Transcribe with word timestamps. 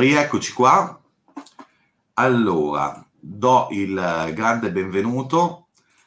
Rieccoci 0.00 0.54
qua. 0.54 0.98
Allora, 2.14 3.06
do 3.18 3.68
il 3.70 4.32
grande 4.32 4.72
benvenuto 4.72 5.66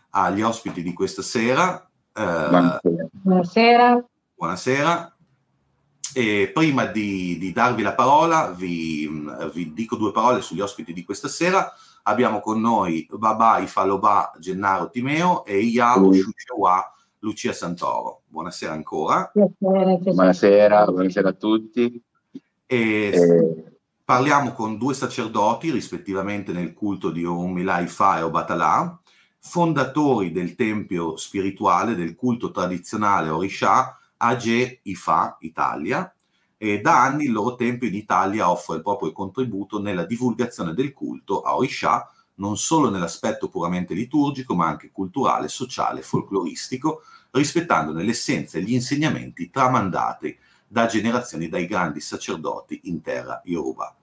agli 0.10 0.42
ospiti 0.42 0.82
di 0.82 0.94
questa 0.94 1.22
sera. 1.22 1.88
Eh, 2.12 2.80
buonasera. 3.12 4.04
Buonasera. 4.34 5.16
E 6.12 6.50
prima 6.52 6.86
di, 6.86 7.38
di, 7.38 7.52
darvi 7.52 7.84
la 7.84 7.94
parola, 7.94 8.50
vi, 8.50 9.08
vi, 9.54 9.74
dico 9.74 9.96
due 9.96 10.12
parole 10.12 10.42
sugli 10.42 10.62
ospiti 10.62 10.92
di 10.92 11.04
questa 11.04 11.28
sera. 11.28 11.72
Abbiamo 12.02 12.40
con 12.40 12.60
noi 12.60 13.08
Baba 13.12 13.60
Ifaloba 13.60 14.32
Gennaro 14.40 14.90
Timeo 14.90 15.46
e 15.46 15.60
Iao 15.60 16.12
Shuchewa 16.12 16.92
Lucia 17.20 17.54
Santoro. 17.54 18.24
Buonasera 18.26 18.74
ancora. 18.74 19.32
Buonasera, 19.60 20.86
buonasera 20.86 21.30
a 21.30 21.34
tutti. 21.34 22.04
E, 22.66 22.76
eh 22.76 23.72
Parliamo 24.06 24.52
con 24.52 24.78
due 24.78 24.94
sacerdoti, 24.94 25.72
rispettivamente 25.72 26.52
nel 26.52 26.74
culto 26.74 27.10
di 27.10 27.24
Omila 27.24 27.80
Ifa 27.80 28.18
e 28.18 28.24
Obatalà, 28.24 29.00
fondatori 29.40 30.34
del 30.34 30.56
tempio 30.56 31.16
spirituale 31.16 31.96
del 31.96 32.14
culto 32.14 32.52
tradizionale 32.52 33.30
Orisha 33.30 33.98
Age 34.18 34.82
Ifa 34.84 35.38
Italia, 35.40 36.14
e 36.58 36.82
da 36.82 37.02
anni 37.02 37.26
il 37.26 37.32
loro 37.32 37.56
tempio 37.56 37.88
in 37.88 37.96
Italia 37.96 38.52
offre 38.52 38.76
il 38.76 38.82
proprio 38.82 39.14
contributo 39.14 39.80
nella 39.80 40.04
divulgazione 40.04 40.74
del 40.74 40.92
culto 40.92 41.40
a 41.40 41.56
Orisha, 41.56 42.06
non 42.36 42.58
solo 42.58 42.90
nell'aspetto 42.90 43.48
puramente 43.48 43.94
liturgico, 43.94 44.54
ma 44.54 44.68
anche 44.68 44.92
culturale, 44.92 45.48
sociale, 45.48 46.02
folcloristico, 46.02 47.04
rispettando 47.32 47.94
nell'essenza 47.94 48.60
gli 48.60 48.74
insegnamenti 48.74 49.50
tramandati 49.50 50.38
da 50.74 50.88
generazioni 50.88 51.50
dai 51.50 51.68
grandi 51.68 52.02
sacerdoti 52.02 52.82
in 52.86 53.02
terra 53.02 53.40
Yoruba. 53.46 53.96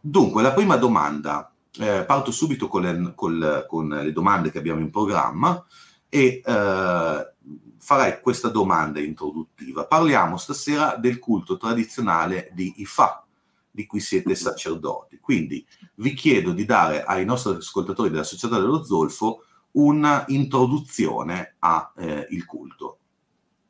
Dunque, 0.00 0.42
la 0.42 0.52
prima 0.52 0.76
domanda, 0.76 1.52
eh, 1.78 2.04
parto 2.04 2.30
subito 2.30 2.68
con 2.68 2.82
le, 2.82 3.12
con, 3.14 3.64
con 3.68 3.88
le, 3.88 4.12
domande 4.12 4.50
che 4.50 4.58
abbiamo 4.58 4.80
in 4.80 4.90
programma 4.90 5.64
e 6.08 6.42
eh, 6.44 7.32
farei 7.78 8.20
questa 8.22 8.48
domanda 8.48 9.00
introduttiva. 9.00 9.86
Parliamo 9.86 10.36
stasera 10.36 10.96
del 10.96 11.18
culto 11.18 11.56
tradizionale 11.56 12.50
di 12.52 12.74
Ifa, 12.78 13.24
di 13.70 13.86
cui 13.86 14.00
siete 14.00 14.34
sacerdoti. 14.34 15.18
Quindi 15.20 15.64
vi 15.96 16.14
chiedo 16.14 16.52
di 16.52 16.64
dare 16.64 17.04
ai 17.04 17.24
nostri 17.24 17.54
ascoltatori 17.54 18.10
della 18.10 18.22
Società 18.22 18.58
dello 18.58 18.82
Zolfo 18.82 19.44
un'introduzione 19.72 21.56
al 21.58 21.90
eh, 21.96 22.44
culto. 22.46 22.98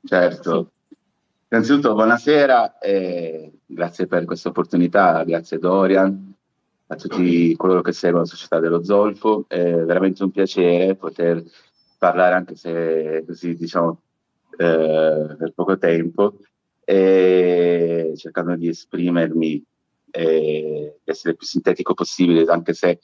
Certo. 0.05 0.71
Innanzitutto 1.53 1.95
buonasera 1.95 2.79
e 2.79 3.63
grazie 3.67 4.07
per 4.07 4.25
questa 4.25 4.51
opportunità, 4.51 5.25
grazie 5.25 5.59
Dorian, 5.59 6.33
a 6.87 6.95
tutti 6.95 7.57
coloro 7.57 7.81
che 7.81 7.91
seguono 7.91 8.23
la 8.23 8.31
Società 8.31 8.61
dello 8.61 8.85
Zolfo, 8.85 9.47
è 9.49 9.59
veramente 9.59 10.23
un 10.23 10.31
piacere 10.31 10.95
poter 10.95 11.43
parlare 11.99 12.37
anche 12.37 12.55
se 12.55 13.25
così 13.27 13.57
diciamo 13.57 14.01
eh, 14.59 15.37
per 15.37 15.53
poco 15.53 15.77
tempo 15.77 16.37
e 16.85 18.13
cercando 18.15 18.55
di 18.55 18.69
esprimermi 18.69 19.65
e 20.09 21.01
essere 21.03 21.35
più 21.35 21.49
sintetico 21.49 21.95
possibile 21.95 22.45
anche 22.45 22.75
se 22.75 23.01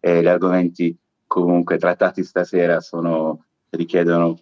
eh, 0.00 0.20
gli 0.20 0.26
argomenti 0.26 0.98
comunque 1.28 1.78
trattati 1.78 2.24
stasera 2.24 2.80
sono, 2.80 3.44
richiedono 3.70 4.36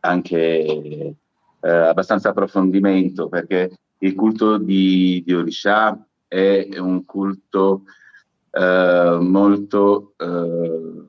anche 0.00 1.16
eh, 1.62 1.70
abbastanza 1.70 2.30
approfondimento 2.30 3.28
perché 3.28 3.70
il 3.98 4.14
culto 4.14 4.58
di, 4.58 5.22
di 5.24 5.32
Orisha 5.32 6.06
è 6.26 6.68
un 6.78 7.04
culto 7.04 7.84
eh, 8.50 9.18
molto, 9.20 10.14
eh, 10.16 11.08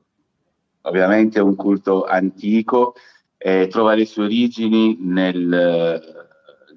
ovviamente 0.82 1.40
un 1.40 1.56
culto 1.56 2.04
antico, 2.04 2.94
eh, 3.36 3.66
trova 3.68 3.94
le 3.94 4.06
sue 4.06 4.24
origini 4.24 4.96
nel, 5.00 6.00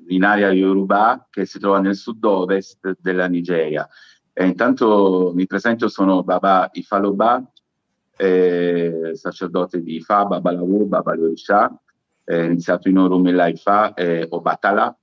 in 0.08 0.24
area 0.24 0.52
Yoruba 0.52 1.28
che 1.30 1.46
si 1.46 1.60
trova 1.60 1.80
nel 1.80 1.96
sud-ovest 1.96 2.98
della 3.00 3.28
Nigeria. 3.28 3.88
E 4.34 4.46
intanto 4.46 5.32
mi 5.36 5.46
presento, 5.46 5.88
sono 5.88 6.24
Baba 6.24 6.70
Ifaloba, 6.74 7.44
eh, 8.18 9.12
sacerdote 9.14 9.82
di 9.82 9.96
Ifa, 9.96 10.26
Babalawu, 10.26 10.88
Babalorisha, 10.88 11.80
eh, 12.30 12.46
iniziato 12.46 12.90
in 12.90 12.98
Ifa 13.50 13.94
e 13.94 14.28
Obatala. 14.30 14.96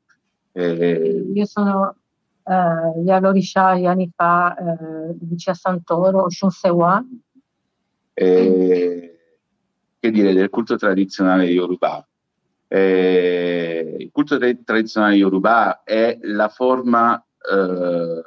Eh, 0.52 1.24
Io 1.32 1.44
sono 1.46 1.96
eh, 2.44 3.00
Yalorisha 3.02 3.68
anni 3.68 4.12
fa 4.14 4.54
eh, 4.54 5.16
Lucia 5.26 5.54
Santoro, 5.54 6.28
Shunsewa. 6.28 7.02
Eh, 8.12 9.18
che 9.98 10.10
dire 10.10 10.34
del 10.34 10.50
culto 10.50 10.76
tradizionale 10.76 11.44
Yoruba? 11.44 12.06
Eh, 12.68 13.96
il 14.00 14.10
culto 14.12 14.36
tra- 14.36 14.54
tradizionale 14.62 15.14
Yoruba 15.14 15.82
è 15.82 16.18
la 16.22 16.48
forma 16.48 17.18
eh, 17.18 18.22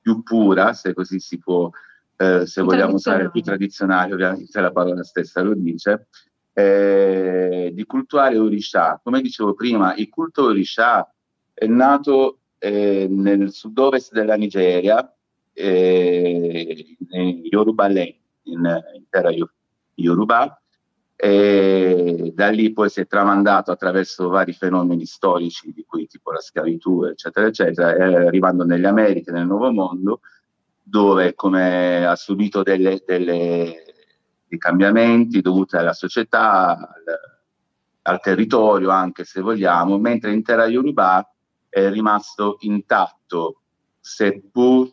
più 0.00 0.22
pura, 0.22 0.72
se 0.72 0.94
così 0.94 1.20
si 1.20 1.38
può, 1.38 1.68
eh, 2.16 2.46
se 2.46 2.62
vogliamo 2.62 2.94
usare 2.94 3.30
più 3.30 3.42
tradizionale, 3.42 4.14
ovviamente 4.14 4.58
la 4.58 4.72
parola 4.72 5.04
stessa 5.04 5.42
lo 5.42 5.54
dice, 5.54 6.08
eh, 6.52 7.70
di 7.72 7.84
cultuare 7.84 8.38
Orisha. 8.38 9.00
Come 9.02 9.20
dicevo 9.20 9.54
prima, 9.54 9.94
il 9.94 10.08
culto 10.08 10.44
Orisha 10.44 11.10
è 11.52 11.66
nato 11.66 12.38
eh, 12.58 13.06
nel 13.08 13.52
sud-ovest 13.52 14.12
della 14.12 14.36
Nigeria, 14.36 15.14
eh, 15.52 16.96
in 17.10 17.40
Yoruba 17.44 17.88
Land, 17.88 18.14
in, 18.44 18.82
in 18.94 19.04
terra 19.08 19.30
Yoruba, 19.94 20.60
e 21.16 22.32
da 22.34 22.48
lì 22.48 22.72
poi 22.72 22.88
si 22.88 23.00
è 23.00 23.06
tramandato 23.06 23.70
attraverso 23.70 24.28
vari 24.28 24.52
fenomeni 24.52 25.04
storici, 25.06 25.72
di 25.72 25.84
cui 25.84 26.06
tipo 26.06 26.32
la 26.32 26.40
schiavitù, 26.40 27.04
eccetera, 27.04 27.46
eccetera, 27.46 28.26
arrivando 28.26 28.64
nelle 28.64 28.88
Americhe, 28.88 29.30
nel 29.30 29.46
Nuovo 29.46 29.70
Mondo, 29.70 30.20
dove 30.82 31.34
come 31.34 32.04
ha 32.04 32.16
subito 32.16 32.62
delle, 32.62 33.02
delle 33.06 33.91
dei 34.52 34.58
cambiamenti 34.58 35.40
dovuti 35.40 35.76
alla 35.76 35.94
società, 35.94 36.76
al, 36.76 37.04
al, 38.02 38.20
territorio 38.20 38.90
anche 38.90 39.24
se 39.24 39.40
vogliamo, 39.40 39.98
mentre 39.98 40.34
in 40.34 40.42
terra 40.42 40.66
Yoruba 40.66 41.26
è 41.70 41.88
rimasto 41.88 42.58
intatto, 42.60 43.62
seppur 43.98 44.92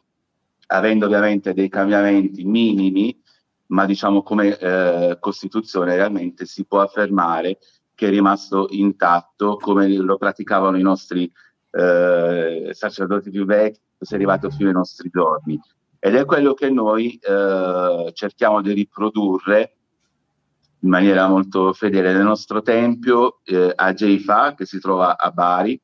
avendo 0.68 1.08
ovviamente 1.08 1.53
dei 1.53 1.68
cambiamenti 1.68 2.46
minimi, 2.46 3.22
ma 3.68 3.86
diciamo 3.86 4.24
come 4.24 4.58
eh, 4.58 5.18
Costituzione 5.19 5.96
realmente 5.96 6.46
si 6.46 6.64
può 6.64 6.80
affermare 6.80 7.58
che 7.94 8.08
è 8.08 8.09
rimasto 8.09 8.68
intatto 8.69 9.58
come 9.58 9.90
lo 9.90 10.18
praticavano 10.18 10.78
i 10.78 10.81
nostri 10.81 11.30
eh, 11.72 12.69
sacerdoti 12.72 13.30
più 13.30 13.44
vecchi, 13.44 13.81
è 13.98 14.16
arrivato 14.16 14.50
fino 14.52 14.69
ai 14.69 14.75
nostri 14.75 15.09
giorni. 15.12 15.59
Ed 16.00 16.16
è 16.16 16.26
quello 16.26 16.54
che 16.54 16.70
noi 16.70 17.20
eh, 17.22 18.12
cerchiamo 18.14 18.62
di 18.62 18.72
riprodurre 18.72 19.76
in 20.80 20.90
maniera 20.90 21.28
molto 21.28 21.74
fedele 21.74 22.13
nel 22.13 22.24
nostro 22.24 22.62
tempio 22.62 23.42
eh, 23.44 23.74
a 23.75 23.94
Jeifa, 23.94 24.56
che 24.56 24.66
si 24.66 24.80
trova 24.80 25.18
a 25.18 25.30
Bari, 25.31 25.80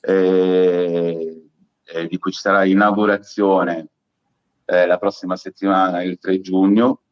eh, 0.00 1.42
eh, 1.84 2.06
di 2.06 2.18
cui 2.18 2.30
ci 2.30 2.40
sarà 2.40 2.62
l'inaugurazione 2.62 3.88
eh, 4.64 4.86
la 4.86 4.98
prossima 4.98 5.34
settimana, 5.34 6.02
il 6.02 6.18
3 6.18 6.40
giugno, 6.40 7.02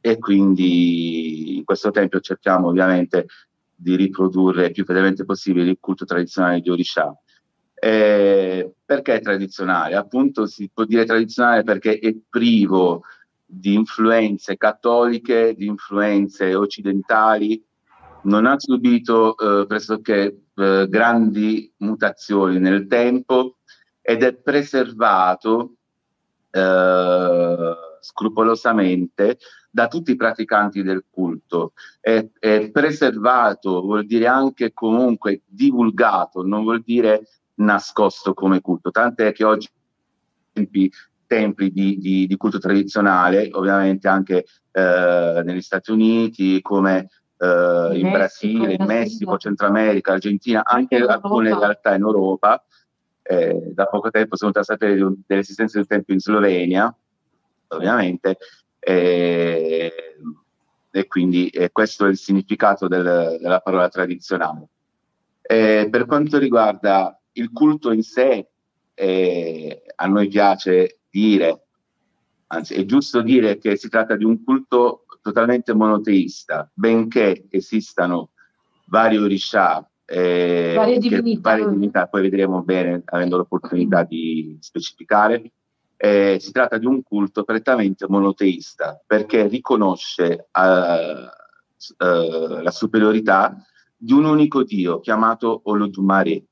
e 0.00 0.18
quindi 0.18 1.56
in 1.56 1.64
questo 1.64 1.90
tempio 1.90 2.20
cerchiamo 2.20 2.68
ovviamente 2.68 3.26
di 3.74 3.96
riprodurre 3.96 4.70
più 4.70 4.84
fedelmente 4.84 5.24
possibile 5.24 5.70
il 5.70 5.78
culto 5.80 6.04
tradizionale 6.04 6.60
di 6.60 6.70
Orisha. 6.70 7.12
Eh, 7.82 8.74
perché 8.84 9.14
è 9.14 9.20
tradizionale? 9.22 9.94
Appunto 9.94 10.46
si 10.46 10.68
può 10.72 10.84
dire 10.84 11.06
tradizionale 11.06 11.62
perché 11.62 11.98
è 11.98 12.14
privo 12.28 13.04
di 13.46 13.72
influenze 13.72 14.58
cattoliche, 14.58 15.54
di 15.54 15.64
influenze 15.66 16.54
occidentali, 16.54 17.64
non 18.24 18.44
ha 18.44 18.58
subito 18.58 19.34
eh, 19.36 19.66
pressoché 19.66 20.42
eh, 20.54 20.86
grandi 20.88 21.72
mutazioni 21.78 22.58
nel 22.58 22.86
tempo 22.86 23.60
ed 24.02 24.22
è 24.22 24.34
preservato 24.34 25.76
eh, 26.50 27.74
scrupolosamente 28.00 29.38
da 29.70 29.88
tutti 29.88 30.10
i 30.10 30.16
praticanti 30.16 30.82
del 30.82 31.04
culto. 31.08 31.72
È, 31.98 32.28
è 32.38 32.70
preservato, 32.70 33.80
vuol 33.80 34.04
dire 34.04 34.26
anche 34.26 34.72
comunque 34.74 35.42
divulgato, 35.46 36.42
non 36.42 36.62
vuol 36.62 36.82
dire 36.82 37.26
nascosto 37.60 38.34
come 38.34 38.60
culto, 38.60 38.90
tant'è 38.90 39.32
che 39.32 39.44
oggi 39.44 39.68
tempi, 40.52 40.90
templi 41.26 41.70
di, 41.70 41.98
di, 41.98 42.26
di 42.26 42.36
culto 42.36 42.58
tradizionale, 42.58 43.48
ovviamente 43.52 44.08
anche 44.08 44.44
eh, 44.72 45.42
negli 45.44 45.60
Stati 45.60 45.90
Uniti, 45.90 46.60
come 46.60 47.08
eh, 47.38 47.90
in, 47.94 48.10
Brasile, 48.10 48.74
in 48.74 48.84
Messico, 48.84 49.38
Centro 49.38 49.66
America, 49.66 50.12
Argentina, 50.12 50.62
anche 50.64 50.96
alcune 50.96 51.56
realtà 51.56 51.94
in 51.94 52.02
Europa, 52.02 52.64
eh, 53.22 53.72
da 53.72 53.86
poco 53.86 54.10
tempo 54.10 54.36
sono 54.36 54.50
venuto 54.52 54.72
a 54.72 54.76
sapere 54.76 54.94
dell'esistenza 55.26 55.74
di 55.74 55.80
un 55.80 55.86
tempio 55.86 56.14
in 56.14 56.20
Slovenia, 56.20 56.94
ovviamente, 57.68 58.38
eh, 58.80 59.92
e 60.92 61.06
quindi 61.06 61.48
eh, 61.48 61.70
questo 61.70 62.06
è 62.06 62.08
il 62.08 62.16
significato 62.16 62.88
del, 62.88 63.38
della 63.40 63.60
parola 63.60 63.88
tradizionale. 63.88 64.66
Eh, 65.42 65.88
per 65.90 66.06
quanto 66.06 66.38
riguarda 66.38 67.19
il 67.32 67.50
culto 67.52 67.92
in 67.92 68.02
sé, 68.02 68.48
eh, 68.94 69.82
a 69.94 70.06
noi 70.06 70.28
piace 70.28 71.00
dire, 71.10 71.66
anzi 72.48 72.74
è 72.74 72.84
giusto 72.84 73.22
dire 73.22 73.58
che 73.58 73.76
si 73.76 73.88
tratta 73.88 74.16
di 74.16 74.24
un 74.24 74.42
culto 74.42 75.04
totalmente 75.22 75.74
monoteista, 75.74 76.70
benché 76.72 77.46
esistano 77.50 78.30
vari 78.86 79.16
orishà, 79.16 79.88
eh, 80.04 80.74
varie, 80.76 80.98
divinità. 80.98 81.50
varie 81.50 81.64
divinità, 81.66 82.06
poi 82.08 82.22
vedremo 82.22 82.62
bene, 82.62 83.02
avendo 83.04 83.36
l'opportunità 83.36 84.02
di 84.02 84.58
specificare. 84.60 85.52
Eh, 85.96 86.38
si 86.40 86.50
tratta 86.50 86.78
di 86.78 86.86
un 86.86 87.02
culto 87.02 87.44
prettamente 87.44 88.06
monoteista 88.08 88.98
perché 89.06 89.46
riconosce 89.48 90.48
uh, 90.50 92.04
uh, 92.04 92.62
la 92.62 92.70
superiorità 92.70 93.54
di 93.94 94.14
un 94.14 94.24
unico 94.24 94.64
dio 94.64 95.00
chiamato 95.00 95.60
Olodumare. 95.64 96.44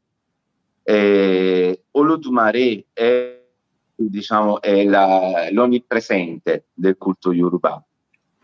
Eh, 0.88 1.82
Olodumare 1.90 2.86
è, 2.94 3.44
diciamo, 3.94 4.62
è 4.62 4.84
la, 4.84 5.48
l'onnipresente 5.50 6.68
del 6.72 6.96
culto 6.96 7.32
Yoruba. 7.32 7.84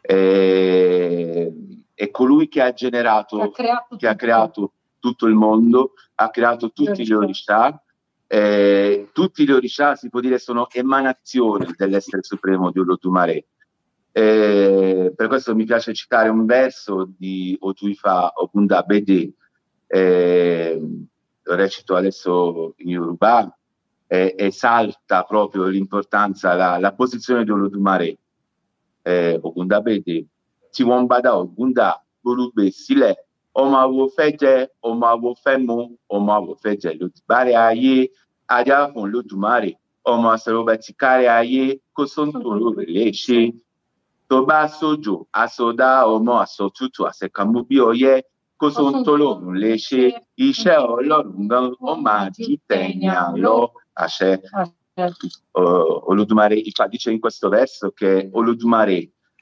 Eh, 0.03 1.53
è 1.95 2.11
colui 2.11 2.49
che 2.49 2.61
ha 2.61 2.73
generato, 2.75 3.39
che 3.39 3.45
ha 3.45 3.51
creato, 3.51 3.97
che 3.97 4.09
ha 4.09 4.15
creato 4.15 4.73
tutto 4.99 5.27
il 5.27 5.35
mondo, 5.35 5.93
ha 6.17 6.29
creato 6.29 6.71
tutti 6.71 7.07
gli 7.07 7.13
orishà 7.13 7.83
eh, 8.27 9.11
tutti 9.13 9.45
gli 9.45 9.53
orishà 9.53 9.95
si 9.95 10.09
può 10.09 10.21
dire 10.21 10.39
sono 10.39 10.69
emanazioni 10.71 11.73
dell'essere 11.77 12.23
supremo 12.23 12.71
di 12.71 12.81
Olotumare. 12.81 13.47
Eh, 14.11 15.13
per 15.15 15.29
questo 15.29 15.55
mi 15.55 15.65
piace 15.65 15.95
citare 15.95 16.29
un 16.29 16.45
verso 16.45 17.09
di 17.17 17.57
Otuifa 17.61 18.33
Okunda 18.35 18.83
Bede, 18.83 19.33
eh, 19.87 20.81
recito 21.45 21.95
adesso 21.97 22.75
in 22.79 22.91
Yoruba, 22.91 23.55
eh, 24.07 24.35
esalta 24.39 25.23
proprio 25.25 25.67
l'importanza, 25.67 26.55
la, 26.55 26.79
la 26.79 26.93
posizione 26.93 27.45
di 27.45 27.51
Olotumare. 27.51 28.19
Eh, 29.03 29.39
Okunda 29.43 29.81
Bede, 29.81 30.27
Tiwambada 30.71 31.37
Okunda, 31.37 32.03
Borube 32.23 32.71
Sile, 32.71 33.17
ọmọ 33.61 33.77
àwo 33.85 34.03
fẹ́ 34.17 34.31
jẹ 34.41 34.55
ọmọ 34.89 35.05
àwo 35.13 35.29
fẹ́ 35.45 35.57
mu 35.67 35.77
ọmọ 36.15 36.31
àwo 36.39 36.53
fẹ́ 36.63 36.75
jẹ 36.83 36.91
lòdìbárẹ 37.01 37.55
ayé 37.69 37.95
ajá 38.57 38.77
fún 38.93 39.07
lódùmarè 39.13 39.71
ọmọ 40.11 40.27
àsọrọbẹ 40.35 40.75
ti 40.83 40.93
kárí 41.01 41.27
ayé 41.39 41.63
kó 41.95 42.03
sóńtòrò 42.13 42.69
rẹ 42.79 42.85
lè 42.97 43.05
ṣe 43.23 43.41
tó 44.29 44.37
bá 44.49 44.59
sójò 44.79 45.15
àsọdá 45.43 45.89
ọmọ 46.15 46.33
àsọtútù 46.45 47.01
àṣẹkànmú 47.11 47.59
bí 47.69 47.77
ọyẹ 47.91 48.13
òun 48.57 49.57
lè 49.63 49.73
ṣe 49.77 50.03
iṣẹ́ 50.39 50.79
Ọlọ́run 50.97 51.47
gan 51.51 51.65
ó 51.81 51.95
máa 51.97 52.31
ju 52.35 52.57
tẹ̀yàn 52.69 53.37
lọ 53.45 53.73
àṣẹ. 54.05 54.33
Olódùmarè 56.11 56.57
dice 56.89 57.11
in 57.11 57.19
questo 57.19 57.49
verso 57.49 57.91
che 57.91 58.29
Olódùmarè 58.33 59.01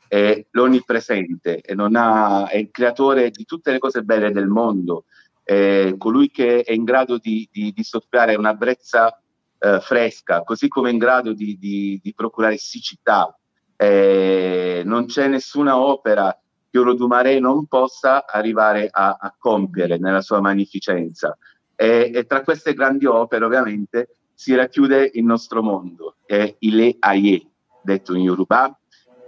è 0.09 0.47
l'onnipresente 0.51 1.61
e 1.61 1.75
ha, 1.75 2.49
è 2.49 2.57
il 2.57 2.71
creatore 2.71 3.31
di 3.31 3.45
tutte 3.45 3.73
le 3.73 3.79
cose 3.79 4.03
belle 4.03 4.31
del 4.31 4.47
mondo, 4.47 5.05
è 5.43 5.95
colui 5.99 6.31
che 6.31 6.63
è 6.63 6.73
in 6.73 6.85
grado 6.85 7.19
di, 7.19 7.49
di, 7.51 7.73
di 7.73 7.83
soffiare 7.83 8.35
una 8.35 8.55
brezza 8.55 9.19
eh, 9.59 9.81
fresca, 9.81 10.43
così 10.43 10.69
come 10.69 10.89
è 10.91 10.93
in 10.93 10.99
grado 10.99 11.33
di, 11.33 11.57
di 11.59 12.13
procurare 12.15 12.57
siccità. 12.57 13.35
Eh, 13.77 14.83
non 14.85 15.07
c'è 15.07 15.29
nessuna 15.29 15.79
opera 15.79 16.42
che 16.73 16.79
Olodumare 16.79 17.39
non 17.39 17.67
possa 17.67 18.25
arrivare 18.27 18.89
a, 18.91 19.19
a 19.21 19.35
compiere 19.39 19.99
nella 19.99 20.23
sua 20.23 20.41
magnificenza. 20.41 21.37
E, 21.77 22.11
e, 22.15 22.25
tra 22.25 22.41
queste 22.41 22.73
grandi 22.73 23.05
opere, 23.05 23.45
ovviamente, 23.45 24.17
si 24.33 24.55
racchiude 24.55 25.11
il 25.13 25.23
nostro 25.23 25.63
mondo, 25.63 26.17
è 26.25 26.57
Ile 26.61 26.97
Aye, 26.99 27.47
detto 27.83 28.15
in 28.15 28.23
Yoruba, 28.23 28.75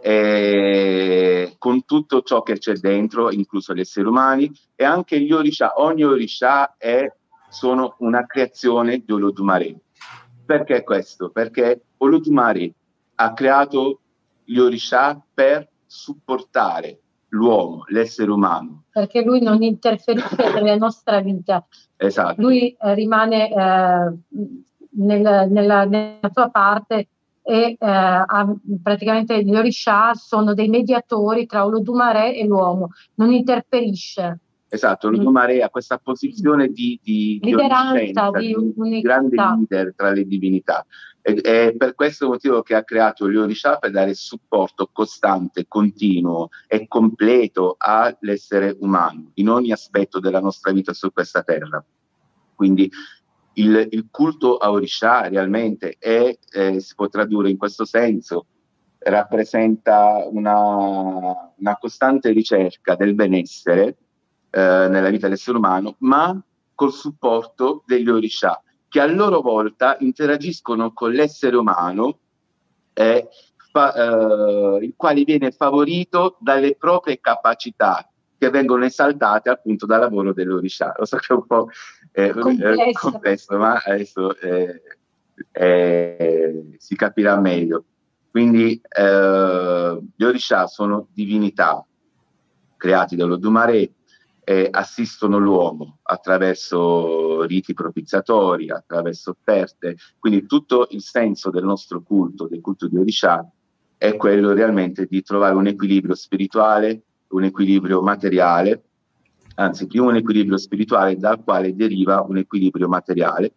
eh, 0.00 1.55
con 1.58 1.85
tutto 1.85 2.23
ciò 2.23 2.43
che 2.43 2.56
c'è 2.56 2.76
dentro, 2.76 3.31
incluso 3.31 3.75
gli 3.75 3.81
esseri 3.81 4.06
umani, 4.06 4.50
e 4.75 4.85
anche 4.85 5.20
gli 5.20 5.31
Orisha. 5.31 5.75
Ogni 5.76 6.02
Orisha 6.02 6.76
è, 6.79 7.06
sono 7.50 7.96
una 7.99 8.25
creazione 8.25 9.02
di 9.05 9.12
Olodumare. 9.12 9.81
Perché 10.46 10.82
questo? 10.82 11.29
Perché 11.29 11.82
Olodumare 11.99 12.73
ha 13.17 13.35
creato 13.35 14.00
gli 14.44 14.56
Orisha 14.56 15.23
per 15.35 15.69
supportare 15.85 17.00
l'uomo, 17.34 17.84
l'essere 17.88 18.31
umano. 18.31 18.84
Perché 18.90 19.22
lui 19.22 19.42
non 19.42 19.62
interferisce 19.62 20.52
nella 20.54 20.76
nostra 20.76 21.20
vita. 21.20 21.66
Esatto. 21.96 22.40
Lui 22.40 22.70
eh, 22.70 22.94
rimane 22.94 23.50
eh, 23.50 24.12
nel, 24.96 25.48
nella, 25.50 25.84
nella 25.84 26.31
sua 26.32 26.48
parte 26.48 27.08
e 27.42 27.76
eh, 27.78 27.86
ha, 27.86 28.54
praticamente 28.82 29.44
gli 29.44 29.54
Orisha 29.54 30.14
sono 30.14 30.54
dei 30.54 30.69
mediatori 30.69 31.44
tra 31.44 31.64
Olodumare 31.64 32.34
e 32.34 32.46
l'uomo, 32.46 32.90
non 33.16 33.32
interferisce. 33.32 34.38
Esatto, 34.69 35.08
Olodumare 35.08 35.62
ha 35.62 35.69
questa 35.69 35.98
posizione 35.98 36.69
di, 36.69 36.98
di, 37.02 37.38
lideranza, 37.42 38.31
di, 38.31 38.56
di, 38.75 38.88
di 38.90 39.00
grande 39.00 39.36
leader 39.36 39.92
tra 39.94 40.10
le 40.10 40.25
divinità. 40.25 40.84
È 41.25 41.75
per 41.75 41.94
questo 41.94 42.29
motivo 42.29 42.61
che 42.61 42.75
ha 42.75 42.85
creato 42.85 43.31
gli 43.31 43.37
Orisha 43.37 43.79
per 43.79 43.93
dare 43.93 44.12
supporto 44.12 44.91
costante, 44.93 45.65
continuo 45.67 46.50
e 46.67 46.87
completo 46.87 47.76
all'essere 47.79 48.76
umano 48.81 49.31
in 49.34 49.48
ogni 49.48 49.72
aspetto 49.72 50.20
della 50.20 50.41
nostra 50.41 50.70
vita 50.72 50.93
su 50.93 51.10
questa 51.15 51.43
terra. 51.43 51.82
Quindi 52.55 52.91
il, 53.55 53.89
il 53.91 54.08
culto 54.10 54.58
a 54.58 54.70
Orisha 54.70 55.27
realmente 55.29 55.96
è, 55.98 56.37
eh, 56.51 56.81
si 56.81 56.94
può 56.94 57.08
tradurre 57.08 57.48
in 57.48 57.56
questo 57.56 57.87
senso, 57.87 58.44
rappresenta 58.98 60.27
una, 60.31 61.55
una 61.56 61.77
costante 61.79 62.32
ricerca 62.32 62.96
del 62.96 63.15
benessere 63.15 63.96
eh, 64.51 64.87
nella 64.91 65.08
vita 65.08 65.27
dell'essere 65.27 65.56
umano, 65.56 65.96
ma 66.01 66.39
col 66.75 66.93
supporto 66.93 67.82
degli 67.87 68.10
Orisha, 68.10 68.63
che 68.94 69.01
a 69.01 69.06
loro 69.06 69.41
volta 69.41 69.96
interagiscono 69.98 70.93
con 70.93 71.10
l'essere 71.10 71.56
umano, 71.56 72.20
eh, 72.93 73.29
fa, 73.72 73.93
eh, 73.93 74.84
il 74.84 74.94
quale 74.96 75.24
viene 75.24 75.51
favorito 75.51 76.36
dalle 76.39 76.77
proprie 76.77 77.19
capacità 77.19 78.08
che 78.39 78.51
vengono 78.51 78.84
esaltate 78.84 79.51
appunto 79.51 79.84
dal 79.84 79.98
lavoro 79.98 80.32
dell'Orisha. 80.32 80.94
Lo 80.96 81.06
so 81.06 81.17
che 81.17 81.27
è 81.29 81.32
un 81.32 81.44
po' 81.44 81.70
eh, 82.13 82.31
complesso. 82.31 83.10
complesso, 83.10 83.58
ma 83.58 83.82
adesso 83.84 84.39
eh, 84.39 84.82
eh, 85.51 86.65
si 86.79 86.94
capirà 86.94 87.36
meglio. 87.41 87.86
Quindi 88.31 88.81
eh, 88.96 89.98
gli 90.15 90.22
Orisha 90.22 90.69
sono 90.69 91.08
divinità 91.13 91.84
creati 92.77 93.17
dall'Odumare 93.17 93.91
e 94.44 94.69
assistono 94.70 95.39
l'uomo 95.39 95.98
attraverso 96.03 97.44
riti 97.44 97.72
propiziatori, 97.72 98.70
attraverso 98.70 99.31
offerte. 99.31 99.96
Quindi 100.19 100.46
tutto 100.46 100.86
il 100.91 101.03
senso 101.03 101.51
del 101.51 101.65
nostro 101.65 102.03
culto, 102.03 102.46
del 102.46 102.60
culto 102.60 102.86
di 102.86 102.98
Orisha, 102.98 103.51
è 103.96 104.17
quello 104.17 104.53
realmente 104.53 105.06
di 105.06 105.22
trovare 105.22 105.55
un 105.55 105.67
equilibrio 105.67 106.15
spirituale 106.15 107.05
un 107.34 107.44
equilibrio 107.44 108.01
materiale, 108.01 108.82
anzi 109.56 109.86
prima 109.86 110.06
un 110.06 110.17
equilibrio 110.17 110.56
spirituale 110.56 111.17
dal 111.17 111.43
quale 111.43 111.74
deriva 111.74 112.24
un 112.27 112.39
equilibrio 112.39 112.89
materiale, 112.89 113.53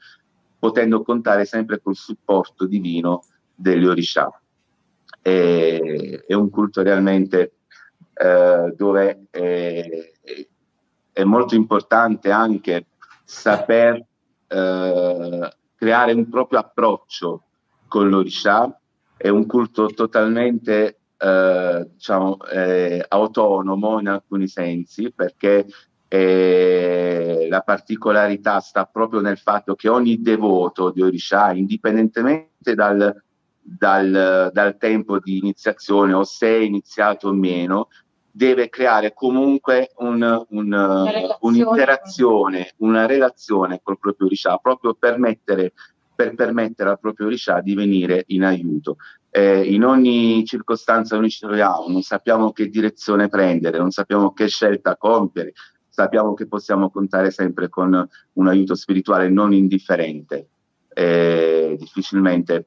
potendo 0.60 1.04
contare 1.04 1.46
sempre 1.46 1.80
col 1.82 1.96
supporto 1.96 2.66
divino 2.66 3.24
degli 3.54 3.86
Orisha. 3.86 4.30
È, 5.22 5.80
è 6.26 6.34
un 6.34 6.50
culto 6.50 6.82
realmente 6.82 7.54
eh, 8.14 8.74
dove 8.76 9.28
è, 9.30 10.14
è, 11.18 11.24
molto 11.24 11.56
importante 11.56 12.32
anche 12.32 12.86
saper 13.24 14.06
eh, 14.48 15.52
creare 15.76 16.12
un 16.14 16.30
proprio 16.30 16.60
approccio 16.60 17.44
con 17.88 18.10
l'Orisha, 18.10 18.80
è 19.16 19.30
un 19.30 19.46
culto 19.46 19.88
totalmente 19.88 21.00
eh, 21.18 21.90
diciamo, 21.94 22.38
eh, 22.52 23.04
autonomo 23.08 24.00
in 24.00 24.10
alcuni 24.10 24.48
sensi, 24.48 25.12
perché 25.12 25.66
eh, 26.08 27.48
la 27.50 27.62
particolarità 27.62 28.60
sta 28.60 28.86
proprio 28.86 29.20
nel 29.20 29.38
fatto 29.38 29.76
che 29.76 29.90
ogni 29.90 30.22
devoto 30.22 30.92
di 30.92 31.02
Orisha, 31.02 31.52
indipendentemente 31.52 32.76
dal, 32.76 33.14
dal, 33.60 34.50
dal 34.54 34.78
tempo 34.78 35.20
di 35.20 35.38
iniziazione 35.38 36.14
o 36.14 36.24
se 36.24 36.48
è 36.48 36.60
iniziato 36.60 37.30
o 37.30 37.34
meno, 37.34 37.90
deve 38.38 38.70
creare 38.70 39.14
comunque 39.14 39.90
un, 39.98 40.46
un, 40.50 41.36
un'interazione, 41.40 42.74
una 42.78 43.08
relazione 43.08 43.80
col 43.82 43.98
proprio 43.98 44.28
Orisha, 44.28 44.58
proprio 44.58 44.94
per 44.94 45.18
mettere 45.18 45.74
per 46.18 46.34
permettere 46.34 46.90
al 46.90 47.00
proprio 47.00 47.28
Orisha 47.28 47.62
di 47.62 47.76
venire 47.76 48.24
in 48.28 48.44
aiuto. 48.44 48.98
Eh, 49.30 49.72
in 49.72 49.84
ogni 49.84 50.44
circostanza 50.46 51.16
noi 51.18 51.30
ci 51.30 51.40
troviamo, 51.40 51.88
non 51.88 52.02
sappiamo 52.02 52.52
che 52.52 52.70
direzione 52.70 53.28
prendere, 53.28 53.78
non 53.78 53.92
sappiamo 53.92 54.34
che 54.34 54.48
scelta 54.48 54.98
compiere, 54.98 55.54
sappiamo 55.88 56.34
che 56.34 56.48
possiamo 56.48 56.90
contare 56.90 57.30
sempre 57.30 57.70
con 57.70 58.08
un 58.34 58.48
aiuto 58.48 58.74
spirituale 58.74 59.30
non 59.30 59.54
indifferente. 59.54 60.48
Eh, 60.90 61.76
difficilmente 61.78 62.66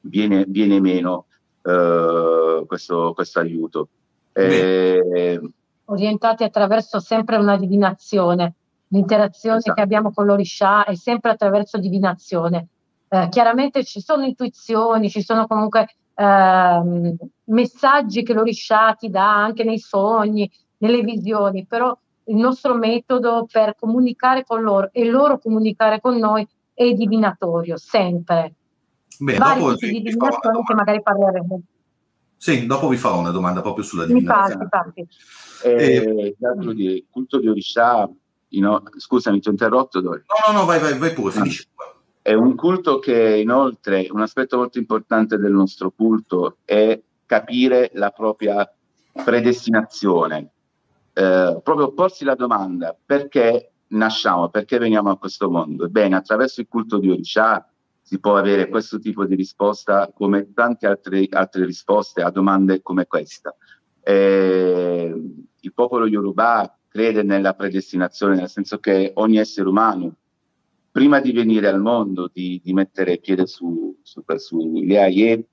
viene, 0.00 0.44
viene 0.46 0.80
meno 0.80 1.26
eh, 1.62 2.64
questo, 2.66 3.12
questo, 3.14 3.40
aiuto. 3.40 3.88
Eh, 4.32 5.40
Orientati 5.86 6.44
attraverso 6.44 7.00
sempre 7.00 7.36
una 7.36 7.56
divinazione. 7.56 8.54
L'interazione 8.88 9.58
esatto. 9.58 9.74
che 9.74 9.80
abbiamo 9.82 10.12
con 10.12 10.26
l'Orisha 10.26 10.84
è 10.84 10.94
sempre 10.94 11.30
attraverso 11.30 11.78
divinazione. 11.78 12.68
Eh, 13.08 13.28
chiaramente 13.30 13.84
ci 13.84 14.00
sono 14.00 14.24
intuizioni, 14.24 15.10
ci 15.10 15.22
sono 15.22 15.46
comunque 15.46 15.88
eh, 16.14 17.16
messaggi 17.44 18.22
che 18.22 18.32
l'Orisha 18.32 18.94
ti 18.94 19.10
dà 19.10 19.34
anche 19.34 19.64
nei 19.64 19.78
sogni, 19.78 20.50
nelle 20.78 21.02
visioni, 21.02 21.66
però 21.66 21.96
il 22.24 22.36
nostro 22.36 22.74
metodo 22.74 23.46
per 23.50 23.74
comunicare 23.78 24.44
con 24.44 24.62
loro 24.62 24.90
e 24.92 25.04
loro 25.04 25.38
comunicare 25.38 26.00
con 26.00 26.16
noi 26.16 26.46
è 26.72 26.92
divinatorio, 26.92 27.76
sempre. 27.76 28.54
Beh, 29.18 29.36
Vari 29.36 29.60
dopo 29.60 29.74
tipi 29.76 30.00
di 30.00 30.02
divinazione 30.02 30.62
che 30.62 30.74
magari 30.74 31.02
parleremo. 31.02 31.60
Sì, 32.42 32.66
dopo 32.66 32.88
vi 32.88 32.96
farò 32.96 33.20
una 33.20 33.30
domanda 33.30 33.60
proprio 33.60 33.84
sulla 33.84 34.04
divinazione. 34.04 34.64
Infatti, 34.64 34.98
infatti. 34.98 35.16
Eh, 35.62 36.34
eh, 36.36 36.36
il 36.36 37.06
culto 37.08 37.38
di 37.38 37.46
Orisha, 37.46 38.10
no, 38.48 38.82
scusami, 38.96 39.38
ti 39.38 39.46
ho 39.46 39.52
interrotto. 39.52 40.00
Dove? 40.00 40.24
No, 40.26 40.52
no, 40.52 40.58
no, 40.58 40.64
vai, 40.64 40.80
vai, 40.80 40.98
vai 40.98 41.12
pure, 41.12 41.30
finisci. 41.30 41.64
È 42.20 42.32
un 42.32 42.56
culto 42.56 42.98
che 42.98 43.38
inoltre, 43.38 44.08
un 44.10 44.22
aspetto 44.22 44.56
molto 44.56 44.78
importante 44.78 45.36
del 45.36 45.52
nostro 45.52 45.92
culto 45.92 46.56
è 46.64 47.00
capire 47.26 47.92
la 47.94 48.10
propria 48.10 48.68
predestinazione, 49.12 50.50
eh, 51.12 51.60
proprio 51.62 51.92
porsi 51.92 52.24
la 52.24 52.34
domanda 52.34 52.96
perché 53.06 53.70
nasciamo, 53.90 54.48
perché 54.48 54.78
veniamo 54.78 55.10
a 55.10 55.16
questo 55.16 55.48
mondo. 55.48 55.84
Ebbene, 55.84 56.16
attraverso 56.16 56.60
il 56.60 56.66
culto 56.68 56.98
di 56.98 57.08
Orisha 57.08 57.64
si 58.12 58.20
può 58.20 58.36
avere 58.36 58.68
questo 58.68 58.98
tipo 58.98 59.24
di 59.24 59.34
risposta 59.34 60.12
come 60.14 60.52
tante 60.52 60.86
altre, 60.86 61.26
altre 61.30 61.64
risposte 61.64 62.20
a 62.20 62.28
domande 62.28 62.82
come 62.82 63.06
questa. 63.06 63.56
Eh, 64.02 65.14
il 65.58 65.72
popolo 65.72 66.06
Yoruba 66.06 66.78
crede 66.88 67.22
nella 67.22 67.54
predestinazione, 67.54 68.34
nel 68.36 68.50
senso 68.50 68.80
che 68.80 69.12
ogni 69.14 69.38
essere 69.38 69.66
umano 69.66 70.16
prima 70.90 71.20
di 71.20 71.32
venire 71.32 71.68
al 71.68 71.80
mondo, 71.80 72.28
di, 72.30 72.60
di 72.62 72.74
mettere 72.74 73.16
piede 73.16 73.46
su, 73.46 73.98
su, 74.02 74.22
su 74.36 74.72
Leaie, 74.74 75.46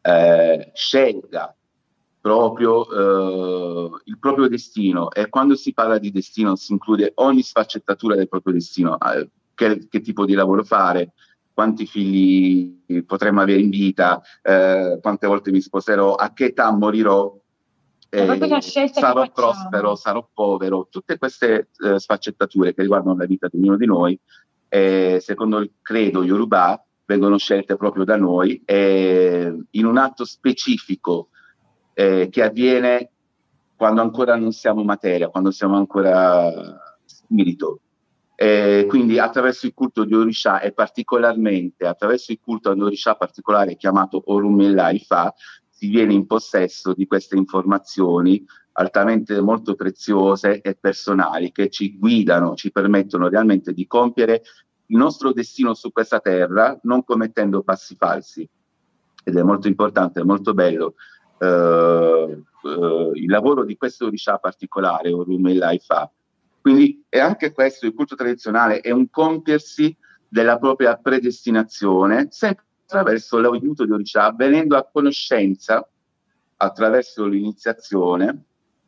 eh, 0.00 0.70
scelga 0.72 1.54
proprio 2.22 2.88
eh, 2.88 4.00
il 4.04 4.18
proprio 4.18 4.48
destino 4.48 5.10
e 5.10 5.28
quando 5.28 5.56
si 5.56 5.74
parla 5.74 5.98
di 5.98 6.10
destino 6.10 6.56
si 6.56 6.72
include 6.72 7.12
ogni 7.16 7.42
sfaccettatura 7.42 8.14
del 8.14 8.30
proprio 8.30 8.54
destino, 8.54 8.98
eh, 8.98 9.28
che, 9.54 9.88
che, 9.90 10.00
tipo 10.00 10.24
di 10.24 10.32
lavoro 10.32 10.64
fare, 10.64 11.12
quanti 11.56 11.86
figli 11.86 13.02
potremmo 13.06 13.40
avere 13.40 13.60
in 13.60 13.70
vita, 13.70 14.20
eh, 14.42 14.98
quante 15.00 15.26
volte 15.26 15.50
mi 15.50 15.62
sposerò, 15.62 16.14
a 16.14 16.34
che 16.34 16.44
età 16.46 16.70
morirò, 16.70 17.34
eh, 18.10 18.90
sarò 18.92 19.26
prospero, 19.32 19.94
sarò 19.94 20.28
povero, 20.34 20.88
tutte 20.90 21.16
queste 21.16 21.70
eh, 21.82 21.98
sfaccettature 21.98 22.74
che 22.74 22.82
riguardano 22.82 23.16
la 23.16 23.24
vita 23.24 23.48
di 23.50 23.56
ognuno 23.56 23.78
di 23.78 23.86
noi 23.86 24.20
eh, 24.68 25.16
secondo 25.22 25.60
il 25.60 25.72
credo 25.80 26.22
Yoruba, 26.22 26.84
vengono 27.06 27.38
scelte 27.38 27.76
proprio 27.76 28.04
da 28.04 28.16
noi 28.16 28.62
in 28.66 29.84
un 29.86 29.96
atto 29.96 30.26
specifico 30.26 31.28
eh, 31.94 32.28
che 32.30 32.42
avviene 32.42 33.12
quando 33.76 34.02
ancora 34.02 34.36
non 34.36 34.52
siamo 34.52 34.84
materia, 34.84 35.28
quando 35.28 35.50
siamo 35.50 35.76
ancora 35.76 36.52
spirito. 37.06 37.80
Eh, 38.38 38.84
quindi 38.86 39.18
attraverso 39.18 39.64
il 39.64 39.72
culto 39.72 40.04
di 40.04 40.14
Orisha 40.14 40.60
e 40.60 40.72
particolarmente 40.72 41.86
attraverso 41.86 42.32
il 42.32 42.38
culto 42.38 42.70
ad 42.70 42.80
Orisha 42.82 43.14
particolare 43.14 43.76
chiamato 43.76 44.22
Orumela 44.26 44.90
Ifa 44.90 45.32
si 45.70 45.88
viene 45.88 46.12
in 46.12 46.26
possesso 46.26 46.92
di 46.92 47.06
queste 47.06 47.36
informazioni 47.36 48.44
altamente 48.72 49.40
molto 49.40 49.74
preziose 49.74 50.60
e 50.60 50.76
personali 50.78 51.50
che 51.50 51.70
ci 51.70 51.96
guidano, 51.96 52.54
ci 52.56 52.70
permettono 52.70 53.28
realmente 53.28 53.72
di 53.72 53.86
compiere 53.86 54.42
il 54.88 54.98
nostro 54.98 55.32
destino 55.32 55.72
su 55.72 55.90
questa 55.90 56.20
terra 56.20 56.78
non 56.82 57.04
commettendo 57.04 57.62
passi 57.62 57.96
falsi. 57.96 58.46
Ed 59.24 59.34
è 59.34 59.42
molto 59.42 59.66
importante, 59.66 60.20
è 60.20 60.24
molto 60.24 60.52
bello 60.52 60.94
eh, 61.38 62.42
eh, 62.64 63.10
il 63.14 63.28
lavoro 63.28 63.64
di 63.64 63.76
questo 63.76 64.06
Orisha 64.06 64.38
particolare, 64.38 65.12
Orumellai 65.12 65.78
fa. 65.78 66.10
Quindi 66.66 67.04
è 67.08 67.20
anche 67.20 67.52
questo, 67.52 67.86
il 67.86 67.94
culto 67.94 68.16
tradizionale, 68.16 68.80
è 68.80 68.90
un 68.90 69.08
compiersi 69.08 69.96
della 70.26 70.58
propria 70.58 70.96
predestinazione, 70.96 72.26
sempre 72.30 72.64
attraverso 72.82 73.38
l'aiuto 73.38 73.84
di 73.84 73.92
Orisha, 73.92 74.32
venendo 74.32 74.76
a 74.76 74.84
conoscenza 74.84 75.88
attraverso 76.56 77.24
l'iniziazione 77.26 78.46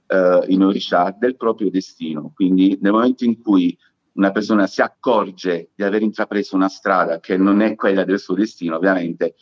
eh, 0.08 0.44
in 0.48 0.64
Orisha 0.64 1.14
del 1.16 1.36
proprio 1.36 1.70
destino. 1.70 2.32
Quindi 2.34 2.76
nel 2.80 2.90
momento 2.90 3.22
in 3.22 3.40
cui 3.40 3.78
una 4.14 4.32
persona 4.32 4.66
si 4.66 4.82
accorge 4.82 5.70
di 5.76 5.84
aver 5.84 6.02
intrapreso 6.02 6.56
una 6.56 6.68
strada 6.68 7.20
che 7.20 7.36
non 7.36 7.60
è 7.60 7.76
quella 7.76 8.02
del 8.02 8.18
suo 8.18 8.34
destino, 8.34 8.74
ovviamente 8.74 9.36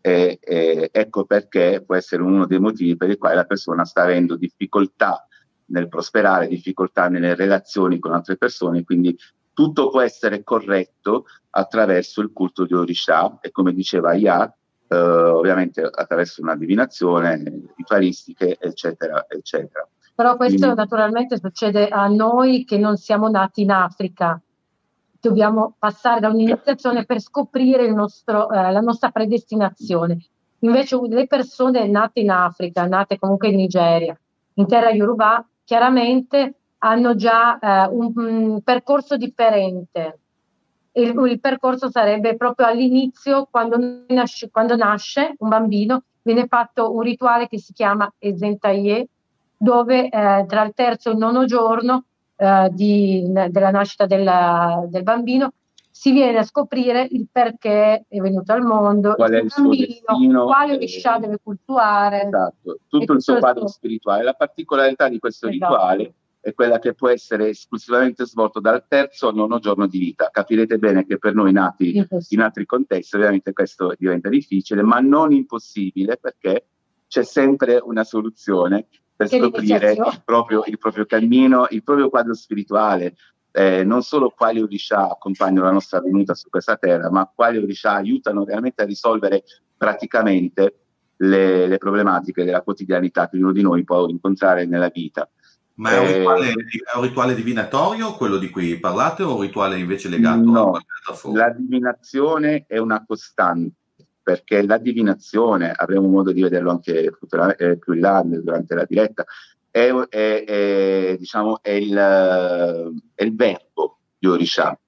eh, 0.00 0.38
eh, 0.40 0.90
ecco 0.92 1.24
perché 1.24 1.82
può 1.84 1.96
essere 1.96 2.22
uno 2.22 2.46
dei 2.46 2.60
motivi 2.60 2.96
per 2.96 3.10
i 3.10 3.16
quali 3.16 3.34
la 3.34 3.46
persona 3.46 3.84
sta 3.84 4.02
avendo 4.02 4.36
difficoltà 4.36 5.24
nel 5.70 5.88
prosperare, 5.88 6.48
difficoltà 6.48 7.08
nelle 7.08 7.34
relazioni 7.34 7.98
con 7.98 8.12
altre 8.12 8.36
persone, 8.36 8.84
quindi 8.84 9.16
tutto 9.52 9.90
può 9.90 10.00
essere 10.00 10.42
corretto 10.42 11.26
attraverso 11.50 12.20
il 12.20 12.32
culto 12.32 12.64
di 12.64 12.74
Orisha 12.74 13.38
e 13.40 13.50
come 13.50 13.72
diceva 13.72 14.14
Ia, 14.14 14.52
eh, 14.88 14.96
ovviamente 14.96 15.82
attraverso 15.82 16.42
una 16.42 16.56
divinazione, 16.56 17.42
ritualistiche, 17.76 18.56
eccetera, 18.58 19.26
eccetera. 19.28 19.86
Però 20.14 20.36
questo 20.36 20.58
Quindi... 20.58 20.76
naturalmente 20.76 21.38
succede 21.38 21.88
a 21.88 22.06
noi 22.06 22.64
che 22.64 22.78
non 22.78 22.96
siamo 22.96 23.28
nati 23.28 23.62
in 23.62 23.70
Africa. 23.70 24.40
Dobbiamo 25.20 25.74
passare 25.78 26.20
da 26.20 26.28
un'iniziazione 26.28 27.04
per 27.04 27.20
scoprire 27.20 27.90
nostro, 27.90 28.50
eh, 28.50 28.70
la 28.70 28.80
nostra 28.80 29.10
predestinazione. 29.10 30.18
Invece 30.60 30.98
le 31.08 31.26
persone 31.26 31.86
nate 31.86 32.20
in 32.20 32.30
Africa, 32.30 32.86
nate 32.86 33.18
comunque 33.18 33.48
in 33.48 33.56
Nigeria, 33.56 34.18
in 34.54 34.66
terra 34.66 34.90
Yoruba, 34.90 35.46
chiaramente 35.70 36.54
hanno 36.78 37.14
già 37.14 37.56
eh, 37.60 37.88
un, 37.92 38.12
un, 38.16 38.60
percorso 38.62 39.16
differente. 39.16 40.18
Il, 40.94 41.14
il, 41.28 41.38
percorso 41.38 41.88
sarebbe 41.88 42.34
proprio 42.36 42.66
all'inizio, 42.66 43.46
quando 43.48 43.78
nasce, 44.08 44.50
quando 44.50 44.74
nasce 44.74 45.36
un 45.38 45.48
bambino, 45.48 46.02
viene 46.22 46.48
fatto 46.48 46.92
un 46.92 47.02
rituale 47.02 47.46
che 47.46 47.60
si 47.60 47.72
chiama 47.72 48.12
Esentaye, 48.18 49.06
dove 49.56 50.08
eh, 50.08 50.44
tra 50.48 50.64
il 50.64 50.72
terzo 50.74 51.10
e 51.10 51.12
il 51.12 51.18
nono 51.18 51.44
giorno 51.44 52.02
eh, 52.34 52.68
di, 52.72 53.30
della 53.30 53.70
nascita 53.70 54.06
della, 54.06 54.84
del 54.88 55.04
bambino 55.04 55.52
si 56.00 56.12
viene 56.12 56.38
a 56.38 56.44
scoprire 56.44 57.06
il 57.10 57.28
perché 57.30 58.06
è 58.08 58.18
venuto 58.20 58.52
al 58.54 58.62
mondo, 58.62 59.12
qual 59.16 59.34
il, 59.34 59.40
il 59.40 59.52
bambino, 59.52 59.84
destino, 59.84 60.44
quale 60.46 60.72
Orisha 60.72 61.18
deve 61.18 61.38
cultuare. 61.42 62.22
Esatto, 62.24 62.78
tutto 62.88 63.12
il 63.12 63.20
suo 63.20 63.36
quadro 63.36 63.66
spirituale. 63.66 64.22
La 64.22 64.32
particolarità 64.32 65.10
di 65.10 65.18
questo 65.18 65.48
esatto. 65.48 65.74
rituale 65.74 66.14
è 66.40 66.54
quella 66.54 66.78
che 66.78 66.94
può 66.94 67.10
essere 67.10 67.50
esclusivamente 67.50 68.24
svolto 68.24 68.60
dal 68.60 68.82
terzo 68.88 69.28
al 69.28 69.34
nono 69.34 69.58
giorno 69.58 69.86
di 69.86 69.98
vita. 69.98 70.30
Capirete 70.32 70.78
bene 70.78 71.04
che 71.04 71.18
per 71.18 71.34
noi 71.34 71.52
nati 71.52 72.02
in 72.30 72.40
altri 72.40 72.64
contesti 72.64 73.16
ovviamente 73.16 73.52
questo 73.52 73.94
diventa 73.98 74.30
difficile, 74.30 74.80
ma 74.80 75.00
non 75.00 75.32
impossibile 75.32 76.16
perché 76.16 76.68
c'è 77.08 77.24
sempre 77.24 77.78
una 77.78 78.04
soluzione 78.04 78.86
per 79.14 79.28
scoprire 79.28 79.92
il 79.92 80.22
proprio, 80.24 80.62
il 80.64 80.78
proprio, 80.78 81.04
cammino, 81.04 81.66
il 81.68 81.82
proprio 81.82 82.08
quadro 82.08 82.32
spirituale, 82.32 83.16
eh, 83.52 83.84
non 83.84 84.02
solo 84.02 84.30
quali 84.30 84.60
Orisha 84.60 85.10
accompagnano 85.10 85.64
la 85.64 85.72
nostra 85.72 86.00
venuta 86.00 86.34
su 86.34 86.48
questa 86.48 86.76
terra, 86.76 87.10
ma 87.10 87.30
quali 87.32 87.58
Orisha 87.58 87.94
aiutano 87.94 88.44
realmente 88.44 88.82
a 88.82 88.86
risolvere 88.86 89.44
praticamente 89.76 90.74
le, 91.16 91.66
le 91.66 91.78
problematiche 91.78 92.44
della 92.44 92.62
quotidianità 92.62 93.28
che 93.28 93.36
ognuno 93.36 93.52
di 93.52 93.62
noi 93.62 93.84
può 93.84 94.06
incontrare 94.08 94.66
nella 94.66 94.88
vita. 94.88 95.28
Ma 95.74 95.92
è 95.92 95.98
un, 95.98 96.06
rituale, 96.06 96.48
eh, 96.48 96.52
è 96.52 96.96
un, 96.96 97.02
rituale, 97.02 97.34
divinatorio 97.34 98.14
quello 98.14 98.36
di 98.36 98.50
cui 98.50 98.78
parlate 98.78 99.22
o 99.22 99.36
un 99.36 99.40
rituale 99.40 99.78
invece 99.78 100.10
legato 100.10 100.42
no, 100.42 100.60
a 100.60 100.70
qualche 100.70 101.14
forma? 101.14 101.38
La 101.38 101.50
divinazione 101.50 102.64
è 102.66 102.76
una 102.76 103.02
costante 103.06 103.76
perché 104.22 104.62
la 104.64 104.76
divinazione, 104.76 105.72
avremo 105.72 106.06
modo 106.06 106.32
di 106.32 106.42
vederlo 106.42 106.70
anche 106.70 107.10
eh, 107.56 107.78
più 107.78 107.94
in 107.94 108.00
là 108.00 108.22
durante 108.24 108.74
la 108.74 108.84
diretta, 108.84 109.24
è, 109.70 109.90
è, 109.90 110.44
è, 110.44 111.16
diciamo, 111.18 111.62
è, 111.62 111.70
il, 111.70 111.94
è 113.14 113.22
il 113.22 113.34
verbo 113.34 113.98
di 114.18 114.26
Orisha. 114.26 114.78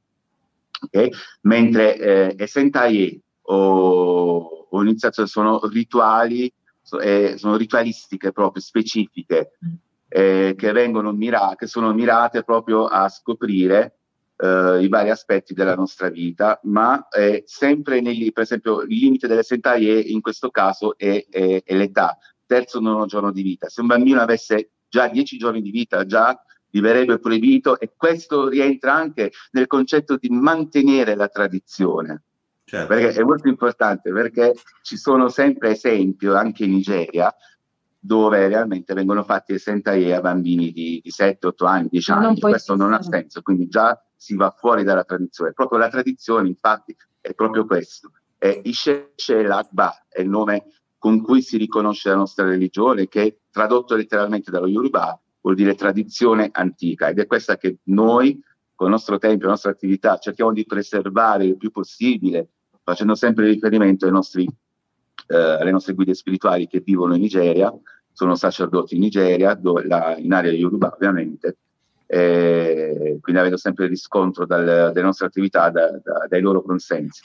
Okay? 0.84 1.10
Mentre 1.42 1.96
eh, 1.96 2.34
Esentaye 2.38 3.20
o, 3.42 4.66
o 4.70 4.82
iniziazione 4.82 5.28
sono 5.28 5.60
rituali, 5.70 6.52
so, 6.80 6.98
eh, 6.98 7.34
sono 7.36 7.56
ritualistiche 7.56 8.32
proprio 8.32 8.62
specifiche 8.62 9.52
eh, 10.08 10.54
che 10.56 10.72
vengono 10.72 11.12
mirate, 11.12 11.56
che 11.56 11.66
sono 11.66 11.92
mirate 11.92 12.42
proprio 12.42 12.86
a 12.86 13.08
scoprire 13.08 13.96
eh, 14.36 14.82
i 14.82 14.88
vari 14.88 15.10
aspetti 15.10 15.54
della 15.54 15.74
nostra 15.74 16.10
vita, 16.10 16.58
ma 16.64 17.08
eh, 17.08 17.44
sempre 17.46 18.00
negli, 18.00 18.32
per 18.32 18.42
esempio, 18.42 18.82
il 18.82 18.98
limite 18.98 19.26
delle 19.26 19.42
sentaie 19.42 19.98
in 20.00 20.20
questo 20.20 20.50
caso 20.50 20.96
è, 20.98 21.24
è, 21.30 21.62
è 21.64 21.74
l'età, 21.74 22.18
terzo 22.52 22.80
nono 22.80 23.06
giorno 23.06 23.32
di 23.32 23.40
vita. 23.40 23.70
Se 23.70 23.80
un 23.80 23.86
bambino 23.86 24.20
avesse 24.20 24.72
già 24.88 25.08
dieci 25.08 25.38
giorni 25.38 25.62
di 25.62 25.70
vita, 25.70 26.04
già 26.04 26.38
verrebbe 26.70 27.18
proibito 27.18 27.78
e 27.78 27.92
questo 27.96 28.48
rientra 28.48 28.94
anche 28.94 29.32
nel 29.52 29.66
concetto 29.66 30.16
di 30.16 30.28
mantenere 30.28 31.14
la 31.14 31.28
tradizione. 31.28 32.24
Certo. 32.64 32.86
Perché 32.86 33.20
è 33.20 33.24
molto 33.24 33.48
importante 33.48 34.12
perché 34.12 34.54
ci 34.82 34.96
sono 34.96 35.28
sempre 35.28 35.72
esempi 35.72 36.26
anche 36.26 36.64
in 36.64 36.72
Nigeria 36.72 37.34
dove 37.98 38.48
realmente 38.48 38.94
vengono 38.94 39.22
fatti 39.24 39.58
sentaie 39.58 40.14
a 40.14 40.20
bambini 40.20 40.72
di, 40.72 41.00
di 41.02 41.10
7, 41.10 41.46
8 41.48 41.66
anni, 41.66 41.88
10 41.90 42.10
anni, 42.10 42.24
non 42.24 42.38
questo 42.38 42.74
non 42.74 42.92
ha 42.92 43.02
senso, 43.02 43.42
quindi 43.42 43.68
già 43.68 43.98
si 44.16 44.34
va 44.36 44.50
fuori 44.50 44.82
dalla 44.84 45.04
tradizione. 45.04 45.52
Proprio 45.52 45.78
la 45.78 45.88
tradizione, 45.88 46.48
infatti, 46.48 46.96
è 47.20 47.32
proprio 47.34 47.64
questo. 47.64 48.10
È 48.36 48.60
Ishe 48.64 49.12
l'Akba, 49.42 50.06
è 50.08 50.20
il 50.20 50.28
nome 50.28 50.64
con 51.02 51.20
cui 51.20 51.42
si 51.42 51.56
riconosce 51.56 52.10
la 52.10 52.14
nostra 52.14 52.46
religione, 52.46 53.08
che 53.08 53.40
tradotto 53.50 53.96
letteralmente 53.96 54.52
dallo 54.52 54.68
Yoruba 54.68 55.20
vuol 55.40 55.56
dire 55.56 55.74
tradizione 55.74 56.48
antica. 56.52 57.08
Ed 57.08 57.18
è 57.18 57.26
questa 57.26 57.56
che 57.56 57.78
noi 57.86 58.40
con 58.72 58.86
il 58.86 58.92
nostro 58.92 59.18
tempio, 59.18 59.46
la 59.46 59.54
nostra 59.54 59.72
attività 59.72 60.18
cerchiamo 60.18 60.52
di 60.52 60.64
preservare 60.64 61.44
il 61.44 61.56
più 61.56 61.72
possibile, 61.72 62.50
facendo 62.84 63.16
sempre 63.16 63.48
riferimento 63.48 64.08
nostri 64.10 64.48
eh, 65.26 65.36
alle 65.36 65.72
nostre 65.72 65.94
guide 65.94 66.14
spirituali 66.14 66.68
che 66.68 66.78
vivono 66.78 67.16
in 67.16 67.22
Nigeria, 67.22 67.74
sono 68.12 68.36
sacerdoti 68.36 68.94
in 68.94 69.00
Nigeria, 69.00 69.54
dove, 69.54 69.84
la, 69.84 70.16
in 70.16 70.32
area 70.32 70.52
Yoruba 70.52 70.92
ovviamente, 70.94 71.56
eh, 72.06 73.18
quindi 73.20 73.40
avendo 73.40 73.56
sempre 73.56 73.88
riscontro 73.88 74.46
dal, 74.46 74.92
delle 74.92 75.04
nostre 75.04 75.26
attività 75.26 75.68
da, 75.68 75.98
da, 76.00 76.26
dai 76.28 76.40
loro 76.40 76.62
consensi. 76.62 77.22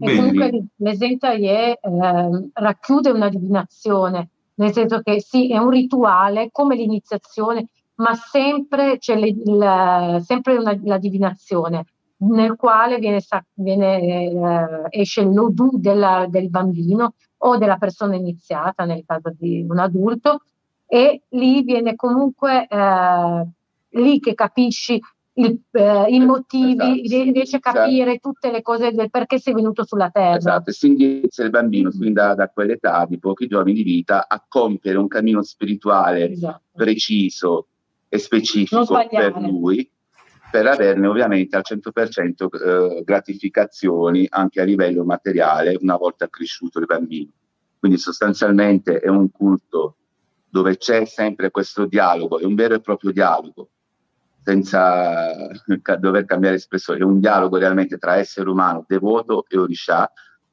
E 0.00 0.16
comunque 0.16 0.66
l'esentaie 0.76 1.72
eh, 1.72 2.50
racchiude 2.52 3.10
una 3.10 3.28
divinazione, 3.28 4.28
nel 4.54 4.72
senso 4.72 5.00
che 5.00 5.20
sì, 5.20 5.50
è 5.50 5.58
un 5.58 5.70
rituale 5.70 6.50
come 6.52 6.76
l'iniziazione, 6.76 7.66
ma 7.96 8.14
sempre 8.14 8.98
c'è 8.98 9.18
le, 9.18 9.28
il, 9.28 10.22
sempre 10.22 10.56
una, 10.56 10.78
la 10.84 10.98
divinazione 10.98 11.84
nel 12.18 12.56
quale 12.56 12.98
viene, 12.98 13.20
viene, 13.54 14.00
eh, 14.00 15.00
esce 15.00 15.22
l'odù 15.22 15.70
della, 15.74 16.26
del 16.28 16.48
bambino 16.48 17.14
o 17.38 17.56
della 17.56 17.76
persona 17.76 18.16
iniziata, 18.16 18.84
nel 18.84 19.04
caso 19.06 19.32
di 19.36 19.64
un 19.68 19.78
adulto, 19.78 20.42
e 20.86 21.22
lì 21.30 21.62
viene 21.62 21.94
comunque 21.94 22.66
eh, 22.66 23.46
lì 23.90 24.20
che 24.20 24.34
capisci 24.34 25.00
il, 25.38 25.60
eh, 25.70 26.06
i 26.08 26.20
motivi, 26.20 27.04
esatto, 27.04 27.30
riesci 27.32 27.56
a 27.56 27.60
capire 27.60 28.10
esatto. 28.10 28.30
tutte 28.30 28.50
le 28.50 28.62
cose 28.62 28.92
del 28.92 29.10
perché 29.10 29.38
sei 29.38 29.54
venuto 29.54 29.84
sulla 29.84 30.10
Terra. 30.10 30.36
Esatto, 30.36 30.70
e 30.70 30.72
si 30.72 30.88
indirizza 30.88 31.44
il 31.44 31.50
bambino 31.50 31.90
fin 31.90 32.12
da, 32.12 32.34
da, 32.34 32.48
quell'età 32.48 33.06
di 33.08 33.18
pochi 33.18 33.46
giorni 33.46 33.72
di 33.72 33.82
vita 33.82 34.26
a 34.28 34.44
compiere 34.46 34.98
un 34.98 35.08
cammino 35.08 35.42
spirituale 35.42 36.30
esatto. 36.30 36.62
preciso 36.72 37.66
e 38.08 38.18
specifico 38.18 38.86
per 39.08 39.36
lui 39.38 39.88
per 40.50 40.66
averne 40.66 41.06
ovviamente 41.06 41.56
al 41.56 41.62
100% 41.62 42.48
eh, 42.48 43.02
gratificazioni 43.04 44.26
anche 44.30 44.62
a 44.62 44.64
livello 44.64 45.04
materiale 45.04 45.76
una 45.80 45.96
volta 45.96 46.28
cresciuto 46.28 46.78
il 46.78 46.86
bambino. 46.86 47.30
Quindi 47.78 47.98
sostanzialmente 47.98 48.98
è 48.98 49.08
un 49.08 49.30
culto 49.30 49.96
dove 50.48 50.78
c'è 50.78 51.04
sempre 51.04 51.50
questo 51.50 51.84
dialogo, 51.84 52.38
è 52.38 52.44
un 52.44 52.54
vero 52.54 52.74
e 52.74 52.80
proprio 52.80 53.12
dialogo, 53.12 53.68
senza 54.48 55.50
dover 55.98 56.24
cambiare 56.24 56.56
espressione, 56.56 57.00
è 57.00 57.02
un 57.02 57.20
dialogo 57.20 57.58
realmente 57.58 57.98
tra 57.98 58.16
essere 58.16 58.48
umano, 58.48 58.82
devoto 58.88 59.44
e 59.46 59.58
orisha, 59.58 60.10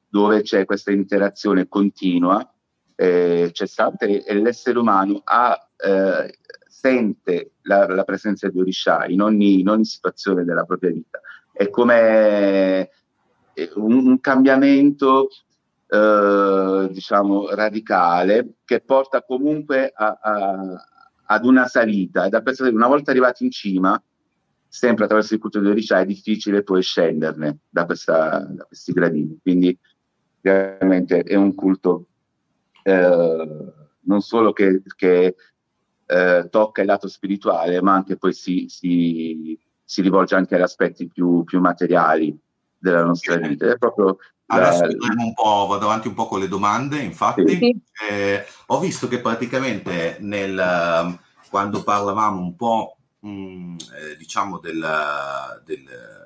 dove 0.10 0.42
c'è 0.42 0.66
questa 0.66 0.92
interazione 0.92 1.70
continua, 1.70 2.46
eh, 2.94 3.52
c'è 3.54 3.66
stata 3.66 4.06
e 4.06 4.34
l'essere 4.34 4.80
umano 4.80 5.22
ha 5.24 5.58
eh, 5.78 6.38
sente 6.68 7.52
la, 7.62 7.88
la 7.88 8.04
presenza 8.04 8.50
di 8.50 8.60
Orisha 8.60 9.06
in 9.06 9.22
ogni, 9.22 9.62
in 9.62 9.70
ogni, 9.70 9.86
situazione 9.86 10.44
della 10.44 10.66
propria 10.66 10.92
vita. 10.92 11.22
È 11.54 11.70
come 11.70 12.90
eh, 13.54 13.72
un, 13.76 14.08
un 14.08 14.20
cambiamento, 14.20 15.30
eh, 15.88 16.90
diciamo, 16.92 17.50
radicale 17.52 18.56
che 18.66 18.82
porta 18.82 19.24
comunque 19.24 19.90
a, 19.96 20.20
a, 20.22 20.86
ad 21.26 21.46
una 21.46 21.68
salita. 21.68 22.28
Da 22.30 22.42
una 22.60 22.88
volta 22.88 23.12
arrivati 23.12 23.44
in 23.44 23.52
cima, 23.52 24.02
sempre 24.68 25.06
attraverso 25.06 25.34
il 25.34 25.40
culto 25.40 25.60
di 25.60 25.68
Orisha, 25.68 26.00
è 26.00 26.06
difficile 26.06 26.64
poi 26.64 26.82
scenderne 26.82 27.60
da, 27.70 27.86
questa, 27.86 28.40
da 28.40 28.64
questi 28.66 28.92
gradini. 28.92 29.40
Quindi 29.42 29.78
veramente 30.42 31.22
è 31.22 31.36
un 31.36 31.56
culto 31.56 32.08
eh, 32.84 33.74
non 34.02 34.22
solo 34.22 34.54
che, 34.54 34.84
che 34.96 35.36
eh, 36.06 36.48
tocca 36.50 36.82
il 36.82 36.88
lato 36.88 37.08
spirituale, 37.08 37.82
ma 37.82 37.94
anche 37.94 38.18
poi 38.18 38.34
si, 38.34 38.66
si, 38.70 39.58
si 39.84 40.02
rivolge 40.02 40.36
anche 40.36 40.56
agli 40.56 40.62
aspetti 40.62 41.08
più, 41.08 41.44
più 41.44 41.60
materiali 41.60 42.38
della 42.78 43.04
nostra 43.04 43.38
vita. 43.38 43.72
È 43.72 43.78
proprio 43.78 44.18
Adesso 44.48 44.84
un 44.84 45.34
po', 45.34 45.66
vado 45.68 45.86
avanti 45.86 46.08
un 46.08 46.14
po' 46.14 46.28
con 46.28 46.40
le 46.40 46.48
domande, 46.48 47.00
infatti. 47.00 47.48
Sì. 47.48 47.82
Eh, 48.10 48.46
ho 48.68 48.80
visto 48.80 49.08
che 49.08 49.20
praticamente 49.20 50.18
nel, 50.20 51.18
quando 51.50 51.84
parlavamo 51.84 52.40
un 52.40 52.56
po', 52.56 52.98
mh, 53.20 53.30
mm, 53.30 53.76
eh, 53.78 54.18
diciamo, 54.18 54.60
del, 54.60 55.62
del 55.66 56.26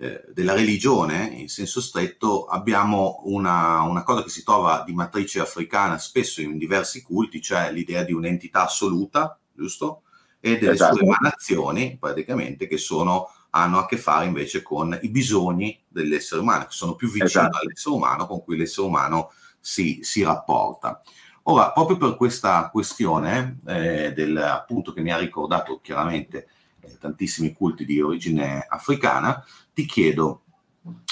eh, 0.00 0.22
della 0.32 0.54
religione 0.54 1.24
in 1.34 1.48
senso 1.48 1.80
stretto 1.80 2.46
abbiamo 2.46 3.22
una, 3.24 3.82
una, 3.82 4.04
cosa 4.04 4.22
che 4.22 4.28
si 4.28 4.44
trova 4.44 4.84
di 4.86 4.92
matrice 4.92 5.40
africana 5.40 5.98
spesso 5.98 6.40
in 6.40 6.56
diversi 6.56 7.02
culti, 7.02 7.42
cioè 7.42 7.72
l'idea 7.72 8.04
di 8.04 8.12
un'entità 8.12 8.62
assoluta, 8.62 9.36
giusto? 9.52 10.02
E 10.38 10.56
delle 10.56 10.74
esatto. 10.74 10.98
sue 10.98 11.04
emanazioni, 11.04 11.96
praticamente, 11.98 12.68
che 12.68 12.78
sono, 12.78 13.28
hanno 13.58 13.78
a 13.78 13.86
che 13.86 13.96
fare 13.96 14.26
invece 14.26 14.62
con 14.62 14.98
i 15.02 15.08
bisogni 15.08 15.78
dell'essere 15.88 16.40
umano, 16.40 16.64
che 16.64 16.72
sono 16.72 16.94
più 16.94 17.08
vicini 17.08 17.26
esatto. 17.26 17.58
all'essere 17.58 17.94
umano, 17.94 18.26
con 18.26 18.42
cui 18.42 18.56
l'essere 18.56 18.86
umano 18.86 19.30
si, 19.60 20.00
si 20.02 20.22
rapporta. 20.22 21.02
Ora, 21.44 21.72
proprio 21.72 21.96
per 21.96 22.16
questa 22.16 22.68
questione, 22.70 23.58
eh, 23.66 24.12
del, 24.12 24.36
appunto, 24.36 24.92
che 24.92 25.00
mi 25.00 25.10
ha 25.10 25.16
ricordato 25.16 25.80
chiaramente 25.80 26.48
eh, 26.80 26.98
tantissimi 26.98 27.54
culti 27.54 27.84
di 27.84 28.00
origine 28.00 28.66
africana, 28.68 29.42
ti 29.72 29.86
chiedo, 29.86 30.42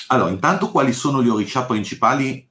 allora, 0.09 0.31
intanto 0.31 0.71
quali 0.71 0.93
sono 0.93 1.23
gli 1.23 1.29
orisha 1.29 1.65
principali? 1.65 2.47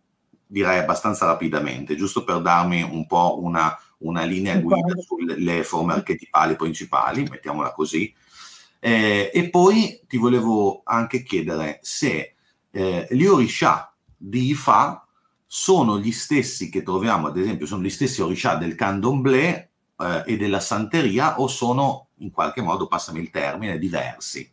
Direi 0.47 0.79
abbastanza 0.79 1.25
rapidamente, 1.25 1.95
giusto 1.95 2.23
per 2.23 2.41
darmi 2.41 2.81
un 2.81 3.05
po' 3.07 3.41
una, 3.41 3.77
una 3.99 4.23
linea 4.23 4.57
guida 4.57 4.93
sulle 4.99 5.63
forme 5.63 5.93
archetipali 5.93 6.55
principali, 6.55 7.23
mettiamola 7.29 7.71
così. 7.71 8.13
Eh, 8.85 9.31
e 9.33 9.49
poi 9.49 9.99
ti 10.07 10.17
volevo 10.17 10.81
anche 10.83 11.23
chiedere 11.23 11.79
se 11.81 12.35
eh, 12.69 13.07
gli 13.09 13.25
orisha 13.25 13.91
di 14.15 14.49
Ifa 14.49 15.03
sono 15.43 15.97
gli 15.97 16.11
stessi 16.11 16.69
che 16.69 16.83
troviamo, 16.83 17.25
ad 17.25 17.37
esempio, 17.37 17.65
sono 17.65 17.81
gli 17.81 17.89
stessi 17.89 18.21
orisha 18.21 18.57
del 18.57 18.75
candomblé 18.75 19.69
eh, 19.97 20.23
e 20.27 20.37
della 20.37 20.59
santeria 20.59 21.39
o 21.39 21.47
sono 21.47 22.09
in 22.17 22.29
qualche 22.29 22.61
modo, 22.61 22.85
passami 22.85 23.21
il 23.21 23.31
termine, 23.31 23.79
diversi? 23.79 24.47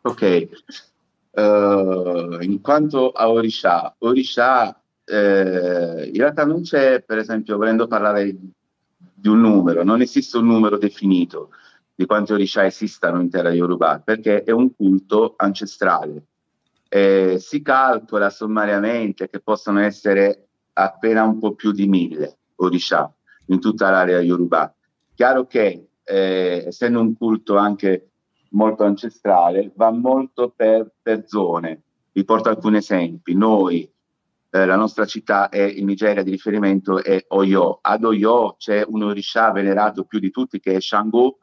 Ok, 0.00 0.48
uh, 1.30 2.42
in 2.42 2.58
quanto 2.60 3.12
a 3.12 3.30
Orisha, 3.30 3.94
Orisha 3.98 4.76
eh, 5.04 6.10
in 6.12 6.18
realtà 6.18 6.44
non 6.44 6.62
c'è, 6.62 7.00
per 7.00 7.18
esempio, 7.18 7.56
volendo 7.56 7.86
parlare 7.86 8.34
di 8.96 9.28
un 9.28 9.40
numero, 9.40 9.84
non 9.84 10.00
esiste 10.00 10.36
un 10.36 10.46
numero 10.46 10.78
definito 10.78 11.50
di 12.00 12.06
quanti 12.06 12.32
Orisha 12.32 12.64
esistano 12.64 13.20
in 13.20 13.28
terra 13.28 13.52
Yoruba, 13.52 14.00
perché 14.02 14.42
è 14.42 14.52
un 14.52 14.74
culto 14.74 15.34
ancestrale. 15.36 16.28
Eh, 16.88 17.36
si 17.38 17.60
calcola 17.60 18.30
sommariamente 18.30 19.28
che 19.28 19.40
possono 19.40 19.80
essere 19.80 20.48
appena 20.72 21.24
un 21.24 21.38
po' 21.38 21.52
più 21.52 21.72
di 21.72 21.86
mille 21.86 22.38
Orisha 22.56 23.14
in 23.48 23.60
tutta 23.60 23.90
l'area 23.90 24.18
Yoruba. 24.20 24.74
Chiaro 25.14 25.46
che 25.46 25.88
eh, 26.02 26.64
essendo 26.68 27.00
un 27.00 27.14
culto 27.18 27.58
anche 27.58 28.12
molto 28.52 28.84
ancestrale, 28.84 29.70
va 29.74 29.90
molto 29.90 30.54
per, 30.56 30.90
per 31.02 31.24
zone. 31.26 31.82
Vi 32.12 32.24
porto 32.24 32.48
alcuni 32.48 32.78
esempi. 32.78 33.34
Noi, 33.34 33.82
eh, 34.48 34.64
la 34.64 34.76
nostra 34.76 35.04
città 35.04 35.50
è 35.50 35.60
in 35.60 35.84
Nigeria 35.84 36.22
di 36.22 36.30
riferimento 36.30 37.04
è 37.04 37.26
Oyo. 37.28 37.78
Ad 37.82 38.04
Oyo 38.04 38.54
c'è 38.56 38.82
un 38.88 39.02
orisha 39.02 39.52
venerato 39.52 40.04
più 40.04 40.18
di 40.18 40.30
tutti 40.30 40.60
che 40.60 40.76
è 40.76 40.80
Shango, 40.80 41.40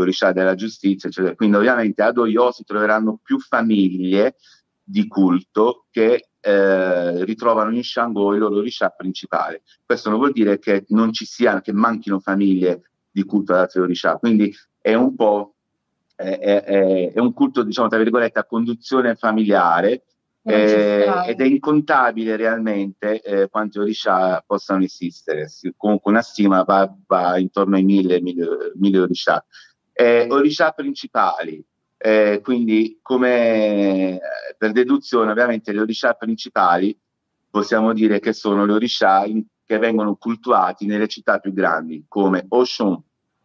Orisha 0.00 0.32
della 0.32 0.54
giustizia, 0.54 1.08
eccetera. 1.08 1.34
Quindi 1.34 1.56
ovviamente 1.56 2.02
ad 2.02 2.18
Oyo 2.18 2.52
si 2.52 2.64
troveranno 2.64 3.18
più 3.22 3.38
famiglie 3.38 4.36
di 4.82 5.06
culto 5.06 5.86
che 5.90 6.28
eh, 6.40 7.24
ritrovano 7.24 7.74
in 7.74 7.82
Shango 7.82 8.32
il 8.32 8.40
loro 8.40 8.56
Orisha 8.56 8.88
principale. 8.90 9.62
Questo 9.84 10.10
non 10.10 10.18
vuol 10.18 10.32
dire 10.32 10.58
che 10.58 10.84
non 10.88 11.12
ci 11.12 11.24
siano, 11.24 11.60
che 11.60 11.72
manchino 11.72 12.20
famiglie 12.20 12.82
di 13.10 13.24
culto 13.24 13.52
ad 13.52 13.60
altri 13.60 13.80
Orisha, 13.80 14.16
quindi 14.16 14.54
è 14.80 14.94
un 14.94 15.14
po' 15.14 15.54
è, 16.14 16.38
è, 16.38 17.12
è 17.12 17.20
un 17.20 17.32
culto, 17.32 17.62
diciamo, 17.62 17.88
tra 17.88 17.98
virgolette, 17.98 18.40
a 18.40 18.44
conduzione 18.44 19.14
familiare, 19.14 20.02
eh, 20.42 21.06
ed 21.26 21.40
è 21.40 21.44
incontabile 21.44 22.34
realmente 22.36 23.20
eh, 23.20 23.48
quanti 23.48 23.78
Orisha 23.78 24.42
possano 24.46 24.82
esistere. 24.82 25.48
Comunque 25.76 26.10
una 26.10 26.22
stima 26.22 26.62
va, 26.64 26.92
va 27.06 27.38
intorno 27.38 27.76
ai 27.76 27.84
mille, 27.84 28.20
mille, 28.20 28.72
mille 28.74 28.98
Orisha. 28.98 29.44
Eh, 30.00 30.28
orisha 30.30 30.70
principali, 30.70 31.60
eh, 31.96 32.40
quindi 32.40 33.00
come 33.02 34.14
eh, 34.14 34.20
per 34.56 34.70
deduzione 34.70 35.32
ovviamente 35.32 35.72
le 35.72 35.80
Orisha 35.80 36.12
principali 36.12 36.96
possiamo 37.50 37.92
dire 37.92 38.20
che 38.20 38.32
sono 38.32 38.64
le 38.64 38.74
Orisha 38.74 39.24
in, 39.24 39.44
che 39.64 39.78
vengono 39.78 40.14
cultuati 40.14 40.86
nelle 40.86 41.08
città 41.08 41.40
più 41.40 41.52
grandi 41.52 42.04
come 42.06 42.46
Oshun. 42.50 43.02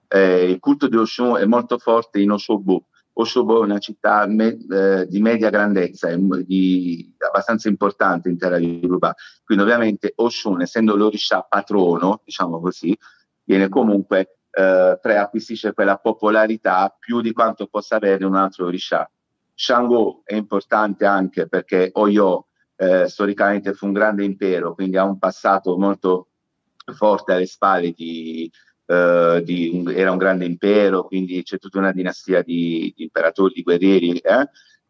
Eh, 0.07 0.51
il 0.51 0.59
culto 0.59 0.87
di 0.87 0.95
Oshun 0.95 1.37
è 1.37 1.45
molto 1.45 1.79
forte 1.79 2.19
in 2.19 2.29
Oshobo, 2.29 2.85
Oshobo 3.13 3.61
è 3.61 3.63
una 3.63 3.79
città 3.79 4.27
me, 4.27 4.55
eh, 4.69 5.07
di 5.07 5.19
media 5.21 5.49
grandezza, 5.49 6.09
e 6.09 6.19
di, 6.45 7.15
abbastanza 7.17 7.67
importante 7.67 8.29
in 8.29 8.37
terra 8.37 8.59
di 8.59 8.79
Yoruba. 8.79 9.15
Quindi 9.43 9.63
ovviamente 9.63 10.13
Oshun, 10.17 10.61
essendo 10.61 10.95
l'Orisha 10.95 11.41
patrono, 11.41 12.21
diciamo 12.23 12.59
così, 12.59 12.95
viene 13.43 13.69
comunque 13.69 14.37
eh, 14.55 14.99
preacquisisce 15.01 15.73
quella 15.73 15.97
popolarità 15.97 16.95
più 16.97 17.21
di 17.21 17.33
quanto 17.33 17.65
possa 17.65 17.95
avere 17.95 18.23
un 18.23 18.35
altro 18.35 18.67
Orisha. 18.67 19.09
Shango 19.55 20.21
è 20.23 20.35
importante 20.35 21.05
anche 21.05 21.47
perché 21.47 21.89
Oyo 21.93 22.47
eh, 22.75 23.07
storicamente 23.07 23.73
fu 23.73 23.87
un 23.87 23.93
grande 23.93 24.23
impero, 24.23 24.75
quindi 24.75 24.97
ha 24.97 25.03
un 25.03 25.17
passato 25.17 25.77
molto 25.77 26.27
forte 26.95 27.33
alle 27.33 27.45
spalle 27.45 27.91
di, 27.91 28.49
Uh, 28.85 29.39
di, 29.41 29.81
era 29.95 30.11
un 30.11 30.17
grande 30.17 30.43
impero, 30.43 31.05
quindi 31.05 31.41
c'è 31.41 31.57
tutta 31.57 31.79
una 31.79 31.93
dinastia 31.93 32.41
di, 32.41 32.93
di 32.93 33.03
imperatori, 33.03 33.53
di 33.53 33.63
guerrieri. 33.63 34.17
Eh? 34.17 34.49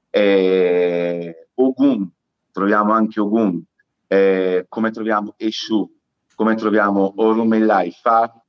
E 0.09 1.47
Ogun, 1.53 2.11
troviamo 2.51 2.91
anche 2.91 3.19
Ogun, 3.19 3.63
eh, 4.07 4.65
come 4.67 4.89
troviamo 4.89 5.35
Eshu, 5.37 5.87
come 6.33 6.55
troviamo 6.55 7.13
Orumelaifa, 7.17 8.42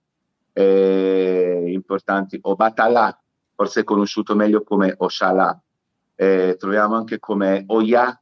eh, 0.55 1.64
importanti, 1.67 2.38
Obatala, 2.40 3.21
forse 3.55 3.81
è 3.81 3.85
conosciuto 3.85 4.35
meglio 4.35 4.62
come 4.62 4.95
Oshala, 4.97 5.61
eh, 6.14 6.57
troviamo 6.59 6.95
anche 6.95 7.19
come 7.19 7.64
Oya, 7.67 8.19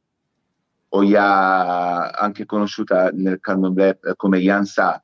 Oya 0.89 2.11
anche 2.11 2.45
conosciuta 2.45 3.09
nel 3.11 3.39
candomblé 3.39 3.99
come 4.15 4.39
Yansa, 4.39 5.01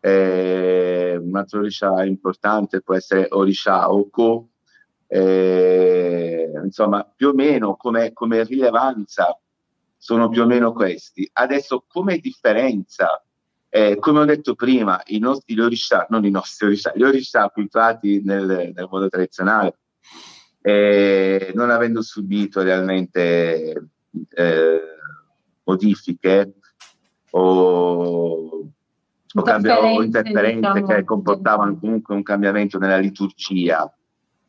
eh, 0.00 1.16
un 1.16 1.36
altro 1.36 1.60
orisha 1.60 2.04
importante 2.04 2.80
può 2.80 2.94
essere 2.94 3.28
Orisha 3.30 3.90
Oko, 3.92 4.48
eh, 5.06 6.50
insomma 6.64 7.04
più 7.04 7.28
o 7.28 7.34
meno 7.34 7.76
come, 7.76 8.12
come, 8.12 8.44
rilevanza 8.44 9.38
sono 9.96 10.28
più 10.28 10.42
o 10.42 10.46
meno 10.46 10.72
questi. 10.72 11.28
Adesso 11.32 11.84
come 11.86 12.18
differenza, 12.18 13.22
eh, 13.74 13.96
come 13.98 14.20
ho 14.20 14.24
detto 14.26 14.54
prima, 14.54 15.00
i 15.06 15.18
nostri 15.18 15.58
orisha, 15.58 16.06
non 16.10 16.26
i 16.26 16.30
nostri 16.30 16.66
orisha, 16.66 16.92
gli 16.94 17.02
orisha 17.02 17.48
cultivati 17.48 18.20
nel, 18.22 18.72
nel 18.74 18.88
modo 18.90 19.08
tradizionale, 19.08 19.78
eh, 20.60 21.52
non 21.54 21.70
avendo 21.70 22.02
subito 22.02 22.60
realmente 22.60 23.88
eh, 24.34 24.80
modifiche 25.64 26.52
o 27.30 28.66
o, 29.34 29.42
cambio, 29.42 29.74
o 29.74 30.02
interferenze 30.02 30.72
diciamo, 30.72 30.86
che 30.86 31.04
comportavano 31.04 31.78
comunque 31.78 32.14
un 32.14 32.22
cambiamento 32.22 32.78
nella 32.78 32.98
liturgia. 32.98 33.90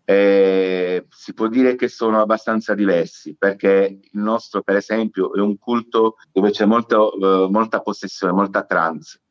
Eh, 0.05 1.05
si 1.09 1.33
può 1.33 1.47
dire 1.47 1.75
che 1.75 1.87
sono 1.87 2.19
abbastanza 2.21 2.73
diversi 2.73 3.35
perché 3.37 3.99
il 4.01 4.19
nostro, 4.19 4.61
per 4.61 4.75
esempio, 4.75 5.33
è 5.33 5.39
un 5.39 5.57
culto 5.57 6.17
dove 6.31 6.51
c'è 6.51 6.65
molto, 6.65 7.45
eh, 7.45 7.49
molta 7.49 7.79
possessione, 7.81 8.33
molta 8.33 8.63
trance. 8.63 9.21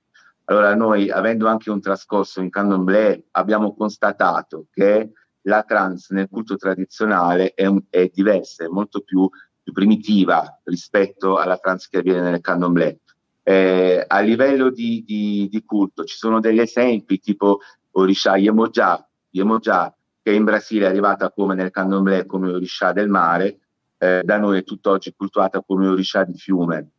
Allora, 0.44 0.74
noi, 0.74 1.10
avendo 1.10 1.46
anche 1.46 1.70
un 1.70 1.80
trascorso 1.80 2.40
in 2.40 2.50
candomblé, 2.50 3.26
abbiamo 3.32 3.74
constatato 3.74 4.66
che 4.72 5.12
la 5.42 5.62
trance 5.62 6.14
nel 6.14 6.28
culto 6.30 6.56
tradizionale 6.56 7.52
è, 7.54 7.68
è 7.90 8.10
diversa, 8.12 8.64
è 8.64 8.68
molto 8.68 9.00
più, 9.00 9.28
più, 9.62 9.72
primitiva 9.72 10.60
rispetto 10.64 11.36
alla 11.38 11.58
trance 11.58 11.88
che 11.90 11.98
avviene 11.98 12.30
nel 12.30 12.40
candomblé. 12.40 13.00
Eh, 13.44 14.04
a 14.06 14.20
livello 14.20 14.70
di, 14.70 15.02
di, 15.04 15.48
di, 15.50 15.64
culto 15.64 16.04
ci 16.04 16.16
sono 16.16 16.38
degli 16.38 16.60
esempi 16.60 17.18
tipo 17.18 17.58
Orisha 17.92 18.36
Yemoja, 18.36 19.04
Yemoja 19.30 19.92
che 20.22 20.32
in 20.32 20.44
Brasile 20.44 20.86
è 20.86 20.88
arrivata 20.88 21.30
come 21.30 21.54
nel 21.54 21.70
candomblé 21.70 22.26
come 22.26 22.50
Orisha 22.52 22.92
del 22.92 23.08
mare, 23.08 23.58
eh, 23.98 24.22
da 24.24 24.38
noi 24.38 24.58
è 24.58 24.64
tutt'oggi 24.64 25.12
cultuata 25.16 25.62
come 25.62 25.88
Orisha 25.88 26.24
di 26.24 26.38
fiume. 26.38 26.90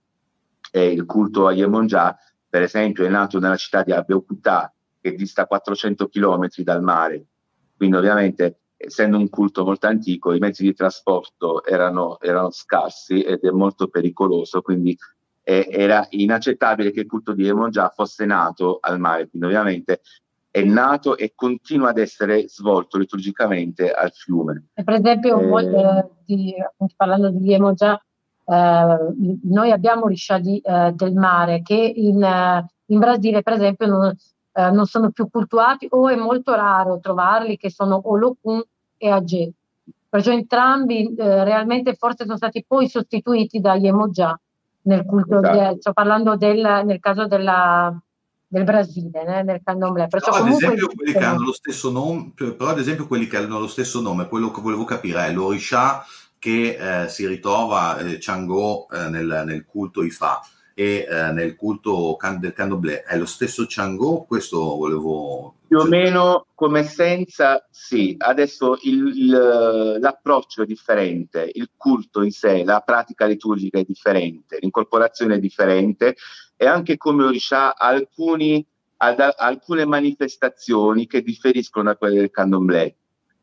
E 0.72 0.92
il 0.92 1.06
culto 1.06 1.48
a 1.48 1.54
Yemoja, 1.54 2.18
per 2.50 2.62
esempio, 2.64 3.06
è 3.06 3.10
nato 3.10 3.40
nella 3.40 3.56
città 3.56 3.84
di 3.84 3.92
Abeokuta, 3.92 4.74
che 5.00 5.14
dista 5.14 5.46
400 5.46 6.08
km 6.08 6.48
dal 6.58 6.82
mare. 6.82 7.26
Quindi 7.76 7.98
ovviamente 7.98 8.60
essendo 8.84 9.18
un 9.18 9.30
culto 9.30 9.64
molto 9.64 9.88
antico, 9.88 10.34
i 10.34 10.40
mezzi 10.40 10.64
di 10.64 10.74
trasporto 10.74 11.64
erano, 11.64 12.20
erano 12.20 12.52
scarsi 12.52 13.22
ed 13.22 13.44
è 13.44 13.50
molto 13.50 13.88
pericoloso, 13.88 14.62
quindi 14.62 14.98
eh, 15.44 15.68
era 15.70 16.06
inaccettabile 16.10 16.92
che 16.92 17.02
il 17.02 17.08
culto 17.08 17.34
di 17.34 17.48
Emongià 17.48 17.90
fosse 17.90 18.26
nato 18.26 18.80
al 18.82 19.00
mare, 19.00 19.30
quindi 19.30 19.48
ovviamente 19.48 20.02
è 20.54 20.62
nato 20.64 21.18
e 21.18 21.34
continua 21.34 21.90
ad 21.90 21.98
essere 21.98 22.48
svolto 22.48 23.00
liturgicamente 23.00 23.90
al 23.90 24.12
fiume. 24.12 24.66
per 24.76 24.94
esempio, 24.94 25.58
eh, 25.58 25.66
eh, 25.66 26.10
di, 26.26 26.54
parlando 26.96 27.32
di 27.32 27.52
Emongià, 27.52 28.00
eh, 28.46 28.98
noi 29.46 29.72
abbiamo 29.72 30.06
risciati 30.06 30.60
eh, 30.60 30.92
del 30.94 31.14
mare 31.16 31.64
che 31.64 31.74
in, 31.74 32.22
eh, 32.22 32.68
in, 32.86 33.00
Brasile, 33.00 33.42
per 33.42 33.54
esempio, 33.54 33.88
non, 33.88 34.16
eh, 34.54 34.70
non, 34.70 34.86
sono 34.86 35.10
più 35.10 35.28
cultuati 35.28 35.88
o 35.90 36.08
è 36.08 36.16
molto 36.16 36.54
raro 36.54 37.00
trovarli, 37.00 37.58
che 37.58 37.72
sono 37.72 38.00
Olokun 38.04 38.62
e 38.98 39.10
Agé. 39.10 39.52
Perciò 40.08 40.32
entrambi 40.32 41.16
realmente 41.18 41.96
forse 41.96 42.26
sono 42.26 42.38
stati 42.38 42.64
poi 42.68 42.88
sostituiti 42.88 43.60
dagli 43.60 43.88
Emogià 43.88 44.40
nel 44.84 45.04
culto, 45.04 45.40
esatto. 45.40 45.74
di, 45.74 45.80
sto 45.80 45.94
parlando 45.94 46.36
del, 46.36 46.84
nel 46.86 47.00
caso 47.00 47.26
della, 47.26 47.92
del 48.54 48.64
Brasile, 48.66 49.24
né? 49.26 49.42
nel 49.42 49.62
candomblé. 49.64 50.08
Perciò 50.08 50.32
però, 50.32 50.46
ad 50.46 50.52
esempio, 50.52 50.88
quelli 50.96 51.12
che 51.12 51.24
hanno 51.24 51.44
lo 51.44 51.54
stesso 51.54 51.90
nome, 51.90 52.32
però 52.36 52.70
ad 52.70 52.78
esempio 52.78 53.08
quelli 53.08 53.26
che 53.26 53.38
hanno 53.38 53.60
lo 53.60 53.68
stesso 53.68 54.00
nome, 54.00 54.28
quello 54.28 54.52
che 54.52 54.62
volevo 54.62 54.84
capire 54.84 55.26
è 55.26 55.32
l'Orisha 55.32 56.06
che 56.38 56.78
eh, 57.04 57.10
si 57.10 57.26
ritrova 57.26 57.98
eh, 57.98 58.18
Chango 58.20 58.88
eh, 58.90 59.10
nel, 59.10 59.44
nel, 59.46 59.66
culto 59.66 60.04
Ifa 60.04 60.40
e 60.74 61.08
eh, 61.10 61.32
nel 61.32 61.56
culto 61.56 62.16
can- 62.18 62.40
del 62.40 62.54
candomblé 62.54 63.04
è 63.04 63.18
lo 63.18 63.26
stesso 63.26 63.66
Chango? 63.68 64.26
Questo 64.26 64.58
volevo 64.58 65.56
più 65.74 65.82
o 65.82 65.86
meno 65.86 66.46
come 66.54 66.82
essenza, 66.82 67.66
sì. 67.72 68.14
Adesso 68.16 68.78
il, 68.84 69.08
il, 69.16 69.98
l'approccio 70.00 70.62
è 70.62 70.66
differente, 70.68 71.50
il 71.52 71.72
culto 71.76 72.22
in 72.22 72.30
sé, 72.30 72.64
la 72.64 72.82
pratica 72.82 73.26
liturgica 73.26 73.80
è 73.80 73.84
differente, 73.84 74.60
l'incorporazione 74.62 75.36
è 75.36 75.40
differente 75.40 76.16
e 76.56 76.68
anche 76.68 76.98
come 76.98 77.24
Orisha 77.24 77.76
alcuni, 77.76 78.64
ad, 78.98 79.34
alcune 79.36 79.86
manifestazioni 79.86 81.08
che 81.08 81.24
differiscono 81.24 81.86
da 81.86 81.98
quelle 81.98 82.20
del 82.20 82.30
candomblé. 82.30 82.96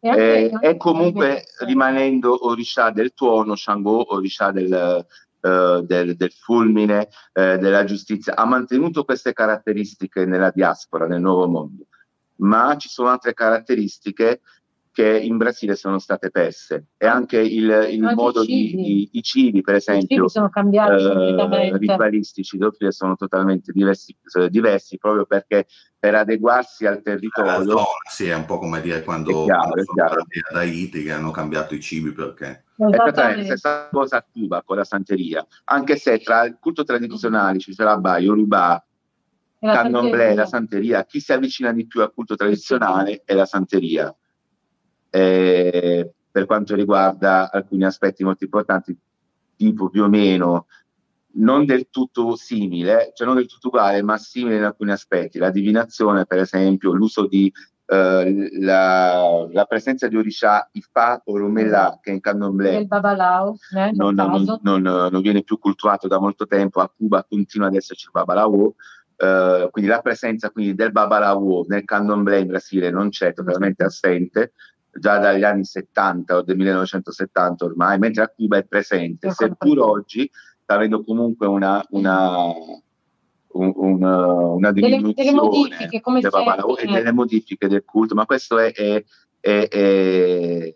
Eh, 0.03 0.51
e 0.63 0.77
comunque 0.77 1.45
rimanendo 1.67 2.47
Orisha 2.47 2.91
del 2.91 3.13
tuono, 3.13 3.57
Shango, 3.57 4.15
Orisha 4.15 4.53
del, 4.53 5.05
Uh, 5.41 5.81
del, 5.81 6.17
del, 6.17 6.33
fulmine, 6.33 7.09
uh, 7.33 7.57
della 7.57 7.85
giustizia, 7.85 8.37
ha 8.37 8.45
mantenuto 8.45 9.05
queste 9.05 9.33
caratteristiche 9.33 10.27
nella 10.27 10.51
diaspora, 10.51 11.07
nel 11.07 11.23
nuovo 11.23 11.49
mondo. 11.49 11.87
Ma 12.41 12.77
ci 12.77 12.91
sono 12.91 13.09
altre 13.09 13.33
caratteristiche 13.33 14.43
che 14.93 15.19
in 15.19 15.37
Brasile 15.37 15.77
sono 15.77 15.99
state 15.99 16.31
perse. 16.31 16.87
E 16.97 17.07
ah. 17.07 17.15
anche 17.15 17.39
il, 17.39 17.89
il 17.91 18.13
modo 18.15 18.45
di, 18.45 18.75
di, 18.75 19.09
i 19.13 19.23
cibi 19.23 19.61
per 19.61 19.77
esempio 19.77 20.29
sono 20.29 20.49
cambiati 20.49 21.03
eh, 21.03 21.77
ritualistici 21.79 22.57
doppie 22.59 22.91
sono 22.93 23.17
totalmente 23.17 23.73
diversi, 23.73 24.17
diversi, 24.49 24.99
proprio 24.99 25.27
perché 25.27 25.67
per 25.99 26.15
adeguarsi 26.15 26.87
al 26.87 27.03
territorio 27.03 27.63
zona, 27.63 27.85
sì 28.11 28.27
è 28.27 28.35
un 28.35 28.47
po' 28.47 28.59
come 28.59 28.81
dire 28.81 29.03
quando, 29.03 29.43
è 29.43 29.45
chiaro, 29.45 29.71
quando 29.71 29.85
sono 29.85 30.25
da 30.51 30.59
Haiti 30.61 31.03
che 31.03 31.13
hanno 31.13 31.31
cambiato 31.31 31.75
i 31.75 31.81
cibi 31.81 32.13
perché 32.13 32.65
è 32.77 32.95
stata 32.95 33.37
la 33.37 33.45
stessa 33.45 33.89
cosa 33.91 34.17
a 34.17 34.27
Cuba 34.31 34.63
con 34.63 34.77
la 34.77 34.85
santeria 34.85 35.47
anche 35.65 35.97
se 35.97 36.19
tra 36.21 36.45
il 36.45 36.57
culto 36.59 36.85
tradizionale 36.85 37.59
ci 37.59 37.75
sarà 37.75 38.01
Yoruba 38.19 38.83
la 39.61 39.75
candomblé, 39.75 40.35
la 40.35 40.47
santeria, 40.47 41.05
chi 41.05 41.21
si 41.21 41.33
avvicina 41.33 41.73
di 41.73 41.87
più 41.87 42.01
al 42.01 42.13
culto 42.13 42.35
tradizionale 42.35 43.23
è 43.25 43.35
la 43.35 43.45
santeria. 43.45 44.15
Eh, 45.11 46.13
per 46.31 46.47
quanto 46.47 46.75
riguarda 46.75 47.51
alcuni 47.51 47.85
aspetti 47.85 48.25
molto 48.25 48.45
importanti, 48.45 48.97
tipo 49.57 49.91
più 49.91 50.05
o 50.05 50.09
meno 50.09 50.67
non 51.33 51.65
del 51.65 51.89
tutto 51.91 52.35
simile, 52.35 53.13
cioè 53.15 53.27
non 53.27 53.37
del 53.37 53.47
tutto 53.47 53.69
uguale, 53.69 54.03
ma 54.03 54.17
simile 54.17 54.57
in 54.57 54.65
alcuni 54.65 54.91
aspetti. 54.91 55.39
La 55.39 55.51
divinazione, 55.51 56.27
per 56.27 56.39
esempio, 56.39 56.93
l'uso 56.93 57.27
di 57.27 57.53
eh, 57.87 58.49
la, 58.61 59.47
la, 59.51 59.65
presenza 59.65 60.09
di 60.09 60.17
Orisha 60.17 60.69
Ifa 60.73 61.23
o 61.25 61.37
Romela 61.37 61.99
che 62.01 62.11
in 62.11 62.21
candomblé. 62.21 62.77
Il 62.77 62.87
Babalao, 62.87 63.57
eh, 63.77 63.91
non, 63.93 64.15
non, 64.15 64.59
non, 64.63 64.83
non, 64.83 65.21
viene 65.21 65.43
più 65.43 65.59
cultuato 65.59 66.07
da 66.07 66.21
molto 66.21 66.47
tempo, 66.47 66.81
a 66.81 66.89
Cuba 66.89 67.25
continua 67.29 67.67
ad 67.67 67.75
esserci 67.75 68.07
il 68.07 68.13
Babalao, 68.13 68.75
eh, 69.17 69.69
quindi 69.71 69.91
la 69.91 70.01
presenza 70.01 70.51
quindi, 70.51 70.75
del 70.75 70.93
Babalao 70.93 71.65
nel 71.67 71.85
candomblé 71.85 72.39
in 72.39 72.47
Brasile 72.47 72.91
non 72.91 73.09
c'è, 73.09 73.33
totalmente 73.33 73.83
assente, 73.83 74.53
già 74.93 75.19
dagli 75.19 75.45
anni 75.45 75.65
70 75.65 76.37
o 76.37 76.43
del 76.43 76.57
1970 76.57 77.65
ormai, 77.65 77.99
mentre 77.99 78.23
a 78.23 78.29
Cuba 78.29 78.57
è 78.57 78.65
presente, 78.65 79.31
seppur 79.31 79.79
oggi 79.81 80.31
sta 80.63 80.75
avendo 80.75 81.03
comunque 81.03 81.47
una, 81.47 81.85
una 81.91 82.53
un, 83.53 83.73
un, 83.75 84.03
una 84.03 84.73
diminuzione 84.73 85.13
delle, 85.15 85.31
delle 85.31 85.33
modifiche, 85.33 86.01
come 86.01 86.21
del 86.21 86.31
Babala, 86.31 86.65
e 86.77 86.87
delle 86.87 87.13
modifiche 87.13 87.69
del 87.69 87.85
culto, 87.85 88.15
ma 88.15 88.27
questo 88.27 88.59
è, 88.59 88.73
è, 88.73 89.03
è, 89.41 90.73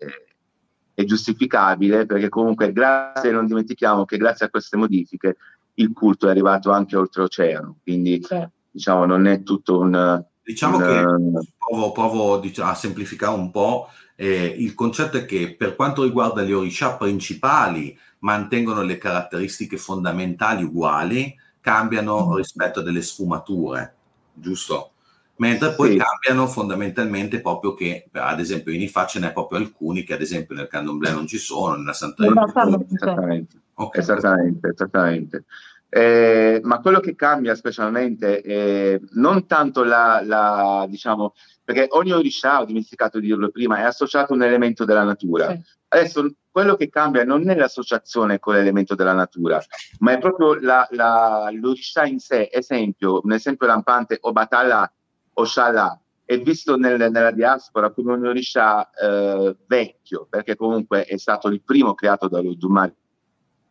è, 0.93 1.03
giustificabile 1.03 2.05
perché 2.05 2.29
comunque 2.29 2.71
grazie, 2.71 3.31
non 3.31 3.45
dimentichiamo 3.45 4.05
che 4.05 4.17
grazie 4.17 4.47
a 4.47 4.49
queste 4.49 4.77
modifiche 4.77 5.37
il 5.75 5.93
culto 5.93 6.27
è 6.27 6.31
arrivato 6.31 6.71
anche 6.71 6.97
oltreoceano, 6.97 7.77
quindi 7.83 8.21
sì. 8.23 8.45
diciamo 8.71 9.05
non 9.05 9.27
è 9.27 9.43
tutto 9.43 9.79
un... 9.79 10.23
Diciamo 10.43 10.77
un, 10.77 10.83
che 10.83 11.53
provo, 11.57 11.91
provo 11.91 12.37
diciamo, 12.37 12.69
a 12.69 12.75
semplificare 12.75 13.35
un 13.35 13.49
po', 13.49 13.87
eh, 14.15 14.45
il 14.57 14.73
concetto 14.73 15.17
è 15.17 15.25
che 15.25 15.55
per 15.57 15.75
quanto 15.75 16.03
riguarda 16.03 16.43
gli 16.43 16.53
orisha 16.53 16.95
principali 16.95 17.97
mantengono 18.19 18.81
le 18.81 18.97
caratteristiche 18.97 19.77
fondamentali 19.77 20.63
uguali, 20.63 21.35
cambiano 21.59 22.29
mm. 22.29 22.35
rispetto 22.35 22.79
a 22.79 22.83
delle 22.83 23.01
sfumature, 23.01 23.95
giusto? 24.33 24.91
Mentre 25.37 25.73
poi 25.73 25.91
sì. 25.91 25.97
cambiano 25.97 26.47
fondamentalmente 26.47 27.41
proprio 27.41 27.73
che, 27.73 28.07
ad 28.13 28.39
esempio, 28.39 28.71
in 28.71 28.81
IFA 28.81 29.05
ce 29.05 29.19
n'è 29.19 29.33
proprio 29.33 29.59
alcuni 29.59 30.03
che 30.03 30.13
ad 30.13 30.21
esempio 30.21 30.55
nel 30.55 30.67
candomblé 30.67 31.11
non 31.11 31.27
ci 31.27 31.37
sono, 31.37 31.75
nella 31.75 31.91
Santa 31.91 32.23
Esattamente, 32.25 33.57
okay. 33.73 34.01
esattamente, 34.01 34.69
esattamente. 34.69 35.43
Eh, 35.89 36.61
ma 36.63 36.79
quello 36.79 36.99
che 36.99 37.15
cambia 37.15 37.55
specialmente 37.55 38.41
è 38.41 38.99
non 39.13 39.45
tanto 39.45 39.83
la, 39.83 40.21
la 40.23 40.85
diciamo, 40.89 41.33
perché 41.65 41.87
ogni 41.89 42.11
orisha, 42.11 42.61
ho 42.61 42.65
dimenticato 42.65 43.19
di 43.19 43.25
dirlo 43.25 43.49
prima, 43.49 43.79
è 43.79 43.81
associato 43.81 44.31
a 44.31 44.35
un 44.35 44.43
elemento 44.43 44.85
della 44.85 45.03
natura. 45.03 45.49
Sì. 45.49 45.61
Adesso 45.87 46.29
quello 46.51 46.75
che 46.75 46.89
cambia 46.89 47.25
non 47.25 47.49
è 47.49 47.55
l'associazione 47.55 48.39
con 48.39 48.53
l'elemento 48.53 48.93
della 48.93 49.13
natura, 49.13 49.61
ma 49.99 50.13
è 50.13 50.19
proprio 50.19 50.53
la, 50.53 50.87
la, 50.91 51.49
l'orisha 51.51 52.05
in 52.05 52.19
sé. 52.19 52.49
Esempio, 52.51 53.19
un 53.23 53.33
esempio 53.33 53.65
lampante, 53.65 54.19
Obatala 54.21 54.89
o 55.33 55.43
Shala, 55.45 55.99
è 56.23 56.39
visto 56.39 56.77
nel, 56.77 57.11
nella 57.11 57.31
diaspora 57.31 57.91
come 57.91 58.13
un 58.13 58.27
orisha 58.27 58.89
eh, 58.91 59.55
vecchio, 59.65 60.27
perché 60.29 60.55
comunque 60.55 61.05
è 61.05 61.17
stato 61.17 61.47
il 61.47 61.61
primo 61.63 61.93
creato 61.95 62.27
dall'Udumari. 62.27 62.93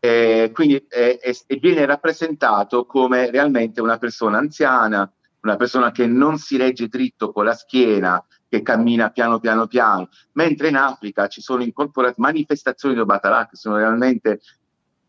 E 0.00 0.50
quindi 0.52 0.84
è, 0.88 1.18
è, 1.18 1.56
viene 1.56 1.86
rappresentato 1.86 2.86
come 2.86 3.30
realmente 3.30 3.80
una 3.80 3.98
persona 3.98 4.38
anziana, 4.38 5.10
una 5.44 5.56
persona 5.56 5.92
che 5.92 6.06
non 6.06 6.38
si 6.38 6.56
regge 6.56 6.88
dritto 6.88 7.30
con 7.30 7.44
la 7.44 7.54
schiena, 7.54 8.22
che 8.48 8.62
cammina 8.62 9.10
piano 9.10 9.38
piano 9.38 9.66
piano, 9.66 10.08
mentre 10.32 10.68
in 10.68 10.76
Africa 10.76 11.28
ci 11.28 11.40
sono 11.40 11.62
incorporate 11.62 12.14
manifestazioni 12.18 12.94
di 12.94 13.00
Obatala 13.00 13.46
che 13.46 13.56
sono 13.56 13.76
realmente, 13.76 14.40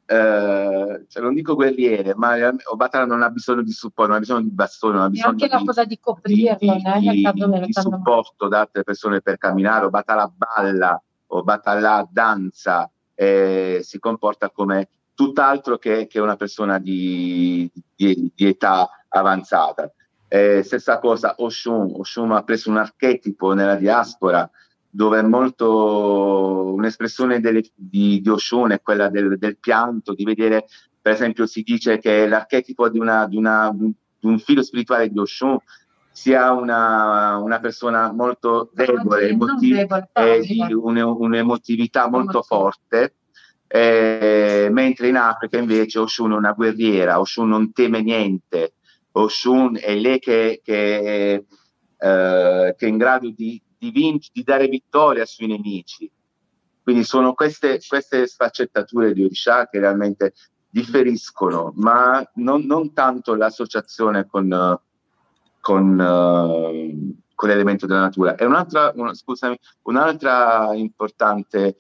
eh, 0.06 1.06
cioè 1.08 1.24
non 1.24 1.34
dico 1.34 1.56
guerriere, 1.56 2.16
ma 2.16 2.36
Obatala 2.72 3.06
non 3.06 3.24
ha 3.24 3.30
bisogno 3.30 3.62
di 3.62 3.72
supporto, 3.72 4.12
non 4.12 4.18
ha 4.18 4.20
bisogno 4.20 4.42
di 4.42 4.52
bastone, 4.52 4.96
non 4.96 5.04
ha 5.04 5.10
bisogno 5.10 5.32
anche 5.32 5.48
la 5.48 5.62
cosa 5.64 5.86
di 5.86 6.00
coprirlo, 6.00 6.58
di, 6.60 6.68
eh, 6.68 7.00
di, 7.00 7.32
di, 7.34 7.66
di 7.66 7.74
supporto 7.74 8.48
da 8.50 8.60
altre 8.60 8.84
persone 8.84 9.22
per 9.22 9.38
camminare, 9.38 9.86
Obatala 9.86 10.32
balla, 10.36 11.02
Obatala 11.28 12.08
danza, 12.12 12.90
eh, 13.14 13.80
si 13.84 14.00
comporta 14.00 14.50
come 14.50 14.90
tutt'altro 15.14 15.78
che, 15.78 16.08
che 16.08 16.20
una 16.20 16.36
persona 16.36 16.78
di, 16.78 17.72
di, 17.96 18.32
di 18.36 18.46
età 18.48 18.90
avanzata. 19.08 19.90
Eh, 20.28 20.64
stessa 20.64 21.00
cosa 21.00 21.36
Oshun, 21.38 21.94
Oshun 21.98 22.32
ha 22.32 22.44
preso 22.44 22.70
un 22.70 22.78
archetipo 22.78 23.54
nella 23.54 23.76
diaspora 23.76 24.50
dove 24.96 25.20
è 25.20 25.22
molto 25.22 26.74
un'espressione 26.74 27.42
delle, 27.42 27.64
di, 27.76 28.22
di 28.22 28.30
Oshun 28.30 28.72
è 28.72 28.82
quella 28.82 29.10
del, 29.10 29.38
del, 29.38 29.58
pianto, 29.58 30.14
di 30.14 30.24
vedere, 30.24 30.68
per 31.02 31.12
esempio 31.12 31.46
si 31.46 31.64
dice 31.64 32.00
che 32.00 32.26
l'archetipo 32.28 32.88
di, 32.88 32.98
una, 32.98 33.28
di, 33.28 33.36
una, 33.36 33.70
di 33.74 33.94
un 34.22 34.40
filo 34.40 34.64
spirituale 34.64 35.10
di 35.10 35.20
Oshun 35.20 35.58
sia 36.12 36.54
una, 36.54 37.36
una 37.40 37.60
persona 37.60 38.14
molto 38.14 38.70
debole, 38.74 39.28
emotiv- 39.28 40.08
di 40.40 40.74
un, 40.74 40.98
un'emotività 40.98 42.08
molto 42.08 42.42
forte, 42.42 43.16
eh, 43.68 44.70
mentre 44.72 45.10
in 45.10 45.18
Africa 45.18 45.58
invece 45.58 46.00
Oshun 46.00 46.32
è 46.32 46.36
una 46.36 46.54
guerriera, 46.54 47.20
Oshun 47.20 47.50
non 47.50 47.74
teme 47.74 48.02
niente, 48.02 48.76
Oshun 49.18 49.78
è 49.80 49.96
lei 49.96 50.20
che, 50.20 50.62
che, 50.64 51.46
eh, 51.98 52.76
che 52.78 52.86
è 52.86 52.90
in 52.90 52.98
grado 52.98 53.30
di, 53.30 53.62
di, 53.78 53.92
vinc- 53.92 54.30
di, 54.32 54.44
dare 54.44 54.68
vittoria 54.68 55.26
sui 55.26 55.48
nemici. 55.48 56.12
Quindi 56.84 57.04
sono 57.04 57.34
queste, 57.34 57.80
queste 57.88 58.28
sfaccettature 58.28 59.14
di 59.14 59.24
Orisha 59.24 59.68
che 59.68 59.80
realmente 59.80 60.34
differiscono, 60.70 61.72
ma 61.78 62.24
non, 62.36 62.66
non 62.66 62.94
tanto 62.94 63.34
l'associazione 63.36 64.26
con, 64.26 64.80
con, 65.62 66.00
uh, 66.00 67.16
con, 67.34 67.50
l'elemento 67.50 67.86
della 67.88 68.02
natura. 68.02 68.36
E 68.36 68.46
un'altra, 68.46 68.92
una, 68.96 69.14
scusami, 69.14 69.58
un'altra 69.84 70.72
importante 70.74 71.78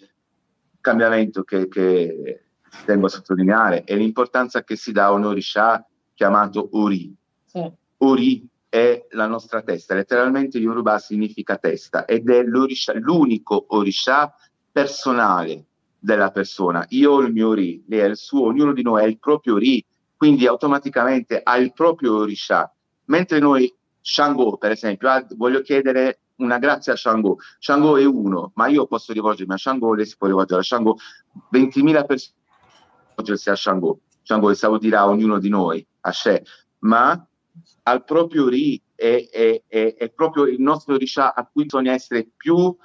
cambiamento 0.79 1.43
che, 1.43 1.67
che 1.67 2.45
tengo 2.85 3.07
a 3.07 3.09
sottolineare 3.09 3.83
è 3.83 3.95
l'importanza 3.95 4.63
che 4.63 4.75
si 4.75 4.91
dà 4.91 5.05
a 5.05 5.11
un 5.11 5.25
Orisha 5.25 5.85
chiamato 6.13 6.69
Ori. 6.71 7.13
Sì. 7.55 7.71
Ori 7.99 8.45
è 8.67 9.07
la 9.11 9.27
nostra 9.27 9.61
testa, 9.61 9.95
letteralmente 9.95 10.57
Yoruba 10.57 10.99
significa 10.99 11.55
testa 11.55 12.03
ed 12.03 12.29
è 12.29 12.43
l'unico 12.43 13.67
Orisha 13.69 14.35
personale 14.69 15.63
della 15.97 16.31
persona. 16.31 16.85
Io 16.89 17.13
ho 17.13 17.21
il 17.21 17.31
mio 17.31 17.47
Ori, 17.47 17.81
lei 17.87 17.99
è 17.99 18.05
il 18.05 18.17
suo, 18.17 18.47
ognuno 18.47 18.73
di 18.73 18.81
noi 18.81 19.03
ha 19.03 19.07
il 19.07 19.19
proprio 19.19 19.53
Ori, 19.53 19.83
quindi 20.17 20.45
automaticamente 20.45 21.39
ha 21.41 21.55
il 21.55 21.71
proprio 21.71 22.17
Orisha. 22.17 22.69
Mentre 23.05 23.39
noi, 23.39 23.73
Shango 24.01 24.57
per 24.57 24.71
esempio, 24.71 25.09
ah, 25.09 25.25
voglio 25.37 25.61
chiedere 25.61 26.19
una 26.37 26.57
grazia 26.57 26.91
a 26.91 26.97
Shango. 26.97 27.37
Shango 27.59 27.95
è 27.95 28.03
uno, 28.03 28.51
ma 28.55 28.67
io 28.67 28.85
posso 28.85 29.13
rivolgermi 29.13 29.53
a 29.53 29.57
Shango, 29.57 29.93
lei 29.93 30.05
si 30.05 30.17
può 30.17 30.27
rivolgere 30.27 30.59
a 30.59 30.63
Shango, 30.63 30.97
20.000 31.53 32.03
persone 32.03 32.33
rivolgersi 33.11 33.49
a 33.49 33.55
Shango. 33.55 33.99
Shango 34.23 34.49
esaudirà 34.49 35.07
ognuno 35.07 35.39
di 35.39 35.47
noi, 35.47 35.87
a 36.01 36.11
She, 36.11 36.43
ma 36.79 37.25
al 37.83 38.03
proprio 38.03 38.47
Ri 38.47 38.81
è, 38.95 39.27
è, 39.31 39.61
è, 39.67 39.95
è 39.95 40.09
proprio 40.09 40.45
il 40.45 40.59
nostro 40.61 40.97
Risha 40.97 41.33
a 41.33 41.47
cui 41.51 41.63
bisogna 41.63 41.93
essere 41.93 42.27
più 42.35 42.75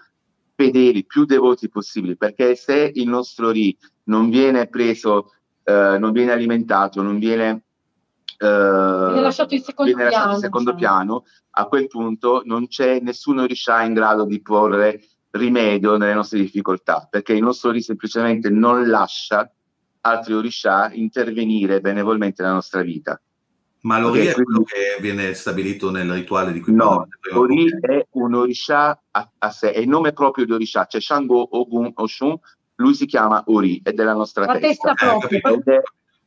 fedeli, 0.54 1.04
più 1.04 1.24
devoti 1.24 1.68
possibili, 1.68 2.16
perché 2.16 2.54
se 2.54 2.90
il 2.94 3.08
nostro 3.08 3.50
Ri 3.50 3.76
non 4.04 4.28
viene 4.28 4.66
preso, 4.68 5.32
eh, 5.64 5.96
non 5.98 6.12
viene 6.12 6.32
alimentato, 6.32 7.02
non 7.02 7.18
viene, 7.18 7.62
eh, 8.38 8.46
viene 8.46 9.20
lasciato 9.20 9.54
in 9.54 9.62
secondo, 9.62 9.94
viene 9.94 10.10
piano, 10.10 10.32
in 10.32 10.38
secondo 10.38 10.72
diciamo. 10.72 10.94
piano, 10.94 11.24
a 11.52 11.66
quel 11.66 11.86
punto 11.86 12.42
non 12.44 12.68
c'è 12.68 13.00
nessuno 13.00 13.46
Risha 13.46 13.82
in 13.82 13.94
grado 13.94 14.24
di 14.24 14.40
porre 14.42 15.02
rimedio 15.30 15.96
nelle 15.96 16.14
nostre 16.14 16.40
difficoltà, 16.40 17.06
perché 17.08 17.32
il 17.32 17.42
nostro 17.42 17.70
Ri 17.70 17.80
semplicemente 17.80 18.50
non 18.50 18.88
lascia 18.88 19.50
altri 20.02 20.34
Orisha 20.34 20.90
intervenire 20.92 21.80
benevolmente 21.80 22.42
nella 22.42 22.54
nostra 22.54 22.82
vita. 22.82 23.20
Ma 23.82 23.98
l'Ori 23.98 24.26
è 24.26 24.34
quello 24.34 24.62
che 24.62 25.00
viene 25.00 25.32
stabilito 25.32 25.90
nel 25.90 26.12
rituale 26.12 26.52
di 26.52 26.60
cui 26.60 26.74
No, 26.74 27.08
l'Ori 27.32 27.66
è 27.80 28.06
un 28.12 28.34
Orisha 28.34 29.00
a, 29.10 29.30
a, 29.38 29.50
sé, 29.50 29.72
è 29.72 29.78
il 29.78 29.88
nome 29.88 30.12
proprio 30.12 30.44
di 30.44 30.52
Orisha, 30.52 30.86
c'è 30.86 31.00
Shango 31.00 31.56
Ogun 31.58 31.90
Oshun, 31.94 32.38
lui 32.76 32.94
si 32.94 33.06
chiama 33.06 33.42
Ori, 33.46 33.80
è 33.82 33.92
della 33.92 34.14
nostra 34.14 34.44
La 34.44 34.58
testa. 34.58 34.94
testa 34.94 35.18
proprio. 35.18 35.54
Ed 35.54 35.68
è, 35.68 35.82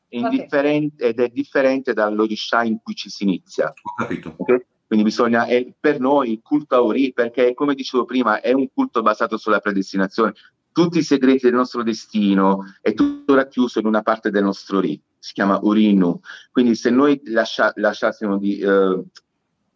indifferente, 0.10 1.06
ed 1.06 1.20
è 1.20 1.30
differente 1.30 1.94
dall'Orisha 1.94 2.63
in 2.63 2.80
cui 2.82 2.96
ci 2.96 3.10
si 3.10 3.24
inizia. 3.24 3.74
Ho 3.82 3.94
capito. 3.96 4.34
Okay? 4.38 4.66
Quindi 4.86 5.06
bisogna, 5.06 5.46
è, 5.46 5.74
per 5.80 6.00
noi 6.00 6.34
il 6.34 6.42
culto 6.44 6.76
a 6.76 6.84
Ori, 6.84 7.13
perché 7.13 7.54
come 7.56 7.74
dicevo 7.74 8.06
prima, 8.06 8.39
è 8.42 8.52
un 8.54 8.68
culto 8.72 9.02
basato 9.02 9.38
sulla 9.38 9.60
predestinazione. 9.60 10.34
Tutti 10.74 10.98
i 10.98 11.04
segreti 11.04 11.46
del 11.46 11.54
nostro 11.54 11.84
destino 11.84 12.66
è 12.82 12.94
tutto 12.94 13.36
racchiuso 13.36 13.80
in 13.80 13.86
una 13.86 14.02
parte 14.02 14.30
del 14.32 14.44
nostro 14.44 14.80
Ori 14.80 15.02
si 15.24 15.32
chiama 15.32 15.58
Urinu. 15.62 16.20
Quindi 16.52 16.76
se 16.76 16.90
noi 16.90 17.22
lascia, 17.28 17.72
lasciassimo 17.76 18.38
di, 18.38 18.60
eh, 18.60 19.04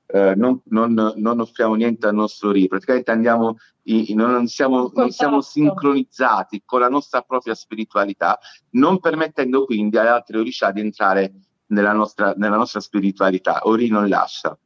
eh, 0.08 0.36
non, 0.36 0.62
non, 0.66 1.14
non, 1.16 1.40
offriamo 1.40 1.76
niente 1.76 2.06
al 2.06 2.16
nostro 2.16 2.52
RI, 2.52 2.68
praticamente 2.68 3.12
andiamo 3.12 3.58
in, 3.84 4.18
non, 4.18 4.48
siamo, 4.48 4.92
non 4.94 5.12
siamo 5.12 5.40
sincronizzati 5.40 6.64
con 6.66 6.82
la 6.82 6.90
nostra 6.90 7.22
propria 7.22 7.56
spiritualità, 7.56 8.38
non 8.72 9.00
permettendo 9.00 9.64
quindi 9.64 9.98
alle 9.98 10.10
altre 10.10 10.38
orishà 10.38 10.72
di 10.72 10.82
entrare 10.82 11.34
nella 11.68 11.94
nostra, 11.94 12.34
nella 12.36 12.58
nostra 12.58 12.82
spiritualità. 12.82 13.62
Ori 13.64 13.88
non 13.88 14.10
lascia. 14.10 14.58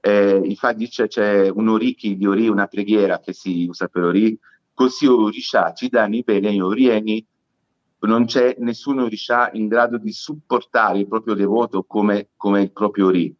Eh, 0.00 0.40
infatti 0.44 0.88
c'è, 0.88 1.08
c'è 1.08 1.48
un 1.48 1.68
oriki 1.68 2.16
di 2.16 2.26
Ori, 2.26 2.48
una 2.48 2.66
preghiera 2.68 3.18
che 3.18 3.32
si 3.32 3.66
usa 3.68 3.88
per 3.88 4.04
Ori, 4.04 4.38
così 4.74 5.06
Orisha 5.06 5.72
ci 5.72 5.88
danno 5.88 6.16
i 6.16 6.22
beni 6.22 6.60
Orieni, 6.60 7.26
non 8.00 8.24
c'è 8.24 8.56
nessun 8.58 8.98
Orisha 9.00 9.50
in 9.52 9.68
grado 9.68 9.98
di 9.98 10.12
supportare 10.12 10.98
il 10.98 11.08
proprio 11.08 11.34
devoto 11.34 11.84
come, 11.84 12.30
come 12.36 12.62
il 12.62 12.72
proprio 12.72 13.06
Ori. 13.06 13.34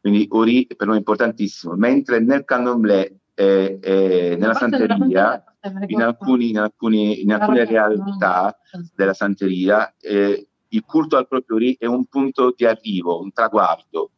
Quindi 0.00 0.26
Ori 0.30 0.66
per 0.74 0.86
noi 0.86 0.96
è 0.96 0.98
importantissimo, 0.98 1.74
mentre 1.74 2.20
nel 2.20 2.44
candomblé 2.44 3.18
e, 3.34 3.78
e 3.82 4.36
nella 4.38 4.54
santeria, 4.54 5.44
in, 5.88 6.00
alcuni, 6.00 6.50
in, 6.50 6.58
alcuni, 6.58 7.22
in 7.22 7.32
alcune 7.32 7.64
realtà 7.64 8.56
della 8.94 9.12
santeria, 9.12 9.94
eh, 10.00 10.48
il 10.68 10.84
culto 10.84 11.16
al 11.16 11.28
proprio 11.28 11.58
Ri 11.58 11.76
è 11.78 11.86
un 11.86 12.06
punto 12.06 12.52
di 12.56 12.64
arrivo, 12.64 13.20
un 13.20 13.32
traguardo. 13.32 14.10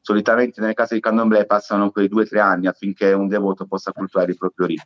Solitamente 0.00 0.60
nelle 0.60 0.74
case 0.74 0.94
di 0.94 1.00
candomblé 1.00 1.46
passano 1.46 1.90
quei 1.90 2.08
due 2.08 2.22
o 2.22 2.26
tre 2.26 2.40
anni 2.40 2.66
affinché 2.66 3.12
un 3.12 3.28
devoto 3.28 3.66
possa 3.66 3.92
cultuare 3.92 4.30
il 4.30 4.36
proprio 4.36 4.66
Ri. 4.66 4.76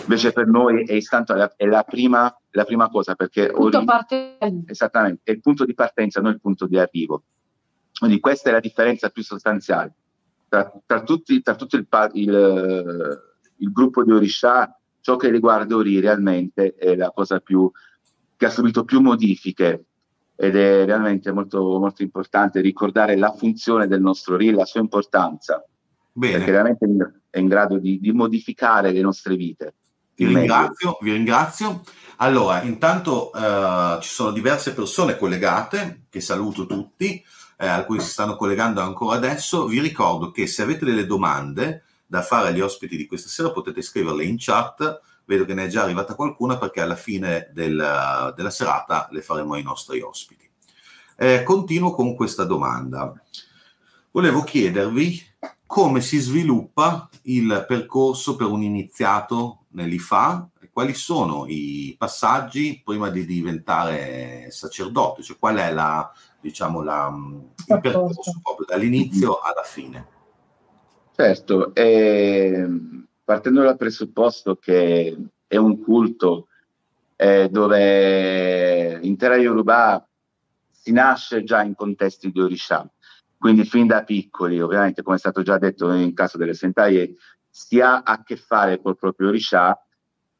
Invece 0.00 0.32
per 0.32 0.46
noi 0.48 0.84
è, 0.84 0.94
istantaneo, 0.94 1.52
è 1.56 1.64
la, 1.66 1.84
prima, 1.84 2.34
la 2.50 2.64
prima 2.64 2.88
cosa 2.88 3.14
perché 3.14 3.48
Ori, 3.52 3.76
esattamente, 4.66 5.20
è 5.24 5.30
il 5.30 5.40
punto 5.40 5.64
di 5.64 5.74
partenza, 5.74 6.20
non 6.20 6.32
il 6.32 6.40
punto 6.40 6.66
di 6.66 6.78
arrivo. 6.78 7.22
Quindi 7.98 8.18
questa 8.18 8.50
è 8.50 8.52
la 8.52 8.60
differenza 8.60 9.10
più 9.10 9.22
sostanziale. 9.22 9.94
Tra, 10.48 10.72
tra, 10.84 11.02
tutti, 11.02 11.40
tra 11.40 11.54
tutto 11.54 11.76
il, 11.76 11.86
il, 12.14 13.22
il, 13.56 13.72
gruppo 13.72 14.02
di 14.02 14.12
Orisha, 14.12 14.76
ciò 15.00 15.16
che 15.16 15.30
riguarda 15.30 15.76
Ori 15.76 16.00
realmente 16.00 16.74
è 16.74 16.96
la 16.96 17.10
cosa 17.10 17.38
più, 17.38 17.70
che 18.36 18.46
ha 18.46 18.50
subito 18.50 18.84
più 18.84 19.00
modifiche 19.00 19.84
ed 20.34 20.56
è 20.56 20.84
realmente 20.84 21.32
molto, 21.32 21.78
molto 21.78 22.02
importante 22.02 22.60
ricordare 22.60 23.16
la 23.16 23.32
funzione 23.32 23.86
del 23.86 24.00
nostro 24.00 24.36
Ri, 24.36 24.50
la 24.50 24.66
sua 24.66 24.80
importanza, 24.80 25.64
Bene. 26.12 26.36
perché 26.36 26.50
veramente 26.50 26.86
è 27.36 27.38
in 27.38 27.48
grado 27.48 27.76
di, 27.76 28.00
di 28.00 28.12
modificare 28.12 28.92
le 28.92 29.02
nostre 29.02 29.36
vite. 29.36 29.74
Vi 30.14 30.26
ringrazio, 30.26 30.96
vi 31.02 31.12
ringrazio. 31.12 31.82
Allora, 32.16 32.62
intanto 32.62 33.30
uh, 33.34 34.00
ci 34.00 34.08
sono 34.08 34.30
diverse 34.30 34.72
persone 34.72 35.18
collegate, 35.18 36.04
che 36.08 36.22
saluto 36.22 36.64
tutti 36.64 37.22
eh, 37.58 37.66
a 37.66 37.84
cui 37.84 38.00
si 38.00 38.08
stanno 38.08 38.36
collegando 38.36 38.80
ancora 38.80 39.16
adesso, 39.16 39.66
vi 39.66 39.80
ricordo 39.80 40.30
che 40.30 40.46
se 40.46 40.62
avete 40.62 40.86
delle 40.86 41.04
domande 41.04 41.84
da 42.06 42.22
fare 42.22 42.48
agli 42.48 42.60
ospiti 42.60 42.96
di 42.96 43.06
questa 43.06 43.28
sera 43.28 43.50
potete 43.50 43.82
scriverle 43.82 44.24
in 44.24 44.36
chat, 44.38 45.00
vedo 45.26 45.44
che 45.44 45.52
ne 45.52 45.64
è 45.64 45.68
già 45.68 45.82
arrivata 45.82 46.14
qualcuna 46.14 46.56
perché 46.56 46.80
alla 46.80 46.96
fine 46.96 47.50
del, 47.52 48.32
della 48.34 48.50
serata 48.50 49.08
le 49.10 49.20
faremo 49.20 49.54
ai 49.54 49.62
nostri 49.62 50.00
ospiti. 50.00 50.48
Eh, 51.18 51.42
continuo 51.42 51.92
con 51.92 52.14
questa 52.14 52.44
domanda. 52.44 53.12
Volevo 54.10 54.42
chiedervi 54.42 55.22
come 55.66 56.00
si 56.00 56.18
sviluppa 56.18 57.08
il 57.22 57.64
percorso 57.66 58.36
per 58.36 58.46
un 58.46 58.62
iniziato 58.62 59.64
nell'IFA 59.70 60.50
e 60.60 60.70
quali 60.72 60.94
sono 60.94 61.44
i 61.48 61.94
passaggi 61.98 62.80
prima 62.84 63.10
di 63.10 63.26
diventare 63.26 64.46
sacerdote, 64.50 65.22
cioè 65.22 65.38
qual 65.38 65.56
è 65.56 65.72
la, 65.72 66.10
diciamo, 66.40 66.82
la, 66.82 67.12
il 67.66 67.80
percorso. 67.80 68.40
proprio 68.42 68.66
dall'inizio 68.66 69.40
alla 69.40 69.64
fine. 69.64 70.14
Certo, 71.14 71.74
eh, 71.74 72.68
partendo 73.24 73.62
dal 73.62 73.76
presupposto 73.76 74.56
che 74.56 75.16
è 75.46 75.56
un 75.56 75.82
culto 75.82 76.48
eh, 77.16 77.48
dove 77.50 78.98
l'intera 78.98 79.36
Yoruba 79.36 80.06
si 80.70 80.92
nasce 80.92 81.42
già 81.42 81.62
in 81.62 81.74
contesti 81.74 82.30
di 82.30 82.40
Orisha, 82.40 82.88
quindi 83.46 83.64
fin 83.64 83.86
da 83.86 84.02
piccoli, 84.02 84.60
ovviamente 84.60 85.02
come 85.02 85.14
è 85.14 85.18
stato 85.20 85.42
già 85.42 85.56
detto 85.56 85.92
in 85.92 86.14
caso 86.14 86.36
delle 86.36 86.52
sentaie, 86.52 87.14
si 87.48 87.80
ha 87.80 88.02
a 88.02 88.24
che 88.24 88.34
fare 88.34 88.82
col 88.82 88.96
proprio 88.96 89.28
Orisha 89.28 89.80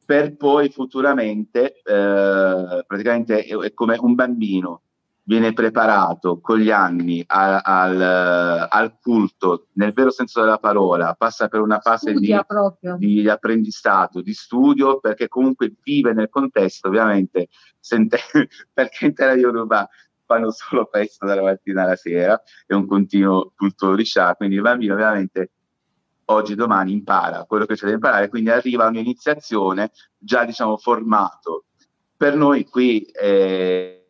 per 0.05 0.35
poi 0.35 0.69
futuramente, 0.69 1.81
eh, 1.83 2.83
praticamente 2.85 3.45
è, 3.45 3.55
è 3.55 3.73
come 3.73 3.95
un 3.97 4.13
bambino 4.13 4.81
viene 5.23 5.53
preparato 5.53 6.41
con 6.41 6.57
gli 6.57 6.69
anni 6.69 7.23
al, 7.27 7.61
al, 7.63 8.67
al, 8.69 8.97
culto, 9.01 9.67
nel 9.73 9.93
vero 9.93 10.11
senso 10.11 10.41
della 10.41 10.57
parola, 10.57 11.15
passa 11.17 11.47
per 11.47 11.61
una 11.61 11.79
fase 11.79 12.11
di, 12.11 12.35
di, 12.97 13.29
apprendistato, 13.29 14.21
di 14.21 14.33
studio, 14.33 14.99
perché 14.99 15.29
comunque 15.29 15.73
vive 15.81 16.11
nel 16.11 16.27
contesto, 16.27 16.89
ovviamente, 16.89 17.47
sente, 17.79 18.17
perché 18.73 19.05
in 19.05 19.13
terra 19.13 19.33
Yoruba 19.33 19.87
fanno 20.27 20.51
solo 20.51 20.85
questo 20.85 21.25
dalla 21.25 21.41
mattina 21.41 21.83
alla 21.83 21.95
sera, 21.95 22.39
è 22.67 22.73
un 22.73 22.85
continuo 22.85 23.53
culto 23.55 23.95
riscià, 23.95 24.35
quindi 24.35 24.55
il 24.55 24.61
bambino 24.61 24.93
ovviamente 24.93 25.51
oggi 26.29 26.55
domani 26.55 26.91
impara 26.91 27.45
quello 27.45 27.65
che 27.65 27.75
c'è 27.75 27.87
da 27.87 27.93
imparare, 27.93 28.29
quindi 28.29 28.49
arriva 28.49 28.85
a 28.85 28.89
un'iniziazione 28.89 29.91
già 30.17 30.43
diciamo 30.45 30.77
formato. 30.77 31.65
Per 32.15 32.35
noi 32.35 32.65
qui 32.65 33.03
eh, 33.03 34.07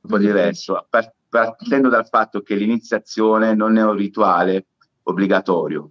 un 0.00 0.10
po' 0.10 0.18
diverso, 0.18 0.86
partendo 1.28 1.88
dal 1.88 2.08
fatto 2.08 2.40
che 2.40 2.54
l'iniziazione 2.54 3.54
non 3.54 3.76
è 3.76 3.84
un 3.84 3.94
rituale 3.94 4.68
obbligatorio. 5.02 5.90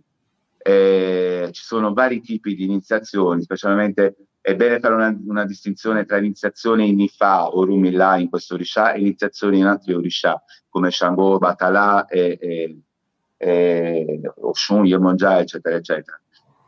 Eh, 0.58 1.50
ci 1.52 1.63
sono 1.63 1.94
vari 1.94 2.22
tipi 2.22 2.56
di 2.56 2.63
iniziazioni, 2.63 3.42
specialmente 3.42 4.27
è 4.48 4.56
bene 4.56 4.80
fare 4.80 4.94
una, 4.94 5.14
una 5.26 5.46
distinzione 5.46 6.06
tra 6.06 6.20
iniziazioni 6.20 6.88
in 6.88 7.02
Ifa 7.02 7.50
o 7.50 7.66
Rumillah 7.66 8.16
in 8.16 8.30
questo 8.30 8.54
Orisha 8.54 8.94
e 8.94 9.02
iniziazioni 9.02 9.58
in 9.58 9.66
altri 9.66 9.94
Orisha 9.94 10.42
come 10.70 10.90
Shango, 10.90 11.38
Batala 11.38 12.06
e, 12.06 12.38
e, 12.40 12.82
e 13.36 14.22
Oshun, 14.36 14.86
Yemonja, 14.86 15.40
eccetera, 15.40 15.76
eccetera. 15.76 16.18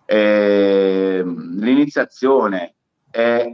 Eh, 0.04 1.24
l'iniziazione 1.24 2.76
è, 3.10 3.50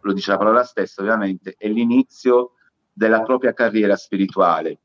lo 0.00 0.12
dice 0.12 0.32
la 0.32 0.36
parola 0.36 0.64
stessa 0.64 1.00
ovviamente, 1.00 1.54
è 1.56 1.66
l'inizio 1.66 2.56
della 2.92 3.22
propria 3.22 3.54
carriera 3.54 3.96
spirituale. 3.96 4.80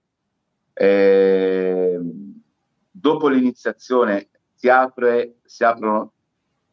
Eh, 0.72 2.00
dopo 2.90 3.28
l'iniziazione 3.28 4.30
si, 4.54 4.70
apre, 4.70 5.40
si 5.44 5.66
aprono 5.66 6.14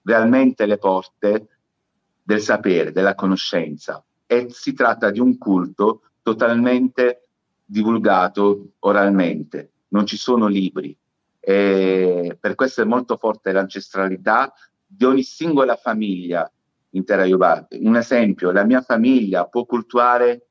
realmente 0.05 0.65
le 0.67 0.79
porte 0.79 1.49
del 2.25 2.41
sapere, 2.41 2.91
della 2.91 3.15
conoscenza 3.15 4.03
e 4.27 4.47
si 4.51 4.73
tratta 4.73 5.11
di 5.11 5.21
un 5.21 5.37
culto 5.37 6.01
totalmente 6.23 7.29
divulgato 7.65 8.71
oralmente, 8.81 9.73
non 9.89 10.07
ci 10.07 10.17
sono 10.17 10.47
libri. 10.47 10.97
E 11.39 12.37
per 12.41 12.55
questo 12.55 12.81
è 12.81 12.85
molto 12.85 13.19
forte 13.19 13.53
l'ancestralità 13.53 14.53
di 14.87 15.05
ogni 15.05 15.23
singola 15.23 15.77
famiglia 15.77 16.51
intera 16.91 17.27
Yoruba. 17.27 17.67
Un 17.81 17.97
esempio, 17.97 18.51
la 18.51 18.65
mia 18.65 18.81
famiglia 18.81 19.47
può 19.47 19.67
cultuare 19.67 20.47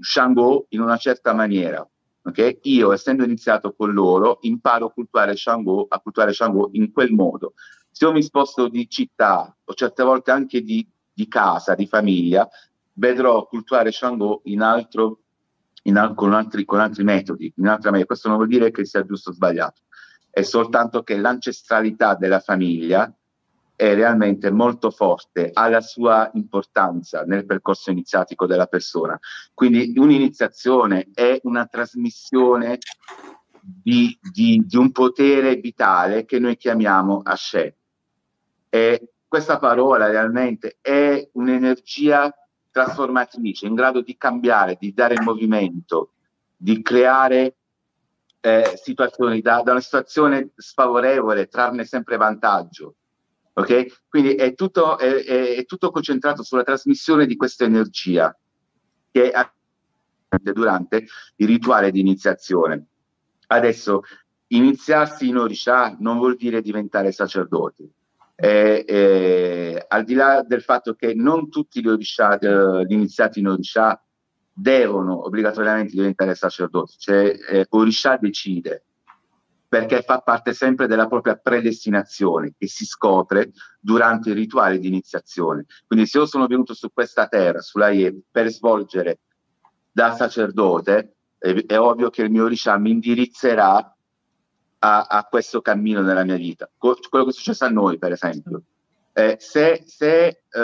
Shango 0.00 0.66
in 0.70 0.80
una 0.80 0.96
certa 0.96 1.34
maniera. 1.34 1.86
Okay? 2.22 2.60
Io, 2.62 2.92
essendo 2.92 3.24
iniziato 3.24 3.72
con 3.74 3.92
loro, 3.92 4.38
imparo 4.42 4.86
a 4.86 4.92
cultuare 4.92 5.36
Shango, 5.36 5.86
a 5.88 5.98
cultuare 6.00 6.32
Shango 6.32 6.70
in 6.72 6.92
quel 6.92 7.12
modo. 7.12 7.54
Se 7.90 8.04
io 8.04 8.12
mi 8.12 8.22
sposto 8.22 8.68
di 8.68 8.88
città 8.88 9.54
o 9.64 9.74
certe 9.74 10.02
volte 10.02 10.30
anche 10.30 10.62
di, 10.62 10.86
di 11.12 11.28
casa, 11.28 11.74
di 11.74 11.86
famiglia, 11.86 12.48
vedrò 12.94 13.46
cultuare 13.46 13.92
Shango 13.92 14.42
in 14.44 14.62
altro, 14.62 15.20
in, 15.84 16.12
con, 16.14 16.32
altri, 16.32 16.64
con 16.64 16.80
altri 16.80 17.04
metodi, 17.04 17.52
in 17.56 17.66
altra 17.66 17.90
maniera. 17.90 18.06
Questo 18.06 18.28
non 18.28 18.36
vuol 18.36 18.48
dire 18.48 18.70
che 18.70 18.84
sia 18.84 19.04
giusto 19.04 19.30
o 19.30 19.32
sbagliato, 19.32 19.82
è 20.30 20.42
soltanto 20.42 21.02
che 21.02 21.16
l'ancestralità 21.16 22.14
della 22.14 22.40
famiglia 22.40 23.12
è 23.74 23.94
realmente 23.94 24.50
molto 24.50 24.90
forte, 24.90 25.50
ha 25.52 25.68
la 25.70 25.80
sua 25.80 26.30
importanza 26.34 27.22
nel 27.22 27.46
percorso 27.46 27.90
iniziatico 27.90 28.44
della 28.44 28.66
persona. 28.66 29.18
Quindi 29.54 29.94
un'iniziazione 29.96 31.08
è 31.14 31.40
una 31.44 31.64
trasmissione 31.64 32.78
di, 33.62 34.18
di, 34.20 34.62
di 34.66 34.76
un 34.76 34.92
potere 34.92 35.56
vitale 35.56 36.26
che 36.26 36.38
noi 36.38 36.58
chiamiamo 36.58 37.22
Ashe. 37.24 37.79
E 38.70 39.12
questa 39.28 39.58
parola 39.58 40.06
realmente 40.06 40.78
è 40.80 41.28
un'energia 41.32 42.34
trasformatrice, 42.70 43.66
in 43.66 43.74
grado 43.74 44.00
di 44.00 44.16
cambiare, 44.16 44.76
di 44.80 44.94
dare 44.94 45.20
movimento, 45.20 46.12
di 46.56 46.80
creare 46.80 47.56
eh, 48.40 48.72
situazioni 48.82 49.42
da, 49.42 49.60
da 49.62 49.72
una 49.72 49.80
situazione 49.80 50.52
sfavorevole, 50.56 51.48
trarne 51.48 51.84
sempre 51.84 52.16
vantaggio 52.16 52.94
Ok? 53.52 54.04
Quindi 54.08 54.34
è 54.34 54.54
tutto, 54.54 54.98
è, 54.98 55.24
è 55.56 55.64
tutto 55.66 55.90
concentrato 55.90 56.42
sulla 56.42 56.62
trasmissione 56.62 57.26
di 57.26 57.36
questa 57.36 57.64
energia 57.64 58.34
che 59.10 59.30
è 59.30 59.48
durante 60.52 61.06
il 61.36 61.46
rituale 61.46 61.90
di 61.90 62.00
iniziazione. 62.00 62.86
Adesso 63.48 64.02
iniziarsi 64.48 65.28
in 65.28 65.36
Orisha 65.36 65.96
non 65.98 66.18
vuol 66.18 66.36
dire 66.36 66.62
diventare 66.62 67.10
sacerdoti. 67.12 67.90
Eh, 68.42 68.84
eh, 68.88 69.84
al 69.86 70.04
di 70.04 70.14
là 70.14 70.42
del 70.42 70.62
fatto 70.62 70.94
che 70.94 71.12
non 71.14 71.50
tutti 71.50 71.82
gli, 71.82 71.88
Orisha, 71.88 72.38
eh, 72.38 72.86
gli 72.86 72.92
iniziati 72.92 73.40
in 73.40 73.48
Orisha 73.48 74.02
devono 74.50 75.26
obbligatoriamente 75.26 75.92
diventare 75.92 76.34
sacerdoti, 76.34 76.94
cioè 76.96 77.36
eh, 77.50 77.66
Orisha 77.68 78.16
decide 78.16 78.84
perché 79.68 80.00
fa 80.00 80.20
parte 80.20 80.54
sempre 80.54 80.86
della 80.86 81.06
propria 81.06 81.36
predestinazione 81.36 82.54
che 82.58 82.66
si 82.66 82.86
scopre 82.86 83.52
durante 83.78 84.30
i 84.30 84.34
rituali 84.34 84.78
di 84.78 84.88
iniziazione. 84.88 85.66
Quindi 85.86 86.06
se 86.06 86.18
io 86.18 86.26
sono 86.26 86.46
venuto 86.46 86.74
su 86.74 86.90
questa 86.92 87.28
terra, 87.28 87.60
sulla 87.60 87.90
IE, 87.90 88.22
per 88.30 88.48
svolgere 88.48 89.20
da 89.92 90.14
sacerdote, 90.14 91.16
è, 91.38 91.52
è 91.66 91.78
ovvio 91.78 92.10
che 92.10 92.22
il 92.22 92.30
mio 92.30 92.44
Orisha 92.44 92.76
mi 92.78 92.90
indirizzerà 92.90 93.96
a, 94.80 95.06
a, 95.08 95.24
questo 95.24 95.60
cammino 95.60 96.02
nella 96.02 96.24
mia 96.24 96.36
vita. 96.36 96.70
Co- 96.76 96.98
quello 97.08 97.24
che 97.24 97.30
è 97.30 97.34
successo 97.34 97.64
a 97.64 97.70
noi, 97.70 97.98
per 97.98 98.12
esempio. 98.12 98.62
Eh, 99.12 99.36
se, 99.40 99.82
se 99.86 100.44
uh, 100.52 100.58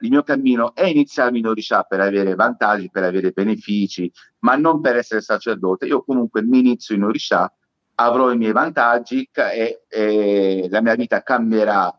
il 0.00 0.10
mio 0.10 0.22
cammino 0.22 0.74
è 0.74 0.84
iniziarmi 0.84 1.38
in 1.38 1.46
Orisha 1.46 1.82
per 1.84 2.00
avere 2.00 2.34
vantaggi, 2.34 2.90
per 2.90 3.04
avere 3.04 3.30
benefici, 3.30 4.10
ma 4.40 4.56
non 4.56 4.80
per 4.80 4.96
essere 4.96 5.20
sacerdote, 5.20 5.86
io 5.86 6.02
comunque 6.02 6.42
mi 6.42 6.58
inizio 6.58 6.94
in 6.94 7.04
Orisha, 7.04 7.50
avrò 7.94 8.32
i 8.32 8.36
miei 8.36 8.52
vantaggi 8.52 9.28
e, 9.32 9.84
e 9.88 10.66
la 10.68 10.80
mia 10.80 10.94
vita 10.94 11.22
cambierà 11.22 11.96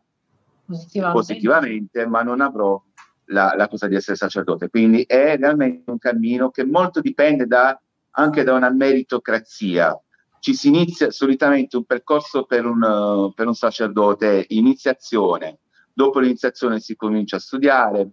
positivamente. 0.66 1.18
positivamente, 1.18 2.06
ma 2.06 2.22
non 2.22 2.42
avrò 2.42 2.82
la, 3.26 3.54
la, 3.56 3.68
cosa 3.68 3.88
di 3.88 3.96
essere 3.96 4.18
sacerdote. 4.18 4.70
Quindi 4.70 5.04
è 5.04 5.38
realmente 5.38 5.90
un 5.90 5.98
cammino 5.98 6.52
che 6.52 6.64
molto 6.66 7.02
dipende 7.02 7.48
da, 7.48 7.80
anche 8.12 8.44
da 8.44 8.54
una 8.54 8.70
meritocrazia 8.70 10.00
ci 10.40 10.54
si 10.54 10.68
inizia 10.70 11.12
solitamente 11.12 11.78
un 11.78 11.84
percorso 11.86 12.44
per 12.46 12.66
un, 12.66 12.82
uh, 12.82 13.34
per 13.34 13.48
un 13.48 13.54
sacerdote, 13.54 14.46
iniziazione, 14.50 15.60
dopo 15.94 16.20
l'iniziazione 16.20 16.80
si 16.80 16.96
comincia 16.96 17.38
a 17.38 17.40
studiare, 17.40 18.12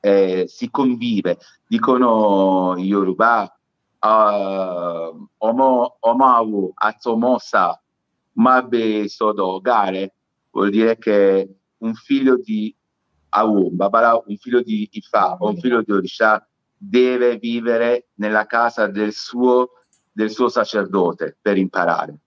eh, 0.00 0.44
si 0.46 0.70
convive, 0.70 1.38
dicono 1.66 2.74
i 2.76 2.84
Yoruba, 2.84 3.42
uh, 4.00 5.28
omo, 5.38 5.96
omawu 6.00 6.72
atsomosa 6.74 7.80
mabe 8.38 9.08
sodo 9.08 9.60
gare, 9.60 10.14
vuol 10.50 10.70
dire 10.70 10.96
che 10.98 11.48
un 11.78 11.94
figlio 11.94 12.36
di 12.36 12.74
Awu, 13.30 13.70
Babala, 13.70 14.22
un 14.26 14.36
figlio 14.36 14.62
di 14.62 14.88
Ifa 14.92 15.36
un 15.40 15.58
figlio 15.58 15.82
di 15.82 15.92
Orisha 15.92 16.46
deve 16.76 17.36
vivere 17.36 18.08
nella 18.14 18.46
casa 18.46 18.86
del 18.86 19.12
suo 19.12 19.70
del 20.18 20.30
suo 20.30 20.48
sacerdote 20.48 21.36
per 21.40 21.56
imparare. 21.56 22.18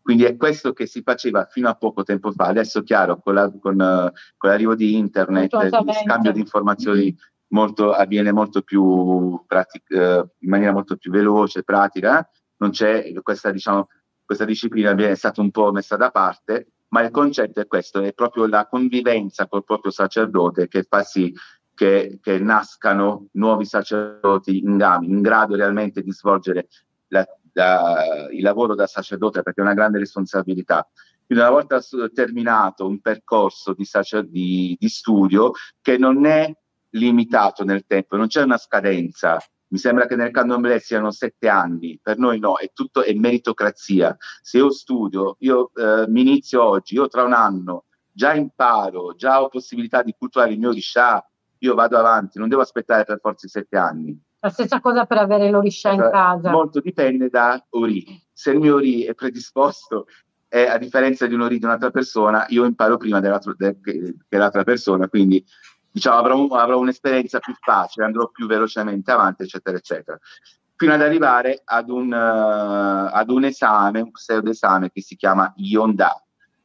Quindi 0.00 0.22
è 0.22 0.36
questo 0.36 0.72
che 0.72 0.86
si 0.86 1.02
faceva 1.02 1.46
fino 1.46 1.68
a 1.68 1.74
poco 1.74 2.04
tempo 2.04 2.30
fa. 2.30 2.44
Adesso, 2.44 2.84
chiaro, 2.84 3.18
con, 3.18 3.34
la, 3.34 3.50
con, 3.50 3.74
uh, 3.74 4.12
con 4.36 4.50
l'arrivo 4.50 4.76
di 4.76 4.96
internet, 4.96 5.52
il 5.52 5.94
scambio 6.00 6.30
di 6.30 6.38
informazioni 6.38 7.12
molto, 7.48 7.90
avviene 7.90 8.30
molto 8.30 8.62
più 8.62 9.42
pratic- 9.48 9.90
uh, 9.90 10.28
in 10.38 10.48
maniera 10.48 10.70
molto 10.70 10.96
più 10.96 11.10
veloce, 11.10 11.64
pratica. 11.64 12.24
Non 12.58 12.70
c'è 12.70 13.12
questa, 13.20 13.50
diciamo, 13.50 13.88
questa 14.24 14.44
disciplina 14.44 14.92
viene 14.92 15.16
stata 15.16 15.40
un 15.40 15.50
po' 15.50 15.72
messa 15.72 15.96
da 15.96 16.12
parte, 16.12 16.68
ma 16.90 17.02
il 17.02 17.10
concetto 17.10 17.58
è 17.58 17.66
questo: 17.66 18.00
è 18.00 18.12
proprio 18.12 18.46
la 18.46 18.68
convivenza 18.68 19.48
col 19.48 19.64
proprio 19.64 19.90
sacerdote 19.90 20.68
che 20.68 20.84
fa 20.84 21.02
sì 21.02 21.34
che, 21.74 22.20
che 22.22 22.38
nascano 22.38 23.26
nuovi 23.32 23.64
sacerdoti 23.64 24.58
in, 24.58 25.00
in 25.02 25.20
grado 25.20 25.56
realmente 25.56 26.00
di 26.00 26.12
svolgere 26.12 26.68
la, 27.14 27.26
la, 27.52 28.28
il 28.30 28.42
lavoro 28.42 28.74
da 28.74 28.86
sacerdote 28.86 29.42
perché 29.42 29.60
è 29.60 29.64
una 29.64 29.74
grande 29.74 29.98
responsabilità. 29.98 30.86
Quindi 31.26 31.42
una 31.44 31.52
volta 31.52 31.80
terminato 32.12 32.86
un 32.86 33.00
percorso 33.00 33.72
di, 33.72 33.84
sacer- 33.84 34.26
di, 34.26 34.76
di 34.78 34.88
studio 34.88 35.52
che 35.80 35.96
non 35.96 36.26
è 36.26 36.52
limitato 36.90 37.64
nel 37.64 37.86
tempo, 37.86 38.16
non 38.16 38.26
c'è 38.26 38.42
una 38.42 38.58
scadenza, 38.58 39.40
mi 39.68 39.78
sembra 39.78 40.06
che 40.06 40.14
nel 40.16 40.30
candomblé 40.30 40.78
siano 40.78 41.10
sette 41.10 41.48
anni, 41.48 41.98
per 42.00 42.18
noi 42.18 42.38
no, 42.38 42.58
è 42.58 42.70
tutto 42.72 43.02
è 43.02 43.12
meritocrazia. 43.14 44.16
Se 44.42 44.58
io 44.58 44.70
studio, 44.70 45.36
io 45.40 45.72
eh, 45.74 46.04
mi 46.08 46.20
inizio 46.20 46.62
oggi, 46.62 46.94
io 46.94 47.08
tra 47.08 47.24
un 47.24 47.32
anno 47.32 47.86
già 48.12 48.34
imparo, 48.34 49.14
già 49.16 49.42
ho 49.42 49.48
possibilità 49.48 50.02
di 50.02 50.14
culturare 50.16 50.52
il 50.52 50.58
mio 50.58 50.70
riscià, 50.70 51.26
io 51.58 51.74
vado 51.74 51.96
avanti, 51.98 52.38
non 52.38 52.48
devo 52.48 52.60
aspettare 52.60 53.04
per 53.04 53.18
forza 53.20 53.46
i 53.46 53.48
sette 53.48 53.76
anni. 53.76 54.16
La 54.44 54.50
stessa 54.50 54.78
cosa 54.78 55.06
per 55.06 55.16
avere 55.16 55.48
l'oriscia 55.48 55.90
in 55.90 56.00
esatto. 56.00 56.12
casa. 56.12 56.50
Molto 56.50 56.80
dipende 56.80 57.30
da 57.30 57.64
Ori. 57.70 58.22
Se 58.30 58.50
il 58.50 58.58
mio 58.58 58.74
Ori 58.74 59.04
è 59.04 59.14
predisposto, 59.14 60.04
e 60.50 60.66
a 60.66 60.76
differenza 60.76 61.26
di 61.26 61.32
un 61.32 61.40
Ori 61.40 61.58
di 61.58 61.64
un'altra 61.64 61.90
persona, 61.90 62.44
io 62.50 62.66
imparo 62.66 62.98
prima 62.98 63.20
de, 63.20 63.40
che, 63.82 64.14
l'altra 64.28 64.62
persona, 64.62 65.08
quindi 65.08 65.42
diciamo, 65.90 66.18
avrò, 66.18 66.46
avrò, 66.48 66.78
un'esperienza 66.78 67.38
più 67.38 67.54
facile, 67.58 68.04
andrò 68.04 68.28
più 68.28 68.46
velocemente 68.46 69.10
avanti, 69.10 69.44
eccetera, 69.44 69.78
eccetera. 69.78 70.18
Fino 70.76 70.92
ad 70.92 71.00
arrivare 71.00 71.62
ad 71.64 71.88
un, 71.88 72.12
uh, 72.12 73.14
ad 73.14 73.30
un 73.30 73.44
esame, 73.44 74.02
un 74.02 74.10
pseudo 74.10 74.50
esame 74.50 74.90
che 74.90 75.00
si 75.00 75.16
chiama 75.16 75.50
Yonda, 75.56 76.22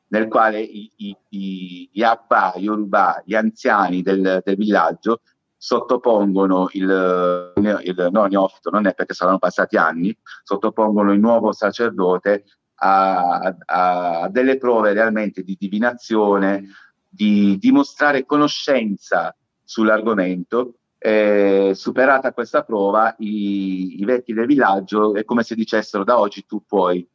nel 0.07 0.27
quale 0.27 0.59
i, 0.59 0.91
i, 0.97 1.17
i, 1.29 1.89
gli 1.93 2.03
Abba, 2.03 2.51
gli 2.57 2.63
Yoruba, 2.63 3.23
gli 3.23 3.35
anziani 3.35 4.01
del, 4.01 4.41
del 4.43 4.55
villaggio 4.57 5.21
sottopongono 5.61 6.69
il, 6.71 7.51
il 7.83 8.07
no, 8.11 8.25
neofito, 8.27 8.69
non 8.69 8.87
è 8.87 8.93
perché 8.93 9.13
saranno 9.13 9.39
passati 9.39 9.75
anni, 9.75 10.17
sottopongono 10.43 11.11
il 11.11 11.19
nuovo 11.19 11.51
sacerdote 11.51 12.45
a, 12.75 13.39
a, 13.65 14.21
a 14.21 14.29
delle 14.29 14.57
prove 14.57 14.93
realmente 14.93 15.43
di 15.43 15.57
divinazione, 15.59 16.63
di 17.09 17.57
dimostrare 17.59 18.25
conoscenza 18.25 19.35
sull'argomento. 19.61 20.75
Eh, 20.97 21.73
superata 21.75 22.31
questa 22.31 22.63
prova, 22.63 23.13
i, 23.19 23.99
i, 24.01 24.05
vecchi 24.05 24.33
del 24.33 24.45
villaggio 24.45 25.13
è 25.13 25.25
come 25.25 25.43
se 25.43 25.55
dicessero 25.55 26.05
da 26.05 26.19
oggi 26.19 26.45
tu 26.45 26.63
puoi, 26.65 27.05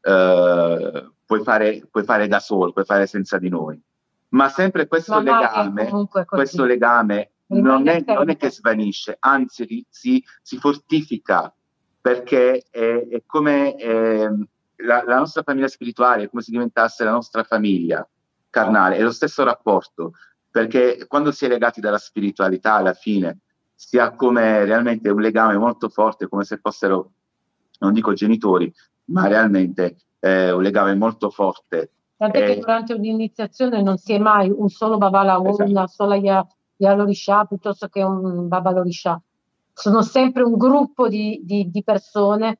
eh, 0.00 1.10
puoi, 1.26 1.42
fare, 1.42 1.86
puoi 1.90 2.04
fare 2.04 2.26
da 2.26 2.40
solo, 2.40 2.72
puoi 2.72 2.86
fare 2.86 3.06
senza 3.06 3.36
di 3.36 3.50
noi. 3.50 3.78
Ma 4.28 4.48
sempre 4.48 4.86
questo 4.86 5.20
Ma 5.20 5.20
legame, 5.20 5.90
questo 6.26 6.64
legame 6.64 7.31
non 7.60 7.88
è, 7.88 8.02
non 8.06 8.30
è, 8.30 8.36
che 8.36 8.50
svanisce, 8.50 9.16
anzi 9.18 9.84
si, 9.88 10.22
si 10.40 10.56
fortifica 10.58 11.52
perché 12.00 12.64
è, 12.70 13.06
è 13.08 13.22
come 13.24 13.76
eh, 13.76 14.28
la, 14.76 15.04
la, 15.06 15.18
nostra 15.18 15.42
famiglia 15.42 15.68
spirituale, 15.68 16.24
è 16.24 16.28
come 16.28 16.42
se 16.42 16.50
diventasse 16.50 17.04
la 17.04 17.12
nostra 17.12 17.44
famiglia 17.44 18.06
carnale, 18.50 18.96
è 18.96 19.02
lo 19.02 19.12
stesso 19.12 19.44
rapporto, 19.44 20.12
perché 20.50 21.06
quando 21.06 21.30
si 21.30 21.44
è 21.44 21.48
legati 21.48 21.80
dalla 21.80 21.98
spiritualità 21.98 22.74
alla 22.74 22.92
fine 22.92 23.38
si 23.74 23.98
ha 23.98 24.14
come 24.14 24.64
realmente 24.64 25.08
un 25.08 25.20
legame 25.20 25.56
molto 25.56 25.88
forte, 25.88 26.28
come 26.28 26.44
se 26.44 26.58
fossero, 26.58 27.12
non 27.78 27.92
dico 27.92 28.12
genitori, 28.12 28.72
ma 29.06 29.26
realmente 29.28 29.96
eh, 30.18 30.50
un 30.50 30.62
legame 30.62 30.94
molto 30.94 31.30
forte. 31.30 31.90
Tant'è 32.16 32.42
eh, 32.42 32.54
che 32.54 32.60
durante 32.60 32.94
un'iniziazione 32.94 33.80
non 33.82 33.96
si 33.96 34.12
è 34.12 34.18
mai 34.18 34.52
un 34.54 34.68
solo 34.68 34.98
Babala 34.98 35.40
o 35.40 35.48
esatto. 35.48 35.70
una 35.70 35.86
sola 35.86 36.16
Yalorisha 36.82 37.44
piuttosto 37.44 37.88
che 37.88 38.02
un 38.02 38.48
Babalorisha. 38.48 39.20
Sono 39.72 40.02
sempre 40.02 40.42
un 40.42 40.56
gruppo 40.56 41.08
di, 41.08 41.40
di, 41.44 41.70
di 41.70 41.82
persone, 41.82 42.58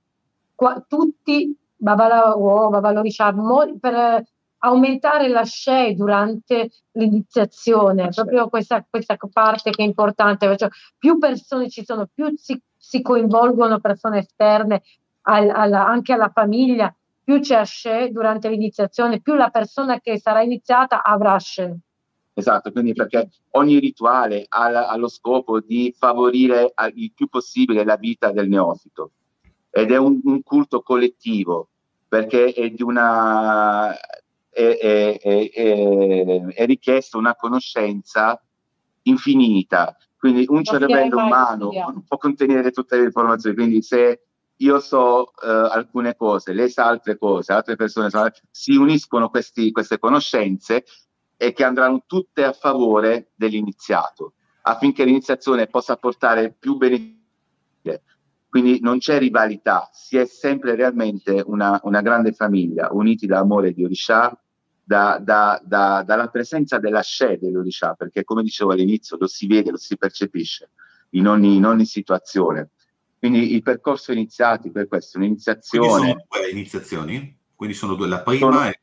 qua, 0.55 0.83
tutti 0.87 1.55
Babala 1.77 2.37
o 2.37 2.71
Babalorisha, 2.71 3.35
per 3.79 4.25
aumentare 4.65 5.29
la 5.29 5.45
SHE 5.45 5.95
durante 5.95 6.71
l'iniziazione, 6.93 8.05
certo. 8.05 8.23
proprio 8.23 8.49
questa, 8.49 8.85
questa, 8.89 9.17
parte 9.31 9.71
che 9.71 9.83
è 9.83 9.87
importante, 9.87 10.57
cioè, 10.57 10.69
più 10.97 11.19
persone 11.19 11.69
ci 11.69 11.85
sono, 11.85 12.09
più 12.13 12.33
si, 12.37 12.59
si 12.77 13.03
coinvolgono 13.03 13.81
persone 13.81 14.19
esterne 14.19 14.83
al, 15.23 15.51
alla, 15.51 15.87
anche 15.87 16.13
alla 16.13 16.31
famiglia, 16.33 16.95
più 17.25 17.41
c'è 17.41 17.57
Ashe 17.57 18.11
durante 18.13 18.49
l'iniziazione, 18.49 19.21
più 19.21 19.35
la 19.35 19.51
persona 19.51 20.01
che 20.01 20.19
sarà 20.19 20.43
iniziata 20.43 21.03
avrà 21.03 21.35
Ashe. 21.35 21.79
Esatto, 22.35 22.73
quindi 22.73 22.95
perché 22.95 23.29
ogni 23.51 23.79
rituale 23.79 24.47
ha, 24.49 24.89
ha 24.89 24.97
lo 24.97 25.09
scopo 25.09 25.61
di 25.61 25.95
favorire 25.97 26.73
il 26.95 27.13
più 27.15 27.29
possibile 27.29 27.85
la 27.85 27.97
vita 27.97 28.33
del 28.33 28.49
neofito 28.49 29.13
ed 29.71 29.91
è 29.91 29.97
un, 29.99 30.21
un 30.25 30.43
culto 30.43 30.81
collettivo 30.81 31.69
perché 32.09 32.53
è 32.53 32.71
di 32.71 32.83
una 32.83 33.95
è, 34.53 35.19
è, 35.19 35.19
è, 36.55 36.67
richiesta 36.67 37.17
una 37.17 37.35
conoscenza 37.35 38.41
infinita. 39.03 39.97
Quindi 40.19 40.45
un 40.49 40.63
cervello 40.63 41.17
umano 41.17 41.71
non 41.73 42.05
può 42.07 42.19
contenere 42.19 42.71
tutte 42.71 42.99
le 42.99 43.05
informazioni. 43.05 43.57
Quindi 43.57 43.83
se 43.83 44.27
io 44.57 44.79
so 44.79 45.33
uh, 45.43 45.47
alcune 45.47 46.15
cose, 46.15 46.53
lei 46.53 46.69
sa 46.69 46.87
altre 46.87 47.17
cose, 47.17 47.53
altre 47.53 47.77
persone 47.77 48.11
sa, 48.11 48.31
si 48.51 48.77
uniscono 48.77 49.31
questi, 49.31 49.73
queste 49.73 49.99
conoscenze 49.99 50.85
e 51.43 51.53
che 51.53 51.65
andranno 51.65 52.05
tutte 52.07 52.45
a 52.45 52.53
favore 52.53 53.33
dell'iniziato, 53.35 54.35
affinché 54.63 55.05
l'iniziazione 55.05 55.67
possa 55.67 55.97
portare 55.97 56.55
più 56.57 56.77
benefici. 56.77 57.21
quindi 58.49 58.79
non 58.81 58.99
c'è 58.99 59.19
rivalità, 59.19 59.91
si 59.93 60.17
è 60.19 60.25
sempre 60.25 60.77
realmente 60.77 61.43
una, 61.45 61.81
una 61.83 62.01
grande 62.01 62.31
famiglia, 62.31 62.91
uniti 62.93 63.27
da 63.27 63.41
amore 63.41 63.73
di 63.73 63.83
Orisha, 63.83 64.41
da, 64.85 65.19
da, 65.21 65.61
da, 65.65 66.05
dalla 66.07 66.29
presenza 66.29 66.79
della 66.79 67.03
She 67.03 67.39
dell'Orisha, 67.41 67.95
perché 67.95 68.23
come 68.23 68.45
dicevo 68.45 68.71
all'inizio 68.71 69.17
lo 69.19 69.27
si 69.27 69.49
vede, 69.49 69.73
lo 69.73 69.79
si 69.79 69.97
percepisce 69.97 70.71
in 71.11 71.27
ogni, 71.27 71.57
in 71.57 71.65
ogni 71.65 71.87
situazione. 71.87 72.71
Quindi 73.19 73.53
il 73.53 73.63
percorso 73.63 74.13
iniziati 74.13 74.71
per 74.71 74.87
questo, 74.87 75.19
un'iniziazione... 75.19 75.89
Quindi 75.89 76.07
sono 76.07 76.25
due 76.29 76.51
iniziazioni? 76.51 77.39
Quindi 77.57 77.75
sono 77.75 77.95
due, 77.97 78.07
la 78.07 78.21
prima 78.23 78.69
è... 78.69 78.79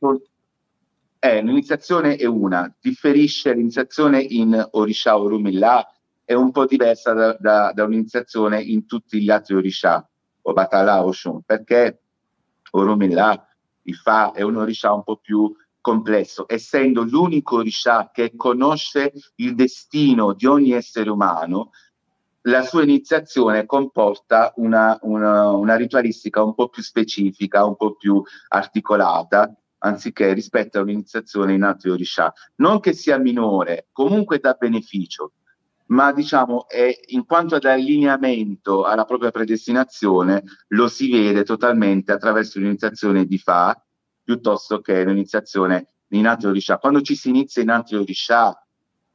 Eh, 1.22 1.42
l'iniziazione 1.42 2.16
è 2.16 2.24
una, 2.24 2.74
differisce 2.80 3.52
l'iniziazione 3.52 4.22
in 4.22 4.68
Orisha 4.70 5.18
Orumillah, 5.18 5.86
è 6.24 6.32
un 6.32 6.50
po' 6.50 6.64
diversa 6.64 7.12
da, 7.12 7.36
da, 7.38 7.72
da 7.74 7.84
un'iniziazione 7.84 8.62
in 8.62 8.86
tutti 8.86 9.20
gli 9.20 9.28
altri 9.28 9.54
Orisha, 9.54 10.08
o 10.40 10.52
Batala 10.54 11.04
o 11.04 11.12
Shun, 11.12 11.42
perché 11.42 12.00
Orumillah, 12.70 13.46
il 13.82 13.96
Fa, 13.96 14.32
è 14.32 14.40
un 14.40 14.56
Orisha 14.56 14.94
un 14.94 15.02
po' 15.02 15.16
più 15.16 15.54
complesso, 15.82 16.46
essendo 16.48 17.02
l'unico 17.02 17.56
Orisha 17.56 18.10
che 18.10 18.32
conosce 18.34 19.12
il 19.36 19.54
destino 19.54 20.32
di 20.32 20.46
ogni 20.46 20.72
essere 20.72 21.10
umano, 21.10 21.72
la 22.44 22.62
sua 22.62 22.82
iniziazione 22.82 23.66
comporta 23.66 24.54
una, 24.56 24.98
una, 25.02 25.50
una, 25.50 25.76
ritualistica 25.76 26.42
un 26.42 26.54
po' 26.54 26.68
più 26.68 26.82
specifica, 26.82 27.66
un 27.66 27.76
po' 27.76 27.96
più 27.96 28.22
articolata, 28.48 29.54
anziché 29.80 30.32
rispetto 30.32 30.78
a 30.78 30.82
un'iniziazione 30.82 31.54
in 31.54 31.62
altri 31.62 31.90
Orisha. 31.90 32.32
Non 32.56 32.80
che 32.80 32.92
sia 32.92 33.18
minore, 33.18 33.88
comunque 33.92 34.38
dà 34.38 34.56
beneficio, 34.58 35.32
ma 35.86 36.12
diciamo 36.12 36.68
è, 36.68 36.90
in 37.08 37.24
quanto 37.26 37.56
ad 37.56 37.64
allineamento 37.64 38.84
alla 38.84 39.04
propria 39.04 39.30
predestinazione 39.30 40.42
lo 40.68 40.88
si 40.88 41.10
vede 41.10 41.42
totalmente 41.42 42.12
attraverso 42.12 42.58
l'iniziazione 42.58 43.24
di 43.26 43.38
Fa 43.38 43.80
piuttosto 44.22 44.80
che 44.80 45.04
l'iniziazione 45.04 45.88
in 46.10 46.26
altri 46.26 46.48
Orisha. 46.48 46.78
Quando 46.78 47.00
ci 47.00 47.16
si 47.16 47.28
inizia 47.28 47.62
in 47.62 47.70
altri 47.70 47.96
Orisha 47.96 48.56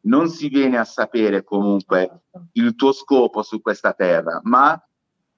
non 0.02 0.30
si 0.30 0.50
viene 0.50 0.78
a 0.78 0.84
sapere 0.84 1.44
comunque 1.44 2.24
il 2.54 2.76
tuo 2.76 2.92
scopo 2.92 3.42
su 3.42 3.62
questa 3.62 3.94
terra, 3.94 4.40
ma 4.44 4.80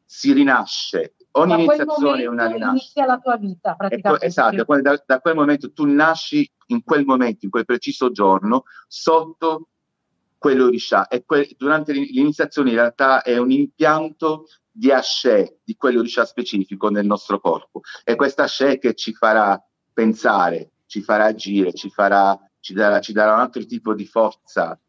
si 0.03 0.33
rinasce. 0.33 1.15
Ogni 1.37 1.65
da 1.65 1.73
iniziazione 1.73 2.23
è 2.23 2.27
una 2.27 2.45
rinascita. 2.47 2.69
Inizia 2.71 3.05
la 3.05 3.19
tua 3.19 3.37
vita 3.37 3.75
praticamente. 3.75 4.25
esatto, 4.25 4.81
da, 4.81 5.03
da 5.05 5.19
quel 5.19 5.35
momento 5.35 5.71
tu 5.71 5.85
nasci 5.85 6.49
in 6.67 6.83
quel 6.83 7.05
momento, 7.05 7.45
in 7.45 7.51
quel 7.51 7.65
preciso 7.65 8.11
giorno, 8.11 8.63
sotto 8.87 9.69
quello 10.37 10.69
Risha 10.69 11.07
e 11.07 11.25
que- 11.25 11.53
durante 11.57 11.93
l'iniziazione 11.93 12.69
in 12.69 12.75
realtà 12.75 13.21
è 13.21 13.37
un 13.37 13.51
impianto 13.51 14.47
di 14.71 14.91
asce 14.91 15.59
di 15.63 15.75
quello 15.75 16.01
Risha 16.01 16.25
specifico 16.25 16.89
nel 16.89 17.05
nostro 17.05 17.39
corpo 17.39 17.81
e 18.03 18.15
questa 18.15 18.43
asce 18.43 18.77
che 18.77 18.93
ci 18.93 19.13
farà 19.13 19.61
pensare, 19.91 20.71
ci 20.85 21.01
farà 21.01 21.25
agire, 21.25 21.73
ci, 21.73 21.89
farà, 21.89 22.37
ci, 22.59 22.73
darà, 22.73 22.99
ci 22.99 23.13
darà 23.13 23.33
un 23.33 23.39
altro 23.39 23.65
tipo 23.65 23.95
di 23.95 24.05
forza 24.05 24.79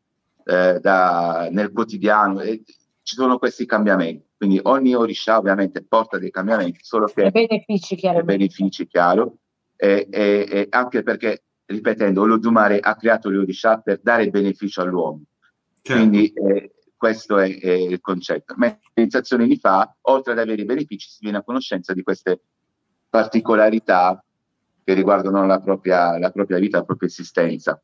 eh, 0.44 0.78
da, 0.80 1.48
nel 1.50 1.72
quotidiano 1.72 2.40
e 2.40 2.62
ci 3.08 3.14
sono 3.14 3.38
questi 3.38 3.64
cambiamenti 3.64 4.26
quindi 4.36 4.60
ogni 4.64 4.94
Orisha 4.94 5.38
ovviamente 5.38 5.82
porta 5.82 6.18
dei 6.18 6.30
cambiamenti 6.30 6.80
solo 6.82 7.06
che 7.06 7.24
e 7.24 7.30
benefici 7.30 7.96
chiaro, 7.96 8.22
benefici, 8.22 8.86
chiaro 8.86 9.38
e, 9.76 10.08
e, 10.10 10.46
e 10.50 10.66
anche 10.70 11.02
perché 11.02 11.44
ripetendo 11.66 12.22
Olodumare 12.22 12.80
ha 12.80 12.96
creato 12.96 13.30
gli 13.30 13.36
Orisha 13.36 13.78
per 13.78 14.00
dare 14.02 14.28
beneficio 14.28 14.82
all'uomo 14.82 15.22
Certo. 15.88 16.02
Quindi 16.02 16.30
eh, 16.32 16.74
questo 16.96 17.38
è, 17.38 17.58
è, 17.58 17.70
il 17.70 18.00
concetto. 18.00 18.54
Ma 18.56 18.76
l'iniziazione 18.92 19.46
di 19.46 19.56
fa, 19.56 19.96
oltre 20.02 20.32
ad 20.32 20.38
avere 20.38 20.60
i 20.62 20.66
benefici, 20.66 21.08
si 21.08 21.18
viene 21.20 21.38
a 21.38 21.42
conoscenza 21.42 21.94
di 21.94 22.02
queste 22.02 22.42
particolarità 23.08 24.22
che 24.84 24.92
riguardano 24.92 25.46
la 25.46 25.60
propria, 25.60 26.18
la 26.18 26.30
propria 26.30 26.58
vita, 26.58 26.78
la 26.78 26.84
propria 26.84 27.08
esistenza. 27.08 27.80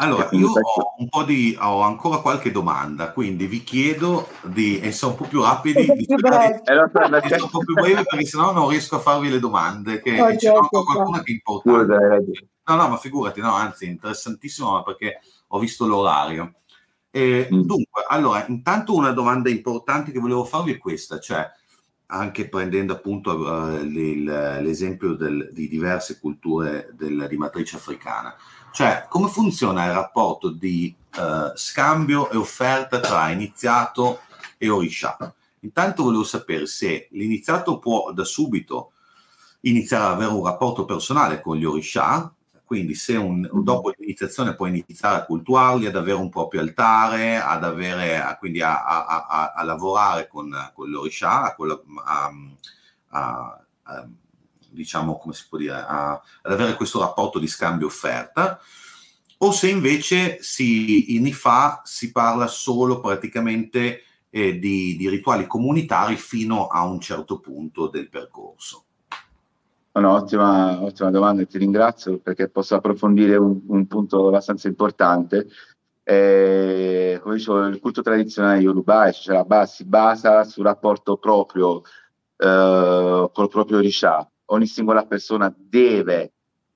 Allora, 0.00 0.28
io 0.30 0.50
ho 0.52 0.94
un 0.98 1.08
po' 1.08 1.24
di, 1.24 1.56
ho 1.60 1.80
ancora 1.80 2.18
qualche 2.18 2.52
domanda, 2.52 3.10
quindi 3.10 3.46
vi 3.46 3.64
chiedo 3.64 4.28
di 4.42 4.80
essere 4.80 5.10
un 5.10 5.18
po' 5.18 5.24
più 5.24 5.42
rapidi, 5.42 5.92
di, 5.92 6.06
essere 6.08 7.42
un 7.42 7.50
po' 7.50 7.58
più 7.58 7.74
brevi 7.74 8.04
perché 8.04 8.24
sennò 8.24 8.52
non 8.52 8.68
riesco 8.68 8.94
a 8.94 9.00
farvi 9.00 9.28
le 9.28 9.40
domande, 9.40 10.00
che 10.00 10.20
okay, 10.20 10.36
c'è 10.36 10.54
ancora 10.54 10.84
qualcuna 10.84 11.22
che 11.22 11.32
è 11.32 11.34
importante. 11.34 12.48
No, 12.64 12.74
no, 12.76 12.88
ma 12.88 12.96
figurati, 12.96 13.40
no, 13.40 13.52
anzi, 13.52 13.86
interessantissimo 13.86 14.84
perché 14.84 15.18
ho 15.48 15.58
visto 15.58 15.84
l'orario. 15.84 16.54
Eh, 17.10 17.48
mm. 17.52 17.62
Dunque, 17.62 18.04
allora, 18.06 18.46
intanto 18.46 18.94
una 18.94 19.10
domanda 19.10 19.50
importante 19.50 20.12
che 20.12 20.20
volevo 20.20 20.44
farvi 20.44 20.74
è 20.74 20.78
questa, 20.78 21.18
cioè 21.18 21.44
anche 22.10 22.48
prendendo 22.48 22.92
appunto 22.92 23.32
uh, 23.32 23.82
l'esempio 23.82 25.14
del, 25.14 25.48
di 25.52 25.68
diverse 25.68 26.18
culture 26.20 26.88
del, 26.92 27.26
di 27.28 27.36
matrice 27.36 27.76
africana, 27.76 28.34
cioè 28.78 29.06
come 29.08 29.26
funziona 29.26 29.86
il 29.86 29.92
rapporto 29.92 30.50
di 30.50 30.94
uh, 31.16 31.50
scambio 31.56 32.30
e 32.30 32.36
offerta 32.36 33.00
tra 33.00 33.28
iniziato 33.30 34.20
e 34.56 34.68
orisha? 34.68 35.34
Intanto 35.62 36.04
volevo 36.04 36.22
sapere 36.22 36.64
se 36.66 37.08
l'iniziato 37.10 37.80
può 37.80 38.12
da 38.12 38.22
subito 38.22 38.92
iniziare 39.62 40.04
ad 40.04 40.12
avere 40.12 40.30
un 40.30 40.44
rapporto 40.44 40.84
personale 40.84 41.40
con 41.40 41.56
gli 41.56 41.64
orisha, 41.64 42.32
quindi 42.64 42.94
se 42.94 43.16
un, 43.16 43.50
dopo 43.64 43.92
l'iniziazione 43.96 44.54
puoi 44.54 44.68
iniziare 44.68 45.16
a 45.16 45.24
cultuarli, 45.24 45.86
ad 45.86 45.96
avere 45.96 46.16
un 46.16 46.28
proprio 46.28 46.60
altare, 46.60 47.36
ad 47.36 47.64
avere, 47.64 48.20
a, 48.20 48.38
quindi 48.38 48.62
a, 48.62 48.84
a, 48.84 49.54
a, 49.56 49.62
lavorare 49.64 50.28
con, 50.28 50.54
con 50.72 50.88
l'Orisha, 50.88 51.52
a, 51.52 52.32
diciamo 54.68 55.18
come 55.18 55.34
si 55.34 55.44
può 55.48 55.58
dire, 55.58 55.74
ad 55.74 56.20
avere 56.42 56.74
questo 56.74 57.00
rapporto 57.00 57.38
di 57.38 57.46
scambio 57.46 57.86
offerta, 57.86 58.60
o 59.38 59.52
se 59.52 59.68
invece 59.68 60.42
si, 60.42 61.14
in 61.16 61.26
IFA 61.26 61.82
si 61.84 62.10
parla 62.10 62.46
solo 62.46 63.00
praticamente 63.00 64.02
eh, 64.30 64.58
di, 64.58 64.96
di 64.96 65.08
rituali 65.08 65.46
comunitari 65.46 66.16
fino 66.16 66.66
a 66.66 66.84
un 66.84 67.00
certo 67.00 67.38
punto 67.38 67.88
del 67.88 68.08
percorso. 68.08 68.84
No, 69.92 70.12
ottima, 70.12 70.80
ottima, 70.80 71.10
domanda 71.10 71.44
ti 71.44 71.58
ringrazio 71.58 72.18
perché 72.18 72.48
posso 72.48 72.76
approfondire 72.76 73.36
un, 73.36 73.60
un 73.66 73.86
punto 73.88 74.28
abbastanza 74.28 74.68
importante. 74.68 75.48
Eh, 76.04 77.18
come 77.20 77.34
dicevo, 77.34 77.66
il 77.66 77.80
culto 77.80 78.00
tradizionale 78.00 78.60
Yoruba 78.60 79.10
cioè 79.10 79.44
la 79.46 79.66
si 79.66 79.84
basa 79.84 80.44
sul 80.44 80.64
rapporto 80.64 81.16
proprio 81.16 81.82
eh, 82.36 83.30
col 83.32 83.48
proprio 83.48 83.78
Risha. 83.78 84.28
Ogni 84.50 84.66
singola 84.66 85.06
persona 85.06 85.54
deve 85.56 86.32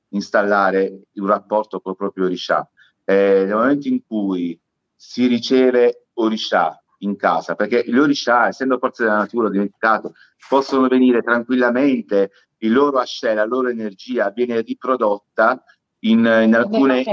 installare 0.08 1.02
un 1.14 1.26
rapporto 1.26 1.80
col 1.80 1.96
proprio 1.96 2.26
Risha. 2.26 2.68
Eh, 3.04 3.44
nel 3.46 3.54
momento 3.54 3.88
in 3.88 4.04
cui 4.06 4.58
si 4.94 5.26
riceve 5.26 6.06
Orisha 6.14 6.82
in 6.98 7.16
casa, 7.16 7.54
perché 7.54 7.82
gli 7.86 7.96
Orisha, 7.96 8.48
essendo 8.48 8.78
forze 8.78 9.04
della 9.04 9.16
natura, 9.16 9.48
ho 9.48 9.50
dimenticato, 9.50 10.14
possono 10.48 10.86
venire 10.86 11.22
tranquillamente 11.22 12.30
il 12.58 12.72
loro 12.72 12.98
ascella, 12.98 13.42
la 13.42 13.46
loro 13.46 13.68
energia 13.68 14.30
viene 14.30 14.60
riprodotta 14.60 15.62
in, 16.00 16.18
in 16.18 16.54
alcune, 16.54 17.04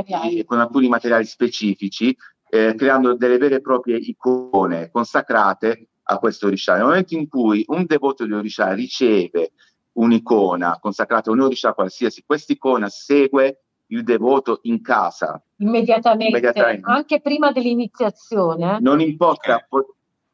con 0.46 0.60
alcuni 0.60 0.88
materiali 0.88 1.26
specifici, 1.26 2.16
eh, 2.50 2.76
creando 2.76 3.16
delle 3.16 3.38
vere 3.38 3.56
e 3.56 3.62
proprie 3.62 3.98
icone 3.98 4.90
consacrate 4.92 5.88
a 6.04 6.18
questo 6.18 6.48
Orisha. 6.48 6.76
Nel 6.76 6.84
momento 6.84 7.16
in 7.16 7.28
cui 7.28 7.64
un 7.68 7.86
devoto 7.86 8.26
di 8.26 8.34
Orisha 8.34 8.74
riceve 8.74 9.54
un'icona 9.94 10.80
consacrata 10.80 11.30
a 11.30 11.34
un 11.34 11.42
Orisha 11.42 11.74
qualsiasi, 11.74 12.24
questa 12.26 12.54
icona 12.54 12.90
segue 12.90 13.64
il 13.88 14.04
devoto 14.04 14.60
in 14.64 14.82
casa. 14.82 15.42
Immediatamente, 15.58 16.38
immediatamente. 16.38 16.90
anche 16.90 17.22
prima 17.22 17.52
dell'iniziazione. 17.52 18.78
Non 18.80 19.02
importa, 19.02 19.66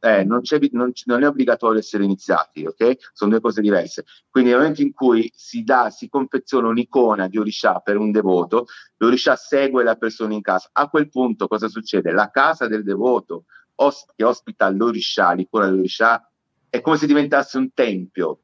eh, 0.05 0.23
non, 0.23 0.41
non, 0.71 0.91
non, 1.05 1.23
è 1.23 1.27
obbligatorio 1.27 1.79
essere 1.79 2.03
iniziati, 2.03 2.65
ok? 2.65 2.95
Sono 3.13 3.31
due 3.31 3.39
cose 3.39 3.61
diverse. 3.61 4.05
Quindi 4.29 4.51
nel 4.51 4.59
momento 4.59 4.81
in 4.81 4.93
cui 4.93 5.31
si 5.33 5.63
dà, 5.63 5.89
si 5.89 6.09
confeziona 6.09 6.67
un'icona 6.67 7.27
di 7.27 7.37
Orisha 7.37 7.79
per 7.79 7.97
un 7.97 8.11
devoto, 8.11 8.67
l'Orisha 8.97 9.35
segue 9.35 9.83
la 9.83 9.95
persona 9.95 10.33
in 10.33 10.41
casa. 10.41 10.69
A 10.73 10.89
quel 10.89 11.09
punto 11.09 11.47
cosa 11.47 11.67
succede? 11.67 12.11
La 12.11 12.29
casa 12.29 12.67
del 12.67 12.83
devoto 12.83 13.45
os- 13.75 14.05
che 14.15 14.23
ospita 14.23 14.69
l'Orisha, 14.69 15.31
l'icona 15.31 15.65
dell'Orisha, 15.65 16.29
è 16.69 16.81
come 16.81 16.97
se 16.97 17.07
diventasse 17.07 17.57
un 17.57 17.73
tempio, 17.73 18.41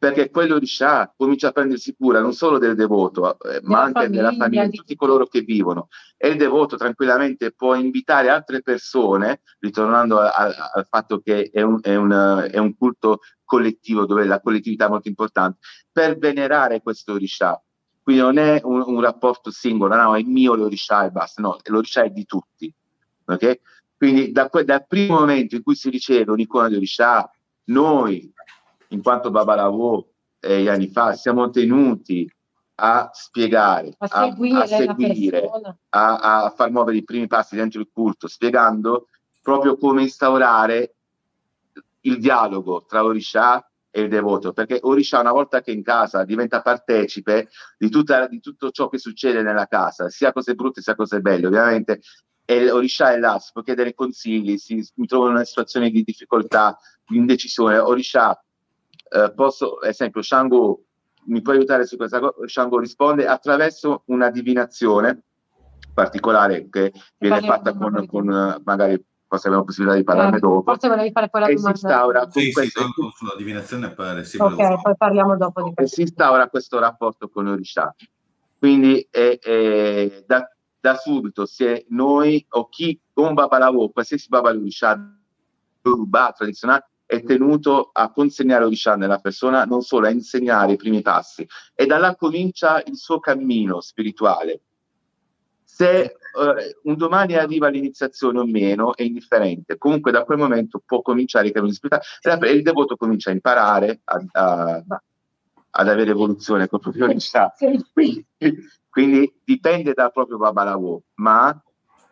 perché 0.00 0.30
quello 0.30 0.58
di 0.58 0.66
Shah 0.66 1.12
comincia 1.14 1.48
a 1.48 1.52
prendersi 1.52 1.94
cura 1.94 2.20
non 2.20 2.32
solo 2.32 2.56
del 2.56 2.74
devoto, 2.74 3.38
eh, 3.40 3.60
ma 3.64 3.82
anche 3.82 4.04
famiglia, 4.04 4.22
della 4.22 4.32
famiglia, 4.32 4.64
di 4.64 4.76
tutti 4.78 4.96
coloro 4.96 5.26
che 5.26 5.42
vivono. 5.42 5.88
E 6.16 6.28
il 6.28 6.38
devoto 6.38 6.78
tranquillamente 6.78 7.52
può 7.52 7.74
invitare 7.74 8.30
altre 8.30 8.62
persone, 8.62 9.42
ritornando 9.58 10.18
a, 10.18 10.30
a, 10.30 10.70
al 10.72 10.86
fatto 10.88 11.20
che 11.20 11.50
è 11.52 11.60
un, 11.60 11.80
è, 11.82 11.94
un, 11.96 12.48
è 12.50 12.56
un, 12.56 12.74
culto 12.78 13.18
collettivo, 13.44 14.06
dove 14.06 14.24
la 14.24 14.40
collettività 14.40 14.86
è 14.86 14.88
molto 14.88 15.08
importante, 15.08 15.58
per 15.92 16.16
venerare 16.16 16.80
questo 16.80 17.12
Orisha. 17.12 17.62
Quindi 18.02 18.22
non 18.22 18.38
è 18.38 18.58
un, 18.64 18.82
un 18.86 19.02
rapporto 19.02 19.50
singolo, 19.50 19.94
no, 19.94 20.16
è 20.16 20.22
mio 20.22 20.54
l'Orisha 20.54 21.04
e 21.04 21.10
basta, 21.10 21.42
no, 21.42 21.58
l'Orisha 21.64 22.04
è 22.04 22.08
di 22.08 22.24
tutti. 22.24 22.72
Okay? 23.26 23.60
Quindi 23.98 24.32
da 24.32 24.48
dal 24.64 24.86
primo 24.86 25.18
momento 25.18 25.56
in 25.56 25.62
cui 25.62 25.74
si 25.74 25.90
riceve 25.90 26.30
un'icona 26.30 26.68
di 26.68 26.76
Orisha, 26.76 27.30
noi 27.64 28.32
in 28.90 29.02
quanto 29.02 29.30
Babalawo 29.30 30.08
eh, 30.40 30.68
anni 30.68 30.88
fa 30.88 31.14
siamo 31.14 31.50
tenuti 31.50 32.30
a 32.82 33.10
spiegare, 33.12 33.94
a 33.98 34.06
seguire, 34.06 34.58
a, 34.58 34.62
a, 34.62 34.66
seguire 34.66 35.50
a, 35.90 36.44
a, 36.44 36.50
far 36.50 36.70
muovere 36.70 36.96
i 36.96 37.04
primi 37.04 37.26
passi 37.26 37.56
dentro 37.56 37.80
il 37.80 37.90
culto, 37.92 38.26
spiegando 38.26 39.08
proprio 39.42 39.76
come 39.76 40.02
instaurare 40.02 40.94
il 42.02 42.18
dialogo 42.18 42.84
tra 42.88 43.04
Orisha 43.04 43.64
e 43.90 44.02
il 44.02 44.08
devoto, 44.08 44.52
perché 44.52 44.78
Orisha 44.82 45.20
una 45.20 45.32
volta 45.32 45.60
che 45.60 45.72
in 45.72 45.82
casa 45.82 46.24
diventa 46.24 46.62
partecipe 46.62 47.50
di, 47.76 47.90
tutta, 47.90 48.26
di 48.28 48.40
tutto 48.40 48.70
ciò 48.70 48.88
che 48.88 48.98
succede 48.98 49.42
nella 49.42 49.66
casa, 49.66 50.08
sia 50.08 50.32
cose 50.32 50.54
brutte 50.54 50.80
sia 50.80 50.94
cose 50.94 51.20
belle, 51.20 51.46
ovviamente 51.46 52.00
e 52.50 52.68
Orisha 52.68 53.12
è 53.12 53.18
là, 53.18 53.38
si 53.38 53.50
può 53.52 53.62
chiedere 53.62 53.94
consigli, 53.94 54.56
si, 54.58 54.82
si 54.82 55.06
trova 55.06 55.26
in 55.26 55.34
una 55.34 55.44
situazione 55.44 55.88
di 55.88 56.02
difficoltà, 56.02 56.76
di 57.06 57.16
indecisione, 57.16 57.78
Orisha, 57.78 58.36
eh, 59.10 59.32
posso, 59.34 59.76
ad 59.76 59.88
esempio, 59.88 60.22
Shango 60.22 60.84
mi 61.24 61.42
può 61.42 61.52
aiutare 61.52 61.84
su 61.84 61.96
questa 61.96 62.18
cosa? 62.18 62.34
Shango 62.46 62.78
risponde 62.78 63.26
attraverso 63.26 64.02
una 64.06 64.30
divinazione 64.30 65.24
particolare 65.92 66.68
che 66.70 66.92
viene 67.18 67.40
fatta 67.40 67.74
con, 67.74 68.06
con, 68.06 68.60
magari 68.64 69.04
forse 69.26 69.46
abbiamo 69.46 69.64
possibilità 69.64 69.96
di 69.96 70.04
parlarne 70.04 70.36
eh, 70.36 70.40
dopo. 70.40 70.62
Forse 70.62 70.88
volevi 70.88 71.12
fare 71.12 71.28
quella 71.28 71.46
domanda. 71.46 71.76
Si 71.76 71.84
instaura 71.84 72.30
sì, 72.30 72.52
questo... 72.52 72.82
sì, 72.82 73.10
sulla 73.16 73.34
divinazione 73.36 73.92
per 73.92 74.26
Ok, 74.38 74.82
poi 74.82 74.96
parliamo 74.96 75.36
dopo 75.36 75.62
di 75.62 75.74
questo. 75.74 75.82
E 75.82 75.96
si 75.96 76.02
instaura 76.02 76.48
questo 76.48 76.78
rapporto 76.78 77.28
con 77.28 77.46
Orisha. 77.46 77.94
Quindi 78.58 79.06
è, 79.10 79.38
è, 79.40 80.24
da, 80.26 80.48
da, 80.80 80.94
subito, 80.96 81.46
se 81.46 81.86
noi 81.90 82.44
o 82.50 82.68
chi 82.68 83.00
con 83.12 83.34
Babalavo, 83.34 83.90
qualsiasi 83.90 84.28
Babalurisha 84.28 85.18
Yoruba 85.82 86.34
tradizionale, 86.36 86.88
è 87.10 87.24
tenuto 87.24 87.90
a 87.92 88.12
consegnare 88.12 88.62
Orisha 88.62 88.94
nella 88.94 89.18
persona, 89.18 89.64
non 89.64 89.82
solo 89.82 90.06
a 90.06 90.10
insegnare 90.10 90.74
i 90.74 90.76
primi 90.76 91.02
passi, 91.02 91.44
e 91.74 91.84
da 91.84 91.98
là 91.98 92.14
comincia 92.14 92.80
il 92.86 92.96
suo 92.96 93.18
cammino 93.18 93.80
spirituale. 93.80 94.60
Se 95.64 96.14
uh, 96.34 96.88
un 96.88 96.96
domani 96.96 97.34
arriva 97.34 97.66
l'iniziazione 97.66 98.38
o 98.38 98.46
meno, 98.46 98.94
è 98.94 99.02
indifferente. 99.02 99.76
Comunque 99.76 100.12
da 100.12 100.22
quel 100.22 100.38
momento 100.38 100.80
può 100.86 101.02
cominciare 101.02 101.48
il 101.48 101.52
cammino 101.52 101.72
spirituale 101.72 102.48
e 102.48 102.52
il 102.52 102.62
devoto 102.62 102.94
comincia 102.96 103.30
a 103.30 103.32
imparare 103.32 104.00
a, 104.04 104.24
a, 104.30 104.84
ad 105.70 105.88
avere 105.88 106.12
evoluzione 106.12 106.68
con 106.68 106.78
proprio 106.78 107.06
Orisha. 107.06 107.52
Quindi, 107.92 108.24
quindi 108.88 109.40
dipende 109.44 109.94
dal 109.94 110.12
proprio 110.12 110.36
Babalawo, 110.36 111.02
ma 111.16 111.60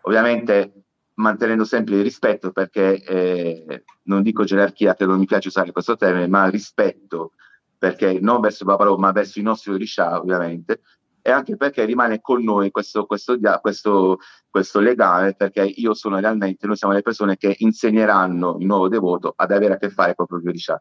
ovviamente 0.02 0.72
mantenendo 1.18 1.64
sempre 1.64 1.96
il 1.96 2.02
rispetto 2.02 2.50
perché 2.50 3.02
eh, 3.02 3.84
non 4.04 4.22
dico 4.22 4.44
gerarchia 4.44 4.94
che 4.94 5.06
non 5.06 5.18
mi 5.18 5.26
piace 5.26 5.48
usare 5.48 5.72
questo 5.72 5.96
termine, 5.96 6.26
ma 6.26 6.48
rispetto 6.48 7.32
perché 7.76 8.18
non 8.20 8.40
verso 8.40 8.64
Babalo 8.64 8.96
ma 8.96 9.12
verso 9.12 9.38
i 9.38 9.42
nostri 9.42 9.72
Orisha 9.72 10.18
ovviamente 10.18 10.80
e 11.22 11.30
anche 11.30 11.56
perché 11.56 11.84
rimane 11.84 12.20
con 12.20 12.42
noi 12.42 12.70
questo, 12.70 13.04
questo, 13.06 13.38
questo, 13.60 14.18
questo, 14.48 14.80
legame 14.80 15.34
perché 15.34 15.62
io 15.62 15.92
sono 15.92 16.18
realmente, 16.18 16.66
noi 16.66 16.76
siamo 16.76 16.94
le 16.94 17.02
persone 17.02 17.36
che 17.36 17.54
insegneranno 17.58 18.56
il 18.58 18.66
nuovo 18.66 18.88
devoto 18.88 19.34
ad 19.36 19.50
avere 19.52 19.74
a 19.74 19.76
che 19.76 19.90
fare 19.90 20.14
con 20.14 20.24
il 20.24 20.30
proprio 20.30 20.50
Orisha 20.50 20.80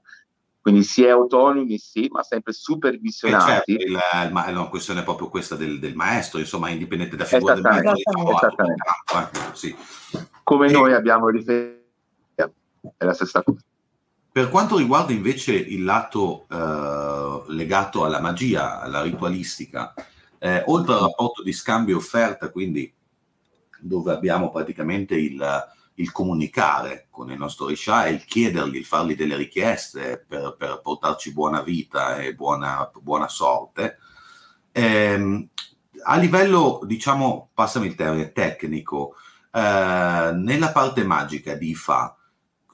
quindi 0.68 0.84
si 0.84 1.02
è 1.06 1.12
autonomi, 1.12 1.78
sì, 1.78 2.10
ma 2.12 2.24
sempre 2.24 2.52
supervisionati. 2.52 3.50
Eh 3.52 3.54
certo, 3.54 3.72
il, 3.72 3.92
il, 3.92 4.44
è 4.46 4.52
una 4.52 4.68
questione 4.68 5.02
proprio 5.02 5.30
questa 5.30 5.56
del, 5.56 5.80
del, 5.80 5.96
maestro, 5.96 6.40
insomma, 6.40 6.68
indipendente 6.68 7.16
da 7.16 7.24
figura 7.24 7.54
del 7.54 7.64
maestro. 7.64 7.94
Diciamo, 7.94 8.36
esattamente. 8.36 8.84
Diciamo, 9.06 9.56
sì. 9.56 9.76
Come 10.44 10.68
e, 10.68 10.72
noi 10.74 10.92
abbiamo 10.92 11.30
riferito, 11.30 11.86
è 12.36 13.06
la 13.06 13.14
stessa 13.14 13.42
cosa. 13.44 13.62
Per 14.30 14.50
quanto 14.50 14.76
riguarda 14.76 15.14
invece 15.14 15.54
il 15.54 15.86
lato 15.86 16.48
eh, 16.52 17.44
legato 17.54 18.04
alla 18.04 18.20
magia, 18.20 18.82
alla 18.82 19.02
ritualistica, 19.02 19.94
eh, 20.38 20.64
oltre 20.66 20.96
al 20.96 21.00
rapporto 21.00 21.44
di 21.44 21.54
scambio 21.54 21.96
offerta, 21.96 22.52
quindi 22.52 22.94
dove 23.80 24.12
abbiamo 24.12 24.52
praticamente 24.52 25.16
il, 25.16 25.42
il 26.00 26.12
comunicare 26.12 27.08
con 27.10 27.32
il 27.32 27.38
nostro 27.38 27.68
Risha 27.68 28.06
e 28.06 28.12
il 28.12 28.26
chiedergli, 28.26 28.78
il 28.78 28.86
fargli 28.86 29.16
delle 29.16 29.36
richieste 29.36 30.24
per, 30.28 30.56
per 30.58 30.82
portarci 30.82 31.34
buona 31.34 31.62
vita 31.62 32.18
e 32.18 32.36
buona, 32.36 32.90
buona 33.02 33.28
sorte. 33.28 33.98
Eh, 34.72 35.50
a 36.04 36.16
livello, 36.18 36.82
diciamo, 36.84 37.50
passami 37.54 37.88
il 37.88 37.96
termine 37.96 38.32
tecnico, 38.32 39.16
eh, 39.52 40.32
nella 40.36 40.72
parte 40.72 41.04
magica 41.04 41.56
di 41.56 41.70
Ifa 41.70 42.18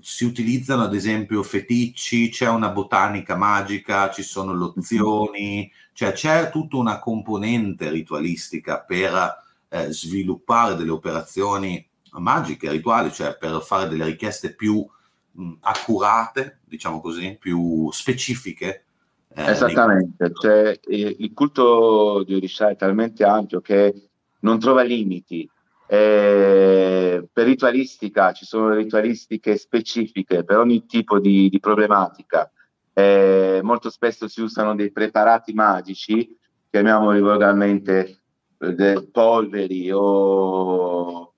si 0.01 0.25
utilizzano 0.25 0.83
ad 0.83 0.93
esempio 0.93 1.41
feticci, 1.43 2.27
c'è 2.27 2.49
una 2.49 2.69
botanica 2.71 3.37
magica, 3.37 4.11
ci 4.11 4.21
sono 4.21 4.51
lozioni, 4.51 5.71
cioè 5.93 6.11
c'è 6.11 6.49
tutta 6.51 6.75
una 6.75 6.99
componente 6.99 7.89
ritualistica 7.89 8.81
per 8.81 9.41
eh, 9.69 9.91
sviluppare 9.93 10.75
delle 10.75 10.91
operazioni 10.91 11.87
magiche, 12.19 12.69
rituali, 12.69 13.11
cioè 13.11 13.37
per 13.37 13.61
fare 13.61 13.89
delle 13.89 14.05
richieste 14.05 14.53
più 14.53 14.85
mh, 15.31 15.53
accurate, 15.61 16.59
diciamo 16.65 17.01
così, 17.01 17.37
più 17.39 17.89
specifiche. 17.91 18.85
Eh, 19.35 19.49
Esattamente, 19.49 20.23
nei... 20.25 20.33
cioè, 20.33 20.79
il 20.87 21.31
culto 21.33 22.23
di 22.23 22.35
Orisha 22.35 22.69
è 22.69 22.75
talmente 22.75 23.23
ampio 23.23 23.61
che 23.61 24.09
non 24.39 24.59
trova 24.59 24.83
limiti. 24.83 25.49
Eh, 25.85 27.27
per 27.31 27.45
ritualistica 27.45 28.31
ci 28.31 28.45
sono 28.45 28.73
ritualistiche 28.73 29.57
specifiche 29.57 30.43
per 30.43 30.57
ogni 30.57 30.85
tipo 30.85 31.19
di, 31.19 31.49
di 31.49 31.59
problematica. 31.59 32.49
Eh, 32.93 33.59
molto 33.63 33.89
spesso 33.89 34.27
si 34.27 34.41
usano 34.41 34.75
dei 34.75 34.91
preparati 34.91 35.53
magici, 35.53 36.37
chiamiamoli 36.69 37.19
volgarmente 37.19 38.19
eh, 38.59 39.07
polveri 39.11 39.91
o 39.91 41.32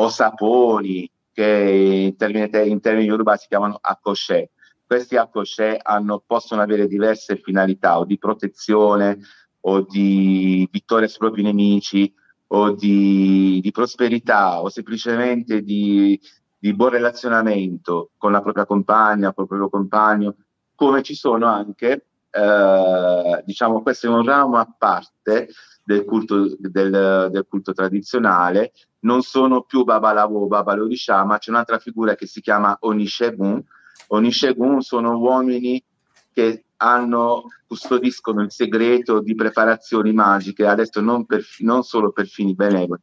o 0.00 0.08
saponi 0.08 1.10
che 1.32 2.10
in 2.10 2.16
termini, 2.16 2.70
in 2.70 2.80
termini 2.80 3.10
urbani 3.10 3.38
si 3.38 3.46
chiamano 3.48 3.78
accoscè. 3.80 4.48
Questi 4.84 5.16
accoscè 5.16 5.78
possono 6.26 6.62
avere 6.62 6.86
diverse 6.86 7.36
finalità 7.36 7.98
o 7.98 8.04
di 8.04 8.18
protezione 8.18 9.18
o 9.60 9.82
di 9.82 10.66
vittoria 10.70 11.06
sui 11.06 11.18
propri 11.18 11.42
nemici 11.42 12.12
o 12.48 12.70
di, 12.72 13.60
di 13.62 13.70
prosperità 13.70 14.62
o 14.62 14.70
semplicemente 14.70 15.62
di, 15.62 16.18
di, 16.58 16.74
buon 16.74 16.90
relazionamento 16.90 18.10
con 18.16 18.32
la 18.32 18.40
propria 18.40 18.64
compagna, 18.64 19.34
col 19.34 19.46
proprio 19.46 19.68
compagno, 19.68 20.36
come 20.74 21.02
ci 21.02 21.14
sono 21.14 21.46
anche, 21.46 22.06
eh, 22.30 23.42
diciamo, 23.44 23.82
questo 23.82 24.06
è 24.06 24.10
un 24.10 24.24
ramo 24.24 24.56
a 24.56 24.74
parte 24.78 25.48
del 25.88 26.04
culto, 26.04 26.54
del, 26.58 27.28
del 27.30 27.46
culto 27.48 27.72
tradizionale 27.72 28.72
non 29.00 29.22
sono 29.22 29.62
più 29.62 29.84
Babalawo 29.84 30.42
o 30.42 30.46
Babalorishà, 30.46 31.24
ma 31.24 31.38
c'è 31.38 31.50
un'altra 31.50 31.78
figura 31.78 32.14
che 32.14 32.26
si 32.26 32.42
chiama 32.42 32.76
Onishegun. 32.78 33.64
Onishegun 34.08 34.82
sono 34.82 35.16
uomini 35.16 35.82
che 36.30 36.64
hanno, 36.76 37.44
custodiscono 37.66 38.42
il 38.42 38.52
segreto 38.52 39.22
di 39.22 39.34
preparazioni 39.34 40.12
magiche, 40.12 40.66
adesso 40.66 41.00
non, 41.00 41.24
per, 41.24 41.42
non 41.60 41.82
solo 41.82 42.12
per 42.12 42.26
fini 42.26 42.54
benevoli, 42.54 43.00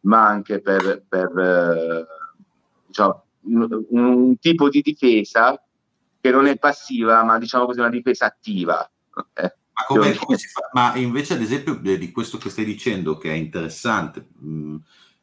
ma 0.00 0.26
anche 0.26 0.60
per, 0.60 1.04
per 1.08 1.38
eh, 1.38 2.06
diciamo, 2.84 3.24
un, 3.42 3.84
un, 3.90 4.38
tipo 4.40 4.68
di 4.68 4.82
difesa 4.82 5.62
che 6.20 6.30
non 6.32 6.46
è 6.46 6.58
passiva, 6.58 7.22
ma 7.22 7.38
diciamo 7.38 7.66
così 7.66 7.78
una 7.78 7.90
difesa 7.90 8.26
attiva. 8.26 8.90
Eh. 9.34 9.54
Ma, 9.74 9.84
come, 9.86 10.14
come 10.14 10.36
ma, 10.72 10.94
invece, 10.96 11.34
ad 11.34 11.42
esempio, 11.42 11.74
di 11.74 12.12
questo 12.12 12.38
che 12.38 12.48
stai 12.48 12.64
dicendo, 12.64 13.18
che 13.18 13.30
è 13.30 13.34
interessante, 13.34 14.28
mh, 14.38 14.76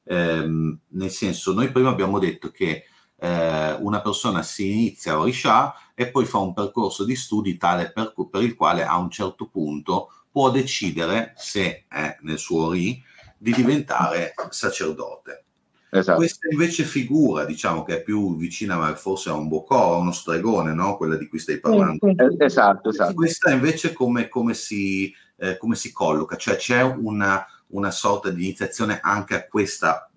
ehm, 0.04 0.80
nel 0.90 1.10
senso 1.10 1.54
noi 1.54 1.72
prima 1.72 1.90
abbiamo 1.90 2.20
detto 2.20 2.52
che 2.52 2.86
eh, 3.16 3.72
una 3.74 4.02
persona 4.02 4.42
si 4.42 4.72
inizia 4.72 5.14
a 5.14 5.20
Orisha 5.20 5.74
e 5.94 6.10
poi 6.10 6.26
fa 6.26 6.40
un 6.40 6.54
percorso 6.54 7.06
di 7.06 7.16
studi 7.16 7.56
tale 7.56 7.92
per, 7.92 8.14
per, 8.30 8.42
il 8.42 8.56
quale 8.56 8.84
a 8.84 8.98
un 8.98 9.10
certo 9.10 9.48
punto 9.48 10.10
può 10.32 10.50
decidere, 10.50 11.34
se 11.38 11.86
è 11.88 12.18
nel 12.22 12.40
suo 12.40 12.66
Ori, 12.68 13.02
di 13.38 13.54
diventare 13.54 14.34
sacerdote. 14.50 15.46
Esatto. 15.94 16.20
Questa 16.20 16.48
invece 16.50 16.86
figura, 16.86 17.44
diciamo 17.44 17.84
che 17.84 17.98
è 17.98 18.02
più 18.02 18.38
vicina 18.38 18.96
forse 18.96 19.30
a 19.30 19.34
un 19.34 19.50
bocò, 19.50 19.96
a 19.96 19.98
uno 19.98 20.14
stregone, 20.14 20.74
no? 20.74 20.96
quella 20.96 21.18
di 21.18 21.28
cui 21.28 21.38
stai 21.38 21.60
parlando. 21.60 22.08
Esatto, 22.38 22.90
esatto. 22.90 23.14
Questa 23.14 23.52
invece 23.52 23.92
come, 23.92 24.30
come, 24.30 24.54
si, 24.54 25.14
eh, 25.36 25.58
come 25.58 25.76
si 25.76 25.92
colloca? 25.92 26.38
Cioè 26.38 26.56
c'è 26.56 26.82
una, 26.82 27.46
una 27.68 27.92
sorta 27.92 28.30
di 28.30 28.46
iniziazione 28.46 29.02
anche 29.02 29.36
a 29.36 29.48
questa 29.48 30.10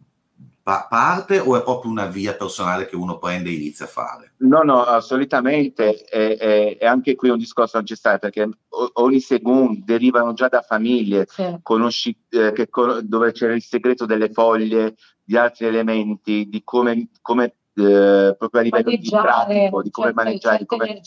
pa- 0.64 0.86
parte 0.88 1.38
o 1.38 1.56
è 1.56 1.62
proprio 1.62 1.90
una 1.90 2.06
via 2.06 2.34
personale 2.34 2.86
che 2.86 2.96
uno 2.96 3.18
prende 3.18 3.50
e 3.50 3.54
inizia 3.54 3.84
a 3.84 3.88
fare? 3.88 4.32
No, 4.38 4.62
no, 4.62 5.00
solitamente 5.00 6.04
è, 6.04 6.36
è, 6.36 6.78
è 6.78 6.86
anche 6.86 7.14
qui 7.14 7.28
un 7.28 7.38
discorso 7.38 7.76
ancestrale 7.76 8.18
perché 8.18 8.48
ogni 8.94 9.20
segun 9.20 9.82
derivano 9.84 10.32
già 10.32 10.48
da 10.48 10.62
famiglie 10.62 11.26
sì. 11.28 11.58
conosci, 11.62 12.16
eh, 12.30 12.52
che, 12.52 12.68
dove 13.02 13.32
c'era 13.32 13.54
il 13.54 13.62
segreto 13.62 14.06
delle 14.06 14.30
foglie, 14.30 14.94
di 15.24 15.36
altri 15.36 15.66
elementi, 15.66 16.48
di 16.48 16.62
come, 16.62 17.08
come 17.20 17.54
eh, 17.74 18.34
proprio 18.38 18.60
a 18.60 18.64
livello 18.64 18.90
di 18.90 19.08
pratico, 19.10 19.82
di 19.82 19.90
come 19.90 20.06
certe, 20.06 20.22
maneggiare, 20.22 20.58
di 20.58 20.66
come 20.66 21.00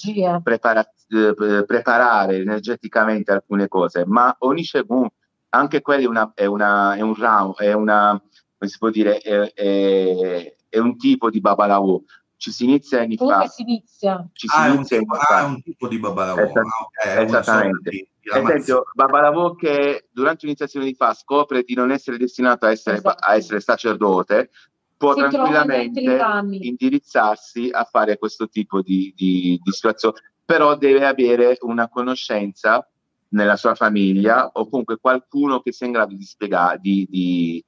prepara, 0.43 0.91
eh, 1.09 1.63
preparare 1.65 2.37
energeticamente 2.37 3.31
alcune 3.31 3.67
cose, 3.67 4.03
ma 4.05 4.35
ogni 4.39 4.63
Shegun, 4.63 5.07
anche 5.49 5.81
quello 5.81 6.03
è, 6.03 6.07
una, 6.07 6.31
è, 6.35 6.45
una, 6.45 6.95
è 6.95 7.01
un 7.01 7.15
ramo, 7.15 7.55
è 7.57 7.71
una, 7.73 8.21
come 8.57 8.69
si 8.69 8.77
può 8.77 8.89
dire, 8.89 9.19
è, 9.19 9.53
è, 9.53 10.55
è 10.67 10.77
un 10.79 10.97
tipo 10.97 11.29
di 11.29 11.39
Babalawo. 11.39 12.03
Ci 12.37 12.51
si 12.51 12.65
inizia 12.65 13.01
anni 13.01 13.15
Come 13.15 13.33
fa. 13.33 13.47
si 13.47 13.63
inizia? 13.63 14.27
Ci 14.31 14.47
si 14.47 14.55
ah, 14.55 14.67
inizia 14.67 14.97
è 14.97 14.99
un, 14.99 15.07
ah, 15.09 15.41
è 15.41 15.43
un 15.43 15.61
tipo 15.61 15.87
di 15.87 15.99
Babalawo. 15.99 16.39
Esat- 16.39 16.57
ah, 16.57 16.83
okay, 16.85 17.25
esattamente. 17.25 17.89
Di, 17.89 18.07
di 18.21 18.29
esempio, 18.39 18.83
Babalawo 18.93 19.55
che 19.55 20.07
durante 20.11 20.45
l'iniziazione 20.45 20.85
di 20.85 20.93
fa 20.93 21.13
scopre 21.13 21.63
di 21.63 21.73
non 21.73 21.91
essere 21.91 22.17
destinato 22.17 22.67
a 22.67 22.71
essere, 22.71 22.97
esatto. 22.97 23.25
a 23.25 23.35
essere 23.35 23.59
sacerdote, 23.59 24.51
può 24.97 25.13
si 25.13 25.19
tranquillamente 25.19 26.19
indirizzarsi 26.59 27.69
a 27.71 27.83
fare 27.85 28.17
questo 28.17 28.47
tipo 28.47 28.81
di, 28.81 29.13
di, 29.15 29.59
di 29.63 29.71
situazione, 29.71 30.17
però 30.43 30.75
deve 30.75 31.05
avere 31.05 31.57
una 31.61 31.87
conoscenza 31.87 32.87
nella 33.29 33.55
sua 33.55 33.75
famiglia 33.75 34.49
o 34.53 34.67
comunque 34.69 34.97
qualcuno 34.99 35.59
che 35.59 35.71
sia 35.71 35.85
in 35.85 35.93
grado 35.93 36.15
di 36.15 36.23
spiegare, 36.23 36.79
di, 36.79 37.07
di, 37.09 37.63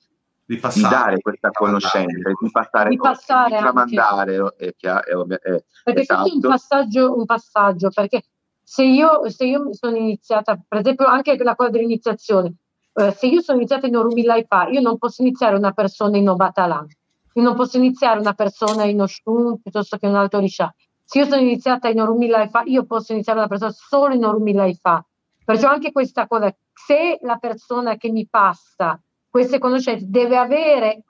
di, 0.50 0.58
passare, 0.58 0.82
di 0.82 0.90
dare 0.90 1.22
questa 1.22 1.52
conoscenza, 1.52 2.30
di 2.42 2.52
passare, 2.52 2.90
di, 2.90 2.98
passare 2.98 3.56
di 3.56 3.62
tramandare. 3.62 4.54
È, 4.58 4.66
è, 4.66 4.90
è, 4.90 5.64
perché 5.84 6.02
esatto. 6.02 6.34
un 6.34 6.40
passaggio, 6.40 7.16
un 7.16 7.26
passaggio, 7.26 7.90
perché 7.94 8.24
se 8.64 8.84
io, 8.84 9.30
se 9.30 9.46
io 9.46 9.72
sono 9.74 9.96
iniziata, 9.96 10.60
per 10.68 10.80
esempio 10.80 11.06
anche 11.06 11.38
la 11.38 11.56
cosa 11.56 11.70
dell'iniziazione, 11.70 12.56
eh, 12.94 13.12
se 13.12 13.28
io 13.28 13.42
sono 13.42 13.60
iniziata 13.60 13.86
in 13.86 13.96
Orumi 13.96 14.24
Laifa, 14.24 14.68
io 14.70 14.82
non 14.82 14.98
posso 14.98 15.22
iniziare 15.22 15.56
una 15.56 15.72
persona 15.72 16.18
in 16.18 16.28
Obatalan, 16.28 16.88
io 17.34 17.44
non 17.44 17.56
posso 17.56 17.78
iniziare 17.78 18.20
una 18.20 18.34
persona 18.34 18.86
in 18.86 19.02
Oshun 19.02 19.62
piuttosto 19.62 19.98
che 19.98 20.08
un 20.08 20.16
altro 20.16 20.40
Risha. 20.40 20.74
Se 21.04 21.20
io 21.20 21.26
sono 21.26 21.42
iniziata 21.42 21.90
in 21.90 22.02
Orumi 22.02 22.28
Laifa, 22.28 22.64
io 22.66 22.86
posso 22.86 23.14
iniziare 23.14 23.38
una 23.38 23.48
persona 23.48 23.72
solo 23.72 24.16
in 24.16 24.26
Orumi 24.26 24.54
Laifa. 24.54 25.06
Perciò 25.46 25.70
anche 25.70 25.92
questa 25.92 26.26
cosa, 26.26 26.52
se 26.74 27.20
la 27.22 27.38
persona 27.38 27.98
che 27.98 28.10
mi 28.10 28.28
passa 28.28 29.00
queste 29.30 29.60
conoscenze 29.60 30.06
deve 30.08 30.38
avere 30.38 31.04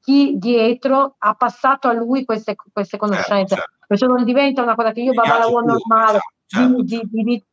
chi 0.00 0.36
dietro 0.36 1.14
ha 1.18 1.34
passato 1.34 1.88
a 1.88 1.92
lui 1.92 2.24
queste, 2.24 2.54
queste 2.72 2.98
conoscenze, 2.98 3.54
certo, 3.54 3.70
certo. 3.70 3.84
perciò 3.86 4.06
non 4.06 4.24
diventa 4.24 4.62
una 4.62 4.74
cosa 4.74 4.92
che 4.92 5.00
io 5.00 5.12
babala 5.12 5.46
normale 5.46 6.18
certo. 6.46 6.82
di, 6.82 7.00
di, 7.10 7.22
di, 7.22 7.44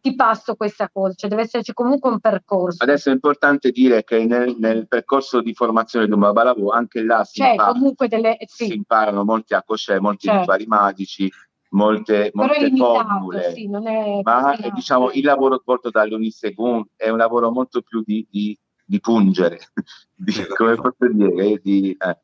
ti 0.00 0.14
passo 0.14 0.54
questa 0.54 0.90
cosa, 0.92 1.14
cioè 1.14 1.30
deve 1.30 1.42
esserci 1.42 1.72
comunque 1.72 2.10
un 2.10 2.20
percorso. 2.20 2.82
Adesso 2.82 3.08
è 3.08 3.12
importante 3.12 3.70
dire 3.70 4.04
che 4.04 4.24
nel, 4.26 4.56
nel 4.58 4.86
percorso 4.86 5.40
di 5.40 5.54
formazione 5.54 6.06
di 6.06 6.12
un 6.12 6.20
babalawo 6.20 6.70
anche 6.70 7.02
là 7.02 7.24
si, 7.24 7.40
cioè, 7.40 7.50
impara, 7.50 7.72
delle, 8.06 8.36
sì. 8.46 8.66
si 8.66 8.74
imparano 8.74 9.24
molti 9.24 9.54
accoscè, 9.54 9.98
molti 9.98 10.26
certo. 10.26 10.40
rituali 10.40 10.66
magici, 10.66 11.30
molte, 11.70 12.30
molte 12.34 12.70
formule, 12.74 13.52
sì, 13.52 13.66
ma 13.66 14.56
è, 14.56 14.70
diciamo 14.70 15.10
il 15.12 15.24
lavoro 15.24 15.58
svolto 15.60 15.90
dall'Unisegun 15.90 16.84
è 16.96 17.08
un 17.08 17.18
lavoro 17.18 17.50
molto 17.50 17.82
più 17.82 18.02
di, 18.04 18.26
di, 18.30 18.58
di 18.88 19.00
pungere, 19.00 19.60
di, 20.16 20.32
come 20.56 20.74
posso 20.76 21.12
dire, 21.12 21.60
di, 21.62 21.94
eh, 21.98 22.18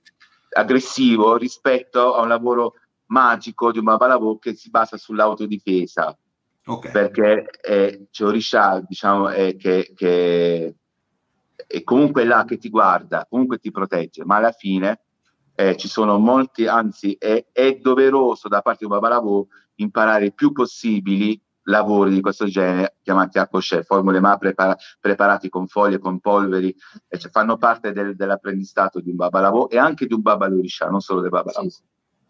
aggressivo 0.53 1.37
rispetto 1.37 2.15
a 2.15 2.23
un 2.23 2.29
lavoro 2.29 2.75
magico 3.07 3.71
di 3.71 3.79
un 3.79 3.85
babalavo 3.85 4.39
che 4.39 4.55
si 4.55 4.71
basa 4.71 4.97
sull'autodifesa 4.97 6.17
Okay. 6.67 6.93
Perché 6.93 7.47
eh, 7.61 8.07
c'è 8.11 8.25
Orisha, 8.25 8.83
diciamo, 8.87 9.29
è 9.29 9.55
che, 9.57 9.93
che 9.95 10.75
è 11.67 11.83
comunque 11.83 12.25
là 12.25 12.45
che 12.47 12.57
ti 12.57 12.71
guarda, 12.71 13.27
comunque 13.29 13.59
ti 13.59 13.71
protegge, 13.71 14.25
ma 14.25 14.37
alla 14.37 14.53
fine 14.53 15.03
eh, 15.55 15.77
ci 15.77 15.89
sono 15.89 16.19
molti, 16.19 16.67
anzi 16.67 17.17
è, 17.19 17.45
è, 17.53 17.75
doveroso 17.77 18.49
da 18.49 18.63
parte 18.63 18.79
di 18.81 18.85
un 18.87 18.99
Babalavo 18.99 19.49
imparare 19.77 20.27
il 20.27 20.35
più 20.35 20.53
possibili 20.53 21.39
lavori 21.65 22.13
di 22.13 22.21
questo 22.21 22.47
genere 22.47 22.97
chiamati 23.03 23.39
Akoshe, 23.39 23.83
formule 23.83 24.21
ma 24.21 24.37
prepara, 24.37 24.77
preparati 25.01 25.49
con 25.49 25.67
foglie, 25.67 25.99
con 25.99 26.21
polveri, 26.21 26.75
cioè 27.09 27.31
fanno 27.31 27.57
parte 27.57 27.93
del, 27.93 28.17
dell'apprendistato 28.17 29.01
di 29.01 29.11
un 29.11 29.17
Babalavo 29.17 29.69
e 29.69 29.79
anche 29.79 30.07
di 30.07 30.15
un 30.15 30.21
Babalurisha, 30.21 30.89
non 30.89 31.01
solo 31.01 31.21
del 31.21 31.31
Babalavo. 31.31 31.69
Sì. 31.69 31.81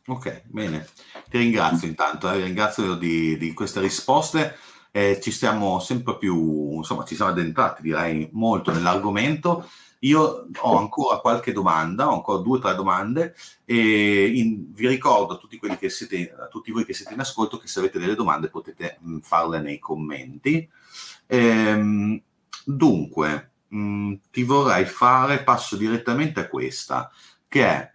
Ok, 0.06 0.42
bene. 0.46 0.86
Ti 1.30 1.38
ringrazio 1.38 1.88
intanto, 1.88 2.30
eh, 2.30 2.42
ringrazio 2.42 2.94
di, 2.94 3.38
di, 3.38 3.54
queste 3.54 3.80
risposte. 3.80 4.56
Eh, 4.90 5.18
ci 5.20 5.30
stiamo 5.30 5.80
sempre 5.80 6.18
più, 6.18 6.76
insomma, 6.76 7.04
ci 7.04 7.14
siamo 7.14 7.30
addentrati, 7.30 7.82
direi, 7.82 8.28
molto 8.32 8.70
nell'argomento. 8.70 9.66
Io 10.04 10.48
ho 10.60 10.78
ancora 10.78 11.18
qualche 11.18 11.52
domanda, 11.52 12.08
ho 12.08 12.14
ancora 12.14 12.42
due 12.42 12.58
o 12.58 12.60
tre 12.60 12.74
domande 12.74 13.34
e 13.64 14.26
in, 14.26 14.72
vi 14.72 14.88
ricordo 14.88 15.34
a 15.34 15.36
tutti, 15.36 15.58
siete, 15.88 16.34
a 16.38 16.46
tutti 16.46 16.72
voi 16.72 16.84
che 16.84 16.94
siete 16.94 17.14
in 17.14 17.20
ascolto 17.20 17.58
che 17.58 17.68
se 17.68 17.78
avete 17.78 17.98
delle 17.98 18.14
domande 18.14 18.48
potete 18.48 18.98
mh, 19.00 19.18
farle 19.18 19.60
nei 19.60 19.78
commenti. 19.78 20.68
Ehm, 21.26 22.20
dunque, 22.64 23.52
mh, 23.68 24.14
ti 24.30 24.42
vorrei 24.42 24.84
fare, 24.84 25.42
passo 25.42 25.76
direttamente 25.76 26.40
a 26.40 26.48
questa, 26.48 27.10
che 27.48 27.66
è 27.66 27.92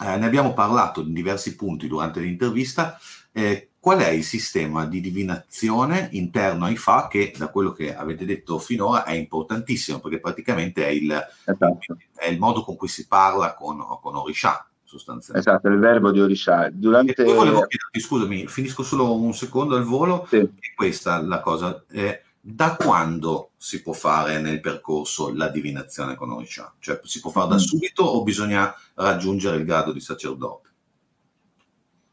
eh, 0.00 0.16
ne 0.16 0.26
abbiamo 0.26 0.54
parlato 0.54 1.00
in 1.00 1.12
diversi 1.12 1.56
punti 1.56 1.88
durante 1.88 2.20
l'intervista. 2.20 2.98
Eh, 3.32 3.70
qual 3.88 4.00
è 4.00 4.10
il 4.10 4.22
sistema 4.22 4.84
di 4.84 5.00
divinazione 5.00 6.10
interno 6.12 6.66
ai 6.66 6.76
FA 6.76 7.08
che, 7.08 7.32
da 7.34 7.48
quello 7.48 7.72
che 7.72 7.96
avete 7.96 8.26
detto 8.26 8.58
finora, 8.58 9.04
è 9.04 9.14
importantissimo 9.14 9.98
perché 9.98 10.20
praticamente 10.20 10.84
è 10.84 10.90
il, 10.90 11.10
esatto. 11.46 11.96
è 12.14 12.28
il 12.28 12.38
modo 12.38 12.64
con 12.64 12.76
cui 12.76 12.88
si 12.88 13.06
parla 13.06 13.54
con, 13.54 13.82
con 14.02 14.14
Orisha 14.14 14.68
sostanzialmente. 14.84 15.48
Esatto, 15.48 15.68
il 15.68 15.78
verbo 15.78 16.10
di 16.10 16.20
Orisha. 16.20 16.68
Durante... 16.70 17.14
volevo 17.24 17.64
chiederti, 17.64 17.98
scusami, 17.98 18.46
finisco 18.46 18.82
solo 18.82 19.14
un 19.14 19.32
secondo 19.32 19.74
al 19.74 19.84
volo, 19.84 20.26
sì. 20.28 20.36
è 20.36 20.74
questa 20.76 21.22
la 21.22 21.40
cosa. 21.40 21.82
Eh, 21.90 22.24
da 22.38 22.76
quando 22.76 23.52
si 23.56 23.80
può 23.80 23.94
fare 23.94 24.38
nel 24.38 24.60
percorso 24.60 25.32
la 25.34 25.48
divinazione 25.48 26.14
con 26.14 26.30
Orisha? 26.30 26.74
Cioè 26.78 27.00
si 27.04 27.20
può 27.20 27.30
fare 27.30 27.48
da 27.48 27.54
mm. 27.54 27.58
subito 27.58 28.02
o 28.04 28.22
bisogna 28.22 28.74
raggiungere 28.96 29.56
il 29.56 29.64
grado 29.64 29.92
di 29.92 30.00
sacerdote? 30.00 30.67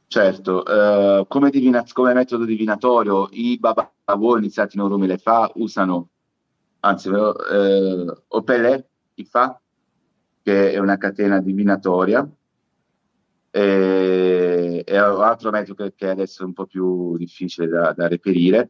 Certo, 0.08 0.64
uh, 0.64 1.28
come, 1.28 1.50
divina- 1.50 1.84
come, 1.92 2.14
metodo 2.14 2.46
divinatorio 2.46 3.28
i 3.32 3.58
Babavo 3.60 4.38
iniziati 4.38 4.78
in 4.78 4.84
Orumile 4.84 5.18
Fa 5.18 5.52
usano, 5.56 6.10
anzi, 6.82 7.10
uh, 7.10 8.14
Opele, 8.28 8.90
Ifa, 9.16 9.60
che 10.44 10.72
è 10.72 10.78
una 10.78 10.98
catena 10.98 11.42
divinatoria, 11.42 12.28
e, 13.50 14.84
e 14.86 15.02
un 15.02 15.22
altro 15.22 15.50
metodo 15.50 15.92
che, 15.96 16.10
adesso 16.10 16.44
è 16.44 16.46
un 16.46 16.54
po' 16.54 16.66
più 16.66 17.18
difficile 17.18 17.68
da, 17.68 17.94
da 17.94 18.08
reperire, 18.08 18.70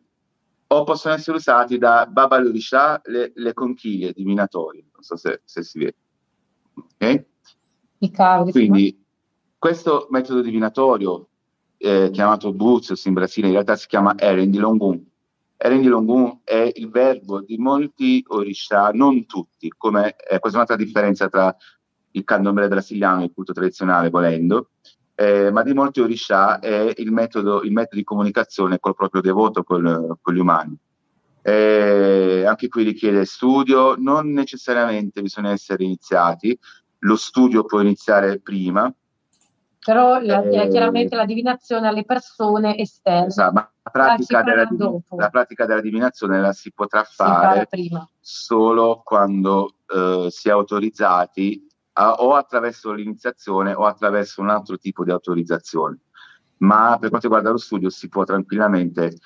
o 0.67 0.83
possono 0.83 1.15
essere 1.15 1.37
usati 1.37 1.77
da 1.77 2.07
Babalurisha 2.07 3.01
le, 3.05 3.31
le 3.35 3.53
conchiglie 3.53 4.13
divinatorie, 4.13 4.85
non 4.93 5.03
so 5.03 5.15
se, 5.15 5.41
se 5.43 5.63
si 5.63 5.79
vede. 5.79 5.95
Okay? 6.93 7.25
I 7.99 8.11
cavi. 8.11 8.51
Quindi 8.51 9.04
questo 9.65 10.05
metodo 10.11 10.41
divinatorio 10.41 11.27
eh, 11.77 12.11
chiamato 12.11 12.53
Buzios 12.53 13.03
in 13.05 13.13
Brasile 13.13 13.47
in 13.47 13.53
realtà 13.53 13.75
si 13.75 13.87
chiama 13.87 14.13
Eren 14.15 14.51
di 14.51 14.59
Longun. 14.59 15.03
Eren 15.57 15.81
di 15.81 15.87
Longun 15.87 16.41
è 16.43 16.71
il 16.75 16.87
verbo 16.91 17.41
di 17.41 17.57
molti 17.57 18.23
Orisha, 18.27 18.91
non 18.91 19.25
tutti, 19.25 19.73
come 19.75 20.17
eh, 20.17 20.37
questa 20.37 20.49
è 20.59 20.61
un'altra 20.61 20.75
differenza 20.75 21.29
tra 21.29 21.55
il 22.11 22.23
candomblé 22.23 22.67
brasiliano 22.67 23.21
e 23.21 23.23
il 23.23 23.31
culto 23.33 23.53
tradizionale 23.53 24.11
volendo, 24.11 24.69
eh, 25.15 25.49
ma 25.49 25.63
di 25.63 25.73
molti 25.73 25.99
Orisha 25.99 26.59
è 26.59 26.93
il 26.97 27.11
metodo, 27.11 27.63
il 27.63 27.71
metodo, 27.71 27.95
di 27.95 28.03
comunicazione 28.03 28.79
col 28.79 28.93
proprio 28.93 29.21
devoto, 29.21 29.63
col, 29.63 30.15
con 30.21 30.33
gli 30.35 30.39
umani. 30.39 30.77
Eh, 31.41 32.43
anche 32.45 32.67
qui 32.67 32.83
richiede 32.83 33.25
studio, 33.25 33.95
non 33.97 34.31
necessariamente 34.31 35.23
bisogna 35.23 35.49
essere 35.49 35.83
iniziati, 35.85 36.55
lo 36.99 37.15
studio 37.15 37.63
può 37.63 37.81
iniziare 37.81 38.39
prima. 38.39 38.93
Però 39.85 40.19
la, 40.19 40.41
eh, 40.41 40.67
chiaramente 40.69 41.15
la 41.15 41.25
divinazione 41.25 41.87
alle 41.87 42.05
persone 42.05 42.75
esterne. 42.75 43.27
Esatto, 43.27 43.53
ma 43.53 43.71
la 43.83 43.91
pratica, 43.91 44.41
della, 44.41 44.67
la 45.15 45.29
pratica, 45.29 45.65
della, 45.67 45.81
divinazione 45.81 46.41
la 46.41 46.53
si 46.53 46.71
potrà 46.73 47.03
fare 47.03 47.67
si 47.69 47.91
solo 48.19 49.01
quando 49.03 49.75
eh, 49.87 50.27
si 50.31 50.49
è 50.49 50.51
autorizzati 50.51 51.67
a, 51.93 52.13
o 52.13 52.33
attraverso 52.33 52.91
l'iniziazione 52.93 53.73
o 53.73 53.85
attraverso 53.85 54.41
un 54.41 54.49
altro 54.49 54.79
tipo 54.79 55.03
di 55.03 55.11
autorizzazione. 55.11 55.99
Ma 56.57 56.97
per 56.99 57.09
quanto 57.09 57.27
riguarda 57.27 57.51
lo 57.51 57.57
studio 57.57 57.91
si 57.91 58.09
può 58.09 58.23
tranquillamente, 58.23 59.17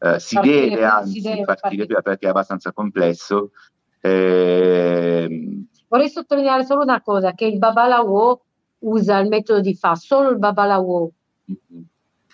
eh, 0.00 0.18
si 0.18 0.34
partire, 0.34 0.68
deve 0.68 0.84
anzi 0.84 1.12
si 1.12 1.20
deve 1.20 1.44
partire, 1.44 1.76
partire 1.86 2.02
perché 2.02 2.26
è 2.26 2.30
abbastanza 2.30 2.72
complesso. 2.72 3.52
Eh, 4.00 5.64
Vorrei 5.86 6.08
sottolineare 6.08 6.64
solo 6.64 6.82
una 6.82 7.00
cosa, 7.02 7.34
che 7.34 7.46
il 7.46 7.58
Babalawo 7.58 8.42
usa 8.80 9.18
il 9.18 9.28
metodo 9.28 9.60
di 9.60 9.74
fa, 9.74 9.94
solo 9.94 10.30
il 10.30 10.38
Babalawo. 10.38 11.10
Mm-hmm. 11.50 11.82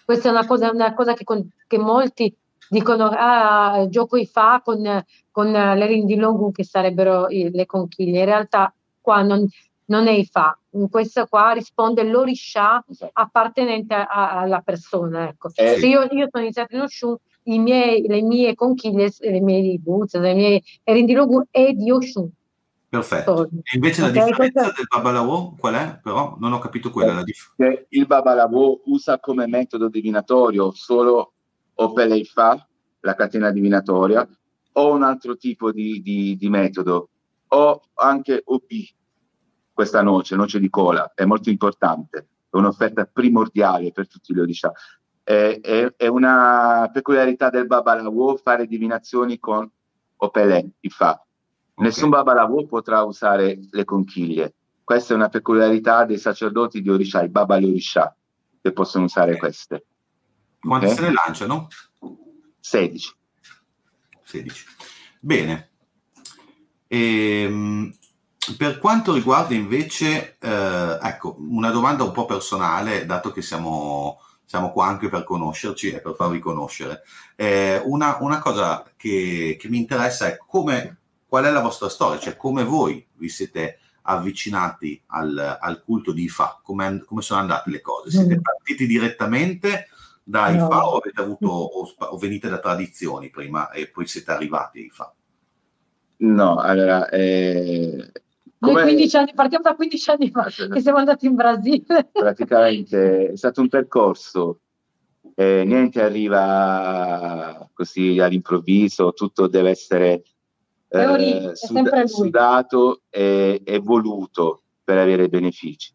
Questa 0.05 0.29
è 0.29 0.31
una 0.33 0.47
cosa, 0.47 0.71
una 0.71 0.95
cosa 0.95 1.15
che, 1.15 1.25
con, 1.25 1.49
che, 1.67 1.79
molti 1.79 2.35
dicono, 2.69 3.11
ah, 3.11 3.87
gioco 3.89 4.17
i 4.17 4.27
fa 4.27 4.61
con, 4.63 5.05
con 5.31 5.51
le 5.51 5.87
rindilongu 5.87 6.53
che 6.53 6.65
sarebbero 6.65 7.27
le 7.29 7.67
conchiglie. 7.67 8.21
In 8.21 8.25
realtà 8.27 8.73
qua 9.01 9.23
non, 9.23 9.47
non 9.87 10.07
è 10.07 10.13
Ifa. 10.13 10.59
In 10.71 10.89
questo 10.89 11.27
qua 11.27 11.53
risponde 11.53 12.03
l'Orisha 12.05 12.85
esatto. 12.89 13.11
appartenente 13.15 13.95
a, 13.95 14.39
alla 14.41 14.61
persona. 14.61 15.29
Ecco. 15.29 15.49
Eh, 15.55 15.79
Se 15.79 15.87
io, 15.87 16.03
io, 16.11 16.29
sono 16.31 16.43
iniziata 16.43 16.75
in 16.75 16.83
Oshun, 16.83 17.17
miei, 17.45 18.07
le 18.07 18.23
mie 18.23 18.55
conchiglie, 18.55 19.13
le 19.19 19.41
mie 19.41 19.79
buzze, 19.79 20.19
le 20.19 20.35
mie 20.35 20.63
erindilogu 20.83 21.45
è 21.51 21.73
di 21.73 21.91
Oshun. 21.91 22.31
Perfetto. 22.95 23.45
E 23.45 23.75
invece 23.75 24.03
okay, 24.03 24.15
la 24.15 24.25
differenza 24.25 24.61
questo... 24.61 24.77
del 24.77 24.87
Babalavo 24.89 25.57
qual 25.59 25.75
è? 25.75 25.99
Però 26.03 26.37
non 26.39 26.53
ho 26.53 26.59
capito 26.59 26.91
quella. 26.91 27.21
Eh, 27.21 27.25
dif- 27.25 27.87
il 27.89 28.07
Babalavo 28.07 28.83
usa 28.85 29.19
come 29.19 29.47
metodo 29.47 29.89
divinatorio 29.89 30.71
solo 30.73 31.33
Opele-Ifa, 31.75 32.69
la 33.01 33.15
catena 33.15 33.51
divinatoria, 33.51 34.27
o 34.77 34.93
un 34.93 35.03
altro 35.03 35.37
tipo 35.37 35.73
di, 35.73 36.01
di, 36.03 36.37
di 36.37 36.49
metodo, 36.49 37.09
o 37.49 37.83
anche 37.95 38.43
OP, 38.45 38.67
questa 39.73 40.03
noce, 40.03 40.37
noce 40.37 40.61
di 40.61 40.71
cola, 40.71 41.13
è 41.15 41.25
molto 41.25 41.51
importante, 41.51 42.29
è 42.51 42.57
un'offerta 42.57 43.07
primordiale 43.07 43.93
per 43.93 44.07
tutti 44.09 44.33
gli 44.33 44.39
Odisha. 44.39 44.73
È, 45.23 45.59
è, 45.61 45.95
è, 45.97 46.07
una 46.07 46.89
peculiarità 46.93 47.51
del 47.51 47.67
Babalawo 47.67 48.37
fare 48.37 48.67
divinazioni 48.67 49.39
con 49.39 49.69
Opele, 50.17 50.73
Ifa. 50.81 51.25
Nessun 51.77 52.09
Babalawo 52.09 52.67
potrà 52.67 53.03
usare 53.03 53.59
le 53.71 53.85
conchiglie. 53.85 54.55
Questa 54.85 55.13
è 55.13 55.17
una 55.17 55.29
peculiarità 55.29 56.05
dei 56.05 56.19
sacerdoti 56.19 56.83
di 56.83 56.91
Orisha, 56.91 57.23
i 57.23 57.29
Babali 57.29 57.67
Orisha, 57.67 58.15
che 58.61 58.73
possono 58.73 59.05
usare 59.05 59.31
okay. 59.31 59.41
queste. 59.41 59.87
Quante 60.61 60.87
okay? 60.87 60.97
se 60.97 61.03
ne 61.03 61.13
lanciano? 61.13 61.69
16. 62.61 63.17
16. 64.23 64.65
Bene. 65.21 65.71
Ehm, 66.87 67.93
per 68.57 68.79
quanto 68.79 69.15
riguarda 69.15 69.55
invece, 69.55 70.37
eh, 70.39 70.99
ecco, 71.01 71.37
una 71.39 71.71
domanda 71.71 72.05
un 72.05 72.13
po' 72.13 72.27
personale, 72.27 73.07
dato 73.07 73.33
che 73.33 73.43
siamo, 73.43 74.21
siamo 74.45 74.71
qua 74.71 74.87
anche 74.87 75.09
per 75.09 75.25
conoscerci 75.25 75.91
e 75.91 76.01
per 76.01 76.15
farvi 76.15 76.41
conoscere. 76.41 77.03
Eh, 77.37 77.81
una, 77.85 78.19
una, 78.21 78.39
cosa 78.39 78.85
che, 78.97 79.57
che, 79.59 79.69
mi 79.69 79.79
interessa 79.79 80.27
è 80.27 80.37
come, 80.37 80.99
qual 81.35 81.47
è 81.47 81.51
la 81.51 81.63
vostra 81.63 81.89
storia, 81.89 82.21
cioè 82.21 82.37
come 82.37 82.63
voi 82.63 83.05
vi 83.15 83.29
siete 83.29 83.81
avvicinati 84.03 85.03
al, 85.07 85.59
al 85.61 85.83
culto 85.83 86.13
di 86.13 86.23
Ifa, 86.23 86.61
come, 86.63 87.03
come, 87.05 87.23
sono 87.23 87.41
andate 87.41 87.71
le 87.71 87.81
cose? 87.81 88.11
Siete 88.11 88.41
partiti 88.41 88.87
direttamente 88.87 89.89
da 90.23 90.49
Ifa 90.51 90.69
no. 90.69 90.79
o, 90.79 90.99
avete 90.99 91.21
avuto, 91.21 91.49
o, 91.49 91.93
o 91.99 92.17
venite 92.19 92.49
da 92.49 92.61
tradizioni 92.61 93.31
prima 93.31 93.71
e 93.71 93.89
poi 93.89 94.07
siete 94.07 94.31
arrivati 94.31 94.79
a 94.79 94.83
Ifa? 94.83 95.15
No, 96.19 96.61
allora, 96.61 97.09
eh, 97.09 98.13
come... 98.61 98.83
15 98.83 99.17
anni, 99.17 99.35
partiamo 99.35 99.65
da 99.65 99.75
15 99.75 100.11
anni 100.11 100.31
fa, 100.31 100.45
che 100.45 100.81
siamo 100.81 100.99
andati 100.99 101.27
in 101.27 101.35
Brasile. 101.35 102.11
Praticamente 102.13 103.33
è 103.33 103.37
stato 103.37 103.61
un 103.61 103.69
percorso, 103.69 104.61
eh, 105.35 105.65
niente 105.67 106.01
arriva 106.01 107.69
così 107.73 108.21
all'improvviso, 108.21 109.13
tutto 109.15 109.49
deve 109.49 109.71
essere 109.71 110.23
eh, 110.95 111.51
sud- 111.55 112.03
sudato 112.05 113.03
e, 113.11 113.61
e, 113.65 113.79
voluto 113.81 114.63
per 114.83 114.99
avere 114.99 115.29
benefici. 115.29 115.93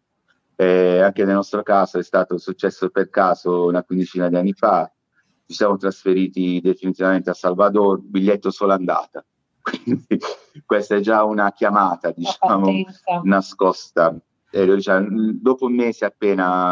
Eh, 0.55 0.99
anche 0.99 1.23
nel 1.23 1.35
nostro 1.35 1.63
caso 1.63 1.99
è 1.99 2.03
stato 2.03 2.37
successo 2.37 2.89
per 2.89 3.09
caso 3.09 3.65
una 3.65 3.83
quindicina 3.83 4.27
di 4.27 4.35
anni 4.35 4.53
fa, 4.53 4.91
ci 5.45 5.55
siamo 5.55 5.77
trasferiti 5.77 6.59
definitivamente 6.61 7.29
a 7.29 7.33
Salvador, 7.33 7.99
biglietto 8.01 8.51
solo 8.51 8.73
andata 8.73 9.23
quindi 9.83 10.07
questa 10.65 10.95
è 10.95 10.99
già 10.99 11.23
una 11.23 11.51
chiamata, 11.51 12.11
diciamo, 12.11 12.71
nascosta. 13.23 14.15
Eh, 14.51 14.75
diciamo, 14.75 15.07
dopo 15.33 15.65
un 15.65 15.75
mese 15.75 16.05
appena 16.05 16.71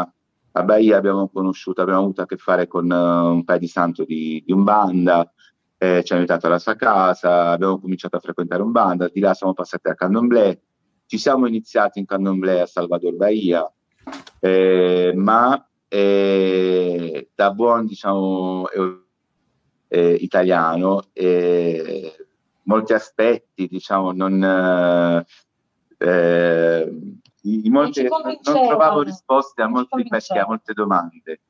a 0.52 0.62
Bahia 0.62 0.96
abbiamo 0.96 1.28
conosciuto, 1.28 1.82
abbiamo 1.82 2.00
avuto 2.00 2.22
a 2.22 2.26
che 2.26 2.36
fare 2.36 2.66
con 2.66 2.90
uh, 2.90 3.32
un 3.32 3.44
paio 3.44 3.58
di 3.58 3.68
santo 3.68 4.04
di, 4.04 4.42
di 4.44 4.52
Umbanda, 4.52 5.30
eh, 5.78 6.02
ci 6.04 6.12
hanno 6.12 6.22
invitato 6.22 6.46
alla 6.46 6.58
sua 6.58 6.74
casa, 6.74 7.50
abbiamo 7.50 7.78
cominciato 7.78 8.16
a 8.16 8.20
frequentare 8.20 8.62
un 8.62 8.72
banda, 8.72 9.08
di 9.08 9.20
là 9.20 9.32
siamo 9.32 9.54
passati 9.54 9.88
a 9.88 9.94
Candomblé, 9.94 10.60
ci 11.06 11.18
siamo 11.18 11.46
iniziati 11.46 12.00
in 12.00 12.04
Candomblé 12.04 12.60
a 12.60 12.66
Salvador 12.66 13.14
Bahia, 13.14 13.72
eh, 14.40 15.12
ma 15.14 15.66
eh, 15.88 17.30
da 17.34 17.52
buon 17.52 17.86
diciamo 17.86 18.66
eh, 19.88 20.12
italiano 20.12 21.04
eh, 21.12 22.14
molti 22.64 22.92
aspetti, 22.92 23.66
diciamo, 23.66 24.12
non, 24.12 25.24
eh, 25.98 26.98
in 27.42 27.72
molti, 27.72 28.02
non 28.02 28.38
trovavo 28.42 29.02
risposte 29.02 29.62
a, 29.62 29.68
molti, 29.68 30.06
perché, 30.06 30.38
a 30.38 30.46
molte 30.46 30.74
domande. 30.74 31.40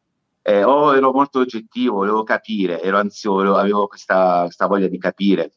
Eh, 0.48 0.64
o 0.64 0.96
ero 0.96 1.12
molto 1.12 1.40
oggettivo, 1.40 1.96
volevo 1.96 2.22
capire, 2.22 2.80
ero 2.80 2.96
ansioso, 2.96 3.54
avevo 3.54 3.86
questa, 3.86 4.44
questa 4.44 4.66
voglia 4.66 4.88
di 4.88 4.96
capire. 4.96 5.52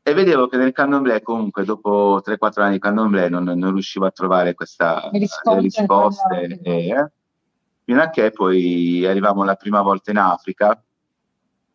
E 0.00 0.14
vedevo 0.14 0.46
che 0.46 0.56
nel 0.56 0.70
candomblé, 0.70 1.22
comunque, 1.22 1.64
dopo 1.64 2.22
3-4 2.24 2.60
anni 2.60 2.72
di 2.74 2.78
candomblé, 2.78 3.28
non, 3.28 3.42
non 3.42 3.72
riuscivo 3.72 4.06
a 4.06 4.12
trovare 4.12 4.54
questa, 4.54 5.08
le 5.10 5.18
risposte, 5.18 5.60
risposte 5.60 6.60
eh, 6.62 7.10
fino 7.82 8.00
a 8.00 8.10
che 8.10 8.30
poi 8.30 9.04
arrivavamo 9.04 9.42
la 9.42 9.56
prima 9.56 9.82
volta 9.82 10.12
in 10.12 10.18
Africa, 10.18 10.80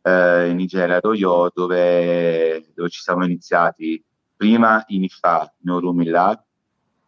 eh, 0.03 0.49
in 0.49 0.55
Nigeria, 0.55 0.95
ad 0.95 1.03
Oyo, 1.03 1.51
dove, 1.53 2.65
dove, 2.73 2.89
ci 2.89 3.01
siamo 3.01 3.25
iniziati 3.25 4.01
prima 4.37 4.85
in 4.87 5.03
Ifa, 5.03 5.53
in 5.63 5.69
Orumillah, 5.69 6.41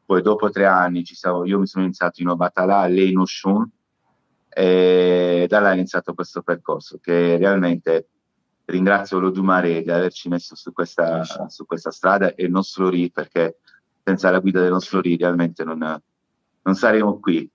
poi 0.05 0.21
dopo 0.21 0.49
tre 0.49 0.65
anni 0.65 1.05
siamo, 1.05 1.45
io 1.45 1.59
mi 1.59 1.67
sono 1.67 1.85
iniziato 1.85 2.21
in 2.21 2.27
Obatala, 2.27 2.87
lei 2.87 3.11
in 3.11 3.19
Oshun, 3.19 3.71
e 4.59 5.45
da 5.47 5.61
là 5.61 5.71
è 5.71 5.75
iniziato 5.75 6.13
questo 6.13 6.41
percorso 6.41 6.99
che 7.01 7.37
realmente 7.37 8.09
ringrazio 8.65 9.17
l'Odumare 9.19 9.81
di 9.81 9.89
averci 9.89 10.27
messo 10.27 10.53
su 10.53 10.73
questa, 10.73 11.23
su 11.47 11.65
questa 11.65 11.91
strada 11.91 12.35
e 12.35 12.43
il 12.43 12.51
nostro 12.51 12.89
RI 12.89 13.09
perché 13.09 13.59
senza 14.03 14.29
la 14.29 14.39
guida 14.39 14.59
del 14.59 14.71
nostro 14.71 14.99
RI 14.99 15.15
realmente 15.15 15.63
non, 15.63 15.77
non 15.77 16.75
saremo 16.75 17.19
qui. 17.21 17.49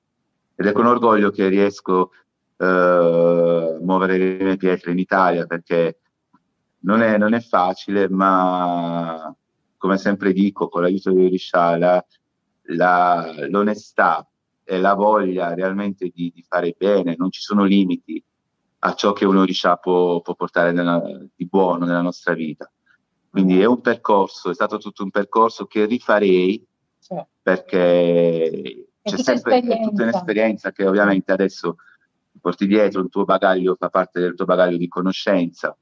Ed 0.54 0.64
è 0.64 0.72
con 0.72 0.86
orgoglio 0.86 1.28
che 1.30 1.48
riesco 1.48 2.12
eh, 2.56 3.78
muovere 3.82 4.16
le 4.16 4.42
mie 4.42 4.56
pietre 4.56 4.92
in 4.92 4.98
Italia 4.98 5.44
perché 5.44 5.98
non 6.80 7.02
è, 7.02 7.18
non 7.18 7.34
è 7.34 7.40
facile, 7.40 8.08
ma 8.08 9.30
come 9.76 9.98
sempre 9.98 10.32
dico, 10.32 10.70
con 10.70 10.80
l'aiuto 10.80 11.12
di 11.12 11.28
Risciala, 11.28 12.02
la, 12.68 13.30
l'onestà 13.48 14.26
e 14.64 14.78
la 14.78 14.94
voglia 14.94 15.54
realmente 15.54 16.10
di, 16.12 16.32
di, 16.34 16.42
fare 16.46 16.74
bene, 16.76 17.14
non 17.16 17.30
ci 17.30 17.40
sono 17.40 17.64
limiti 17.64 18.22
a 18.80 18.94
ciò 18.94 19.12
che 19.12 19.24
un 19.24 19.36
Orisha 19.36 19.76
può, 19.76 20.20
può 20.20 20.34
portare 20.34 20.72
nella, 20.72 21.02
di 21.34 21.46
buono 21.46 21.84
nella 21.84 22.00
nostra 22.00 22.34
vita. 22.34 22.70
Quindi 23.30 23.60
è 23.60 23.64
un 23.64 23.80
percorso, 23.80 24.50
è 24.50 24.54
stato 24.54 24.78
tutto 24.78 25.02
un 25.02 25.10
percorso 25.10 25.66
che 25.66 25.86
rifarei 25.86 26.64
sì. 26.98 27.22
perché 27.42 28.88
c'è 29.02 29.16
sempre 29.18 29.58
è 29.58 29.82
tutta 29.82 30.02
un'esperienza 30.04 30.72
che 30.72 30.86
ovviamente 30.86 31.32
adesso 31.32 31.76
porti 32.40 32.66
dietro, 32.66 33.00
il 33.00 33.08
tuo 33.08 33.24
bagaglio 33.24 33.74
fa 33.74 33.88
parte 33.88 34.20
del 34.20 34.34
tuo 34.34 34.44
bagaglio 34.44 34.76
di 34.76 34.88
conoscenza. 34.88 35.76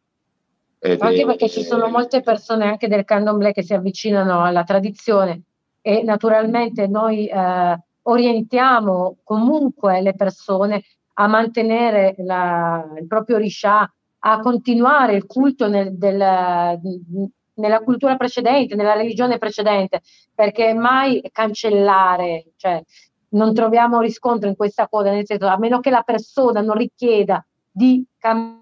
Anche 0.81 1.27
perché 1.27 1.49
ci 1.49 1.63
sono 1.63 1.89
molte 1.89 2.23
persone 2.23 2.67
anche 2.67 2.89
del 2.89 3.05
candomblé 3.05 3.53
che 3.53 3.63
si 3.63 3.75
avvicinano 3.75 4.43
alla 4.43 4.65
tradizione 4.65 5.43
e 5.81 6.03
naturalmente 6.03 6.87
noi 6.89 7.27
eh, 7.27 7.81
orientiamo 8.03 9.19
comunque 9.23 10.01
le 10.01 10.15
persone 10.15 10.83
a 11.15 11.27
mantenere 11.27 12.15
la, 12.19 12.85
il 12.99 13.07
proprio 13.07 13.37
riscià, 13.37 13.91
a 14.25 14.41
continuare 14.41 15.15
il 15.15 15.27
culto 15.27 15.69
nel, 15.69 15.97
del, 15.97 16.17
nella 17.55 17.81
cultura 17.81 18.17
precedente, 18.17 18.75
nella 18.75 18.95
religione 18.95 19.39
precedente, 19.39 20.01
perché 20.35 20.73
mai 20.75 21.23
cancellare, 21.33 22.53
cioè 22.57 22.83
non 23.31 23.55
troviamo 23.55 24.01
riscontro 24.01 24.49
in 24.49 24.57
questa 24.57 24.89
cosa, 24.89 25.11
nel 25.11 25.27
senso, 25.27 25.47
a 25.47 25.59
meno 25.59 25.81
che 25.81 25.91
la 25.91 26.03
persona 26.03 26.61
non 26.61 26.77
richieda 26.77 27.45
di 27.71 28.05
cambiare, 28.19 28.61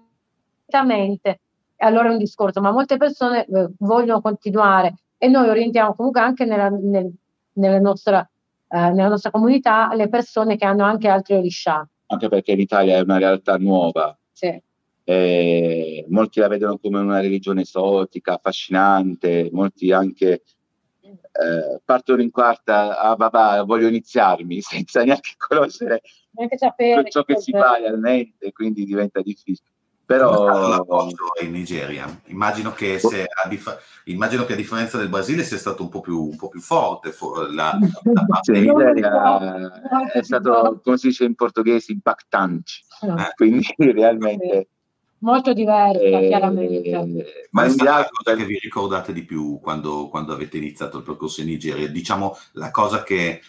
allora 1.77 2.09
è 2.09 2.11
un 2.11 2.17
discorso, 2.17 2.61
ma 2.61 2.71
molte 2.71 2.97
persone 2.97 3.45
eh, 3.45 3.69
vogliono 3.79 4.21
continuare 4.21 4.95
e 5.17 5.27
noi 5.27 5.49
orientiamo 5.49 5.93
comunque 5.95 6.21
anche 6.21 6.45
nella, 6.45 6.69
nel, 6.69 7.11
nella, 7.53 7.79
nostra, 7.79 8.27
eh, 8.71 8.91
nella 8.91 9.09
nostra 9.09 9.31
comunità 9.31 9.93
le 9.93 10.07
persone 10.07 10.55
che 10.55 10.65
hanno 10.65 10.83
anche 10.83 11.07
altri 11.07 11.35
oriscià. 11.35 11.87
Anche 12.07 12.29
perché 12.29 12.53
l'Italia 12.55 12.97
è 12.97 13.01
una 13.01 13.17
realtà 13.17 13.57
nuova. 13.57 14.17
Sì. 14.31 14.61
Eh, 15.03 16.05
molti 16.09 16.39
la 16.39 16.47
vedono 16.47 16.77
come 16.77 16.99
una 16.99 17.19
religione 17.19 17.61
esotica, 17.61 18.35
affascinante, 18.35 19.49
molti 19.51 19.91
anche 19.91 20.43
eh, 21.01 21.81
partono 21.83 22.21
in 22.21 22.29
quarta, 22.29 22.99
ah 22.99 23.15
babà, 23.15 23.63
voglio 23.63 23.87
iniziarmi 23.87 24.61
senza 24.61 25.03
neanche 25.03 25.31
conoscere 25.37 26.01
neanche 26.31 26.57
sapere 26.57 27.09
ciò 27.09 27.23
che, 27.23 27.35
che 27.35 27.41
si 27.41 27.51
fa 27.51 27.77
realmente, 27.77 28.51
quindi 28.51 28.85
diventa 28.85 29.21
difficile. 29.21 29.69
Però 30.11 31.07
in 31.41 31.51
Nigeria. 31.51 32.21
Immagino 32.25 32.73
che, 32.73 32.99
se, 32.99 33.23
a 33.23 33.47
dif- 33.47 33.79
immagino 34.05 34.45
che, 34.45 34.53
a 34.53 34.57
differenza 34.57 34.97
del 34.97 35.09
Brasile 35.09 35.43
sia 35.43 35.57
stato 35.57 35.83
un 35.83 35.89
po' 35.89 36.01
più, 36.01 36.21
un 36.21 36.35
po 36.35 36.49
più 36.49 36.59
forte. 36.59 37.13
La, 37.51 37.77
la 37.79 38.25
parte 38.27 38.53
sì, 38.53 38.61
Nigeria 38.61 39.71
è 40.11 40.21
stato, 40.21 40.81
come 40.83 40.97
si 40.97 41.07
dice 41.07 41.25
in 41.25 41.35
portoghese, 41.35 41.91
impactante. 41.91 42.71
Eh. 43.01 43.31
Quindi 43.35 43.67
realmente 43.77 44.67
molto 45.21 45.53
diversa, 45.53 45.99
eh, 45.99 46.27
chiaramente. 46.27 47.47
Ma 47.51 47.65
è 47.65 47.73
la 47.77 48.07
cosa 48.11 48.35
che 48.35 48.45
vi 48.45 48.59
ricordate 48.59 49.13
di 49.13 49.23
più 49.23 49.59
quando, 49.59 50.07
quando, 50.09 50.33
avete 50.33 50.57
iniziato 50.57 50.97
il 50.97 51.03
percorso 51.03 51.41
in 51.41 51.47
Nigeria? 51.47 51.87
Diciamo 51.87 52.37
la 52.53 52.71
cosa 52.71 53.03
che, 53.03 53.41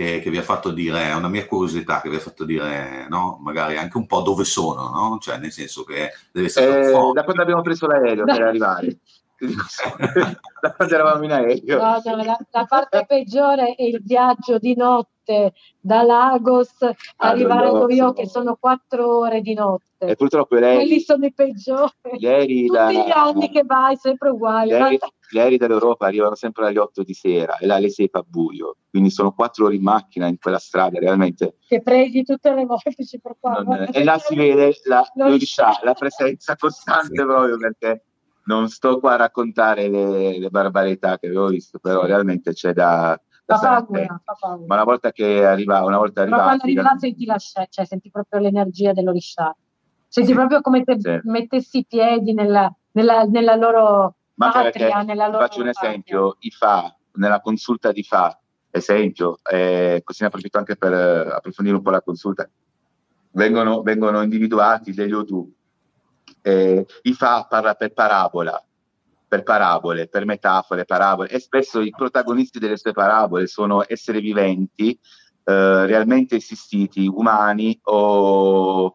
che, 0.00 0.20
che, 0.20 0.30
vi 0.30 0.38
ha 0.38 0.42
fatto 0.42 0.70
dire, 0.70 1.10
è 1.10 1.14
una 1.14 1.28
mia 1.28 1.46
curiosità 1.46 2.00
che 2.00 2.08
vi 2.08 2.16
ha 2.16 2.20
fatto 2.20 2.46
dire, 2.46 3.06
no? 3.10 3.38
Magari 3.42 3.76
anche 3.76 3.98
un 3.98 4.06
po' 4.06 4.22
dove 4.22 4.44
sono, 4.44 4.88
no? 4.88 5.18
Cioè, 5.20 5.36
nel 5.36 5.52
senso 5.52 5.84
che 5.84 6.10
deve 6.32 6.46
essere. 6.46 6.88
Eh, 6.88 7.12
da 7.12 7.22
quando 7.22 7.42
abbiamo 7.42 7.60
preso 7.60 7.86
l'aereo 7.86 8.24
per 8.24 8.40
arrivare. 8.40 8.96
da 10.60 10.72
quando 10.74 10.94
eravamo 10.94 11.24
in 11.24 11.32
aereo. 11.32 11.78
No, 11.78 12.00
no, 12.02 12.16
la, 12.16 12.38
la, 12.50 12.64
parte 12.64 13.04
peggiore 13.06 13.74
è 13.74 13.82
il 13.82 14.02
viaggio 14.02 14.58
di 14.58 14.74
notte 14.74 15.52
da 15.78 16.02
Lagos 16.02 16.80
ah, 16.82 16.94
arrivare 17.16 17.68
a 17.68 17.72
New 17.72 17.88
York, 17.88 18.16
che 18.16 18.26
sono 18.26 18.56
quattro 18.58 19.18
ore 19.18 19.42
di 19.42 19.52
notte. 19.52 20.06
E 20.06 20.16
purtroppo 20.16 20.56
lei, 20.56 20.76
quelli 20.76 21.00
sono 21.00 21.26
i 21.26 21.32
peggiori. 21.32 21.92
Tutti 22.00 22.66
da, 22.66 22.90
gli 22.90 23.10
anni 23.10 23.50
che 23.50 23.64
vai, 23.64 23.96
sempre 23.96 24.30
uguali. 24.30 24.70
Gli 24.70 24.72
aerei, 24.72 24.98
gli 25.30 25.38
aerei 25.38 25.56
dall'Europa 25.58 26.06
arrivano 26.06 26.34
sempre 26.34 26.66
alle 26.66 26.80
8 26.80 27.02
di 27.02 27.14
sera 27.14 27.56
e 27.56 27.66
là 27.66 27.76
alle 27.76 27.88
6 27.88 28.08
fa 28.08 28.24
buio, 28.26 28.76
quindi 28.90 29.10
sono 29.10 29.32
quattro 29.32 29.66
ore 29.66 29.76
in 29.76 29.82
macchina 29.82 30.26
in 30.26 30.38
quella 30.38 30.58
strada, 30.58 30.98
realmente. 30.98 31.56
Che 31.66 31.80
prendi 31.82 32.24
tutte 32.24 32.52
le 32.52 32.64
volte, 32.64 32.92
per 33.22 33.36
qua. 33.38 33.86
e 33.90 34.04
là 34.04 34.18
si 34.18 34.34
vede 34.34 34.74
la, 34.84 35.04
la 35.82 35.94
presenza 35.94 36.56
costante 36.56 37.24
proprio 37.24 37.56
perché 37.56 38.04
non 38.44 38.68
sto 38.68 38.98
qua 38.98 39.12
a 39.12 39.16
raccontare 39.16 39.88
le, 39.88 40.38
le 40.38 40.50
barbarità 40.50 41.18
che 41.18 41.26
avevo 41.26 41.48
visto, 41.48 41.78
però 41.78 42.04
realmente 42.04 42.52
c'è 42.52 42.72
da, 42.72 43.18
da 43.44 43.84
paura, 43.86 44.22
Ma 44.66 44.74
una 44.74 44.84
volta 44.84 45.12
che 45.12 45.44
arriva, 45.44 45.84
una 45.84 45.98
volta 45.98 46.22
arrivati, 46.22 46.42
quando 46.42 46.62
arrivi 46.64 46.80
là 46.80 46.96
senti 46.96 47.24
la 47.24 47.66
cioè 47.68 47.84
senti 47.84 48.10
proprio 48.10 48.40
l'energia 48.40 48.92
dell'oriscià. 48.92 49.54
Senti 50.08 50.30
sì, 50.30 50.34
proprio 50.36 50.60
come 50.60 50.82
se 50.84 50.96
sì. 50.98 51.20
mettessi 51.28 51.78
i 51.78 51.86
piedi 51.86 52.32
nella, 52.32 52.72
nella, 52.92 53.22
nella 53.24 53.54
loro 53.54 54.16
Ma 54.46 54.50
patria, 54.52 55.02
nella 55.02 55.26
loro 55.26 55.38
faccio 55.40 55.60
un 55.60 55.68
esempio, 55.68 56.32
patria. 56.32 56.48
i 56.48 56.50
FA, 56.50 56.96
nella 57.14 57.40
consulta 57.40 57.92
di 57.92 58.02
FA, 58.02 58.38
esempio, 58.70 59.38
eh, 59.50 60.00
così 60.04 60.22
ne 60.22 60.28
approfitto 60.28 60.58
anche 60.58 60.76
per 60.76 60.92
eh, 60.92 61.32
approfondire 61.32 61.76
un 61.76 61.82
po' 61.82 61.90
la 61.90 62.02
consulta, 62.02 62.48
vengono, 63.32 63.82
vengono 63.82 64.22
individuati 64.22 64.92
degli 64.92 65.12
O2 65.12 65.58
eh, 66.42 66.86
Ifa 67.02 67.44
parla 67.44 67.74
per 67.74 67.92
parabola, 67.92 68.62
per 69.26 69.42
parabole, 69.42 70.08
per 70.08 70.24
metafore, 70.24 70.84
parabole, 70.84 71.28
e 71.28 71.38
spesso 71.38 71.80
i 71.80 71.90
protagonisti 71.90 72.58
delle 72.58 72.76
sue 72.76 72.92
parabole 72.92 73.46
sono 73.46 73.84
esseri 73.86 74.20
viventi, 74.20 74.98
eh, 75.44 75.86
realmente 75.86 76.36
esistiti, 76.36 77.06
umani 77.06 77.78
o 77.84 78.92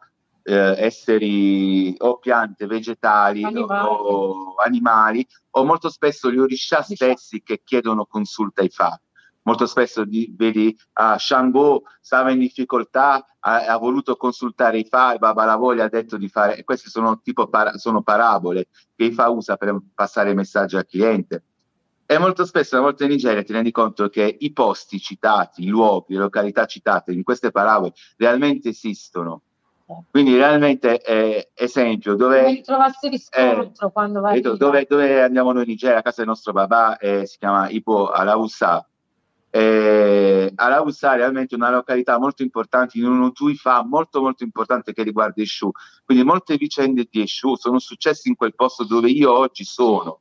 eh, 0.48 0.76
esseri 0.78 1.96
o 1.98 2.18
piante, 2.18 2.68
vegetali 2.68 3.43
animali. 3.43 3.88
o 3.88 4.56
animali, 4.64 5.28
o 5.52 5.66
molto 5.66 5.89
spesso 5.89 6.32
gli 6.32 6.38
oriscià 6.38 6.82
stessi 6.82 7.41
che 7.43 7.62
chiedono 7.64 8.06
consulta 8.06 8.62
ai 8.62 8.70
fa 8.70 9.00
molto 9.46 9.66
spesso 9.66 10.04
di, 10.06 10.34
vedi 10.36 10.76
uh, 10.96 11.18
Shango 11.18 11.84
stava 12.02 12.32
in 12.32 12.39
difficoltà, 12.39 13.26
ha, 13.39 13.66
ha, 13.66 13.78
voluto 13.78 14.16
consultare 14.16 14.80
i 14.80 14.86
fa, 14.86 15.18
Babalavo 15.18 15.74
gli 15.74 15.80
ha 15.80 15.88
detto 15.88 16.18
di 16.18 16.28
fare, 16.28 16.64
queste 16.64 16.89
sono 16.89 17.22
tipo 17.22 17.48
para, 17.48 17.78
sono 17.78 18.02
parabole 18.02 18.68
che 18.96 19.06
i 19.06 19.12
fa 19.12 19.30
usa 19.30 19.56
per 19.56 19.78
passare 19.93 20.34
messaggi 20.34 20.76
al 20.76 20.86
cliente. 20.86 21.43
E 22.08 22.20
molto 22.20 22.46
spesso, 22.46 22.76
una 22.76 22.86
volta 22.86 23.04
in 23.04 23.12
Nigeria, 23.12 23.43
ti 23.43 23.52
rendi 23.52 23.72
conto 23.72 24.10
che 24.10 24.36
i 24.39 24.54
posti 24.54 25.00
citati, 25.00 25.64
i 25.64 25.68
luoghi, 25.68 26.14
le 26.14 26.20
località 26.20 26.66
citate 26.66 27.12
in 27.12 27.24
queste 27.24 27.50
parabole 27.50 27.93
realmente 28.18 28.70
esistono. 28.70 29.41
Quindi 30.10 30.36
realmente, 30.36 31.02
eh, 31.02 31.50
esempio, 31.54 32.16
dove... 32.16 32.64
Riscontro 33.02 33.88
eh, 33.88 33.92
quando 33.92 34.20
vai 34.20 34.42
dove, 34.42 34.86
dove, 34.90 35.22
andiamo 35.22 35.52
noi 35.52 35.64
in 35.64 35.70
Nigeria, 35.70 36.00
a 36.00 36.02
casa 36.02 36.18
del 36.18 36.28
nostro 36.28 36.54
babà, 36.54 36.98
eh, 36.98 37.26
si 37.26 37.38
chiama 37.38 37.70
Ipo 37.70 38.10
Alausa, 38.10 38.88
eh, 39.56 40.52
Alausa 40.54 41.14
è 41.14 41.16
realmente 41.16 41.56
una 41.56 41.70
località 41.70 42.20
molto 42.20 42.44
importante 42.44 42.98
in 42.98 43.06
un 43.06 43.32
Tuifa 43.32 43.86
molto 43.86 44.20
molto 44.20 44.44
importante 44.44 44.92
che 44.92 45.02
riguarda 45.02 45.42
Esciù. 45.42 45.72
Quindi 46.04 46.26
molte 46.26 46.58
vicende 46.58 47.08
di 47.10 47.22
Esciù 47.22 47.56
sono 47.56 47.80
successe 47.80 48.28
in 48.28 48.36
quel 48.36 48.54
posto 48.54 48.84
dove 48.84 49.10
io 49.10 49.32
oggi 49.32 49.64
sono, 49.64 50.20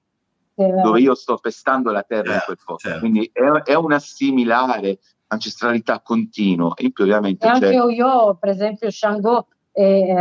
dove 0.54 1.00
io 1.00 1.16
sto 1.16 1.36
pestando 1.38 1.90
la 1.90 2.04
terra 2.04 2.30
certo, 2.30 2.36
in 2.38 2.44
quel 2.44 2.58
posto. 2.64 2.88
Certo. 2.88 3.00
Quindi 3.00 3.28
è, 3.32 3.42
è 3.42 3.74
una 3.74 3.98
similare 3.98 5.00
ancestralità 5.28 6.00
continua. 6.00 6.72
In 6.78 6.92
più 6.92 7.04
ovviamente 7.04 7.46
e 7.46 7.48
anche 7.48 7.80
Oyo, 7.80 8.36
per 8.38 8.50
esempio, 8.50 8.90
Shango 8.90 9.48
è, 9.72 10.14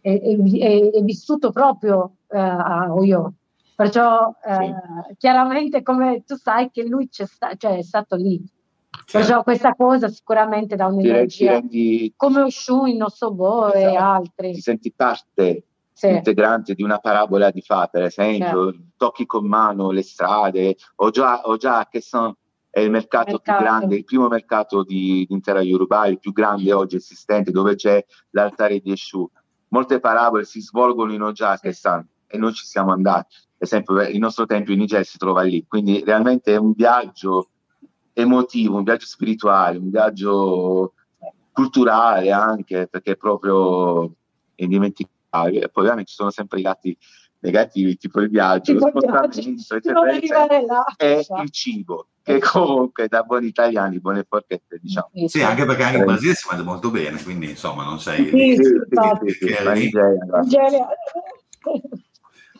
è, 0.00 0.20
è, 0.20 0.90
è 0.90 1.00
vissuto 1.02 1.50
proprio 1.50 2.16
eh, 2.28 2.38
a 2.38 2.92
Oyo 2.94 3.34
Perciò 3.74 4.32
eh, 4.44 4.54
sì. 4.54 5.16
chiaramente 5.18 5.82
come 5.82 6.22
tu 6.24 6.36
sai 6.36 6.70
che 6.70 6.84
lui 6.84 7.08
c'è 7.08 7.26
sta- 7.26 7.54
cioè 7.56 7.78
è 7.78 7.82
stato 7.82 8.14
lì. 8.14 8.42
Certo. 8.90 9.18
Perciò 9.18 9.42
questa 9.42 9.74
cosa 9.74 10.08
sicuramente 10.08 10.76
dà 10.76 10.86
un'energia 10.86 11.52
rendi, 11.54 12.12
come 12.16 12.42
Oshu, 12.42 12.86
il 12.86 12.96
Nosobo 12.96 13.72
esatto. 13.72 13.92
e 13.92 13.96
altri. 13.96 14.52
Ti 14.52 14.60
senti 14.60 14.92
parte 14.92 15.64
sì. 15.92 16.08
integrante 16.08 16.74
di 16.74 16.84
una 16.84 16.98
parabola 16.98 17.50
di 17.50 17.60
fa, 17.60 17.88
per 17.90 18.04
esempio, 18.04 18.70
certo. 18.72 18.86
tocchi 18.96 19.26
con 19.26 19.46
mano 19.46 19.90
le 19.90 20.02
strade, 20.02 20.76
o 20.96 21.10
già, 21.10 21.40
o 21.42 21.56
già 21.56 21.88
che 21.90 22.00
sono 22.00 22.36
è 22.74 22.80
il 22.80 22.90
mercato, 22.90 23.30
mercato, 23.30 23.56
più 23.56 23.64
grande, 23.64 23.94
il 23.94 24.04
primo 24.04 24.26
mercato 24.26 24.82
di, 24.82 25.24
di 25.28 25.32
intera 25.32 25.62
Yoruba, 25.62 26.08
il 26.08 26.18
più 26.18 26.32
grande 26.32 26.72
oggi 26.72 26.96
esistente, 26.96 27.52
dove 27.52 27.76
c'è 27.76 28.04
l'altare 28.30 28.80
di 28.80 28.90
Eshu. 28.90 29.30
Molte 29.68 30.00
parabole 30.00 30.44
si 30.44 30.60
svolgono 30.60 31.12
in 31.12 31.22
Ojakistan 31.22 32.04
e 32.26 32.36
noi 32.36 32.52
ci 32.52 32.66
siamo 32.66 32.90
andati. 32.90 33.36
Esempio 33.58 34.02
il 34.02 34.18
nostro 34.18 34.44
tempio 34.46 34.72
in 34.72 34.80
Nigeria 34.80 35.04
si 35.04 35.18
trova 35.18 35.42
lì, 35.42 35.64
quindi 35.68 36.02
realmente 36.04 36.52
è 36.52 36.56
un 36.56 36.72
viaggio 36.72 37.50
emotivo, 38.12 38.78
un 38.78 38.82
viaggio 38.82 39.06
spirituale, 39.06 39.78
un 39.78 39.90
viaggio 39.90 40.94
culturale 41.52 42.32
anche, 42.32 42.88
perché 42.88 43.12
è 43.12 43.16
proprio 43.16 44.12
indimenticabile. 44.56 45.66
E 45.66 45.68
poi 45.68 45.84
ovviamente 45.84 46.10
ci 46.10 46.16
sono 46.16 46.30
sempre 46.30 46.58
i 46.58 46.62
lati 46.62 46.98
negativi, 47.38 47.96
tipo 47.96 48.20
il 48.20 48.30
viaggio, 48.30 48.72
lo 48.72 48.88
spostamento, 48.88 49.76
eccetera, 49.76 50.10
eccetera, 50.10 50.84
e 50.96 51.24
il 51.40 51.50
cibo, 51.50 52.08
che 52.24 52.38
comunque 52.40 53.06
da 53.06 53.22
buoni 53.22 53.46
italiani, 53.46 54.00
buone 54.00 54.24
forchette, 54.26 54.80
diciamo. 54.80 55.10
Sì, 55.26 55.42
anche 55.42 55.66
perché 55.66 55.82
anche 55.82 55.98
in 55.98 56.04
Brasile 56.04 56.34
si 56.34 56.46
mangia 56.48 56.64
molto 56.64 56.90
bene, 56.90 57.22
quindi 57.22 57.50
insomma 57.50 57.84
non 57.84 58.00
sei... 58.00 58.28
Sì, 58.30 58.56
sì, 58.56 58.62
sì, 59.32 59.90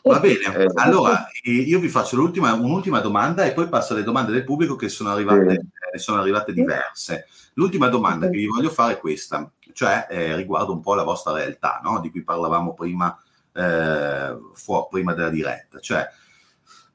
Va 0.05 0.19
bene, 0.19 0.55
eh, 0.55 0.71
allora 0.75 1.27
io 1.45 1.79
vi 1.79 1.89
faccio 1.89 2.15
un'ultima 2.15 2.99
domanda 2.99 3.43
e 3.43 3.53
poi 3.53 3.67
passo 3.67 3.93
alle 3.93 4.03
domande 4.03 4.31
del 4.31 4.43
pubblico 4.43 4.75
che 4.75 4.87
sono 4.87 5.09
arrivate, 5.09 5.65
eh, 5.93 5.97
sono 5.97 6.21
arrivate 6.21 6.53
diverse. 6.53 7.25
L'ultima 7.55 7.87
domanda 7.87 8.29
che 8.29 8.37
vi 8.37 8.45
voglio 8.45 8.69
fare 8.69 8.93
è 8.93 8.99
questa, 8.99 9.49
cioè 9.73 10.05
eh, 10.07 10.35
riguardo 10.35 10.73
un 10.73 10.81
po' 10.81 10.93
la 10.93 11.01
vostra 11.01 11.33
realtà, 11.33 11.79
no? 11.83 11.99
di 12.01 12.11
cui 12.11 12.21
parlavamo 12.21 12.75
prima, 12.75 13.19
eh, 13.51 14.37
fu- 14.53 14.87
prima 14.91 15.15
della 15.15 15.29
diretta. 15.29 15.79
Cioè, 15.79 16.07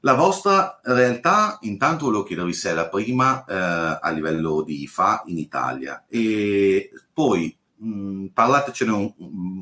la 0.01 0.13
vostra 0.15 0.79
realtà, 0.83 1.59
intanto 1.61 2.05
volevo 2.05 2.23
chiedervi 2.23 2.53
se 2.53 2.71
è 2.71 2.73
la 2.73 2.89
prima 2.89 3.45
eh, 3.45 3.99
a 4.01 4.09
livello 4.09 4.63
di 4.63 4.81
IFA 4.83 5.23
in 5.27 5.37
Italia. 5.37 6.05
E 6.07 6.91
poi 7.13 7.55
mh, 7.75 8.25
parlatecene 8.27 8.91
un, 8.91 9.13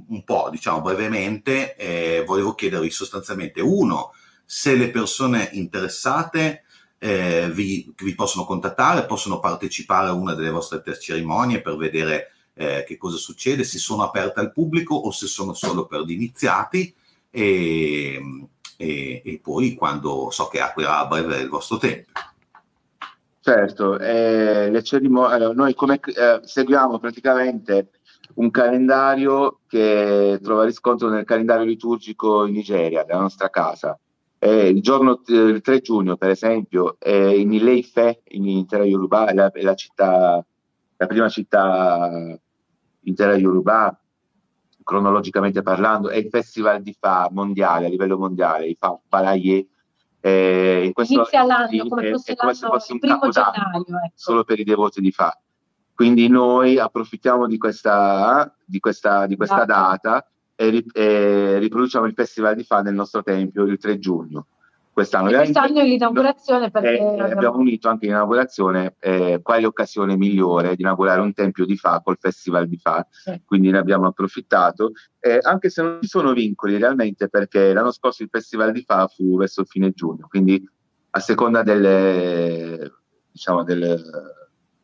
un, 0.07 0.23
po', 0.23 0.47
diciamo 0.49 0.81
brevemente, 0.81 1.75
eh, 1.75 2.23
volevo 2.25 2.55
chiedervi 2.55 2.89
sostanzialmente 2.89 3.61
uno, 3.61 4.13
se 4.45 4.75
le 4.75 4.89
persone 4.89 5.49
interessate 5.53 6.63
eh, 6.99 7.49
vi, 7.51 7.93
vi, 8.01 8.15
possono 8.15 8.45
contattare, 8.45 9.05
possono 9.05 9.39
partecipare 9.39 10.07
a 10.07 10.13
una 10.13 10.33
delle 10.35 10.51
vostre 10.51 10.81
cerimonie 10.99 11.61
per 11.61 11.75
vedere 11.75 12.31
eh, 12.53 12.85
che 12.87 12.97
cosa 12.97 13.17
succede, 13.17 13.65
se 13.65 13.77
sono 13.77 14.03
aperte 14.03 14.39
al 14.39 14.53
pubblico 14.53 14.95
o 14.95 15.11
se 15.11 15.27
sono 15.27 15.53
solo 15.53 15.85
per 15.85 16.01
gli 16.01 16.11
iniziati. 16.11 16.93
E, 17.29 18.19
e, 18.81 19.21
e 19.25 19.39
poi 19.43 19.73
quando 19.73 20.29
so 20.31 20.47
che 20.47 20.61
aprirà 20.61 20.99
a 20.99 21.05
breve 21.05 21.41
il 21.41 21.49
vostro 21.49 21.77
tempio. 21.77 22.13
Certo, 23.41 23.99
eh, 23.99 24.69
le 24.69 24.83
cerimonie, 24.83 25.35
allora, 25.35 25.53
noi 25.53 25.73
come 25.73 25.99
eh, 25.99 26.39
seguiamo 26.41 26.97
praticamente 26.97 27.89
un 28.35 28.49
calendario 28.51 29.59
che 29.67 30.39
trova 30.41 30.63
riscontro 30.63 31.09
nel 31.09 31.25
calendario 31.25 31.65
liturgico 31.65 32.45
in 32.45 32.53
Nigeria, 32.53 33.03
della 33.03 33.19
nostra 33.19 33.49
casa. 33.49 33.99
Eh, 34.37 34.69
il 34.69 34.81
giorno 34.81 35.21
il 35.25 35.59
3 35.59 35.81
giugno, 35.81 36.15
per 36.15 36.29
esempio, 36.29 36.95
eh, 36.99 37.37
in 37.37 37.51
Ileife, 37.51 38.21
in 38.29 38.47
intera 38.47 38.85
Yoruba, 38.85 39.27
è 39.27 39.33
la, 39.33 39.51
è 39.51 39.61
la, 39.61 39.75
città, 39.75 40.45
la 40.95 41.07
prima 41.07 41.27
città 41.27 42.39
intera 43.01 43.35
Yoruba, 43.35 43.99
cronologicamente 44.89 45.61
parlando, 45.61 46.09
è 46.09 46.17
il 46.17 46.29
festival 46.29 46.81
di 46.81 46.95
Fa 46.99 47.29
mondiale, 47.31 47.85
a 47.85 47.89
livello 47.89 48.17
mondiale, 48.17 48.65
i 48.65 48.75
Fa 48.77 48.97
Balaye. 49.07 49.67
Eh, 50.19 50.81
in 50.83 50.93
questo, 50.93 51.13
Inizia 51.13 51.43
l'anno, 51.43 51.87
come 51.87 52.09
fosse, 52.09 52.31
è, 52.31 52.35
come 52.35 52.55
se 52.55 52.65
fosse 52.65 52.93
un 52.93 52.99
capodanno, 52.99 53.99
ecco. 54.03 54.13
solo 54.15 54.43
per 54.43 54.59
i 54.59 54.63
devoti 54.63 54.99
di 54.99 55.11
Fa. 55.11 55.39
Quindi 55.93 56.27
noi 56.27 56.79
approfittiamo 56.79 57.45
di 57.45 57.59
questa, 57.59 58.51
di 58.65 58.79
questa, 58.79 59.27
di 59.27 59.35
questa 59.35 59.65
data 59.65 60.27
e, 60.55 60.83
e 60.91 61.59
riproduciamo 61.59 62.05
il 62.07 62.13
festival 62.13 62.55
di 62.55 62.63
Fa 62.63 62.81
nel 62.81 62.95
nostro 62.95 63.21
tempio 63.21 63.65
il 63.65 63.77
3 63.77 63.99
giugno 63.99 64.47
quest'anno. 64.99 65.29
E 65.29 65.35
quest'anno 65.35 65.79
è 65.79 65.83
l'inaugurazione 65.83 66.69
perché 66.69 66.97
eh, 66.97 67.03
abbiamo... 67.03 67.31
abbiamo 67.31 67.57
unito 67.57 67.87
anche 67.87 68.05
l'inaugurazione, 68.07 68.95
eh, 68.99 69.39
quale 69.41 69.65
occasione 69.65 70.17
migliore 70.17 70.75
di 70.75 70.81
inaugurare 70.81 71.21
un 71.21 71.33
tempio 71.33 71.65
di 71.65 71.77
Fa 71.77 72.01
col 72.03 72.17
Festival 72.19 72.67
di 72.67 72.77
Fa, 72.77 73.05
sì. 73.09 73.41
quindi 73.45 73.71
ne 73.71 73.77
abbiamo 73.77 74.07
approfittato, 74.07 74.91
eh, 75.19 75.39
anche 75.41 75.69
se 75.69 75.81
non 75.81 75.99
ci 76.01 76.07
sono 76.07 76.33
vincoli 76.33 76.77
realmente 76.77 77.29
perché 77.29 77.73
l'anno 77.73 77.91
scorso 77.91 78.23
il 78.23 78.29
Festival 78.29 78.71
di 78.71 78.83
Fa 78.83 79.07
fu 79.07 79.37
verso 79.37 79.63
fine 79.63 79.91
giugno, 79.91 80.27
quindi 80.27 80.61
a 81.11 81.19
seconda 81.19 81.63
delle, 81.63 82.91
diciamo, 83.31 83.63
delle, 83.63 83.99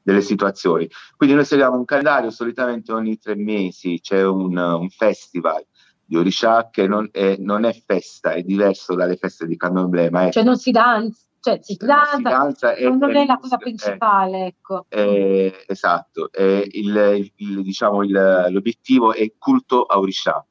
delle 0.02 0.22
situazioni. 0.22 0.90
Quindi 1.16 1.36
noi 1.36 1.46
seguiamo 1.46 1.78
un 1.78 1.86
calendario, 1.86 2.30
solitamente 2.30 2.92
ogni 2.92 3.18
tre 3.20 3.36
mesi 3.36 4.00
c'è 4.02 4.26
un, 4.26 4.58
un 4.58 4.90
festival 4.90 5.64
di 6.06 6.16
Orisha 6.16 6.70
che 6.70 6.88
non 6.88 7.10
è, 7.12 7.36
non 7.40 7.66
è, 7.66 7.74
festa, 7.74 8.32
è 8.34 8.44
diverso 8.44 8.94
dalle 8.94 9.18
feste 9.18 9.48
di 9.48 9.58
Candomblé. 9.58 10.10
Cioè 10.32 10.44
non 10.44 10.58
si 10.58 10.72
danza, 10.72 11.26
cioè 11.40 11.60
si 11.62 11.76
danza, 11.78 12.16
si 12.16 12.22
danza 12.22 12.74
è, 12.76 12.90
non 12.90 13.16
è, 13.16 13.24
è 13.24 13.26
la 13.26 13.38
cosa 13.38 13.58
principale, 13.58 14.46
ecco. 14.46 14.86
esatto, 15.68 16.30
il, 16.38 17.32
il, 17.36 17.62
diciamo, 17.64 18.04
il, 18.04 18.48
l'obiettivo 18.50 19.14
è 19.14 19.22
il 19.22 19.34
culto 19.38 19.84
a 19.84 19.98
Orisha. 19.98 20.46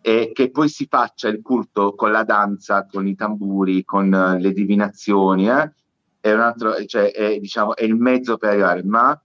E 0.00 0.30
che 0.32 0.50
poi 0.52 0.68
si 0.68 0.86
faccia 0.88 1.26
il 1.26 1.42
culto 1.42 1.96
con 1.96 2.12
la 2.12 2.22
danza, 2.22 2.86
con 2.86 3.08
i 3.08 3.16
tamburi, 3.16 3.84
con 3.84 4.36
le 4.38 4.52
divinazioni, 4.52 5.48
eh? 5.48 5.72
è, 6.20 6.32
un 6.32 6.40
altro, 6.40 6.84
cioè, 6.86 7.10
è, 7.10 7.38
diciamo, 7.38 7.74
è 7.76 7.84
il 7.84 7.96
mezzo 7.96 8.36
per 8.36 8.50
arrivare, 8.50 8.82
ma 8.84 9.20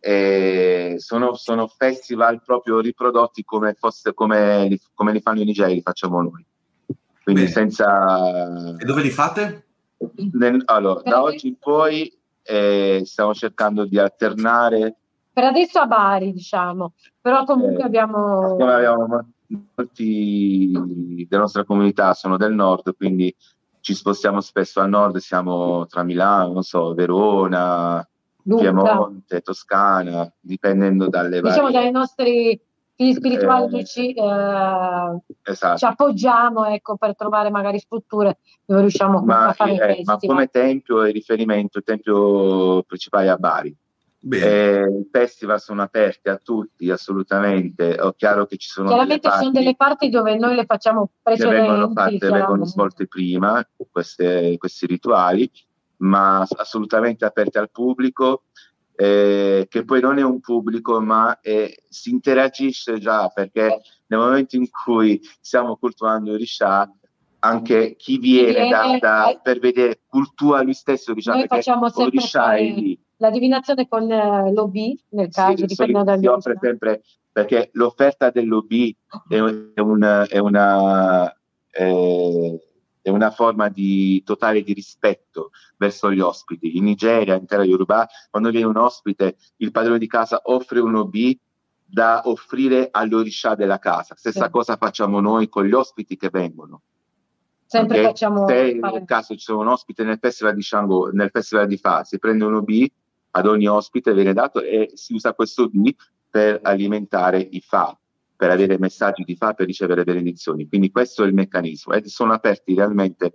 sono, 0.00 1.34
sono, 1.34 1.66
festival 1.66 2.42
proprio 2.42 2.80
riprodotti 2.80 3.44
come, 3.44 3.74
fosse, 3.74 4.14
come, 4.14 4.68
li, 4.68 4.80
come 4.94 5.12
li 5.12 5.20
fanno 5.20 5.40
i 5.40 5.44
Nigeria, 5.44 5.74
li 5.74 5.82
facciamo 5.82 6.22
noi. 6.22 6.44
Quindi 7.22 7.42
Bene. 7.42 7.52
senza... 7.52 8.76
E 8.78 8.84
dove 8.84 9.02
li 9.02 9.10
fate? 9.10 9.66
Nel, 10.32 10.62
allora, 10.66 11.02
da 11.02 11.22
oggi 11.22 11.48
in 11.48 11.58
poi 11.58 12.16
eh, 12.42 13.02
stiamo 13.04 13.34
cercando 13.34 13.84
di 13.84 13.98
alternare. 13.98 14.96
Per 15.32 15.44
adesso 15.44 15.80
a 15.80 15.86
Bari, 15.86 16.32
diciamo, 16.32 16.94
però 17.20 17.44
comunque 17.44 17.82
eh, 17.82 17.86
abbiamo... 17.86 18.56
abbiamo 18.56 19.26
molti 19.74 20.70
della 21.26 21.42
nostra 21.42 21.64
comunità 21.64 22.12
sono 22.14 22.36
del 22.36 22.52
nord, 22.52 22.94
quindi 22.96 23.34
ci 23.80 23.94
spostiamo 23.94 24.40
spesso 24.40 24.80
al 24.80 24.88
nord, 24.88 25.16
siamo 25.18 25.86
tra 25.86 26.02
Milano, 26.02 26.52
non 26.52 26.62
so, 26.62 26.94
Verona, 26.94 28.06
Luca. 28.48 28.62
Piemonte, 28.62 29.40
Toscana, 29.42 30.32
dipendendo 30.40 31.08
dalle 31.08 31.42
diciamo 31.42 31.70
varie... 31.70 31.80
dai 31.80 31.90
nostri 31.90 32.60
figli 32.94 33.12
spirituali 33.12 33.78
eh, 33.78 33.84
ci, 33.84 34.12
eh, 34.12 35.20
esatto. 35.42 35.76
ci 35.76 35.84
appoggiamo 35.84 36.64
ecco, 36.64 36.96
per 36.96 37.14
trovare 37.14 37.50
magari 37.50 37.78
strutture 37.78 38.38
dove 38.64 38.80
riusciamo 38.80 39.20
ma, 39.20 39.48
a 39.48 39.52
fare 39.52 39.98
eh, 39.98 40.02
Ma 40.04 40.16
come 40.16 40.46
tempio 40.48 41.04
e 41.04 41.12
riferimento, 41.12 41.78
il 41.78 41.84
tempio 41.84 42.82
principale 42.84 43.28
a 43.28 43.36
Bari. 43.36 43.76
Eh, 44.30 44.82
I 44.82 45.08
festival 45.12 45.60
sono 45.60 45.80
aperti 45.82 46.28
a 46.28 46.40
tutti, 46.42 46.90
assolutamente. 46.90 47.94
È 47.94 48.14
chiaro 48.16 48.46
che 48.46 48.56
ci 48.56 48.68
sono 48.68 48.88
Chiaramente 48.88 49.30
ci 49.30 49.36
sono 49.36 49.50
delle 49.50 49.76
parti 49.76 50.08
dove 50.08 50.36
noi 50.36 50.56
le 50.56 50.64
facciamo 50.64 51.10
precedenti. 51.22 51.60
vengono 51.60 51.92
fatte, 51.92 52.28
vengono 52.28 52.64
svolte 52.64 53.06
prima 53.06 53.64
queste, 53.92 54.56
questi 54.58 54.86
rituali 54.86 55.48
ma 55.98 56.46
assolutamente 56.56 57.24
aperte 57.24 57.58
al 57.58 57.70
pubblico, 57.70 58.44
eh, 58.94 59.66
che 59.68 59.84
poi 59.84 60.00
non 60.00 60.18
è 60.18 60.22
un 60.22 60.40
pubblico, 60.40 61.00
ma 61.00 61.38
è, 61.40 61.72
si 61.88 62.10
interagisce 62.10 62.98
già 62.98 63.28
perché 63.28 63.80
nel 64.06 64.18
momento 64.18 64.56
in 64.56 64.68
cui 64.70 65.20
stiamo 65.40 65.76
cultuando 65.76 66.34
Risha, 66.34 66.90
anche 67.40 67.94
chi 67.96 68.18
viene 68.18 68.68
da, 68.68 68.98
da, 69.00 69.40
per 69.40 69.60
vedere 69.60 70.00
cultura 70.08 70.62
lui 70.62 70.74
stesso, 70.74 71.12
diciamo, 71.12 71.38
Noi 71.38 71.46
facciamo 71.46 71.88
sempre 71.88 72.98
la 73.18 73.30
divinazione 73.30 73.86
con 73.88 74.10
eh, 74.10 74.52
l'OB, 74.52 74.76
nel 75.10 75.28
caso 75.30 75.56
sì, 75.56 75.66
dipende 75.66 76.02
dal 76.04 76.18
si 76.18 76.26
offre 76.26 76.58
sempre 76.60 77.02
perché 77.30 77.70
l'offerta 77.74 78.30
dell'OB 78.30 78.72
è, 79.28 79.34
è, 79.74 79.80
un, 79.80 80.26
è 80.28 80.38
una 80.38 81.32
eh, 81.70 82.67
è 83.08 83.10
una 83.10 83.30
forma 83.30 83.68
di 83.68 84.22
totale 84.22 84.62
di 84.62 84.74
rispetto 84.74 85.50
verso 85.78 86.12
gli 86.12 86.20
ospiti. 86.20 86.76
In 86.76 86.84
Nigeria, 86.84 87.36
in 87.36 87.46
terra 87.46 87.64
Yoruba, 87.64 88.06
quando 88.30 88.50
viene 88.50 88.66
un 88.66 88.76
ospite, 88.76 89.36
il 89.56 89.70
padrone 89.70 89.98
di 89.98 90.06
casa 90.06 90.40
offre 90.44 90.80
un 90.80 90.94
OB 90.94 91.16
da 91.84 92.22
offrire 92.24 92.88
all'orisha 92.90 93.54
della 93.54 93.78
casa. 93.78 94.14
Stessa 94.14 94.44
sì. 94.44 94.50
cosa 94.50 94.76
facciamo 94.76 95.20
noi 95.20 95.48
con 95.48 95.64
gli 95.64 95.72
ospiti 95.72 96.16
che 96.16 96.28
vengono. 96.30 96.82
Sempre 97.64 98.00
okay? 98.00 98.10
facciamo... 98.10 98.46
Se 98.46 98.78
nel 98.80 99.04
caso 99.06 99.34
ci 99.34 99.40
sono 99.40 99.60
un 99.60 99.68
ospite 99.68 100.04
nel 100.04 100.18
festival 100.20 100.54
di 100.54 100.62
Shango, 100.62 101.10
nel 101.10 101.30
festival 101.30 101.66
di 101.66 101.78
Fa, 101.78 102.04
si 102.04 102.18
prende 102.18 102.44
un 102.44 102.54
OB 102.56 102.70
ad 103.30 103.46
ogni 103.46 103.66
ospite, 103.68 104.12
viene 104.12 104.34
dato 104.34 104.60
e 104.60 104.90
si 104.94 105.14
usa 105.14 105.32
questo 105.32 105.62
OB 105.64 105.94
per 106.30 106.60
alimentare 106.62 107.40
i 107.40 107.60
Fa 107.60 107.98
per 108.38 108.50
avere 108.50 108.78
messaggi 108.78 109.24
di 109.24 109.34
fa, 109.34 109.52
per 109.52 109.66
ricevere 109.66 110.04
benedizioni. 110.04 110.68
Quindi 110.68 110.92
questo 110.92 111.24
è 111.24 111.26
il 111.26 111.34
meccanismo 111.34 111.92
e 111.94 112.08
sono 112.08 112.32
aperti 112.32 112.72
realmente 112.72 113.34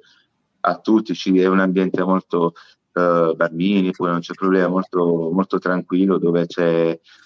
a 0.62 0.80
tutti, 0.80 1.14
è 1.38 1.45
un 1.45 1.60
ambiente 1.60 2.01
molto 2.06 2.54
uh, 2.93 3.36
bambini, 3.36 3.91
poi 3.91 4.12
non 4.12 4.22
c'è 4.22 4.34
problema, 4.34 4.70
molto, 4.70 5.30
molto 5.30 5.60
tranquillo 5.60 6.18
dove 6.18 6.47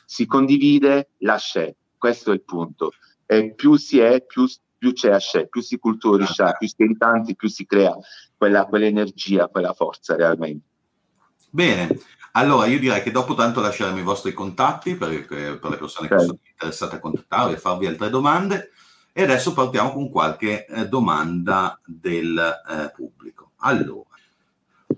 si 0.06 0.26
condivide 0.26 1.12
la 1.20 1.38
sce, 1.38 1.76
questo 2.00 2.32
è 2.32 2.34
il 2.34 2.42
punto. 2.42 2.94
E 3.28 3.54
più 3.54 3.76
si 3.76 4.00
è, 4.00 4.26
più, 4.26 4.48
più 4.76 4.94
c'è 4.94 5.12
a 5.12 5.20
sce, 5.20 5.48
più 5.48 5.62
si 5.62 5.78
culturisce, 5.78 6.56
più 6.58 6.68
si 6.68 6.84
è 6.84 6.98
tanti, 6.98 7.36
più 7.36 7.48
si 7.48 7.68
crea 7.68 7.96
quella, 8.36 8.66
quell'energia, 8.66 9.50
quella 9.50 9.74
forza 9.74 10.16
realmente. 10.16 10.66
Bene, 11.58 12.00
allora, 12.34 12.68
io 12.68 12.78
direi 12.78 13.02
che 13.02 13.10
dopo 13.10 13.34
tanto 13.34 13.62
lasceremo 13.62 13.98
i 13.98 14.04
vostri 14.04 14.32
contatti 14.32 14.94
per, 14.94 15.26
per 15.26 15.60
le 15.72 15.78
persone 15.78 16.08
che 16.08 16.20
sono 16.20 16.38
interessate 16.52 16.98
a 16.98 17.00
contattarvi 17.00 17.54
e 17.54 17.58
farvi 17.58 17.88
altre 17.88 18.12
domande. 18.12 18.70
E 19.12 19.24
adesso 19.24 19.54
partiamo 19.54 19.92
con 19.92 20.12
qualche 20.12 20.68
eh, 20.68 20.88
domanda 20.88 21.82
del 21.84 22.38
eh, 22.38 22.92
pubblico. 22.96 23.54
Allora, 23.62 24.04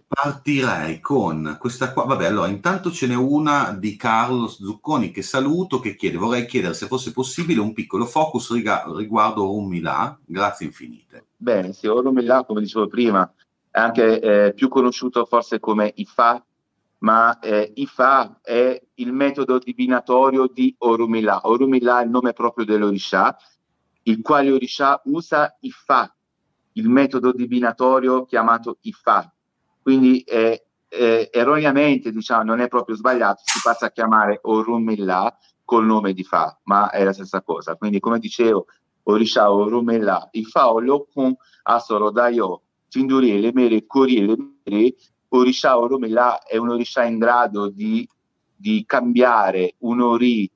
partirei 0.05 0.99
con 0.99 1.55
questa 1.57 1.93
qua. 1.93 2.03
Vabbè, 2.03 2.25
allora, 2.25 2.47
intanto 2.47 2.91
ce 2.91 3.07
n'è 3.07 3.15
una 3.15 3.71
di 3.71 3.95
Carlo 3.95 4.49
Zucconi 4.49 5.11
che 5.11 5.21
saluto, 5.21 5.79
che 5.79 5.95
chiede, 5.95 6.17
vorrei 6.17 6.45
chiedere 6.45 6.73
se 6.73 6.87
fosse 6.87 7.13
possibile 7.13 7.61
un 7.61 7.71
piccolo 7.71 8.05
focus 8.05 8.51
riga- 8.51 8.83
riguardo 8.97 9.55
Umilà. 9.55 10.19
Grazie 10.25 10.65
infinite. 10.65 11.27
Bene, 11.37 11.71
sì, 11.71 11.87
Umilà, 11.87 12.43
come 12.43 12.59
dicevo 12.59 12.87
prima, 12.87 13.33
è 13.71 13.79
anche 13.79 14.19
eh, 14.19 14.53
più 14.53 14.67
conosciuto 14.67 15.23
forse 15.23 15.61
come 15.61 15.93
IFA 15.95 16.43
ma 16.99 17.39
eh, 17.39 17.71
IFA 17.75 18.39
è 18.41 18.81
il 18.95 19.13
metodo 19.13 19.57
divinatorio 19.57 20.47
di 20.47 20.73
Orumila. 20.79 21.41
Orumila 21.43 22.01
è 22.01 22.03
il 22.03 22.09
nome 22.09 22.33
proprio 22.33 22.65
dell'Orisha, 22.65 23.37
il 24.03 24.21
quale 24.21 24.51
Orisha 24.51 25.01
usa 25.05 25.57
IFA, 25.59 26.15
il 26.73 26.89
metodo 26.89 27.31
divinatorio 27.31 28.25
chiamato 28.25 28.77
IFA. 28.81 29.33
Quindi 29.81 30.21
eh, 30.21 30.65
eh, 30.89 31.29
erroneamente, 31.31 32.11
diciamo, 32.11 32.43
non 32.43 32.59
è 32.59 32.67
proprio 32.67 32.95
sbagliato, 32.95 33.41
si 33.45 33.59
passa 33.63 33.87
a 33.87 33.91
chiamare 33.91 34.39
Orumila 34.43 35.37
col 35.63 35.85
nome 35.85 36.13
di 36.13 36.23
Fa, 36.23 36.57
ma 36.63 36.89
è 36.89 37.03
la 37.03 37.13
stessa 37.13 37.41
cosa. 37.41 37.75
Quindi, 37.75 37.99
come 37.99 38.19
dicevo, 38.19 38.65
Orisha 39.03 39.51
Orumila, 39.51 40.27
IFA 40.31 40.73
Olokun 40.73 41.33
Asorodayo, 41.63 42.63
Tinduri, 42.89 43.39
le 43.39 43.51
mere, 43.53 43.85
Kori, 43.85 44.25
le 44.25 44.35
mere, 44.65 44.95
Orisha 45.29 45.77
Oromela 45.77 46.43
è 46.43 46.57
un 46.57 46.69
Orisha 46.69 47.03
in 47.03 47.17
grado 47.17 47.69
di, 47.69 48.07
di 48.55 48.83
cambiare 48.85 49.75
un 49.79 50.01
Ori 50.01 50.49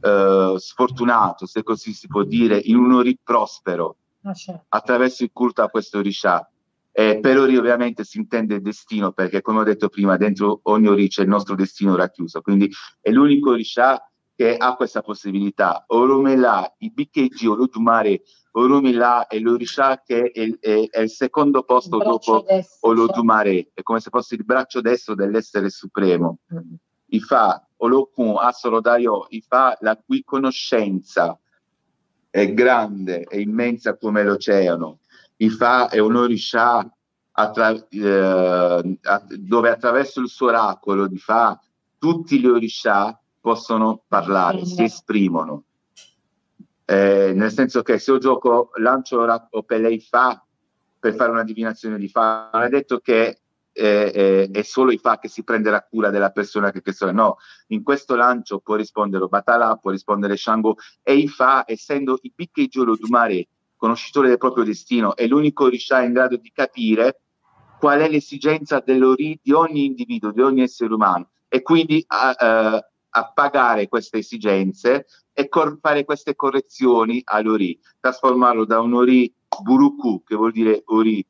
eh, 0.00 0.54
sfortunato, 0.58 1.46
se 1.46 1.62
così 1.62 1.92
si 1.92 2.06
può 2.06 2.22
dire, 2.22 2.58
in 2.58 2.76
un 2.76 2.92
Ori 2.92 3.18
prospero 3.22 3.96
ah, 4.22 4.34
certo. 4.34 4.64
attraverso 4.68 5.24
il 5.24 5.30
culto 5.32 5.62
a 5.62 5.68
questo 5.68 5.98
Orisha. 5.98 6.48
Eh, 6.96 7.18
per 7.20 7.38
Ori 7.38 7.56
ovviamente 7.56 8.04
si 8.04 8.18
intende 8.18 8.60
destino 8.60 9.10
perché 9.10 9.42
come 9.42 9.58
ho 9.60 9.64
detto 9.64 9.88
prima 9.88 10.16
dentro 10.16 10.60
ogni 10.64 10.86
Ori 10.86 11.08
c'è 11.08 11.22
il 11.22 11.28
nostro 11.28 11.56
destino 11.56 11.96
racchiuso, 11.96 12.40
quindi 12.40 12.70
è 13.00 13.10
l'unico 13.10 13.50
Orisha 13.50 14.00
che 14.34 14.56
ha 14.56 14.74
questa 14.74 15.02
possibilità. 15.02 15.84
Oromela, 15.88 16.72
i 16.78 16.90
BKG, 16.90 17.48
Olodumare, 17.48 18.22
Orumila 18.52 19.26
e 19.26 19.40
l'Orisha 19.40 20.00
che 20.04 20.30
è, 20.30 20.58
è, 20.60 20.88
è, 20.90 21.00
il 21.00 21.10
secondo 21.10 21.62
posto 21.62 21.98
dopo 21.98 22.44
destro, 22.46 22.88
Olodumare, 22.88 23.70
è 23.74 23.82
come 23.82 24.00
se 24.00 24.10
fosse 24.10 24.34
il 24.34 24.44
braccio 24.44 24.80
destro 24.80 25.14
dell'essere 25.14 25.70
supremo. 25.70 26.38
Mm. 26.52 26.74
Ifa, 27.06 27.66
Olokun, 27.78 28.36
Asorodario, 28.38 29.26
Ifa, 29.28 29.76
la 29.80 29.96
cui 29.96 30.22
conoscenza 30.24 31.38
è 32.30 32.52
grande, 32.52 33.22
è 33.22 33.36
immensa 33.36 33.96
come 33.96 34.24
l'oceano. 34.24 34.98
Ifa 35.36 35.88
è 35.88 35.98
un 35.98 36.16
orisha 36.16 36.88
attra- 37.32 37.86
eh, 37.88 38.98
dove 39.38 39.70
attraverso 39.70 40.20
il 40.20 40.28
suo 40.28 40.48
oracolo 40.48 41.06
di 41.06 41.18
Fa 41.18 41.58
tutti 41.98 42.38
gli 42.38 42.46
orisha 42.46 43.18
possono 43.44 44.04
parlare, 44.08 44.64
si 44.64 44.84
esprimono. 44.84 45.64
Eh, 46.86 47.32
nel 47.34 47.52
senso 47.52 47.82
che 47.82 47.98
se 47.98 48.12
io 48.12 48.16
gioco, 48.16 48.70
lancio 48.76 49.18
o 49.18 49.62
Pelei 49.64 50.00
Fa 50.00 50.42
per 50.98 51.14
fare 51.14 51.30
una 51.30 51.44
divinazione 51.44 51.98
di 51.98 52.08
Fa, 52.08 52.48
non 52.54 52.62
è 52.62 52.70
detto 52.70 53.00
che 53.00 53.40
è, 53.70 54.10
è, 54.10 54.50
è 54.50 54.62
solo 54.62 54.92
Ifa 54.92 55.18
che 55.18 55.28
si 55.28 55.44
prenderà 55.44 55.82
cura 55.82 56.08
della 56.08 56.30
persona 56.30 56.70
che 56.70 56.80
questiona, 56.80 57.12
no, 57.12 57.36
in 57.66 57.82
questo 57.82 58.14
lancio 58.14 58.60
può 58.60 58.76
rispondere 58.76 59.26
Batala, 59.26 59.76
può 59.76 59.90
rispondere 59.90 60.38
Shango 60.38 60.76
e 61.02 61.12
Ifa, 61.12 61.64
essendo 61.66 62.18
i 62.22 62.32
picchi 62.34 62.66
giuro 62.68 62.96
Dumare, 62.96 63.46
conoscitore 63.76 64.28
del 64.28 64.38
proprio 64.38 64.64
destino, 64.64 65.14
è 65.16 65.26
l'unico 65.26 65.68
Risha 65.68 66.00
in 66.00 66.14
grado 66.14 66.38
di 66.38 66.50
capire 66.50 67.20
qual 67.78 68.00
è 68.00 68.08
l'esigenza 68.08 68.82
di 68.82 69.52
ogni 69.52 69.84
individuo, 69.84 70.32
di 70.32 70.40
ogni 70.40 70.62
essere 70.62 70.94
umano. 70.94 71.28
E 71.46 71.60
quindi 71.60 72.02
a, 72.06 72.30
a, 72.30 72.88
a 73.16 73.30
pagare 73.32 73.88
queste 73.88 74.18
esigenze 74.18 75.06
e 75.32 75.48
cor- 75.48 75.78
fare 75.80 76.04
queste 76.04 76.34
correzioni 76.34 77.20
all'ori, 77.24 77.78
trasformarlo 78.00 78.64
da 78.64 78.80
un 78.80 78.94
ori 78.94 79.32
buruku, 79.62 80.22
che 80.24 80.34
vuol 80.34 80.50
dire 80.50 80.82
ori 80.86 81.24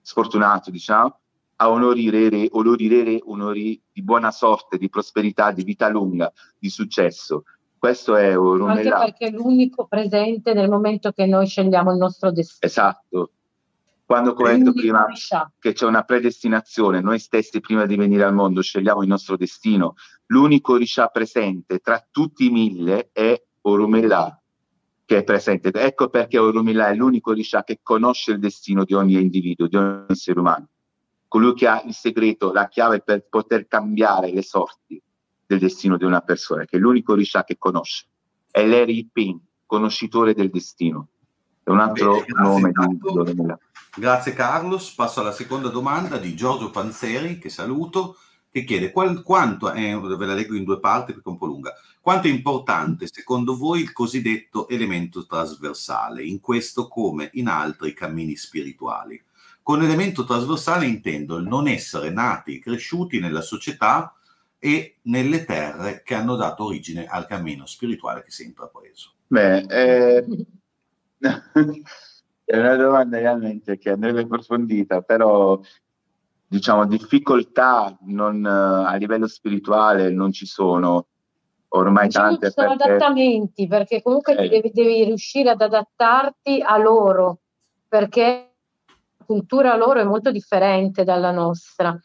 sfortunato, 0.00 0.70
diciamo, 0.70 1.20
a 1.56 1.70
onorirere, 1.70 2.48
onorirere 2.50 3.20
onori 3.24 3.80
di 3.92 4.02
buona 4.02 4.32
sorte, 4.32 4.78
di 4.78 4.88
prosperità, 4.88 5.52
di 5.52 5.62
vita 5.62 5.88
lunga, 5.88 6.32
di 6.58 6.68
successo. 6.68 7.44
Questo 7.78 8.16
è 8.16 8.36
Orumela. 8.36 8.96
Anche 8.96 9.12
perché 9.12 9.26
è 9.26 9.30
l'unico 9.30 9.86
presente 9.86 10.54
nel 10.54 10.68
momento 10.68 11.12
che 11.12 11.26
noi 11.26 11.46
scegliamo 11.46 11.92
il 11.92 11.98
nostro 11.98 12.32
destino. 12.32 12.68
Esatto. 12.68 13.30
Quando 14.12 14.32
ho 14.32 14.46
detto 14.46 14.74
prima 14.74 15.06
che 15.58 15.72
c'è 15.72 15.86
una 15.86 16.02
predestinazione, 16.02 17.00
noi 17.00 17.18
stessi 17.18 17.60
prima 17.60 17.86
di 17.86 17.96
venire 17.96 18.24
al 18.24 18.34
mondo 18.34 18.60
scegliamo 18.60 19.00
il 19.00 19.08
nostro 19.08 19.38
destino, 19.38 19.94
l'unico 20.26 20.76
Risha 20.76 21.06
presente 21.06 21.78
tra 21.78 22.06
tutti 22.10 22.44
i 22.44 22.50
mille 22.50 23.08
è 23.10 23.42
Orumela, 23.62 24.38
che 25.06 25.16
è 25.16 25.24
presente. 25.24 25.72
Ecco 25.72 26.10
perché 26.10 26.36
Orumela 26.36 26.88
è 26.88 26.94
l'unico 26.94 27.32
Risha 27.32 27.64
che 27.64 27.80
conosce 27.82 28.32
il 28.32 28.38
destino 28.38 28.84
di 28.84 28.92
ogni 28.92 29.18
individuo, 29.18 29.66
di 29.66 29.76
ogni 29.76 30.04
essere 30.08 30.38
umano 30.38 30.68
colui 31.26 31.54
che 31.54 31.66
ha 31.66 31.82
il 31.86 31.94
segreto, 31.94 32.52
la 32.52 32.68
chiave 32.68 33.00
per 33.00 33.24
poter 33.30 33.66
cambiare 33.66 34.30
le 34.30 34.42
sorti 34.42 35.02
del 35.46 35.58
destino 35.58 35.96
di 35.96 36.04
una 36.04 36.20
persona, 36.20 36.66
che 36.66 36.76
è 36.76 36.78
l'unico 36.78 37.14
Risha 37.14 37.44
che 37.44 37.56
conosce. 37.56 38.04
È 38.50 38.62
Larry 38.62 39.08
Pin, 39.10 39.40
conoscitore 39.64 40.34
del 40.34 40.50
destino. 40.50 41.08
È 41.62 41.70
un 41.70 41.80
altro 41.80 42.16
Bene, 42.16 42.42
nome 42.42 42.72
di 42.72 42.98
Grazie 43.94 44.32
Carlos. 44.32 44.90
Passo 44.94 45.20
alla 45.20 45.32
seconda 45.32 45.68
domanda 45.68 46.16
di 46.16 46.34
Giorgio 46.34 46.70
Panzeri, 46.70 47.38
che 47.38 47.50
saluto, 47.50 48.16
che 48.50 48.64
chiede 48.64 48.90
qual, 48.90 49.22
quanto, 49.22 49.70
è, 49.70 49.94
ve 49.98 50.26
la 50.26 50.32
leggo 50.32 50.54
in 50.54 50.64
due 50.64 50.80
parti 50.80 51.12
perché 51.12 51.28
è 51.28 51.32
un 51.32 51.36
po' 51.36 51.44
lunga, 51.44 51.74
quanto 52.00 52.26
è 52.26 52.30
importante 52.30 53.06
secondo 53.10 53.54
voi 53.54 53.82
il 53.82 53.92
cosiddetto 53.92 54.66
elemento 54.68 55.26
trasversale, 55.26 56.22
in 56.22 56.40
questo 56.40 56.88
come 56.88 57.30
in 57.34 57.48
altri 57.48 57.92
cammini 57.92 58.34
spirituali? 58.34 59.22
Con 59.62 59.82
elemento 59.82 60.24
trasversale 60.24 60.86
intendo 60.86 61.36
il 61.36 61.46
non 61.46 61.68
essere 61.68 62.08
nati 62.10 62.56
e 62.56 62.60
cresciuti 62.60 63.20
nella 63.20 63.42
società 63.42 64.16
e 64.58 65.00
nelle 65.02 65.44
terre 65.44 66.02
che 66.02 66.14
hanno 66.14 66.36
dato 66.36 66.64
origine 66.64 67.04
al 67.04 67.26
cammino 67.26 67.66
spirituale 67.66 68.22
che 68.22 68.30
si 68.30 68.42
è 68.42 68.46
intrapreso. 68.46 69.12
Beh, 69.26 69.58
eh, 69.68 70.24
è 72.52 72.58
una 72.58 72.76
domanda 72.76 73.16
realmente 73.16 73.78
che 73.78 73.88
andrebbe 73.88 74.20
approfondita, 74.20 75.00
però 75.00 75.58
diciamo 76.46 76.84
difficoltà 76.84 77.96
non, 78.02 78.44
a 78.44 78.94
livello 78.96 79.26
spirituale 79.26 80.10
non 80.10 80.32
ci 80.32 80.44
sono 80.44 81.06
ormai 81.68 82.08
diciamo 82.08 82.28
tante. 82.28 82.48
Ci 82.48 82.52
sono 82.52 82.76
perché... 82.76 82.92
adattamenti, 82.92 83.66
perché 83.66 84.02
comunque 84.02 84.36
eh. 84.36 84.48
devi, 84.50 84.70
devi 84.70 85.04
riuscire 85.04 85.48
ad 85.48 85.62
adattarti 85.62 86.60
a 86.60 86.76
loro, 86.76 87.38
perché 87.88 88.50
cultura 89.24 89.74
loro 89.74 90.00
è 90.00 90.04
molto 90.04 90.30
differente 90.30 91.04
dalla 91.04 91.30
nostra, 91.30 91.98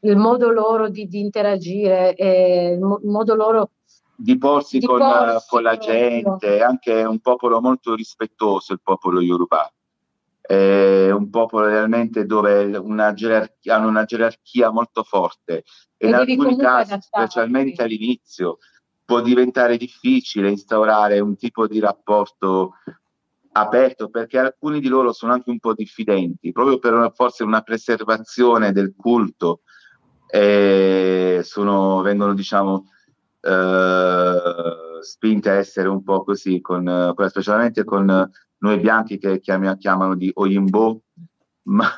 il 0.00 0.16
modo 0.16 0.50
loro 0.50 0.88
di, 0.88 1.06
di 1.06 1.20
interagire, 1.20 2.16
eh, 2.16 2.72
il, 2.72 2.80
mo- 2.80 2.98
il, 3.00 3.08
modo 3.08 3.36
loro 3.36 3.70
di 4.16 4.36
porsi, 4.36 4.80
di 4.80 4.86
con, 4.86 4.98
porsi 4.98 5.46
con, 5.48 5.62
la 5.62 5.76
gente, 5.76 6.56
è 6.56 6.60
anche 6.60 7.04
un 7.04 7.20
popolo 7.20 7.60
molto 7.60 7.94
rispettoso 7.94 8.72
il 8.72 8.80
popolo 8.82 9.20
Yoruba. 9.20 9.72
È 10.42 11.10
un 11.10 11.30
popolo 11.30 11.66
realmente 11.66 12.26
dove 12.26 12.76
una 12.76 13.14
hanno 13.66 13.88
una 13.88 14.04
gerarchia 14.04 14.70
molto 14.70 15.04
forte. 15.04 15.58
E, 15.96 16.06
e 16.06 16.08
in 16.08 16.14
alcuni 16.14 16.56
casi, 16.56 16.98
specialmente 17.00 17.82
all'inizio, 17.82 18.58
può 19.04 19.20
diventare 19.20 19.76
difficile 19.76 20.50
instaurare 20.50 21.20
un 21.20 21.36
tipo 21.36 21.66
di 21.66 21.78
rapporto 21.80 22.74
aperto 23.52 24.08
perché 24.08 24.38
alcuni 24.38 24.80
di 24.80 24.88
loro 24.88 25.12
sono 25.12 25.32
anche 25.32 25.50
un 25.50 25.58
po' 25.58 25.74
diffidenti, 25.74 26.52
proprio 26.52 26.78
per 26.78 26.94
una, 26.94 27.10
forse 27.10 27.44
una 27.44 27.60
preservazione 27.60 28.72
del 28.72 28.94
culto, 28.96 29.60
e 30.26 31.40
sono, 31.44 32.00
vengono 32.00 32.32
diciamo 32.32 32.86
eh, 33.42 34.40
spinte 35.02 35.50
a 35.50 35.54
essere 35.54 35.88
un 35.88 36.02
po' 36.02 36.24
così, 36.24 36.60
con, 36.60 37.14
specialmente 37.28 37.84
con 37.84 38.30
noi 38.62 38.78
bianchi 38.78 39.18
che 39.18 39.40
chiam- 39.40 39.76
chiamano 39.76 40.14
di 40.14 40.30
Oyimbo, 40.34 41.02
ma, 41.64 41.88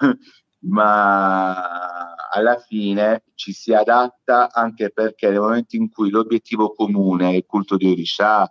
ma 0.61 2.15
alla 2.31 2.59
fine 2.59 3.25
ci 3.35 3.53
si 3.53 3.73
adatta 3.73 4.51
anche 4.53 4.91
perché 4.91 5.31
nel 5.31 5.41
momento 5.41 5.77
in 5.77 5.91
cui 5.91 6.11
l'obiettivo 6.11 6.73
comune 6.73 7.31
è 7.31 7.35
il 7.35 7.45
culto 7.47 7.77
di 7.77 7.91
Orisha, 7.91 8.51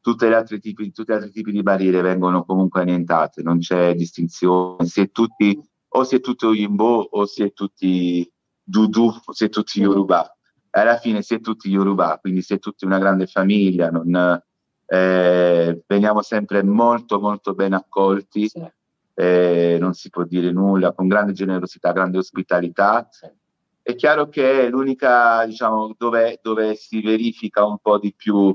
tutti 0.00 0.26
gli 0.26 0.32
altri 0.32 0.60
tipi, 0.60 0.92
tutti 0.92 1.12
gli 1.12 1.14
altri 1.14 1.30
tipi 1.30 1.52
di 1.52 1.62
barriere 1.62 2.00
vengono 2.00 2.44
comunque 2.44 2.80
annientate, 2.80 3.42
non 3.42 3.58
c'è 3.58 3.94
distinzione, 3.94 4.86
si 4.86 5.02
è 5.02 5.10
tutti, 5.10 5.60
o 5.88 6.04
si 6.04 6.16
è 6.16 6.20
tutti 6.20 6.46
Yimbo 6.46 7.08
o 7.10 7.26
si 7.26 7.42
è 7.42 7.52
tutti 7.52 8.30
Dudu 8.62 9.14
o 9.24 9.32
si 9.32 9.44
è 9.44 9.48
tutti 9.48 9.80
Yoruba. 9.80 10.30
Alla 10.70 10.98
fine 10.98 11.22
si 11.22 11.34
è 11.34 11.40
tutti 11.40 11.68
Yoruba, 11.68 12.18
quindi 12.20 12.42
si 12.42 12.54
è 12.54 12.58
tutti 12.58 12.84
una 12.84 12.98
grande 12.98 13.26
famiglia, 13.26 13.90
non, 13.90 14.42
eh, 14.86 15.82
veniamo 15.86 16.22
sempre 16.22 16.62
molto 16.62 17.20
molto 17.20 17.54
ben 17.54 17.72
accolti, 17.72 18.48
sì. 18.48 18.62
eh, 19.14 19.76
non 19.80 19.94
si 19.94 20.10
può 20.10 20.24
dire 20.24 20.52
nulla, 20.52 20.92
con 20.92 21.08
grande 21.08 21.32
generosità, 21.32 21.92
grande 21.92 22.18
ospitalità. 22.18 23.08
Sì. 23.10 23.26
È 23.82 23.94
chiaro 23.94 24.28
che 24.28 24.62
è 24.66 24.68
l'unica, 24.68 25.44
diciamo, 25.46 25.94
dove, 25.96 26.40
dove 26.42 26.74
si 26.74 27.00
verifica 27.00 27.64
un 27.64 27.78
po' 27.78 27.98
di 27.98 28.12
più 28.12 28.54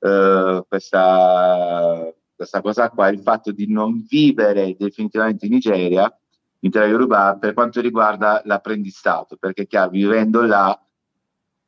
eh, 0.00 0.64
questa, 0.66 2.12
questa 2.34 2.60
cosa 2.62 2.88
qua, 2.90 3.08
il 3.08 3.20
fatto 3.20 3.52
di 3.52 3.70
non 3.70 4.04
vivere 4.08 4.74
definitivamente 4.78 5.46
in 5.46 5.52
Nigeria, 5.52 6.18
in 6.60 6.70
Yoruba, 6.72 7.36
per 7.38 7.52
quanto 7.52 7.82
riguarda 7.82 8.40
l'apprendistato, 8.44 9.36
perché 9.36 9.66
chiaro, 9.66 9.90
vivendo 9.90 10.40
là, 10.42 10.78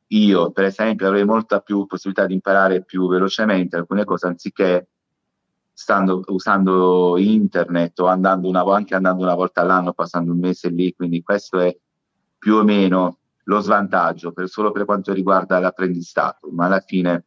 io 0.07 0.51
per 0.51 0.65
esempio 0.65 1.07
avrei 1.07 1.25
molta 1.25 1.59
più 1.59 1.85
possibilità 1.85 2.25
di 2.25 2.33
imparare 2.33 2.83
più 2.83 3.07
velocemente 3.07 3.75
alcune 3.75 4.05
cose 4.05 4.27
anziché 4.27 4.87
stando, 5.73 6.23
usando 6.27 7.17
internet 7.17 7.99
o 7.99 8.07
andando 8.07 8.47
una, 8.47 8.63
anche 8.73 8.95
andando 8.95 9.23
una 9.23 9.35
volta 9.35 9.61
all'anno, 9.61 9.93
passando 9.93 10.31
un 10.31 10.39
mese 10.39 10.69
lì, 10.69 10.93
quindi 10.95 11.21
questo 11.21 11.59
è 11.59 11.75
più 12.37 12.55
o 12.55 12.63
meno 12.63 13.19
lo 13.43 13.59
svantaggio 13.59 14.31
per, 14.31 14.49
solo 14.49 14.71
per 14.71 14.85
quanto 14.85 15.13
riguarda 15.13 15.59
l'apprendistato, 15.59 16.49
ma 16.51 16.65
alla 16.65 16.79
fine 16.79 17.25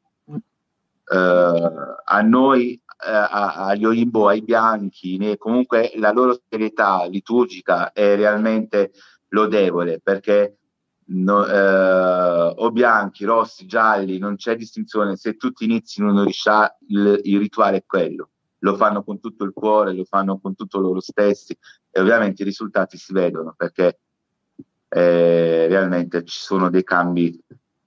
eh, 1.13 1.73
a 2.05 2.21
noi, 2.23 2.73
eh, 2.73 3.27
agli 3.31 3.85
Olimbo, 3.85 4.29
ai 4.29 4.43
bianchi, 4.43 5.17
né, 5.17 5.37
comunque 5.37 5.93
la 5.97 6.11
loro 6.11 6.41
serietà 6.49 7.05
liturgica 7.07 7.93
è 7.93 8.17
realmente 8.17 8.93
lodevole 9.29 10.01
perché 10.03 10.60
no, 11.11 11.47
eh, 11.47 12.55
o 12.57 12.71
bianchi, 12.71 13.25
rossi, 13.25 13.67
gialli, 13.67 14.19
non 14.19 14.37
c'è 14.37 14.57
distinzione, 14.57 15.17
se 15.17 15.37
tutti 15.37 15.65
iniziano 15.65 16.13
un 16.13 16.25
riscià, 16.25 16.77
il, 16.89 17.21
il 17.23 17.39
rituale 17.39 17.79
è 17.79 17.85
quello 17.87 18.31
lo 18.61 18.77
fanno 18.77 19.03
con 19.03 19.21
tutto 19.21 19.45
il 19.45 19.53
cuore, 19.53 19.93
lo 19.93 20.05
fanno 20.05 20.39
con 20.39 20.55
tutto 20.55 20.79
loro 20.79 21.01
stessi 21.01 21.57
e 21.91 22.01
ovviamente 22.01 22.43
i 22.43 22.45
risultati 22.45 22.97
si 22.97 23.13
vedono 23.13 23.55
perché 23.57 23.99
eh, 24.89 25.67
realmente 25.69 26.25
ci 26.25 26.39
sono 26.39 26.69
dei 26.69 26.83
cambi 26.83 27.39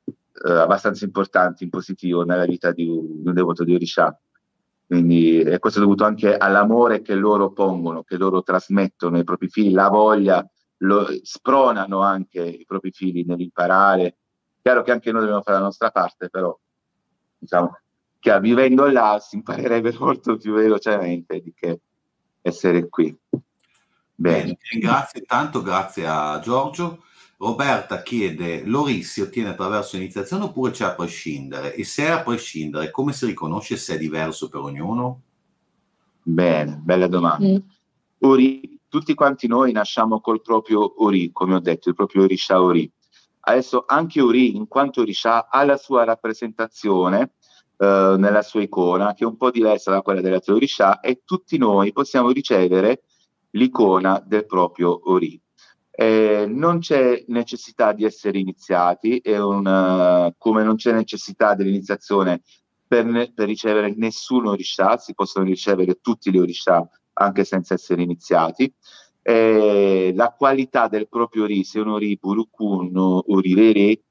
eh, 0.06 0.52
abbastanza 0.52 1.06
importanti 1.06 1.64
in 1.64 1.70
positivo 1.70 2.24
nella 2.24 2.46
vita 2.46 2.72
di 2.72 2.88
un, 2.88 3.22
di 3.22 3.28
un 3.28 3.34
devoto 3.34 3.64
di 3.64 3.74
Orisha. 3.76 4.18
Quindi, 4.86 5.40
e 5.42 5.60
questo 5.60 5.80
è 5.80 5.82
dovuto 5.82 6.04
anche 6.04 6.36
all'amore 6.38 7.02
che 7.02 7.16
loro 7.16 7.52
pongono, 7.52 8.04
che 8.04 8.18
loro 8.18 8.44
trasmettono 8.44 9.18
ai 9.18 9.24
propri 9.24 9.48
figli, 9.48 9.74
la 9.74 9.90
voglia, 9.90 10.48
lo, 10.84 11.08
spronano 11.24 12.02
anche 12.02 12.42
i 12.42 12.66
propri 12.66 12.92
figli 12.92 13.24
nell'imparare. 13.26 14.18
Chiaro 14.62 14.84
che 14.84 14.92
anche 14.92 15.12
noi 15.12 15.22
dobbiamo 15.22 15.42
fare 15.42 15.58
la 15.58 15.64
nostra 15.64 15.92
parte, 15.92 16.30
però 16.30 16.58
diciamo, 17.38 17.78
che 18.20 18.40
vivendo 18.40 18.90
là 18.90 19.20
si 19.20 19.36
imparerebbe 19.36 19.94
molto 20.00 20.38
più 20.38 20.54
velocemente 20.54 21.42
di 21.42 21.54
che 21.54 21.82
essere 22.42 22.88
qui. 22.90 23.16
Bene, 24.16 24.58
grazie 24.80 25.22
tanto, 25.22 25.62
grazie 25.62 26.08
a 26.08 26.40
Giorgio. 26.40 27.04
Roberta 27.38 28.02
chiede, 28.02 28.64
l'ORI 28.64 29.04
si 29.04 29.20
ottiene 29.20 29.50
attraverso 29.50 29.98
l'iniziazione 29.98 30.46
oppure 30.46 30.72
c'è 30.72 30.86
a 30.86 30.94
prescindere? 30.94 31.74
E 31.74 31.84
se 31.84 32.06
è 32.06 32.10
a 32.10 32.22
prescindere, 32.22 32.90
come 32.90 33.12
si 33.12 33.26
riconosce 33.26 33.76
se 33.76 33.96
è 33.96 33.98
diverso 33.98 34.48
per 34.48 34.62
ognuno? 34.62 35.22
Bene, 36.22 36.80
bella 36.82 37.08
domanda. 37.08 37.46
Mm. 37.46 37.58
Ori, 38.20 38.73
tutti 38.94 39.16
quanti 39.16 39.48
noi 39.48 39.72
nasciamo 39.72 40.22
col 40.22 40.44
proprio 40.44 41.04
Ori, 41.04 41.32
come 41.32 41.56
ho 41.56 41.60
detto, 41.60 41.90
il 41.90 41.96
proprio 41.96 42.22
Orisha 42.26 42.62
Ori. 42.62 42.88
Adesso 43.40 43.86
anche 43.88 44.22
Ori, 44.22 44.56
in 44.56 44.68
quanto 44.68 45.02
Orisha, 45.02 45.50
ha 45.50 45.64
la 45.64 45.78
sua 45.78 46.04
rappresentazione 46.04 47.32
eh, 47.76 48.16
nella 48.20 48.44
sua 48.44 48.62
icona, 48.62 49.16
che 49.16 49.24
è 49.24 49.28
un 49.28 49.36
po' 49.36 49.50
diversa 49.50 49.90
da 49.90 50.04
quella 50.04 50.22
delle 50.22 50.36
altre 50.36 50.54
Orisha, 50.54 51.00
e 51.00 51.24
tutti 51.26 51.58
noi 51.58 51.92
possiamo 51.92 52.30
ricevere 52.30 53.02
l'icona 53.54 54.22
del 54.24 54.46
proprio 54.46 55.10
Ori. 55.12 55.42
Eh, 55.90 56.46
non 56.48 56.78
c'è 56.78 57.24
necessità 57.30 57.94
di 57.94 58.04
essere 58.04 58.38
iniziati, 58.38 59.24
un, 59.26 59.66
uh, 59.66 60.36
come 60.38 60.62
non 60.62 60.76
c'è 60.76 60.92
necessità 60.92 61.56
dell'iniziazione 61.56 62.44
per, 62.88 63.06
ne, 63.06 63.32
per, 63.34 63.48
ricevere 63.48 63.92
nessun 63.98 64.46
orisha, 64.46 64.98
si 64.98 65.16
possono 65.16 65.46
ricevere 65.46 66.00
tutti 66.00 66.30
gli 66.30 66.38
orisha 66.38 66.88
anche 67.14 67.44
senza 67.44 67.74
essere 67.74 68.02
iniziati. 68.02 68.72
Eh, 69.22 70.12
la 70.16 70.34
qualità 70.38 70.88
del 70.88 71.08
proprio 71.08 71.46
ri, 71.46 71.64
se 71.64 71.80
uno 71.80 71.98
ri 71.98 72.18
burukun 72.20 72.92
o 72.96 73.40
rirere, 73.40 74.02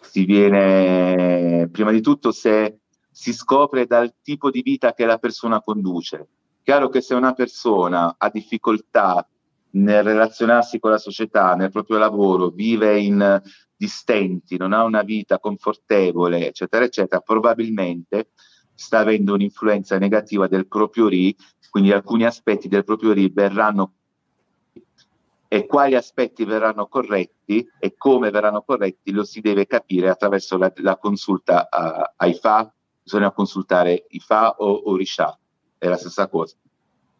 si 0.00 0.24
viene 0.24 1.68
prima 1.70 1.90
di 1.90 2.00
tutto 2.00 2.32
se 2.32 2.80
si 3.10 3.32
scopre 3.32 3.86
dal 3.86 4.14
tipo 4.22 4.50
di 4.50 4.62
vita 4.62 4.92
che 4.92 5.06
la 5.06 5.18
persona 5.18 5.62
conduce. 5.62 6.28
Chiaro 6.62 6.88
che 6.88 7.00
se 7.00 7.14
una 7.14 7.32
persona 7.32 8.16
ha 8.18 8.28
difficoltà 8.28 9.26
nel 9.72 10.02
relazionarsi 10.02 10.78
con 10.78 10.90
la 10.90 10.98
società, 10.98 11.54
nel 11.54 11.70
proprio 11.70 11.98
lavoro, 11.98 12.50
vive 12.50 12.98
in 12.98 13.40
distenti, 13.76 14.56
non 14.56 14.72
ha 14.72 14.82
una 14.84 15.02
vita 15.02 15.38
confortevole, 15.38 16.48
eccetera, 16.48 16.84
eccetera, 16.84 17.20
probabilmente 17.20 18.30
sta 18.74 18.98
avendo 18.98 19.34
un'influenza 19.34 19.98
negativa 19.98 20.46
del 20.46 20.66
proprio 20.66 21.08
RI, 21.08 21.36
quindi 21.76 21.92
alcuni 21.92 22.24
aspetti 22.24 22.68
del 22.68 22.84
proprio 22.84 23.12
RI 23.12 23.28
verranno 23.28 23.92
e 25.46 25.66
quali 25.66 25.94
aspetti 25.94 26.46
verranno 26.46 26.86
corretti 26.86 27.68
e 27.78 27.96
come 27.98 28.30
verranno 28.30 28.62
corretti 28.62 29.10
lo 29.10 29.24
si 29.24 29.42
deve 29.42 29.66
capire 29.66 30.08
attraverso 30.08 30.56
la, 30.56 30.72
la 30.76 30.96
consulta 30.96 31.68
a, 31.68 32.14
ai 32.16 32.32
FA, 32.32 32.72
bisogna 33.02 33.30
consultare 33.30 34.06
i 34.08 34.20
FA 34.20 34.52
o 34.56 34.88
Orisha, 34.90 35.38
è 35.76 35.86
la 35.86 35.98
stessa 35.98 36.28
cosa. 36.28 36.56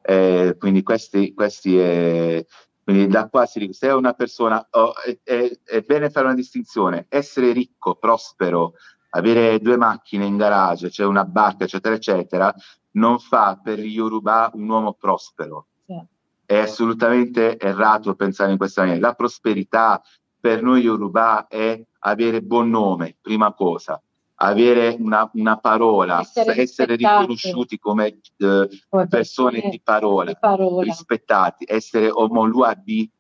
Eh, 0.01 0.57
quindi 0.59 0.83
questi, 0.83 1.35
questi 1.35 1.77
è, 1.77 2.43
quindi 2.83 3.09
da 3.09 3.29
qua 3.29 3.45
si 3.45 3.69
se 3.73 3.89
è 3.89 3.93
una 3.93 4.15
persona, 4.15 4.67
oh, 4.71 4.95
è, 5.03 5.19
è, 5.23 5.51
è, 5.65 5.81
bene 5.83 6.09
fare 6.09 6.25
una 6.25 6.35
distinzione, 6.35 7.05
essere 7.11 7.53
ricco, 7.53 7.97
prospero, 7.97 8.73
avere 9.11 9.59
due 9.61 9.77
macchine 9.77 10.25
in 10.25 10.39
garage, 10.39 10.91
cioè 10.91 11.07
una 11.07 11.27
barca, 11.27 11.65
eccetera, 11.65 11.95
eccetera, 11.95 12.55
non 12.97 13.19
fa 13.19 13.59
per 13.63 13.79
gli 13.79 13.93
Yoruba 13.93 14.51
un 14.55 14.69
uomo 14.69 14.93
prospero. 14.93 15.67
Sì. 15.87 16.01
È 16.45 16.59
assolutamente 16.59 17.59
errato 17.59 18.15
pensare 18.15 18.53
in 18.53 18.59
questa 18.59 18.83
maniera. 18.83 19.09
La 19.09 19.15
prosperità 19.15 20.03
per 20.39 20.63
noi 20.63 20.83
Yoruba 20.83 21.47
è 21.49 21.83
avere 22.01 22.43
buon 22.43 22.71
nome, 22.71 23.17
prima 23.21 23.53
cosa 23.53 24.01
avere 24.37 24.97
una, 24.99 25.29
una 25.35 25.57
parola, 25.59 26.21
essere, 26.21 26.61
essere 26.61 26.97
riconosciuti 26.97 27.79
come 27.79 28.21
eh, 28.37 28.69
persone 29.09 29.69
di 29.71 29.81
parola, 29.83 30.33
di 30.33 30.37
parola, 30.39 30.83
rispettati, 30.83 31.65
essere 31.67 32.11
omoluabi, 32.11 33.11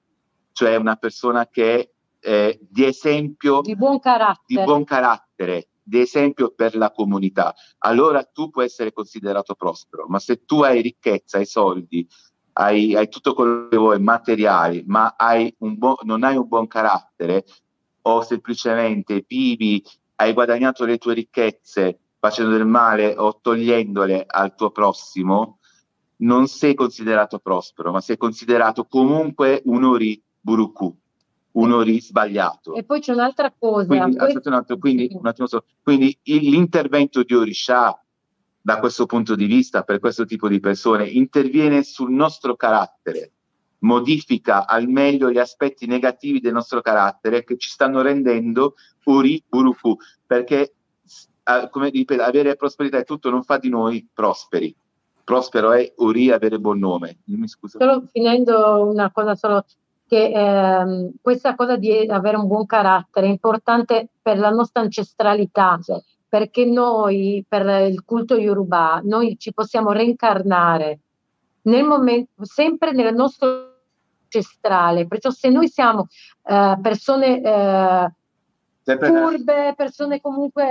cioè 0.52 0.76
una 0.76 0.96
persona 0.96 1.46
che 1.46 1.92
è 2.18 2.58
di 2.60 2.84
esempio 2.84 3.60
di 3.60 3.76
buon 3.76 4.00
carattere, 4.00 4.44
di, 4.46 4.62
buon 4.62 4.84
carattere, 4.84 5.68
di 5.86 6.00
esempio 6.00 6.50
per 6.50 6.74
la 6.74 6.90
comunità. 6.90 7.54
Allora 7.78 8.24
tu 8.24 8.50
puoi 8.50 8.64
essere 8.64 8.92
considerato 8.92 9.54
prospero, 9.54 10.06
ma 10.08 10.18
se 10.18 10.44
tu 10.44 10.62
hai 10.62 10.82
ricchezza, 10.82 11.38
hai 11.38 11.46
soldi, 11.46 12.06
hai, 12.54 12.96
hai 12.96 13.08
tutto 13.08 13.34
quello 13.34 13.68
che 13.68 13.76
vuoi, 13.76 14.00
materiali, 14.00 14.82
ma 14.86 15.14
hai 15.16 15.54
buon, 15.56 15.94
non 16.02 16.24
hai 16.24 16.36
un 16.36 16.48
buon 16.48 16.66
carattere 16.66 17.44
o 18.02 18.22
semplicemente 18.22 19.24
vivi 19.26 19.82
hai 20.16 20.32
guadagnato 20.32 20.84
le 20.84 20.98
tue 20.98 21.14
ricchezze 21.14 22.00
facendo 22.18 22.52
del 22.52 22.66
male 22.66 23.14
o 23.16 23.38
togliendole 23.40 24.24
al 24.26 24.54
tuo 24.54 24.70
prossimo, 24.70 25.58
non 26.18 26.48
sei 26.48 26.74
considerato 26.74 27.38
prospero, 27.38 27.92
ma 27.92 28.00
sei 28.00 28.16
considerato 28.16 28.86
comunque 28.86 29.60
un 29.66 29.84
ori 29.84 30.20
buruku, 30.40 30.96
un 31.56 31.72
ori 31.72 32.00
sbagliato. 32.00 32.74
E 32.74 32.84
poi 32.84 33.00
c'è 33.00 33.12
un'altra 33.12 33.52
cosa. 33.56 33.86
Quindi, 33.86 34.16
un 34.16 34.52
altro, 34.52 34.78
quindi, 34.78 35.08
un 35.12 35.26
attimo 35.26 35.46
so, 35.46 35.64
quindi 35.82 36.16
l'intervento 36.22 37.22
di 37.22 37.34
Orisha, 37.34 37.98
da 38.60 38.78
questo 38.78 39.06
punto 39.06 39.34
di 39.34 39.46
vista, 39.46 39.82
per 39.82 39.98
questo 39.98 40.24
tipo 40.24 40.48
di 40.48 40.60
persone, 40.60 41.06
interviene 41.06 41.82
sul 41.82 42.12
nostro 42.12 42.56
carattere, 42.56 43.32
modifica 43.80 44.66
al 44.66 44.88
meglio 44.88 45.30
gli 45.30 45.38
aspetti 45.38 45.86
negativi 45.86 46.40
del 46.40 46.52
nostro 46.52 46.80
carattere 46.80 47.44
che 47.44 47.56
ci 47.56 47.68
stanno 47.68 48.02
rendendo 48.02 48.74
uri 49.04 49.42
buruku, 49.48 49.96
perché 50.26 50.74
come 51.70 51.90
ripeto, 51.90 52.22
avere 52.22 52.56
prosperità 52.56 52.98
e 52.98 53.04
tutto 53.04 53.30
non 53.30 53.44
fa 53.44 53.58
di 53.58 53.68
noi 53.68 54.06
prosperi. 54.12 54.74
Prospero 55.22 55.72
è 55.72 55.92
uri 55.98 56.30
avere 56.30 56.58
buon 56.58 56.78
nome. 56.78 57.18
Dimmi 57.24 57.48
scusa. 57.48 57.78
Solo 57.78 58.08
finendo 58.10 58.84
una 58.84 59.10
cosa 59.12 59.34
solo 59.36 59.64
che 60.06 60.30
ehm, 60.30 61.12
questa 61.20 61.54
cosa 61.54 61.76
di 61.76 62.06
avere 62.08 62.36
un 62.36 62.46
buon 62.46 62.66
carattere 62.66 63.26
è 63.26 63.30
importante 63.30 64.08
per 64.22 64.38
la 64.38 64.50
nostra 64.50 64.82
ancestralità, 64.82 65.78
perché 66.28 66.64
noi, 66.64 67.44
per 67.48 67.66
il 67.88 68.04
culto 68.04 68.36
Yoruba, 68.36 69.00
noi 69.02 69.36
ci 69.38 69.52
possiamo 69.52 69.92
reincarnare 69.92 71.00
nel 71.62 71.84
momento, 71.84 72.44
sempre 72.44 72.92
nel 72.92 73.14
nostro 73.14 73.74
ancestrale. 74.24 75.06
Perciò 75.06 75.30
se 75.30 75.48
noi 75.48 75.68
siamo 75.68 76.06
eh, 76.44 76.78
persone 76.80 77.42
eh, 77.42 78.12
furbe, 78.84 79.74
persone 79.76 80.20
comunque... 80.20 80.64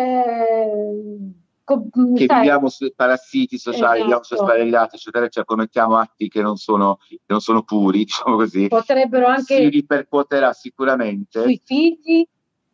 Com, 1.66 1.90
che 2.16 2.26
sai, 2.28 2.42
viviamo 2.42 2.70
parassiti 2.96 3.58
sociali, 3.58 4.02
esatto. 4.02 4.22
viviamo 4.30 4.54
sbagliati, 4.54 4.96
eccetera, 4.96 5.28
cioè 5.28 5.46
commettiamo 5.46 5.98
atti 5.98 6.30
che 6.30 6.42
non 6.42 6.58
sono, 6.58 7.00
che 7.08 7.20
non 7.26 7.42
sono 7.42 7.64
puri, 7.64 8.06
diciamo 8.06 8.36
così. 8.36 8.68
Potrebbero 8.68 9.26
anche... 9.26 9.56
Si 9.56 9.70
ripercuoterà 9.70 10.54
sicuramente. 10.54 11.42
Sui 11.42 11.60
figli, 11.64 12.26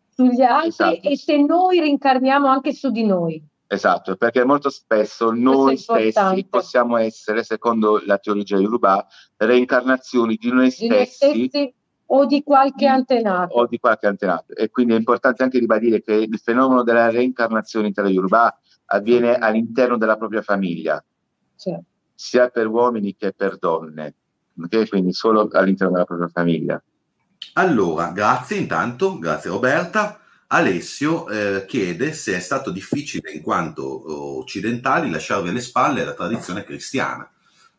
sugli 0.10 0.42
altri 0.42 0.68
esatto. 0.68 1.08
e 1.08 1.18
se 1.18 1.38
noi 1.38 1.80
rincarniamo 1.80 2.48
anche 2.48 2.74
su 2.74 2.92
di 2.92 3.06
noi. 3.06 3.42
Esatto, 3.66 4.18
perché 4.18 4.44
molto 4.44 4.70
spesso 4.70 5.32
noi 5.32 5.78
stessi 5.78 6.46
possiamo 6.50 6.98
essere, 6.98 7.42
secondo 7.44 8.02
la 8.06 8.18
teologia 8.18 8.58
Yoruba, 8.58 9.08
reincarnazioni 9.38 10.36
di 10.36 10.52
noi 10.52 10.70
stessi, 10.70 10.88
di 10.88 10.90
noi 10.90 11.06
stessi 11.06 11.74
o 12.08 12.26
di 12.26 12.44
qualche 12.44 12.86
antenato. 12.86 13.56
O 13.56 13.68
di 13.68 13.80
qualche 13.80 14.08
antenato. 14.08 14.54
E 14.54 14.70
quindi 14.70 14.94
è 14.94 14.98
importante 14.98 15.44
anche 15.44 15.58
ribadire 15.58 16.02
che 16.02 16.14
il 16.14 16.38
fenomeno 16.44 16.84
della 16.84 17.10
reincarnazione 17.10 17.88
in 17.88 17.94
terra 17.94 18.10
Yoruba 18.10 18.54
avviene 18.92 19.36
all'interno 19.36 19.98
della 19.98 20.18
propria 20.18 20.42
famiglia, 20.42 21.04
sì. 21.56 21.76
sia 22.14 22.50
per 22.50 22.68
uomini 22.68 23.16
che 23.16 23.34
per 23.34 23.58
donne, 23.58 24.16
okay? 24.62 24.88
quindi 24.88 25.14
solo 25.14 25.48
all'interno 25.52 25.94
della 25.94 26.06
propria 26.06 26.28
famiglia. 26.28 26.82
Allora, 27.54 28.12
grazie 28.12 28.58
intanto, 28.58 29.18
grazie 29.18 29.50
Roberta. 29.50 30.20
Alessio 30.48 31.30
eh, 31.30 31.66
chiede 31.66 32.12
se 32.12 32.36
è 32.36 32.40
stato 32.40 32.72
difficile 32.72 33.32
in 33.32 33.42
quanto 33.42 34.38
occidentali 34.38 35.10
lasciarvi 35.10 35.48
alle 35.48 35.62
spalle 35.62 36.04
la 36.04 36.14
tradizione 36.14 36.66
cristiana. 36.66 37.30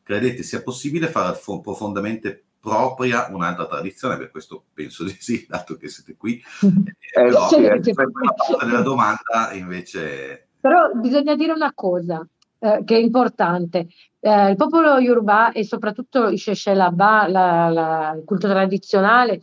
Credete 0.03 0.43
sia 0.43 0.63
possibile 0.63 1.09
fare 1.09 1.39
profondamente 1.63 2.45
propria 2.59 3.27
un'altra 3.31 3.67
tradizione? 3.67 4.17
Per 4.17 4.31
questo 4.31 4.65
penso 4.73 5.05
di 5.05 5.15
sì, 5.19 5.45
dato 5.51 5.77
che 5.77 5.89
siete 5.89 6.17
qui. 6.17 6.43
Eh, 7.15 7.25
però, 7.25 7.47
sì, 7.47 7.61
la 7.61 7.79
parte 7.79 8.65
della 8.65 8.81
domanda 8.81 9.51
invece... 9.53 10.47
Però 10.63 10.93
bisogna 10.95 11.35
dire 11.35 11.51
una 11.53 11.73
cosa 11.75 12.25
eh, 12.61 12.83
che 12.85 12.95
è 12.95 12.99
importante. 12.99 13.89
Eh, 14.21 14.51
il 14.51 14.57
popolo 14.57 14.99
Yoruba 14.99 15.51
e 15.51 15.65
soprattutto 15.65 16.29
il 16.29 16.39
Sheshelaba, 16.39 17.27
la, 17.27 17.69
la, 17.69 18.15
il 18.17 18.23
culto 18.25 18.47
tradizionale, 18.47 19.41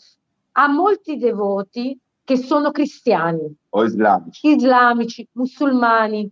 ha 0.53 0.69
molti 0.69 1.17
devoti 1.17 1.99
che 2.23 2.37
sono 2.37 2.71
cristiani 2.71 3.53
o 3.71 3.83
islamici, 3.83 4.47
islamici 4.47 5.27
musulmani. 5.33 6.31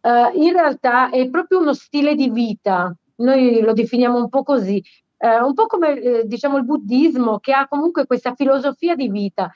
Uh, 0.00 0.36
in 0.36 0.52
realtà 0.52 1.10
è 1.10 1.28
proprio 1.28 1.60
uno 1.60 1.74
stile 1.74 2.14
di 2.14 2.30
vita, 2.30 2.92
noi 3.16 3.60
lo 3.60 3.72
definiamo 3.72 4.16
un 4.16 4.28
po' 4.28 4.42
così, 4.42 4.82
uh, 5.18 5.44
un 5.44 5.54
po' 5.54 5.66
come 5.66 6.00
eh, 6.00 6.26
diciamo 6.26 6.56
il 6.56 6.64
buddismo 6.64 7.38
che 7.38 7.52
ha 7.52 7.68
comunque 7.68 8.06
questa 8.06 8.34
filosofia 8.34 8.96
di 8.96 9.08
vita. 9.08 9.52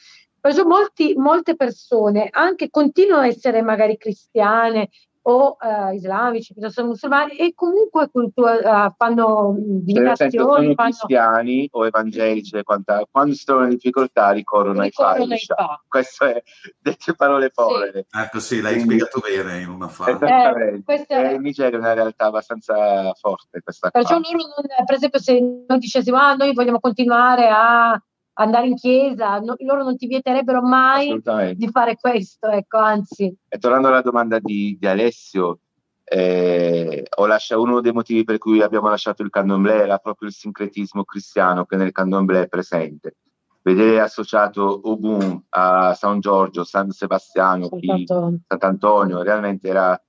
Perciò 0.47 0.65
molti, 0.65 1.15
molte 1.17 1.57
persone 1.57 2.29
anche 2.31 2.71
continuano 2.71 3.23
a 3.23 3.27
essere 3.27 3.63
magari 3.63 3.97
cristiane 3.97 4.91
o 5.23 5.57
uh, 5.59 5.93
islamici 5.93 6.53
piuttosto 6.53 6.85
musulmani 6.85 7.35
e 7.35 7.53
comunque 7.53 8.09
cultura, 8.13 8.87
uh, 8.87 8.95
fanno 8.97 9.57
divinazioni. 9.59 10.31
Cioè, 10.31 10.41
sono 10.41 10.75
fanno... 10.75 10.75
cristiani 10.75 11.69
o 11.73 11.85
evangelici, 11.85 12.63
quanta, 12.63 13.05
quando 13.11 13.35
si 13.35 13.45
trovano 13.45 13.67
in 13.67 13.73
difficoltà 13.73 14.31
ricorrono, 14.31 14.83
ricorrono 14.83 15.33
ai 15.33 15.39
file. 15.39 15.57
Questo 15.89 16.25
è 16.27 16.41
dette 16.79 17.15
parole 17.15 17.51
povere. 17.51 18.07
Sì. 18.09 18.21
Ecco 18.21 18.39
sì, 18.39 18.61
l'hai 18.61 18.75
Quindi, 18.75 19.01
spiegato 19.01 19.19
bene 19.19 19.63
in 19.63 19.69
una 19.69 19.89
fase. 19.89 20.25
Eh, 20.27 21.07
è... 21.09 21.33
In 21.33 21.43
Nigeria 21.43 21.77
è 21.77 21.81
una 21.81 21.93
realtà 21.93 22.27
abbastanza 22.27 23.13
forte 23.15 23.63
questa 23.63 23.91
Perciò 23.91 24.21
loro 24.21 24.37
non, 24.37 24.85
per 24.85 24.95
esempio 24.95 25.19
se 25.19 25.41
noi 25.41 25.79
dicessimo 25.81 26.19
ah 26.19 26.35
noi 26.35 26.55
vogliamo 26.55 26.79
continuare 26.79 27.49
a 27.51 28.01
andare 28.39 28.67
in 28.67 28.75
chiesa, 28.75 29.39
no, 29.39 29.55
loro 29.59 29.83
non 29.83 29.97
ti 29.97 30.07
vieterebbero 30.07 30.63
mai 30.63 31.21
di 31.55 31.69
fare 31.69 31.97
questo, 31.97 32.49
ecco, 32.49 32.79
anzi. 32.79 33.35
E 33.49 33.59
tornando 33.59 33.89
alla 33.89 34.03
domanda 34.03 34.39
di, 34.39 34.77
di 34.79 34.87
Alessio, 34.87 35.61
eh, 36.05 37.07
ho 37.17 37.27
lasciato, 37.27 37.63
uno 37.63 37.81
dei 37.81 37.93
motivi 37.93 38.25
per 38.25 38.39
cui 38.39 38.63
abbiamo 38.63 38.89
lasciato 38.89 39.23
il 39.23 39.31
candomblé 39.31 39.83
era 39.83 39.99
proprio 39.99 40.29
il 40.29 40.35
sincretismo 40.35 41.05
cristiano 41.05 41.65
che 41.65 41.77
nel 41.77 41.93
candomblé 41.93 42.43
è 42.43 42.49
presente. 42.49 43.17
Vedere 43.63 44.01
associato 44.01 44.81
Ogun 44.85 45.43
a 45.51 45.93
San 45.95 46.21
Giorgio, 46.21 46.63
San 46.63 46.91
Sebastiano, 46.91 47.69
Sant'Antonio, 47.69 48.41
Sant'Antonio 48.47 49.23
realmente 49.23 49.69
era 49.69 50.01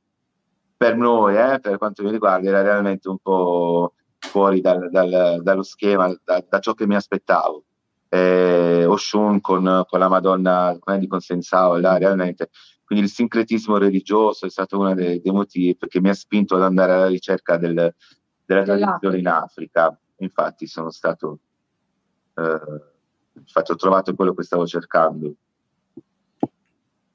per 0.76 0.96
noi, 0.96 1.36
eh, 1.36 1.60
per 1.60 1.78
quanto 1.80 2.04
mi 2.04 2.12
riguarda, 2.12 2.48
era 2.48 2.62
realmente 2.62 3.10
un 3.10 3.18
po' 3.18 3.94
fuori 4.20 4.62
dal, 4.62 4.92
dal, 4.92 5.40
dallo 5.42 5.64
schema, 5.64 6.14
da, 6.24 6.44
da 6.48 6.60
ciò 6.60 6.74
che 6.74 6.86
mi 6.86 6.94
aspettavo 6.94 7.64
eh, 8.10 8.86
Oshun 8.86 9.42
con, 9.42 9.84
con, 9.88 10.00
la 10.00 10.08
Madonna 10.08 10.78
di 10.98 11.08
Consensao, 11.08 11.78
là, 11.78 11.98
realmente. 11.98 12.50
Quindi 12.84 13.06
il 13.06 13.12
sincretismo 13.12 13.78
religioso 13.78 14.46
è 14.46 14.50
stato 14.50 14.80
uno 14.80 14.94
dei, 14.94 15.20
dei 15.22 15.32
motivi 15.32 15.76
perché 15.76 16.00
mi 16.00 16.10
ha 16.10 16.14
spinto 16.14 16.56
ad 16.56 16.62
andare 16.62 16.94
alla 16.94 17.08
ricerca 17.08 17.58
del, 17.58 17.94
della 18.46 18.64
tradizione 18.64 19.18
in 19.18 19.28
Africa. 19.28 20.00
Infatti 20.20 20.68
sono 20.68 20.90
stato, 20.90 21.40
eh, 22.36 22.82
infatti 23.34 23.72
ho 23.72 23.76
trovato 23.76 24.16
quello 24.16 24.34
che 24.34 24.44
stavo 24.44 24.66
cercando. 24.66 25.36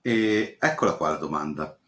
E 0.02 0.56
eccola 0.60 0.94
qua 0.94 1.10
la 1.10 1.16
domanda. 1.16 1.78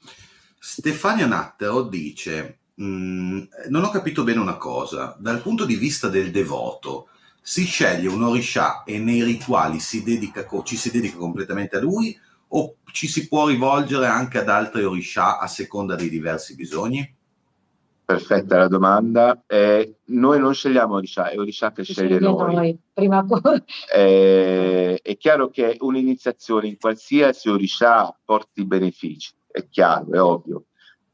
Stefania 0.59 1.27
Nattero 1.27 1.83
dice, 1.83 2.61
mh, 2.77 2.85
mm, 2.85 3.43
non 3.69 3.85
ho 3.85 3.91
capito 3.91 4.25
bene 4.25 4.41
una 4.41 4.57
cosa, 4.57 5.15
dal 5.19 5.43
punto 5.43 5.67
di 5.67 5.77
vista 5.77 6.09
del 6.09 6.31
devoto, 6.31 7.11
si 7.47 7.67
sceglie 7.67 8.09
un 8.09 8.23
orisha 8.23 8.85
e 8.85 8.99
nei 8.99 9.23
rituali 9.23 9.79
si 9.79 10.03
dedica, 10.03 10.47
ci 10.63 10.77
si 10.77 10.91
dedica 10.91 11.19
completamente 11.19 11.77
a 11.77 11.81
lui 11.81 12.19
o 12.49 12.77
ci 12.91 13.07
si 13.07 13.29
può 13.29 13.47
rivolgere 13.47 14.07
anche 14.07 14.39
ad 14.39 14.49
altri 14.49 14.83
orisha 14.83 15.39
a 15.39 15.47
seconda 15.47 15.95
dei 15.95 16.09
diversi 16.09 16.55
bisogni? 16.55 17.17
Perfetta 18.03 18.57
la 18.57 18.69
domanda. 18.69 19.45
Eh, 19.47 19.97
noi 20.07 20.41
non 20.41 20.55
scegliamo 20.55 20.95
Orisha, 20.95 21.29
è 21.29 21.39
Orisha 21.39 21.73
che 21.73 21.85
sceglie 21.85 22.19
noi. 22.19 22.55
noi. 22.55 22.79
Prima... 22.95 23.23
eh, 23.95 24.99
è 25.03 25.17
chiaro 25.19 25.51
che 25.51 25.77
un'iniziazione 25.81 26.69
in 26.69 26.79
qualsiasi 26.79 27.51
Orisha 27.51 28.17
porti 28.25 28.65
benefici, 28.65 29.33
è 29.51 29.69
chiaro, 29.69 30.13
è 30.13 30.21
ovvio. 30.21 30.65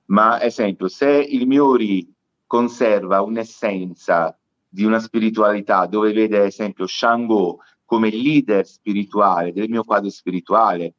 Ma 0.07 0.41
esempio, 0.41 0.87
se 0.87 1.09
il 1.11 1.49
mio 1.49 1.69
Ori 1.69 2.09
conserva 2.47 3.21
un'essenza 3.21 4.40
di 4.73 4.85
una 4.85 5.01
spiritualità 5.01 5.87
dove 5.87 6.13
vede 6.13 6.39
ad 6.39 6.45
esempio 6.45 6.87
Shango 6.87 7.59
come 7.85 8.09
leader 8.11 8.65
spirituale 8.65 9.53
del 9.53 9.69
mio 9.69 9.83
quadro 9.83 10.09
spirituale, 10.11 10.95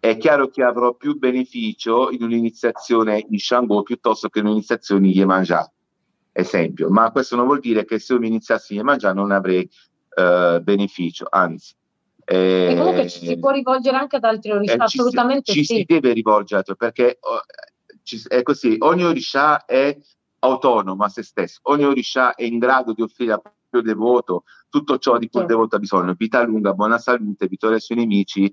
è 0.00 0.16
chiaro 0.16 0.48
che 0.48 0.62
avrò 0.62 0.94
più 0.94 1.18
beneficio 1.18 2.10
in 2.10 2.22
un'iniziazione 2.22 3.26
in 3.28 3.38
Shango 3.38 3.82
piuttosto 3.82 4.28
che 4.28 4.38
in 4.38 4.46
un'iniziazione 4.46 5.06
in 5.06 5.12
Yemanja, 5.12 5.70
esempio. 6.32 6.88
Ma 6.88 7.10
questo 7.10 7.36
non 7.36 7.44
vuol 7.44 7.60
dire 7.60 7.84
che 7.84 7.98
se 7.98 8.14
io 8.14 8.18
mi 8.18 8.28
iniziassi 8.28 8.72
in 8.72 8.78
Yemanja 8.78 9.12
non 9.12 9.32
avrei 9.32 9.68
uh, 10.16 10.62
beneficio, 10.62 11.26
anzi. 11.28 11.74
Eh, 12.24 12.68
e 12.70 12.76
comunque 12.76 13.08
ci 13.10 13.26
si 13.26 13.38
può 13.38 13.50
rivolgere 13.50 13.98
anche 13.98 14.16
ad 14.16 14.24
altri 14.24 14.50
orisha, 14.50 14.74
eh, 14.74 14.78
assolutamente 14.78 15.52
ci, 15.52 15.62
sì. 15.64 15.74
Ci 15.74 15.80
si 15.80 15.84
deve 15.86 16.12
rivolgere 16.14 16.62
perché 16.74 17.18
oh, 17.20 17.42
ci, 18.02 18.22
è 18.28 18.42
così, 18.42 18.76
ogni 18.78 19.04
orisha 19.04 19.66
è 19.66 19.94
autonomo 20.44 21.04
a 21.04 21.08
se 21.08 21.22
stesso. 21.22 21.60
Ogni 21.64 21.84
orisha 21.84 22.34
è 22.34 22.44
in 22.44 22.58
grado 22.58 22.92
di 22.92 23.02
offrire 23.02 23.32
al 23.32 23.42
proprio 23.42 23.82
devoto 23.82 24.44
tutto 24.68 24.98
ciò 24.98 25.18
di 25.18 25.28
cui 25.28 25.40
il 25.40 25.46
devoto 25.46 25.76
ha 25.76 25.78
bisogno, 25.78 26.14
vita 26.16 26.42
lunga, 26.42 26.74
buona 26.74 26.98
salute, 26.98 27.46
vittoria 27.46 27.78
sui 27.78 27.96
nemici, 27.96 28.52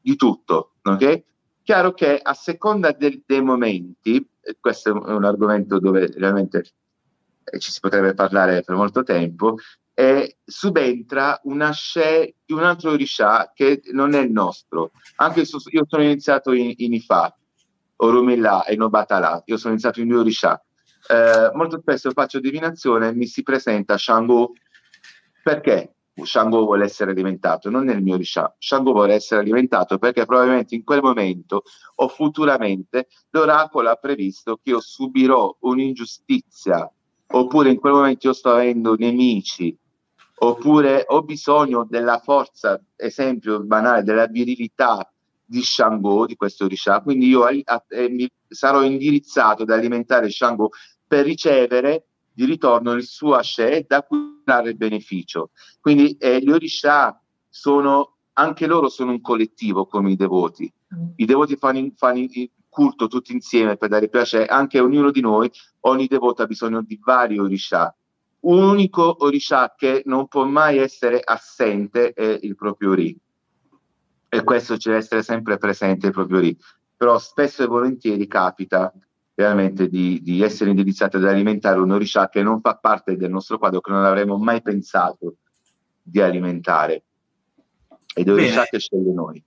di 0.00 0.16
tutto. 0.16 0.72
Okay? 0.82 1.24
Chiaro 1.62 1.92
che 1.92 2.18
a 2.20 2.34
seconda 2.34 2.92
del, 2.92 3.22
dei 3.24 3.42
momenti, 3.42 4.26
questo 4.58 4.88
è 4.90 5.12
un 5.12 5.24
argomento 5.24 5.78
dove 5.78 6.10
realmente 6.16 6.64
eh, 7.44 7.58
ci 7.58 7.70
si 7.70 7.80
potrebbe 7.80 8.14
parlare 8.14 8.62
per 8.62 8.74
molto 8.74 9.02
tempo, 9.02 9.56
eh, 9.94 10.38
subentra 10.44 11.38
una 11.44 11.70
sce 11.70 12.36
di 12.44 12.52
un 12.54 12.64
altro 12.64 12.92
orisha 12.92 13.52
che 13.54 13.82
non 13.92 14.14
è 14.14 14.20
il 14.20 14.32
nostro. 14.32 14.92
Anche 15.16 15.44
se 15.44 15.58
io 15.70 15.84
sono 15.86 16.02
iniziato 16.02 16.52
in, 16.52 16.72
in 16.76 16.94
Ifa, 16.94 17.36
Orumillah 17.96 18.64
e 18.64 18.74
Nobatala, 18.74 19.42
io 19.44 19.56
sono 19.56 19.72
iniziato 19.72 20.00
in 20.00 20.08
due 20.08 20.18
orisha, 20.18 20.60
eh, 21.08 21.50
molto 21.54 21.80
spesso 21.80 22.10
faccio 22.10 22.40
divinazione 22.40 23.08
e 23.08 23.14
mi 23.14 23.26
si 23.26 23.42
presenta 23.42 23.96
Shango 23.96 24.52
perché 25.42 25.94
Shango 26.14 26.64
vuole 26.64 26.84
essere 26.84 27.10
alimentato, 27.10 27.70
non 27.70 27.84
nel 27.84 28.02
mio 28.02 28.16
Risha. 28.16 28.54
Shango 28.58 28.92
vuole 28.92 29.14
essere 29.14 29.40
alimentato 29.40 29.98
perché 29.98 30.26
probabilmente 30.26 30.74
in 30.74 30.84
quel 30.84 31.00
momento 31.00 31.62
o 31.96 32.08
futuramente 32.08 33.08
l'oracolo 33.30 33.88
ha 33.88 33.96
previsto 33.96 34.60
che 34.62 34.70
io 34.70 34.80
subirò 34.80 35.56
un'ingiustizia 35.60 36.90
oppure 37.34 37.70
in 37.70 37.78
quel 37.78 37.94
momento 37.94 38.26
io 38.26 38.32
sto 38.34 38.50
avendo 38.50 38.94
nemici 38.94 39.76
oppure 40.34 41.04
ho 41.06 41.22
bisogno 41.22 41.86
della 41.88 42.18
forza, 42.18 42.80
esempio 42.96 43.60
banale, 43.60 44.02
della 44.02 44.26
virilità 44.26 45.11
di 45.52 45.62
Shango, 45.62 46.24
di 46.24 46.34
questo 46.34 46.66
Risha, 46.66 47.02
quindi 47.02 47.28
io 47.28 47.44
a, 47.44 47.50
a, 47.62 47.84
eh, 47.90 48.08
mi 48.08 48.26
sarò 48.48 48.82
indirizzato 48.82 49.64
ad 49.64 49.70
alimentare 49.70 50.30
Shango 50.30 50.70
per 51.06 51.26
ricevere 51.26 52.06
di 52.32 52.46
ritorno 52.46 52.92
il 52.92 53.04
suo 53.04 53.34
asce 53.34 53.84
da 53.86 54.02
cui 54.02 54.40
trarre 54.42 54.70
il 54.70 54.76
beneficio. 54.76 55.50
Quindi 55.78 56.16
eh, 56.16 56.40
gli 56.40 56.50
Orisha 56.50 57.20
sono, 57.50 58.16
anche 58.32 58.66
loro 58.66 58.88
sono 58.88 59.10
un 59.10 59.20
collettivo 59.20 59.84
come 59.84 60.12
i 60.12 60.16
devoti. 60.16 60.72
Mm. 60.94 61.08
I 61.16 61.26
devoti 61.26 61.56
fanno, 61.56 61.86
fanno 61.96 62.20
il 62.20 62.50
culto 62.70 63.06
tutti 63.06 63.32
insieme 63.32 63.76
per 63.76 63.90
dare 63.90 64.08
piacere, 64.08 64.46
anche 64.46 64.80
ognuno 64.80 65.10
di 65.10 65.20
noi, 65.20 65.50
ogni 65.80 66.06
devoto 66.06 66.40
ha 66.40 66.46
bisogno 66.46 66.80
di 66.80 66.98
vari 67.04 67.38
Orisha. 67.38 67.94
Un 68.44 68.62
unico 68.62 69.16
Orisha 69.18 69.74
che 69.76 70.00
non 70.06 70.28
può 70.28 70.46
mai 70.46 70.78
essere 70.78 71.20
assente 71.22 72.14
è 72.14 72.38
il 72.40 72.56
proprio 72.56 72.94
Ri. 72.94 73.14
E 74.34 74.44
questo 74.44 74.78
ci 74.78 74.88
deve 74.88 75.00
essere 75.00 75.22
sempre 75.22 75.58
presente 75.58 76.10
proprio 76.10 76.40
Ri. 76.40 76.58
Però 76.96 77.18
spesso 77.18 77.62
e 77.62 77.66
volentieri 77.66 78.26
capita 78.26 78.90
veramente 79.34 79.88
di, 79.88 80.22
di, 80.22 80.40
essere 80.40 80.70
indirizzati 80.70 81.16
ad 81.16 81.26
alimentare 81.26 81.78
un 81.78 81.90
orisha 81.90 82.30
che 82.30 82.42
non 82.42 82.62
fa 82.62 82.76
parte 82.76 83.18
del 83.18 83.28
nostro 83.28 83.58
quadro, 83.58 83.82
che 83.82 83.90
non 83.90 84.06
avremmo 84.06 84.38
mai 84.38 84.62
pensato 84.62 85.36
di 86.00 86.22
alimentare. 86.22 87.02
Ed 88.14 88.26
è 88.26 88.32
orisha 88.32 88.64
che 88.64 88.78
sceglie 88.78 89.12
noi. 89.12 89.44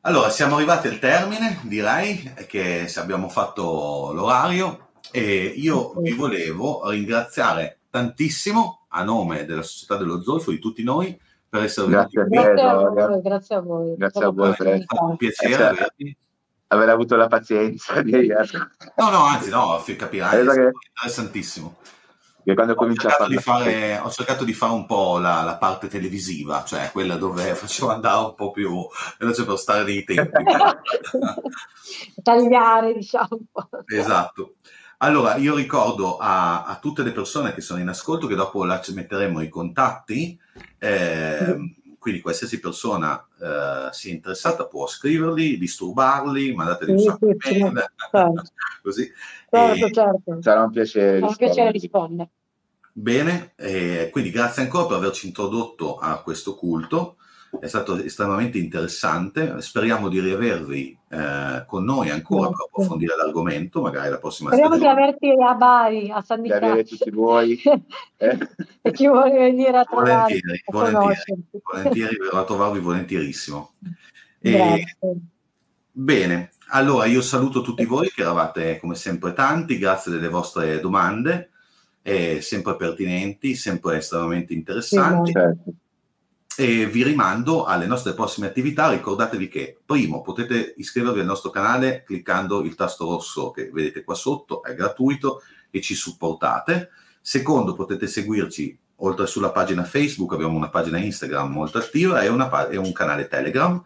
Allora, 0.00 0.30
siamo 0.30 0.56
arrivati 0.56 0.88
al 0.88 0.98
termine, 0.98 1.60
direi 1.62 2.34
che 2.48 2.92
abbiamo 2.96 3.28
fatto 3.28 4.10
l'orario 4.12 4.88
e 5.12 5.44
io 5.56 5.92
vi 6.00 6.10
volevo 6.10 6.90
ringraziare 6.90 7.82
tantissimo 7.88 8.86
a 8.88 9.04
nome 9.04 9.44
della 9.44 9.62
Società 9.62 9.96
dello 9.96 10.20
Zolfo, 10.22 10.50
di 10.50 10.58
tutti 10.58 10.82
noi, 10.82 11.16
per 11.48 11.62
essere 11.62 11.88
venuti. 11.88 12.14
Grazie, 12.14 12.28
grazie 12.30 12.64
a 12.64 12.74
voi, 12.74 13.22
grazie 13.22 13.54
a 13.54 13.60
voi. 13.60 13.94
Grazie 13.96 14.24
a 14.24 14.30
voi. 14.30 14.50
È 14.50 14.82
stato 14.82 15.04
un 15.04 15.16
piacere 15.16 15.64
avervi 15.64 16.16
aver 16.68 16.88
avuto 16.88 17.16
la 17.16 17.28
pazienza 17.28 18.00
di... 18.02 18.12
No, 18.96 19.10
no, 19.10 19.22
anzi 19.24 19.50
no, 19.50 19.82
capirai, 19.96 20.40
è 20.40 20.50
che... 20.50 20.70
interessantissimo. 20.94 21.76
Che 22.44 22.54
quando 22.54 22.72
ho, 22.72 22.94
cercato 22.94 23.24
a 23.24 23.40
fare, 23.40 23.98
ho 23.98 24.10
cercato 24.10 24.44
di 24.44 24.54
fare 24.54 24.72
un 24.72 24.86
po' 24.86 25.18
la, 25.18 25.42
la, 25.42 25.56
parte 25.56 25.86
televisiva, 25.88 26.64
cioè 26.64 26.90
quella 26.92 27.16
dove 27.16 27.52
facevo 27.54 27.90
andare 27.90 28.24
un 28.24 28.34
po' 28.34 28.50
più 28.52 28.86
veloce 29.18 29.44
per 29.44 29.58
stare 29.58 29.84
nei 29.84 30.04
tempi. 30.04 30.44
Tagliare, 32.22 32.94
diciamo. 32.94 33.38
Esatto. 33.86 34.54
Allora, 34.98 35.36
io 35.36 35.54
ricordo 35.54 36.16
a, 36.16 36.64
a, 36.64 36.78
tutte 36.78 37.04
le 37.04 37.12
persone 37.12 37.54
che 37.54 37.60
sono 37.60 37.80
in 37.80 37.88
ascolto 37.88 38.26
che 38.26 38.34
dopo 38.34 38.64
la, 38.64 38.82
metteremo 38.92 39.40
i 39.40 39.48
contatti. 39.48 40.38
Eh, 40.78 41.76
quindi 41.98 42.20
qualsiasi 42.20 42.58
persona 42.58 43.24
eh, 43.40 43.92
sia 43.92 44.12
interessata 44.12 44.66
può 44.66 44.86
scriverli, 44.86 45.58
disturbarli, 45.58 46.54
mandateli 46.54 46.92
un 46.92 46.98
sacco 46.98 47.26
di 47.26 47.36
mail, 47.38 47.90
certo. 48.10 48.42
così. 48.82 49.12
Certo, 49.50 49.90
certo. 49.90 50.38
Sarà 50.40 50.62
un 50.62 50.70
piacere, 50.70 51.20
un 51.20 51.36
piacere 51.36 51.70
rispondere. 51.70 52.30
Bene, 52.92 53.52
eh, 53.56 54.08
quindi 54.10 54.30
grazie 54.30 54.62
ancora 54.62 54.86
per 54.86 54.96
averci 54.96 55.26
introdotto 55.28 55.98
a 55.98 56.20
questo 56.22 56.56
culto. 56.56 57.17
È 57.60 57.66
stato 57.66 57.96
estremamente 57.96 58.58
interessante. 58.58 59.60
Speriamo 59.60 60.08
di 60.08 60.20
riavervi 60.20 60.98
eh, 61.08 61.64
con 61.66 61.84
noi 61.84 62.10
ancora 62.10 62.48
per 62.48 62.66
approfondire 62.66 63.16
l'argomento, 63.16 63.80
magari 63.80 64.10
la 64.10 64.18
prossima 64.18 64.50
Speriamo 64.50 64.76
stagione. 64.76 64.94
di 64.94 65.02
averti 65.02 65.42
a 65.42 65.54
Bari, 65.54 66.10
a 66.10 66.20
San 66.20 66.40
Nicasio. 66.40 66.60
Di 66.60 66.70
avere 66.70 66.84
tutti 66.84 67.10
voi. 67.10 67.62
Eh? 68.20 68.36
e 68.82 68.90
chi 68.90 69.06
vuole 69.06 69.30
venire 69.30 69.78
a 69.78 69.84
trovarvi. 69.84 70.40
Volentieri, 70.66 71.04
volentieri, 71.06 71.46
volentieri, 71.62 72.16
verrò 72.16 72.40
a 72.40 72.44
trovarvi 72.44 72.80
volentierissimo. 72.80 73.74
E, 74.40 74.84
bene, 75.92 76.50
allora 76.70 77.06
io 77.06 77.22
saluto 77.22 77.60
tutti 77.60 77.84
voi 77.84 78.10
che 78.10 78.22
eravate 78.22 78.78
come 78.80 78.96
sempre 78.96 79.32
tanti, 79.34 79.78
grazie 79.78 80.10
delle 80.10 80.28
vostre 80.28 80.80
domande, 80.80 81.50
eh, 82.02 82.40
sempre 82.40 82.74
pertinenti, 82.74 83.54
sempre 83.54 83.98
estremamente 83.98 84.52
interessanti. 84.52 85.26
Sì, 85.26 85.32
certo 85.32 85.72
e 86.60 86.86
vi 86.86 87.04
rimando 87.04 87.66
alle 87.66 87.86
nostre 87.86 88.14
prossime 88.14 88.48
attività. 88.48 88.90
Ricordatevi 88.90 89.46
che, 89.46 89.78
primo, 89.86 90.22
potete 90.22 90.74
iscrivervi 90.76 91.20
al 91.20 91.26
nostro 91.26 91.50
canale 91.50 92.02
cliccando 92.04 92.64
il 92.64 92.74
tasto 92.74 93.04
rosso 93.04 93.52
che 93.52 93.70
vedete 93.70 94.02
qua 94.02 94.16
sotto, 94.16 94.64
è 94.64 94.74
gratuito 94.74 95.42
e 95.70 95.80
ci 95.80 95.94
supportate. 95.94 96.90
Secondo, 97.20 97.74
potete 97.74 98.08
seguirci 98.08 98.76
oltre 98.96 99.28
sulla 99.28 99.52
pagina 99.52 99.84
Facebook, 99.84 100.32
abbiamo 100.32 100.56
una 100.56 100.68
pagina 100.68 100.98
Instagram 100.98 101.48
molto 101.52 101.78
attiva 101.78 102.22
e, 102.22 102.28
una, 102.28 102.68
e 102.68 102.76
un 102.76 102.90
canale 102.90 103.28
Telegram. 103.28 103.80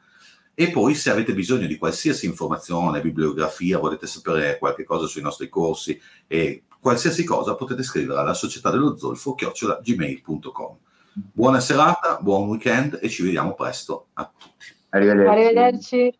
E 0.55 0.71
poi 0.71 0.95
se 0.95 1.11
avete 1.11 1.35
bisogno 1.35 1.67
di 1.67 1.77
qualsiasi 1.77 2.25
informazione, 2.25 3.03
bibliografia, 3.03 3.77
volete 3.77 4.07
sapere 4.07 4.57
qualche 4.59 4.85
cosa 4.85 5.07
sui 5.07 5.21
nostri 5.21 5.51
corsi 5.51 6.01
e 6.27 6.63
qualsiasi 6.81 7.23
cosa, 7.23 7.55
potete 7.55 7.83
scrivere 7.83 8.19
alla 8.19 8.33
società 8.33 8.71
dello 8.71 8.97
zolfo 8.97 9.35
chiocciolagmail.com. 9.35 10.79
Buona 11.15 11.61
serata, 11.61 12.19
buon 12.21 12.49
weekend 12.49 12.99
e 13.03 13.09
ci 13.11 13.23
vediamo 13.23 13.55
presto 13.55 14.09
a 14.15 14.33
tutti. 14.37 14.75
Arrivederci. 14.91 15.31
Arrivederci. 15.31 16.19